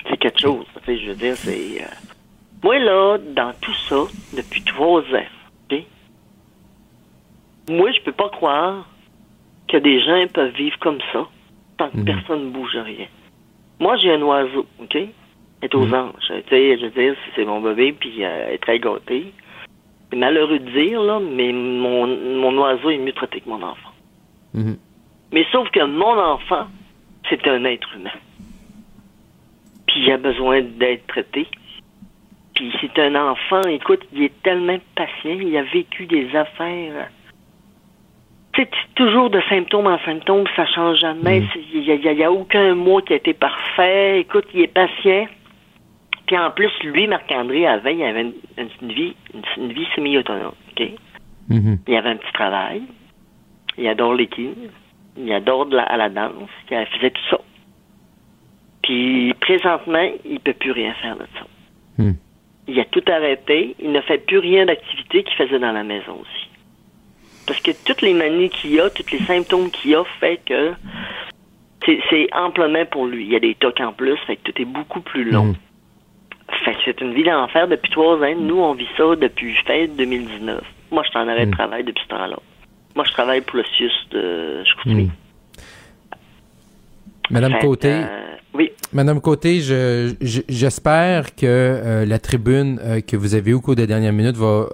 C'est 0.09 0.17
quelque 0.17 0.39
chose. 0.41 0.65
Tu 0.73 0.85
sais, 0.85 0.97
je 0.99 1.09
veux 1.09 1.15
dire, 1.15 1.37
c'est. 1.43 1.83
euh, 1.83 1.87
Moi, 2.63 2.79
là, 2.79 3.17
dans 3.17 3.53
tout 3.61 3.75
ça, 3.87 4.07
depuis 4.33 4.61
trois 4.63 5.01
ans, 5.01 5.25
OK? 5.71 5.83
Moi, 7.69 7.91
je 7.91 8.01
peux 8.01 8.11
pas 8.11 8.29
croire 8.29 8.87
que 9.67 9.77
des 9.77 10.01
gens 10.01 10.27
peuvent 10.33 10.53
vivre 10.55 10.77
comme 10.79 10.99
ça 11.13 11.27
tant 11.77 11.89
que 11.89 11.97
Mhm. 11.97 12.05
personne 12.05 12.45
ne 12.45 12.49
bouge 12.51 12.75
rien. 12.75 13.07
Moi, 13.79 13.95
j'ai 13.97 14.11
un 14.13 14.21
oiseau, 14.21 14.65
OK? 14.79 14.95
Elle 14.95 15.09
est 15.61 15.75
aux 15.75 15.93
anges. 15.93 16.13
Tu 16.27 16.49
sais, 16.49 16.77
je 16.77 16.85
veux 16.85 16.91
dire, 16.91 17.15
c'est 17.35 17.45
mon 17.45 17.61
bébé, 17.61 17.93
puis 17.93 18.23
euh, 18.23 18.45
elle 18.47 18.53
est 18.55 18.57
très 18.59 18.79
gâtée. 18.79 19.33
C'est 20.09 20.17
malheureux 20.17 20.59
de 20.59 20.71
dire, 20.71 21.01
là, 21.01 21.19
mais 21.19 21.51
mon, 21.51 22.07
mon 22.07 22.57
oiseau 22.61 22.89
est 22.89 22.97
mieux 22.97 23.13
traité 23.13 23.41
que 23.41 23.49
mon 23.49 23.61
enfant. 23.61 23.91
Mhm. 24.53 24.77
Mais 25.31 25.45
sauf 25.51 25.69
que 25.69 25.83
mon 25.83 26.17
enfant, 26.17 26.65
c'est 27.29 27.45
un 27.47 27.63
être 27.65 27.93
humain. 27.95 28.09
Puis 29.87 30.01
il 30.05 30.11
a 30.11 30.17
besoin 30.17 30.61
d'être 30.61 31.05
traité. 31.07 31.47
Puis 32.55 32.73
c'est 32.81 32.99
un 32.99 33.15
enfant, 33.15 33.61
écoute, 33.69 34.01
il 34.13 34.23
est 34.23 34.41
tellement 34.43 34.77
patient, 34.95 35.37
il 35.39 35.55
a 35.55 35.63
vécu 35.63 36.05
des 36.07 36.35
affaires. 36.35 37.09
Tu 38.53 38.63
sais, 38.63 38.69
c'est 38.73 38.95
toujours 38.95 39.29
de 39.29 39.39
symptômes 39.47 39.87
en 39.87 39.99
symptômes, 39.99 40.45
ça 40.55 40.65
change 40.65 40.97
jamais. 40.99 41.43
C'est- 41.53 41.59
Il 41.73 41.83
n'y 42.15 42.23
a, 42.23 42.31
aucun 42.31 42.73
mois 42.75 43.01
qui 43.01 43.13
a 43.13 43.17
été 43.17 43.33
parfait. 43.33 44.19
Écoute, 44.21 44.45
il 44.53 44.61
est 44.61 44.67
patient. 44.73 45.27
Puis 46.29 46.37
en 46.37 46.51
plus, 46.51 46.69
lui, 46.83 47.07
Marc-André, 47.07 47.65
avant, 47.65 47.89
il 47.89 48.03
avait 48.03 48.21
une, 48.21 48.93
vie, 48.93 49.15
une, 49.33 49.41
une 49.57 49.73
vie 49.73 49.87
semi-autonome. 49.95 50.53
Mhm. 51.47 51.79
Il 51.87 51.95
avait 51.95 52.09
un 52.09 52.17
petit 52.17 52.31
travail. 52.33 52.83
Il 53.79 53.87
adore 53.87 54.13
l'équipe. 54.13 54.55
Il 55.17 55.33
adore 55.33 55.65
de 55.65 55.77
la, 55.77 55.81
à 55.81 55.97
la 55.97 56.09
danse. 56.09 56.47
Il 56.69 56.85
faisait 56.85 57.09
tout 57.09 57.21
ça. 57.31 57.39
Puis 58.83 59.33
présentement, 59.41 60.07
il 60.23 60.39
peut 60.39 60.53
plus 60.53 60.69
rien 60.69 60.93
faire 61.01 61.15
de 61.15 61.25
ça. 61.33 61.47
Hmm. 61.97 62.13
Il 62.67 62.79
a 62.79 62.85
tout 62.85 63.03
arrêté. 63.07 63.75
Il 63.79 63.91
ne 63.91 64.01
fait 64.01 64.19
plus 64.19 64.37
rien 64.37 64.67
d'activité 64.67 65.23
qu'il 65.23 65.33
faisait 65.33 65.57
dans 65.57 65.71
la 65.71 65.83
maison 65.83 66.13
aussi. 66.21 66.47
Parce 67.47 67.59
que 67.59 67.71
toutes 67.87 68.03
les 68.03 68.13
manies 68.13 68.51
qu'il 68.51 68.79
a, 68.79 68.91
tous 68.91 69.11
les 69.11 69.25
symptômes 69.25 69.71
qu'il 69.71 69.95
a, 69.95 70.03
fait 70.19 70.39
que 70.45 70.73
c'est- 71.83 72.29
amplement 72.35 72.85
pour 72.85 73.07
lui. 73.07 73.25
Il 73.25 73.31
y 73.31 73.35
a 73.35 73.39
des 73.39 73.55
tocs 73.55 73.81
en 73.81 73.93
plus, 73.93 74.15
fait 74.27 74.35
que 74.35 74.51
tout 74.51 74.61
est 74.61 74.65
beaucoup 74.65 75.01
plus 75.01 75.23
long. 75.23 75.55
Fait 76.65 76.73
que 76.73 76.79
c'est 76.85 77.01
une 77.01 77.13
vie 77.13 77.23
d'enfer 77.23 77.67
depuis 77.67 77.91
trois 77.91 78.17
ans. 78.17 78.35
Nous, 78.37 78.57
on 78.59 78.73
vit 78.73 78.87
ça 78.97 79.15
depuis 79.15 79.55
fin 79.67 79.85
2019. 79.97 80.61
Moi, 80.91 81.03
je 81.03 81.09
suis 81.09 81.19
en 81.19 81.27
arrêt 81.27 81.45
de 81.45 81.51
travail 81.51 81.83
depuis 81.83 82.03
ce 82.03 82.09
temps-là. 82.09 82.37
Moi, 82.95 83.05
je 83.05 83.11
travaille 83.13 83.41
pour 83.41 83.57
le 83.57 83.63
CIUS 83.77 83.91
de 84.11 84.63
Chicoutimi. 84.65 85.03
Mhm. 85.03 85.11
Madame 87.31 87.51
Fait, 87.53 87.59
Côté, 87.59 87.91
euh, 87.93 88.35
oui. 88.55 88.71
Madame 88.91 89.21
Côté, 89.21 89.59
je- 89.61 90.15
je- 90.19 90.41
j'espère 90.49 91.35
que 91.35 91.45
euh, 91.45 92.05
la 92.05 92.17
tribune 92.17 92.79
euh, 92.83 93.01
que 93.01 93.15
vous 93.15 93.35
avez 93.35 93.51
eue 93.51 93.55
au 93.55 93.61
cours 93.61 93.75
des 93.75 93.85
dernières 93.85 94.13
minutes 94.13 94.35
va 94.37 94.65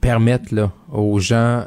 permettre 0.00 0.52
là, 0.54 0.72
aux 0.92 1.18
gens 1.20 1.64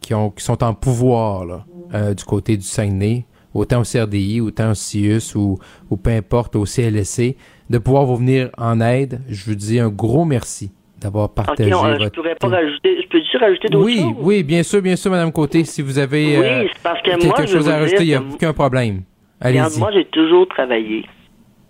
qui, 0.00 0.14
ont, 0.14 0.30
qui 0.30 0.42
sont 0.42 0.64
en 0.64 0.72
pouvoir 0.72 1.44
là, 1.44 2.14
du 2.14 2.24
côté 2.24 2.56
du 2.56 2.62
Saguenay, 2.64 3.26
autant 3.52 3.80
au 3.80 3.84
CRDI, 3.84 4.40
autant 4.40 4.70
au 4.70 4.74
CIUS 4.74 5.34
ou, 5.36 5.58
ou 5.90 5.96
peu 5.98 6.10
importe 6.10 6.56
au 6.56 6.64
CLSC, 6.64 7.36
de 7.70 7.78
pouvoir 7.78 8.04
vous 8.04 8.16
venir 8.16 8.50
en 8.58 8.80
aide. 8.80 9.20
Je 9.28 9.44
vous 9.44 9.54
dis 9.54 9.78
un 9.80 9.88
gros 9.88 10.24
merci 10.24 10.70
d'avoir 11.00 11.32
partagé 11.32 11.70
non, 11.70 11.84
euh, 11.84 11.94
je 11.94 12.04
votre... 12.04 12.14
pourrais 12.14 12.34
pas 12.34 12.48
rajouter. 12.48 13.02
Je 13.02 13.08
peux-tu 13.08 13.36
rajouter 13.36 13.68
d'autres 13.68 13.84
Oui, 13.84 14.00
choses? 14.00 14.14
oui, 14.20 14.42
bien 14.42 14.62
sûr, 14.62 14.80
bien 14.80 14.96
sûr, 14.96 15.10
Madame 15.10 15.32
Côté. 15.32 15.64
Si 15.64 15.82
vous 15.82 15.98
avez 15.98 16.38
Oui, 16.38 16.44
euh, 16.44 16.64
parce 16.82 17.00
que 17.02 17.10
quelque 17.10 17.26
moi, 17.26 17.36
je 17.46 17.52
chose 17.52 17.68
à 17.68 17.78
rajouter, 17.78 18.04
il 18.04 18.08
n'y 18.08 18.14
a 18.14 18.22
aucun 18.22 18.52
problème. 18.52 19.02
Allez-y. 19.40 19.78
moi, 19.78 19.90
j'ai 19.92 20.04
toujours 20.06 20.48
travaillé. 20.48 21.04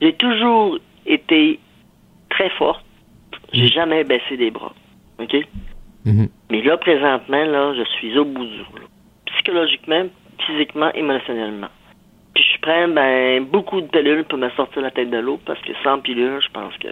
J'ai 0.01 0.13
toujours 0.15 0.79
été 1.07 1.59
très 2.31 2.51
forte. 2.51 2.85
J'ai 3.53 3.69
jamais 3.69 4.05
baissé 4.05 4.37
les 4.37 4.51
bras. 4.51 4.73
OK? 5.21 5.35
Mhm. 6.05 6.29
Mais 6.51 6.63
là, 6.63 6.77
présentement, 6.77 7.45
là, 7.45 7.75
je 7.77 7.85
suis 7.99 8.17
au 8.19 8.25
bout 8.25 8.45
du 8.45 8.63
rouleau. 8.71 8.87
Psychologiquement, 9.27 10.05
physiquement, 10.47 10.93
émotionnellement. 10.93 11.69
Prends 12.65 12.89
ben, 12.89 13.45
beaucoup 13.45 13.83
de 13.83 13.87
pilules 13.89 14.25
pour 14.25 14.39
me 14.39 14.49
sortir 14.53 14.81
la 14.81 14.91
tête 14.91 15.11
de 15.11 15.19
l'eau 15.19 15.39
parce 15.45 15.61
que 15.61 15.73
sans 15.83 16.01
pilules, 16.01 16.41
je 16.41 16.51
pense 16.51 16.75
que. 16.79 16.89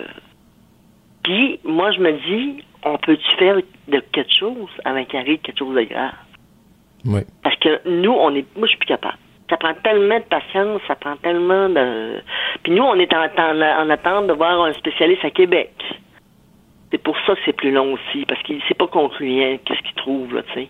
Puis, 1.24 1.58
moi, 1.64 1.90
je 1.92 2.00
me 2.00 2.12
dis, 2.12 2.62
on 2.84 2.98
peut-tu 2.98 3.36
faire 3.38 3.56
de 3.88 4.00
quelque 4.12 4.34
chose 4.38 4.68
avant 4.84 5.02
qu'il 5.06 5.18
arrive 5.18 5.38
quelque 5.38 5.58
chose 5.58 5.74
de 5.74 5.84
grave? 5.84 6.12
Oui. 7.06 7.22
Parce 7.42 7.56
que 7.56 7.88
nous, 7.88 8.12
on 8.12 8.34
est. 8.34 8.44
Moi, 8.54 8.66
je 8.66 8.72
suis 8.72 8.80
plus 8.80 8.88
capable. 8.88 9.16
Ça 9.48 9.56
prend 9.56 9.72
tellement 9.82 10.18
de 10.18 10.24
patience, 10.24 10.82
ça 10.86 10.94
prend 10.94 11.16
tellement 11.16 11.70
de. 11.70 12.20
Puis 12.62 12.72
nous, 12.72 12.82
on 12.82 12.96
est 12.96 13.10
en, 13.14 13.24
en, 13.24 13.62
en 13.62 13.88
attente 13.88 14.26
de 14.26 14.34
voir 14.34 14.60
un 14.64 14.74
spécialiste 14.74 15.24
à 15.24 15.30
Québec. 15.30 15.72
C'est 16.90 17.02
pour 17.02 17.16
ça 17.26 17.34
que 17.34 17.40
c'est 17.46 17.56
plus 17.56 17.72
long 17.72 17.94
aussi, 17.94 18.26
parce 18.26 18.42
qu'il 18.42 18.60
sait 18.64 18.74
pas 18.74 18.88
concluant 18.88 19.56
qu'est-ce 19.64 19.80
qu'il 19.80 19.94
trouve, 19.94 20.34
là, 20.34 20.42
tu 20.42 20.52
sais. 20.52 20.68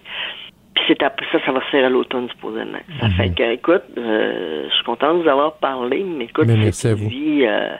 Puis 0.74 0.84
c'est 0.88 1.02
après 1.02 1.26
ça, 1.30 1.38
ça 1.44 1.52
va 1.52 1.60
se 1.60 1.66
faire 1.66 1.84
à 1.84 1.90
l'automne, 1.90 2.28
supposément. 2.30 2.78
Ça 3.00 3.06
Mhm. 3.08 3.12
fait 3.14 3.28
que, 3.34 3.52
écoute, 3.52 3.82
euh, 3.98 4.64
je 4.68 4.74
suis 4.74 4.84
content 4.84 5.14
de 5.14 5.22
vous 5.22 5.28
avoir 5.28 5.54
parlé, 5.58 6.02
mais 6.02 6.24
écoute, 6.24 6.46
c'est 6.72 6.94
vie, 6.94 7.44
euh, 7.46 7.74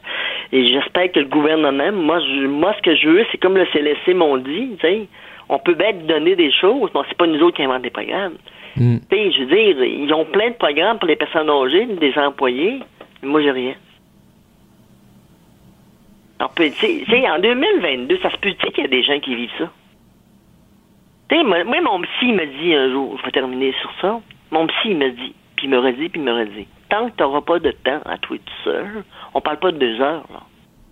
et 0.52 0.66
j'espère 0.66 1.10
que 1.10 1.20
le 1.20 1.26
gouvernement, 1.26 1.90
moi, 1.92 2.20
je, 2.20 2.46
moi, 2.46 2.74
ce 2.76 2.82
que 2.82 2.94
je 2.94 3.08
veux, 3.08 3.24
c'est 3.32 3.38
comme 3.38 3.56
le 3.56 3.64
CLSC 3.72 4.14
m'ont 4.14 4.36
dit, 4.36 4.76
tu 4.78 4.86
sais, 4.86 5.06
on 5.48 5.58
peut 5.58 5.74
bien 5.74 5.92
donner 6.06 6.36
des 6.36 6.52
choses, 6.52 6.90
mais 6.94 7.00
c'est 7.08 7.16
pas 7.16 7.26
nous 7.26 7.40
autres 7.40 7.56
qui 7.56 7.62
inventent 7.62 7.82
des 7.82 7.90
programmes. 7.90 8.34
Mm. 8.76 8.98
Tu 9.10 9.16
sais, 9.16 9.32
je 9.32 9.40
veux 9.40 9.46
dire, 9.46 9.84
ils 9.84 10.12
ont 10.12 10.24
plein 10.26 10.50
de 10.50 10.54
programmes 10.54 10.98
pour 10.98 11.08
les 11.08 11.16
personnes 11.16 11.48
âgées, 11.50 11.86
des 11.86 12.12
employés. 12.18 12.80
Mais 13.22 13.28
moi, 13.28 13.40
j'ai 13.42 13.50
rien. 13.50 13.74
Alors, 16.38 16.52
tu 16.54 16.68
sais, 16.70 17.04
tu 17.04 17.10
sais, 17.10 17.28
en 17.30 17.38
2022, 17.38 18.18
ça 18.22 18.30
se 18.30 18.36
peut 18.36 18.50
dire 18.50 18.72
qu'il 18.72 18.84
y 18.84 18.86
a 18.86 18.90
des 18.90 19.02
gens 19.02 19.18
qui 19.20 19.34
vivent 19.34 19.50
ça? 19.58 19.70
Sais, 21.32 21.42
moi, 21.44 21.64
mon 21.64 22.02
psy 22.02 22.26
il 22.28 22.34
me 22.34 22.44
dit 22.44 22.74
un 22.74 22.90
jour, 22.90 23.16
je 23.18 23.24
vais 23.24 23.30
terminer 23.30 23.72
sur 23.80 23.90
ça, 24.02 24.20
mon 24.50 24.66
psy 24.66 24.88
il 24.90 24.98
me 24.98 25.10
dit, 25.12 25.34
puis 25.56 25.66
il 25.66 25.70
me 25.70 25.78
redit, 25.78 26.10
puis 26.10 26.20
il 26.20 26.24
me 26.24 26.32
redit, 26.34 26.66
tant 26.90 27.08
que 27.08 27.16
tu 27.16 27.22
n'auras 27.22 27.40
pas 27.40 27.58
de 27.58 27.70
temps 27.70 28.02
à 28.04 28.18
toi 28.18 28.36
tout 28.36 28.62
seul, 28.64 29.02
on 29.32 29.40
parle 29.40 29.58
pas 29.58 29.72
de 29.72 29.78
deux 29.78 29.98
heures, 30.02 30.26
là. 30.30 30.40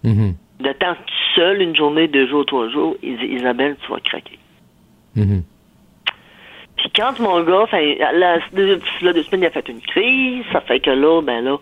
Mhm. 0.02 0.34
De 0.60 0.72
temps 0.72 0.94
tout 0.94 1.14
seul, 1.34 1.60
une 1.60 1.76
journée, 1.76 2.08
deux 2.08 2.26
jours, 2.26 2.46
trois 2.46 2.70
jours, 2.70 2.96
Is- 3.02 3.18
Isabelle, 3.36 3.76
tu 3.84 3.92
vas 3.92 4.00
craquer. 4.00 4.38
Mhm. 5.14 5.42
Puis 6.78 6.90
quand 6.96 7.20
mon 7.20 7.42
gars, 7.42 7.66
fait, 7.66 7.96
là, 8.14 8.38
deux, 8.54 8.80
là, 9.02 9.12
deux 9.12 9.22
semaines, 9.24 9.42
il 9.42 9.46
a 9.46 9.50
fait 9.50 9.68
une 9.68 9.82
crise, 9.82 10.44
ça 10.52 10.62
fait 10.62 10.80
que 10.80 10.90
là, 10.90 11.20
ben 11.20 11.44
là, 11.44 11.58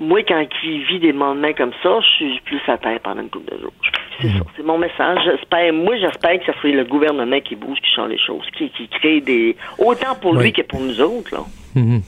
moi, 0.00 0.22
quand 0.22 0.42
il 0.64 0.84
vit 0.84 0.98
des 0.98 1.12
moments 1.12 1.52
comme 1.52 1.72
ça, 1.82 2.00
je 2.00 2.06
suis 2.14 2.40
plus 2.46 2.60
à 2.68 2.78
terre 2.78 3.00
pendant 3.00 3.20
une 3.20 3.28
couple 3.28 3.54
de 3.54 3.60
jours. 3.60 3.72
C'est 4.20 4.28
ça, 4.28 4.44
c'est 4.56 4.62
mon 4.64 4.78
message. 4.78 5.18
J'espère, 5.24 5.72
moi, 5.72 5.96
j'espère 5.96 6.38
que 6.40 6.52
ce 6.52 6.58
soit 6.60 6.70
le 6.70 6.84
gouvernement 6.84 7.40
qui 7.40 7.56
bouge, 7.56 7.78
qui 7.80 7.90
change 7.94 8.10
les 8.10 8.18
choses, 8.18 8.44
qui, 8.56 8.70
qui 8.70 8.88
crée 8.88 9.20
des, 9.20 9.56
autant 9.78 10.14
pour 10.20 10.32
Oui. 10.32 10.44
lui 10.44 10.52
que 10.52 10.62
pour 10.62 10.80
nous 10.80 11.00
autres, 11.00 11.34
là. 11.34 11.44
Mhm. 11.74 12.02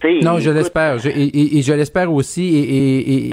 T'sais, 0.00 0.20
Non, 0.22 0.38
je 0.38 0.50
l'espère. 0.50 0.98
Je- 0.98 1.08
et, 1.08 1.12
et- 1.24 1.58
et 1.58 1.62
je 1.62 1.72
l'espère 1.72 2.12
aussi. 2.12 2.56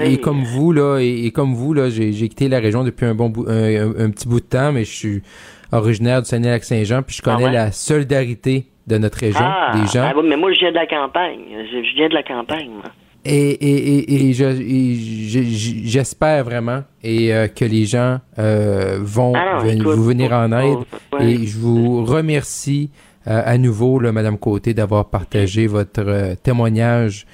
Et, 0.04 0.18
comme 0.18 0.42
vous 0.42 0.72
là, 0.72 0.98
et, 0.98 1.26
et 1.26 1.30
comme 1.30 1.54
vous 1.54 1.72
là, 1.72 1.88
j'ai 1.90 2.12
j'ai 2.12 2.28
quitté 2.28 2.48
la 2.48 2.58
région 2.58 2.82
depuis 2.82 3.06
un 3.06 3.14
bon 3.14 3.28
bout, 3.28 3.46
un, 3.48 3.52
un- 3.54 4.06
un 4.06 4.10
petit 4.10 4.26
bout 4.26 4.40
de 4.40 4.46
temps, 4.46 4.72
mais 4.72 4.84
je 4.84 4.92
suis 4.92 5.22
originaire 5.70 6.22
du 6.22 6.28
Saguenay-Lac-Saint-Jean, 6.28 7.02
puis 7.02 7.14
je 7.16 7.22
connais 7.22 7.44
Ah 7.44 7.46
ouais? 7.46 7.52
la 7.52 7.70
solidarité 7.72 8.66
de 8.88 8.98
notre 8.98 9.18
région, 9.18 9.40
Ah, 9.44 9.72
des 9.74 9.86
gens. 9.86 10.06
ah 10.10 10.14
oui, 10.16 10.24
mais 10.28 10.36
moi, 10.36 10.52
je 10.52 10.58
viens 10.58 10.70
de 10.70 10.76
la 10.76 10.86
campagne. 10.86 11.38
Je, 11.72 11.82
je 11.88 11.94
viens 11.94 12.08
de 12.08 12.14
la 12.14 12.22
campagne, 12.24 12.70
moi. 12.70 12.84
Et, 13.28 13.50
et, 13.50 13.98
et, 13.98 14.28
et 14.28 14.32
je- 14.32 14.44
et 14.44 14.94
je- 15.28 15.88
j'espère 15.88 16.44
vraiment 16.44 16.84
et 17.02 17.34
euh, 17.34 17.48
que 17.48 17.64
les 17.64 17.84
gens 17.84 18.20
euh, 18.38 18.98
vont 19.00 19.32
Ah 19.34 19.58
ven- 19.64 19.82
vous 19.82 20.04
venir 20.04 20.32
en 20.32 20.52
aide. 20.52 20.78
ouais. 21.12 21.32
Et 21.32 21.46
je 21.46 21.58
vous 21.58 22.04
remercie 22.04 22.90
euh, 23.26 23.42
à 23.44 23.58
nouveau, 23.58 23.98
là, 23.98 24.12
Madame 24.12 24.38
Côté, 24.38 24.74
d'avoir 24.74 25.10
partagé 25.10 25.66
votre 25.66 26.34
témoignage 26.42 27.26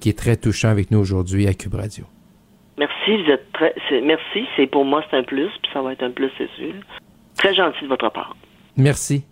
qui 0.00 0.08
est 0.08 0.18
très 0.18 0.36
touchant 0.36 0.70
avec 0.70 0.90
nous 0.90 0.98
aujourd'hui 0.98 1.46
à 1.46 1.54
Cube 1.54 1.74
Radio. 1.74 2.04
Merci, 2.78 3.22
vous 3.22 3.30
êtes 3.30 3.52
très. 3.52 3.72
Merci, 4.02 4.46
c'est 4.56 4.66
pour 4.66 4.84
moi, 4.84 5.02
c'est 5.10 5.16
un 5.18 5.22
plus, 5.22 5.48
puis 5.62 5.70
ça 5.72 5.80
va 5.82 5.92
être 5.92 6.02
un 6.02 6.10
plus, 6.10 6.30
c'est 6.36 6.48
sûr. 6.58 6.74
Très 7.38 7.54
gentil 7.54 7.82
de 7.84 7.88
votre 7.88 8.10
part. 8.10 8.34
Merci. 8.76 9.22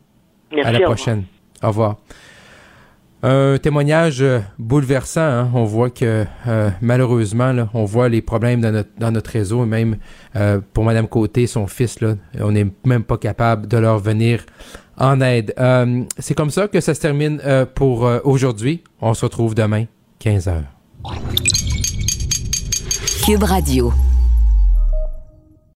Merci, 0.53 0.69
à 0.69 0.73
la 0.73 0.79
au 0.79 0.81
revoir. 0.83 0.95
prochaine. 0.97 1.25
Au 1.63 1.69
revoir. 1.69 1.97
Un 3.27 3.57
témoignage 3.57 4.21
euh, 4.21 4.41
bouleversant. 4.59 5.23
hein. 5.23 5.51
On 5.55 5.65
voit 5.65 5.89
que 5.89 6.27
euh, 6.47 6.71
malheureusement, 6.83 7.55
on 7.73 7.87
voit 7.87 8.11
les 8.11 8.21
problèmes 8.21 8.61
dans 8.61 9.11
notre, 9.11 9.31
réseau. 9.31 9.63
Et 9.65 9.67
même 9.67 9.97
euh, 10.37 10.61
pour 10.75 10.85
Madame 10.85 11.09
Côté, 11.09 11.47
son 11.47 11.67
fils, 11.67 11.99
on 12.39 12.53
n'est 12.53 12.67
même 12.85 13.03
pas 13.03 13.17
capable 13.17 13.67
de 13.67 13.79
leur 13.79 13.99
venir 13.99 14.45
en 14.99 15.23
aide. 15.23 15.55
C'est 16.19 16.35
comme 16.35 16.51
ça 16.51 16.69
que 16.69 16.81
ça 16.83 16.93
se 16.93 17.01
termine 17.01 17.41
pour 17.75 18.07
aujourd'hui. 18.25 18.85
On 19.01 19.15
se 19.15 19.25
retrouve 19.25 19.55
demain, 19.55 19.87
15 20.19 20.49
heures. 20.49 20.65
Cube 23.25 23.43
Radio. 23.43 23.91